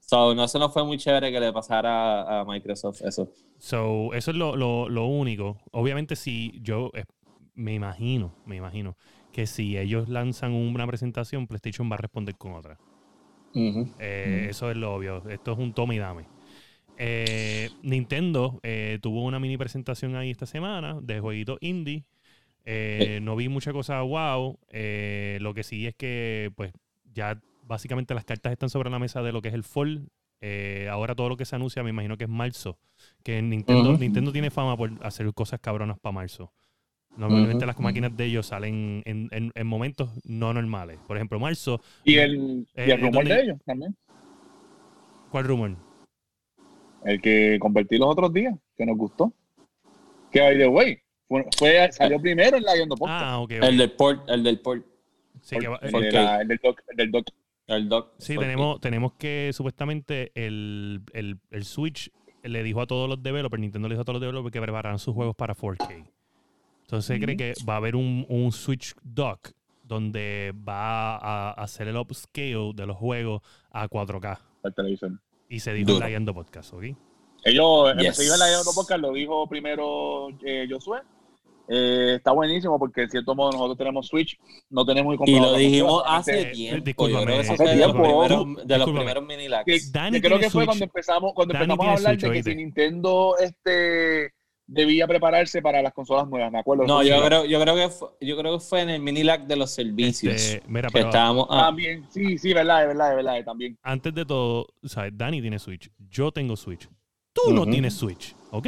So, 0.00 0.34
no, 0.34 0.42
eso 0.44 0.58
no 0.58 0.70
fue 0.70 0.84
muy 0.84 0.96
chévere 0.96 1.30
que 1.30 1.38
le 1.38 1.52
pasara 1.52 2.22
a, 2.22 2.40
a 2.40 2.44
Microsoft 2.46 3.02
eso. 3.02 3.28
So, 3.58 4.14
eso 4.14 4.30
es 4.30 4.36
lo, 4.38 4.56
lo- 4.56 4.88
lo 4.88 5.04
único. 5.04 5.58
Obviamente, 5.72 6.16
si 6.16 6.58
yo 6.62 6.90
eh, 6.94 7.04
me 7.52 7.74
imagino, 7.74 8.32
me 8.46 8.56
imagino 8.56 8.96
que 9.32 9.46
si 9.46 9.76
ellos 9.76 10.08
lanzan 10.08 10.54
una 10.54 10.86
presentación, 10.86 11.46
PlayStation 11.46 11.90
va 11.90 11.96
a 11.96 11.98
responder 11.98 12.34
con 12.36 12.54
otra. 12.54 12.78
Eh, 13.98 14.46
Eso 14.48 14.70
es 14.70 14.78
lo 14.78 14.94
obvio. 14.94 15.28
Esto 15.28 15.52
es 15.52 15.58
un 15.58 15.74
tome 15.74 15.96
y 15.96 15.98
dame. 15.98 16.24
Eh, 16.96 17.68
Nintendo 17.82 18.60
eh, 18.62 18.98
tuvo 19.02 19.24
una 19.24 19.38
mini 19.40 19.58
presentación 19.58 20.16
ahí 20.16 20.30
esta 20.30 20.46
semana 20.46 20.98
de 21.02 21.20
jueguitos 21.20 21.58
indie. 21.60 22.04
Eh, 22.64 23.18
no 23.22 23.36
vi 23.36 23.48
mucha 23.48 23.72
cosa 23.72 24.00
wow. 24.02 24.58
Eh, 24.70 25.38
lo 25.40 25.54
que 25.54 25.62
sí 25.62 25.86
es 25.86 25.94
que, 25.94 26.50
pues, 26.56 26.72
ya 27.12 27.40
básicamente 27.62 28.14
las 28.14 28.24
cartas 28.24 28.52
están 28.52 28.70
sobre 28.70 28.90
la 28.90 28.98
mesa 28.98 29.22
de 29.22 29.32
lo 29.32 29.42
que 29.42 29.48
es 29.48 29.54
el 29.54 29.64
fall. 29.64 30.08
Eh, 30.40 30.88
ahora 30.90 31.14
todo 31.14 31.28
lo 31.30 31.36
que 31.36 31.44
se 31.46 31.56
anuncia, 31.56 31.82
me 31.82 31.90
imagino 31.90 32.16
que 32.18 32.24
es 32.24 32.30
marzo. 32.30 32.78
Que 33.22 33.40
Nintendo. 33.40 33.96
Nintendo 33.96 34.32
tiene 34.32 34.50
fama 34.50 34.76
por 34.76 34.90
hacer 35.02 35.32
cosas 35.32 35.60
cabronas 35.60 35.98
para 35.98 36.12
marzo. 36.12 36.52
Normalmente 37.16 37.64
las 37.64 37.78
máquinas 37.78 38.16
de 38.16 38.24
ellos 38.24 38.46
salen 38.46 39.02
en, 39.06 39.28
en- 39.30 39.52
en 39.54 39.66
momentos 39.66 40.10
no 40.24 40.52
normales. 40.52 40.98
Por 41.06 41.16
ejemplo, 41.16 41.38
marzo. 41.38 41.80
Y 42.02 42.16
el, 42.16 42.34
y 42.36 42.80
Eh, 42.80 42.92
el 42.92 43.00
rumor 43.00 43.14
¿dónde- 43.24 43.34
de 43.36 43.42
ellos 43.42 43.58
también. 43.64 43.96
¿Cuál 45.30 45.44
rumor? 45.44 45.76
El 47.04 47.20
que 47.20 47.58
compartí 47.60 47.98
los 47.98 48.08
otros 48.08 48.32
días, 48.32 48.54
que 48.76 48.84
nos 48.86 48.96
gustó. 48.96 49.32
Que, 50.32 50.40
by 50.40 50.58
the 50.58 50.66
way, 50.66 50.98
fue, 51.42 51.46
fue- 51.58 51.92
salió 51.92 52.20
primero 52.20 52.56
en 52.56 52.62
la 52.62 52.74
Guiando 52.74 52.96
Podcast. 52.96 53.22
Ah, 53.24 53.38
ok. 53.40 53.50
El 53.52 53.76
del 53.78 53.92
port, 53.92 54.28
el 54.28 54.42
del 54.42 54.60
port, 54.60 54.84
Sí, 55.40 55.58
que 55.58 55.68
va- 55.68 55.78
el, 55.82 55.94
eh, 55.94 56.10
la- 56.12 56.40
el 56.40 56.48
del 56.48 56.58
doc. 56.62 56.80
El 56.88 56.96
del 56.96 57.10
doc. 57.10 57.26
el 57.66 57.88
doc. 57.88 58.12
Sí, 58.18 58.36
tenemos, 58.36 58.80
tenemos 58.80 59.12
que 59.14 59.50
supuestamente 59.54 60.32
el, 60.34 61.00
el, 61.12 61.38
el 61.50 61.64
Switch 61.64 62.10
le 62.42 62.62
dijo 62.62 62.80
a 62.82 62.86
todos 62.86 63.08
los 63.08 63.22
developers, 63.22 63.60
Nintendo 63.60 63.88
le 63.88 63.94
dijo 63.94 64.02
a 64.02 64.04
todos 64.04 64.14
los 64.14 64.20
developers 64.22 64.52
que 64.52 64.60
prepararan 64.60 64.98
sus 64.98 65.14
juegos 65.14 65.34
para 65.34 65.54
4K. 65.54 66.04
Entonces 66.82 67.06
se 67.06 67.18
cree 67.20 67.36
que 67.36 67.54
va 67.68 67.74
a 67.74 67.76
haber 67.78 67.96
un, 67.96 68.26
un 68.28 68.52
Switch 68.52 68.94
Dock 69.02 69.50
donde 69.82 70.52
va 70.68 71.16
a 71.16 71.50
hacer 71.52 71.88
el 71.88 71.96
upscale 71.96 72.72
de 72.74 72.86
los 72.86 72.96
juegos 72.96 73.42
a 73.70 73.88
4K. 73.88 74.38
al 74.62 74.74
televisor. 74.74 75.12
Y 75.48 75.60
se 75.60 75.72
dijo 75.72 75.90
en 75.92 76.00
la 76.00 76.08
Yendo 76.10 76.34
Podcast, 76.34 76.72
¿ok? 76.74 76.84
Ellos, 77.44 77.94
Yes. 77.98 78.16
se 78.16 78.24
iba 78.24 78.34
en 78.34 78.40
la 78.40 78.46
Podcast, 78.74 79.00
lo 79.00 79.12
dijo 79.12 79.46
primero 79.46 80.28
eh, 80.44 80.66
Josué. 80.70 81.00
Eh, 81.66 82.14
está 82.16 82.32
buenísimo 82.32 82.78
porque 82.78 83.02
en 83.04 83.10
cierto 83.10 83.34
modo 83.34 83.52
nosotros 83.52 83.78
tenemos 83.78 84.06
Switch, 84.08 84.38
no 84.68 84.84
tenemos 84.84 85.14
Y 85.14 85.16
comprado 85.18 85.52
lo 85.52 85.56
dijimos 85.58 86.02
hace 86.06 86.32
solamente- 86.32 86.54
tiempo. 86.56 87.08
Yo 87.08 87.22
creo 87.22 87.26
que 87.36 87.40
eso 87.40 87.52
hace 87.54 87.56
fue 87.56 87.66
de 87.70 87.76
los 87.76 87.92
tiempo. 87.92 88.02
primeros, 88.02 88.66
de 88.66 88.78
los 88.78 88.90
primeros 88.90 89.24
mini 89.26 89.48
lags. 89.48 89.64
que, 89.92 90.20
creo 90.20 90.38
que 90.38 90.50
fue 90.50 90.50
Switch. 90.50 90.66
cuando 90.66 90.84
empezamos, 90.84 91.32
cuando 91.32 91.52
Dani 91.54 91.64
empezamos 91.64 91.86
a 91.86 91.92
hablar 91.96 92.20
Switch, 92.20 92.30
de 92.30 92.36
que 92.36 92.42
si 92.42 92.54
Nintendo 92.54 93.34
este 93.40 94.32
debía 94.66 95.06
prepararse 95.06 95.60
para 95.62 95.82
las 95.82 95.92
consolas 95.92 96.26
nuevas, 96.28 96.50
me 96.50 96.58
acuerdo. 96.58 96.84
No, 96.86 97.02
yo 97.02 97.22
creo, 97.24 97.44
yo 97.44 97.60
creo 97.60 97.74
que 97.76 97.88
fue, 97.88 98.08
yo 98.20 98.36
creo 98.36 98.58
que 98.58 98.64
fue 98.64 98.80
en 98.82 98.90
el 98.90 99.00
mini 99.00 99.22
lag 99.22 99.46
de 99.46 99.56
los 99.56 99.70
servicios. 99.70 100.34
Este, 100.34 100.62
mira, 100.68 100.88
que 100.88 100.92
pero 100.94 101.06
estábamos. 101.08 101.46
ah, 101.50 101.66
También, 101.66 102.04
sí, 102.10 102.38
sí, 102.38 102.52
verdad, 102.54 102.82
es 102.82 102.88
verdad, 102.88 103.10
es 103.10 103.16
verdad, 103.16 103.44
también. 103.44 103.78
antes 103.82 104.14
de 104.14 104.24
todo, 104.24 104.66
¿sabes? 104.84 105.12
Dani 105.16 105.40
tiene 105.40 105.58
Switch, 105.58 105.90
yo 106.10 106.30
tengo 106.32 106.56
Switch. 106.56 106.88
Tú 107.34 107.52
no 107.52 107.66
tienes 107.66 107.94
Switch, 107.94 108.34
¿ok? 108.56 108.66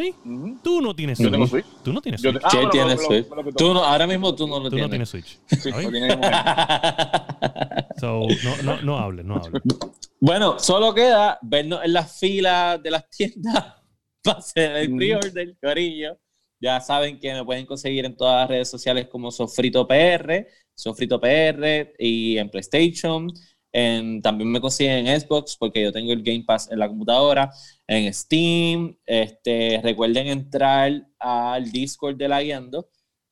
Tú 0.62 0.80
no 0.80 0.94
tienes 0.94 1.18
Yo 1.18 1.24
Switch. 1.24 1.32
tengo 1.32 1.46
Switch. 1.46 1.64
Tú 1.82 1.92
no 1.92 2.00
tienes 2.00 2.20
Switch. 2.20 2.34
te- 2.34 2.40
ah, 2.44 2.48
¿Quién 2.50 2.62
bueno, 2.62 2.70
tiene 2.70 2.86
me 2.86 2.94
lo- 2.94 3.02
Switch? 3.06 3.26
lo. 3.28 3.52
Tú 3.52 3.74
no, 3.74 3.84
ahora 3.84 4.06
mismo 4.06 4.34
tú 4.34 4.46
no 4.46 4.60
lo 4.60 4.70
Tú 4.70 4.76
no 4.76 4.88
tienes. 4.88 5.10
tienes 5.10 5.18
Switch. 5.28 5.38
No, 8.02 8.26
no, 8.62 8.82
no 8.82 8.98
hables, 8.98 9.24
no 9.24 9.36
hables. 9.36 9.62
bueno, 10.20 10.58
solo 10.58 10.94
queda 10.94 11.38
vernos 11.42 11.80
en 11.84 11.92
las 11.92 12.18
filas 12.18 12.82
de 12.82 12.90
las 12.90 13.08
tiendas 13.10 13.74
para 14.22 14.38
hacer 14.38 14.76
el 14.76 14.96
pre-order, 14.96 15.56
corillo. 15.62 16.18
Ya 16.60 16.80
saben 16.80 17.18
que 17.20 17.34
me 17.34 17.44
pueden 17.44 17.66
conseguir 17.66 18.04
en 18.06 18.16
todas 18.16 18.40
las 18.42 18.48
redes 18.48 18.70
sociales 18.70 19.08
como 19.08 19.30
Sofrito 19.30 19.86
PR, 19.86 20.46
Sofrito 20.74 21.20
PR 21.20 21.92
y 21.98 22.38
en 22.38 22.48
PlayStation. 22.50 23.30
En- 23.72 24.22
también 24.22 24.50
me 24.50 24.60
consiguen 24.60 25.06
en 25.06 25.20
Xbox 25.20 25.56
porque 25.58 25.82
yo 25.82 25.92
tengo 25.92 26.12
el 26.12 26.22
Game 26.22 26.44
Pass 26.46 26.70
en 26.70 26.78
la 26.78 26.88
computadora, 26.88 27.52
en 27.86 28.12
Steam. 28.12 28.96
Este, 29.06 29.80
recuerden 29.82 30.28
entrar 30.28 31.06
al 31.18 31.70
Discord 31.70 32.16
de 32.16 32.28
la 32.28 32.42
Guiando 32.42 32.88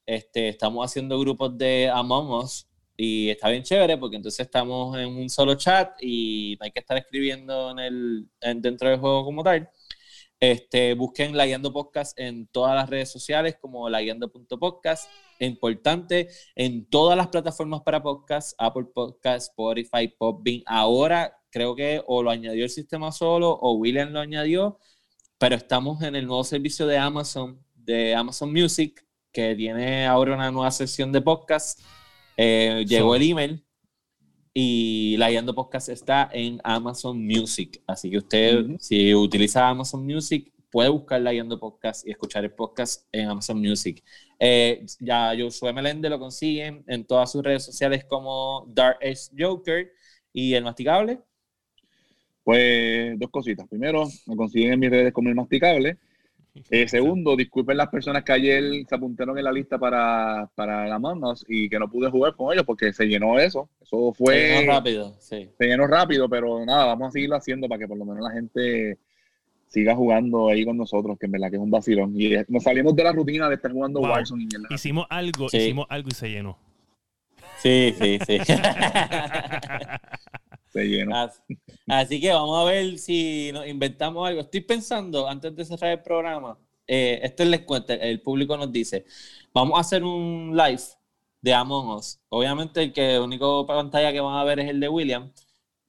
este, 0.06 0.48
estamos 0.48 0.85
haciendo 0.85 1.19
grupos 1.19 1.56
de 1.56 1.89
Among 1.89 2.31
Us 2.44 2.66
y 2.97 3.31
está 3.31 3.48
bien 3.48 3.62
chévere 3.62 3.97
porque 3.98 4.16
entonces 4.16 4.40
estamos 4.47 4.97
en 4.98 5.09
un 5.09 5.28
solo 5.31 5.55
chat 5.56 5.97
y 6.01 6.56
no 6.61 6.65
hay 6.66 6.70
que 6.70 6.81
estar 6.81 6.97
escribiendo 6.98 7.70
en 7.70 7.78
el, 7.78 8.28
en- 8.40 8.61
dentro 8.62 8.89
del 8.90 8.98
juego 9.01 9.24
como 9.24 9.43
tal. 9.43 9.69
Este, 10.40 10.94
busquen 10.94 11.36
La 11.36 11.47
Guiando 11.47 11.73
Podcast 11.73 12.19
en 12.19 12.47
todas 12.48 12.74
las 12.74 12.90
redes 12.90 13.11
sociales 13.11 13.56
como 13.61 13.89
laguiando.podcast. 13.89 15.09
Importante, 15.40 16.28
en 16.55 16.86
todas 16.86 17.16
las 17.16 17.28
plataformas 17.28 17.82
para 17.82 18.02
podcast, 18.02 18.55
Apple 18.59 18.86
Podcast, 18.94 19.48
Spotify, 19.51 20.09
Podbean. 20.09 20.62
Ahora 20.66 21.36
creo 21.51 21.74
que 21.74 22.02
o 22.06 22.23
lo 22.23 22.31
añadió 22.31 22.65
el 22.65 22.70
sistema 22.70 23.12
solo 23.12 23.51
o 23.51 23.73
William 23.74 24.11
lo 24.11 24.20
añadió, 24.20 24.78
pero 25.39 25.55
estamos 25.55 26.02
en 26.02 26.16
el 26.16 26.27
nuevo 26.27 26.44
servicio 26.44 26.86
de 26.86 26.98
Amazon, 26.98 27.65
de 27.74 28.15
Amazon 28.15 28.52
Music, 28.52 29.06
que 29.32 29.55
tiene 29.55 30.06
ahora 30.06 30.35
una 30.35 30.51
nueva 30.51 30.70
sección 30.70 31.11
de 31.12 31.20
podcast. 31.20 31.81
Eh, 32.36 32.85
llegó 32.86 33.15
el 33.15 33.23
email 33.23 33.64
y 34.55 35.17
la 35.19 35.31
Guiando 35.31 35.53
Podcast 35.53 35.89
está 35.89 36.31
en 36.33 36.61
Amazon 36.63 37.21
Music. 37.27 37.83
Así 37.89 38.09
que 38.09 38.19
usted, 38.19 38.65
si 38.79 39.13
utiliza 39.13 39.69
Amazon 39.69 40.07
Music, 40.07 40.53
puede 40.71 40.89
buscar 40.89 41.21
la 41.21 41.33
Guiando 41.33 41.59
Podcast 41.59 42.07
y 42.07 42.13
escuchar 42.13 42.45
el 42.45 42.53
podcast 42.53 43.09
en 43.11 43.29
Amazon 43.29 43.61
Music. 43.61 44.03
Eh, 44.39 44.87
ya 45.01 45.35
Josué 45.37 45.73
Melende 45.73 46.09
lo 46.09 46.21
consiguen 46.21 46.85
en 46.87 47.05
todas 47.05 47.33
sus 47.33 47.43
redes 47.43 47.65
sociales 47.65 48.05
como 48.05 48.65
Dark 48.69 48.99
Ace 49.03 49.33
Joker 49.37 49.91
y 50.33 50.55
El 50.55 50.63
Masticable. 50.63 51.19
Pues 52.45 53.19
dos 53.19 53.31
cositas. 53.31 53.67
Primero, 53.69 54.07
me 54.27 54.37
consiguen 54.37 54.75
en 54.75 54.81
mis 54.81 54.91
redes 54.91 55.13
como 55.13 55.31
el 55.31 55.35
masticable. 55.35 55.99
Eh, 56.71 56.87
segundo, 56.87 57.35
disculpen 57.35 57.77
las 57.77 57.89
personas 57.89 58.23
que 58.23 58.33
ayer 58.33 58.63
se 58.89 58.95
apuntaron 58.95 59.37
en 59.37 59.45
la 59.45 59.51
lista 59.53 59.77
para, 59.77 60.49
para 60.55 60.87
la 60.87 60.99
Us 60.99 61.45
y 61.49 61.69
que 61.69 61.79
no 61.81 61.91
pude 61.91 62.11
jugar 62.11 62.37
con 62.37 62.53
ellos 62.53 62.65
porque 62.65 62.93
se 62.93 63.07
llenó 63.07 63.39
eso. 63.41 63.69
Eso 63.81 64.13
fue. 64.13 64.65
Más 64.67 64.77
rápido, 64.77 65.15
sí. 65.19 65.49
se 65.59 65.67
llenó 65.67 65.87
rápido, 65.87 66.29
pero 66.29 66.65
nada, 66.65 66.87
vamos 66.87 67.09
a 67.09 67.11
seguirlo 67.11 67.37
haciendo 67.37 67.69
para 67.69 67.81
que 67.81 67.89
por 67.89 67.99
lo 67.99 68.05
menos 68.05 68.23
la 68.23 68.31
gente 68.31 68.99
siga 69.67 69.97
jugando 69.97 70.49
ahí 70.49 70.65
con 70.65 70.77
nosotros, 70.77 71.19
que 71.19 71.27
en 71.27 71.33
verdad 71.33 71.51
que 71.51 71.57
es 71.57 71.63
un 71.63 71.71
vacilón. 71.73 72.15
Y 72.17 72.31
nos 72.49 72.63
salimos 72.63 72.95
de 72.95 73.03
la 73.03 73.13
rutina 73.13 73.49
de 73.49 73.57
estar 73.57 73.73
jugando 73.73 73.99
Wow. 74.01 74.11
Warzone 74.11 74.45
y 74.45 74.47
mierda. 74.47 74.69
Hicimos 74.71 75.07
algo, 75.11 75.49
Sí. 75.49 75.57
hicimos 75.57 75.87
algo 75.89 76.09
y 76.11 76.15
se 76.15 76.31
llenó. 76.31 76.57
Sí, 77.59 77.95
sí, 77.99 78.19
sí. 78.25 78.39
Se 80.75 80.89
llenó. 80.89 81.17
Así, 81.17 81.41
así 81.87 82.21
que 82.21 82.33
vamos 82.33 82.61
a 82.61 82.65
ver 82.65 82.99
si 82.99 83.53
nos 83.53 83.65
inventamos 83.65 84.27
algo. 84.27 84.41
Estoy 84.41 84.61
pensando, 84.63 85.29
antes 85.29 85.55
de 85.55 85.65
cerrar 85.65 85.93
el 85.93 86.03
programa, 86.03 86.59
eh, 86.85 87.21
esto 87.23 87.45
les 87.45 87.61
cuento, 87.61 87.93
el 87.93 88.21
público 88.21 88.57
nos 88.57 88.73
dice, 88.73 89.05
vamos 89.53 89.79
a 89.79 89.83
hacer 89.83 90.03
un 90.03 90.53
live 90.57 90.83
de 91.41 91.55
Among 91.55 91.91
Us. 91.97 92.19
Obviamente 92.29 92.83
el 92.83 92.93
que 92.93 93.21
único 93.21 93.65
pantalla 93.65 94.13
que 94.13 94.21
van 94.21 94.37
a 94.37 94.43
ver 94.43 94.59
es 94.59 94.69
el 94.69 94.81
de 94.81 94.89
William, 94.89 95.33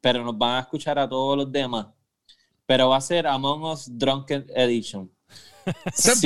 pero 0.02 0.24
nos 0.24 0.38
van 0.38 0.57
a 0.57 0.60
escuchar 0.60 0.99
a 0.99 1.10
todos 1.10 1.36
los 1.36 1.52
demás. 1.52 1.88
Pero 2.68 2.90
va 2.90 2.98
a 2.98 3.02
ser 3.02 3.26
Among 3.26 3.64
Us 3.64 3.90
Drunken 3.91 4.45
Edition. 4.56 5.12
Esa 5.86 6.12
es 6.12 6.22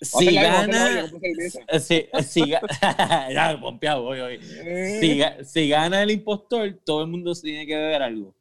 Si, 0.00 0.34
gana... 0.34 1.10
Si, 1.78 2.06
si 2.22 2.40
ga- 2.42 2.62
ya, 3.32 3.58
pompeado, 3.60 4.02
voy, 4.02 4.20
voy. 4.20 4.40
Si, 4.42 5.18
ga- 5.18 5.44
si 5.44 5.68
gana 5.68 6.02
el 6.02 6.10
impostor, 6.10 6.80
todo 6.84 7.02
el 7.02 7.08
mundo 7.08 7.34
se 7.34 7.42
tiene 7.42 7.66
que 7.66 7.76
beber 7.76 8.02
algo. 8.02 8.34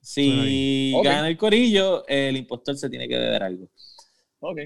Si 0.00 0.94
gana 1.02 1.28
el 1.28 1.36
corillo, 1.36 2.06
el 2.06 2.36
impostor 2.36 2.76
se 2.76 2.88
tiene 2.88 3.08
que 3.08 3.18
beber 3.18 3.42
algo. 3.42 3.68
Ok. 4.38 4.58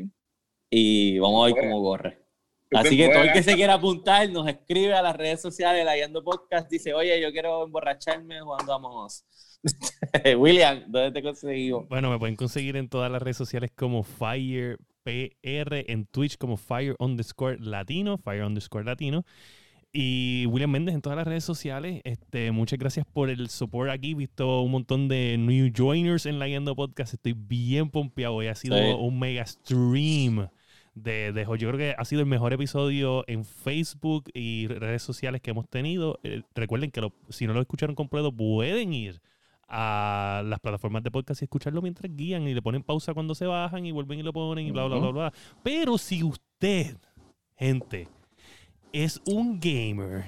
Y 0.70 1.18
vamos 1.18 1.42
a 1.50 1.54
ver 1.54 1.64
cómo 1.64 1.82
corre. 1.82 2.18
Esa 2.70 2.80
Así 2.80 2.96
que 2.96 3.08
todo 3.08 3.22
el 3.22 3.32
que 3.32 3.42
se 3.42 3.54
quiera 3.54 3.74
apuntar 3.74 4.28
nos 4.30 4.48
escribe 4.48 4.94
a 4.94 5.02
las 5.02 5.16
redes 5.16 5.40
sociales, 5.40 5.84
la 5.84 5.94
Guiando 5.94 6.24
Podcast, 6.24 6.68
dice, 6.70 6.92
oye, 6.92 7.20
yo 7.20 7.30
quiero 7.32 7.64
emborracharme 7.64 8.40
jugando 8.40 8.72
a 8.72 8.76
Among 8.76 9.06
Us. 9.06 9.24
William, 10.36 10.84
¿dónde 10.88 11.12
te 11.12 11.22
conseguimos? 11.22 11.88
Bueno, 11.88 12.10
me 12.10 12.18
pueden 12.18 12.36
conseguir 12.36 12.76
en 12.76 12.88
todas 12.88 13.10
las 13.10 13.22
redes 13.22 13.36
sociales 13.36 13.70
como 13.74 14.02
Fire 14.02 14.78
PR, 15.04 15.84
en 15.92 16.06
Twitch 16.06 16.36
como 16.38 16.56
Fire 16.56 16.96
underscore 16.98 17.58
Latino, 17.60 18.18
Fire 18.18 18.44
underscore 18.44 18.84
Latino. 18.84 19.24
Y 19.96 20.46
William 20.46 20.70
Méndez 20.72 20.92
en 20.96 21.02
todas 21.02 21.16
las 21.16 21.26
redes 21.26 21.44
sociales. 21.44 22.00
Este, 22.02 22.50
muchas 22.50 22.80
gracias 22.80 23.06
por 23.06 23.30
el 23.30 23.48
support 23.48 23.90
aquí. 23.90 24.10
He 24.10 24.14
visto 24.16 24.60
un 24.62 24.72
montón 24.72 25.06
de 25.06 25.36
new 25.38 25.70
joiners 25.76 26.26
en 26.26 26.40
la 26.40 26.48
Guiando 26.48 26.74
Podcast. 26.74 27.14
Estoy 27.14 27.34
bien 27.34 27.90
pompeado. 27.90 28.34
Hoy 28.34 28.48
ha 28.48 28.56
sido 28.56 28.76
Sí. 28.76 28.92
un 28.98 29.20
mega 29.20 29.46
stream 29.46 30.48
de, 30.96 31.32
de 31.32 31.44
Yo 31.44 31.68
creo 31.68 31.76
que 31.78 31.94
ha 31.96 32.04
sido 32.04 32.22
el 32.22 32.26
mejor 32.26 32.52
episodio 32.52 33.22
en 33.28 33.44
Facebook 33.44 34.24
y 34.34 34.66
redes 34.66 35.02
sociales 35.02 35.40
que 35.40 35.50
hemos 35.50 35.68
tenido. 35.68 36.18
Eh, 36.24 36.42
recuerden 36.56 36.90
que 36.90 37.00
lo- 37.00 37.12
si 37.28 37.46
no 37.46 37.52
lo 37.52 37.60
escucharon 37.60 37.94
completo, 37.94 38.32
pueden 38.32 38.92
ir 38.92 39.20
a 39.68 40.42
las 40.44 40.60
plataformas 40.60 41.02
de 41.02 41.10
podcast 41.10 41.42
y 41.42 41.44
escucharlo 41.44 41.82
mientras 41.82 42.14
guían 42.14 42.46
y 42.48 42.54
le 42.54 42.62
ponen 42.62 42.82
pausa 42.82 43.14
cuando 43.14 43.34
se 43.34 43.46
bajan 43.46 43.84
y 43.86 43.92
vuelven 43.92 44.20
y 44.20 44.22
lo 44.22 44.32
ponen 44.32 44.66
y 44.66 44.70
bla, 44.70 44.84
bla, 44.86 44.98
bla, 44.98 45.10
bla. 45.10 45.32
Pero 45.62 45.98
si 45.98 46.22
usted, 46.22 46.96
gente, 47.56 48.08
es 48.92 49.20
un 49.26 49.58
gamer 49.60 50.24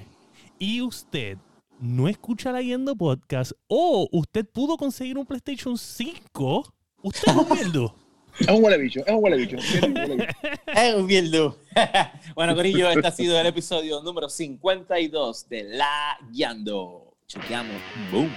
y 0.59 0.81
usted 0.81 1.37
no 1.79 2.07
escucha 2.07 2.51
la 2.51 2.61
Yendo 2.61 2.95
Podcast 2.95 3.51
o 3.67 4.07
usted 4.11 4.45
pudo 4.45 4.77
conseguir 4.77 5.17
un 5.17 5.25
PlayStation 5.25 5.77
5, 5.77 6.73
usted 7.03 7.31
es 7.31 7.37
un 7.37 7.49
mierdo. 7.49 7.95
Es 8.39 8.49
un 8.49 8.63
huele 8.63 8.77
bicho, 8.77 8.99
es 9.03 9.11
un 9.11 9.23
huele 9.23 9.37
bicho. 9.37 9.57
Es 10.67 10.93
un 10.93 11.07
mierdo. 11.07 11.57
bueno, 12.35 12.53
Corillo, 12.53 12.87
este 12.91 13.07
ha 13.07 13.11
sido 13.11 13.39
el 13.39 13.47
episodio 13.47 14.03
número 14.03 14.29
52 14.29 15.49
de 15.49 15.63
La 15.63 16.19
Guiando. 16.31 17.15
Chequeamos. 17.25 17.81
Boom. 18.11 18.29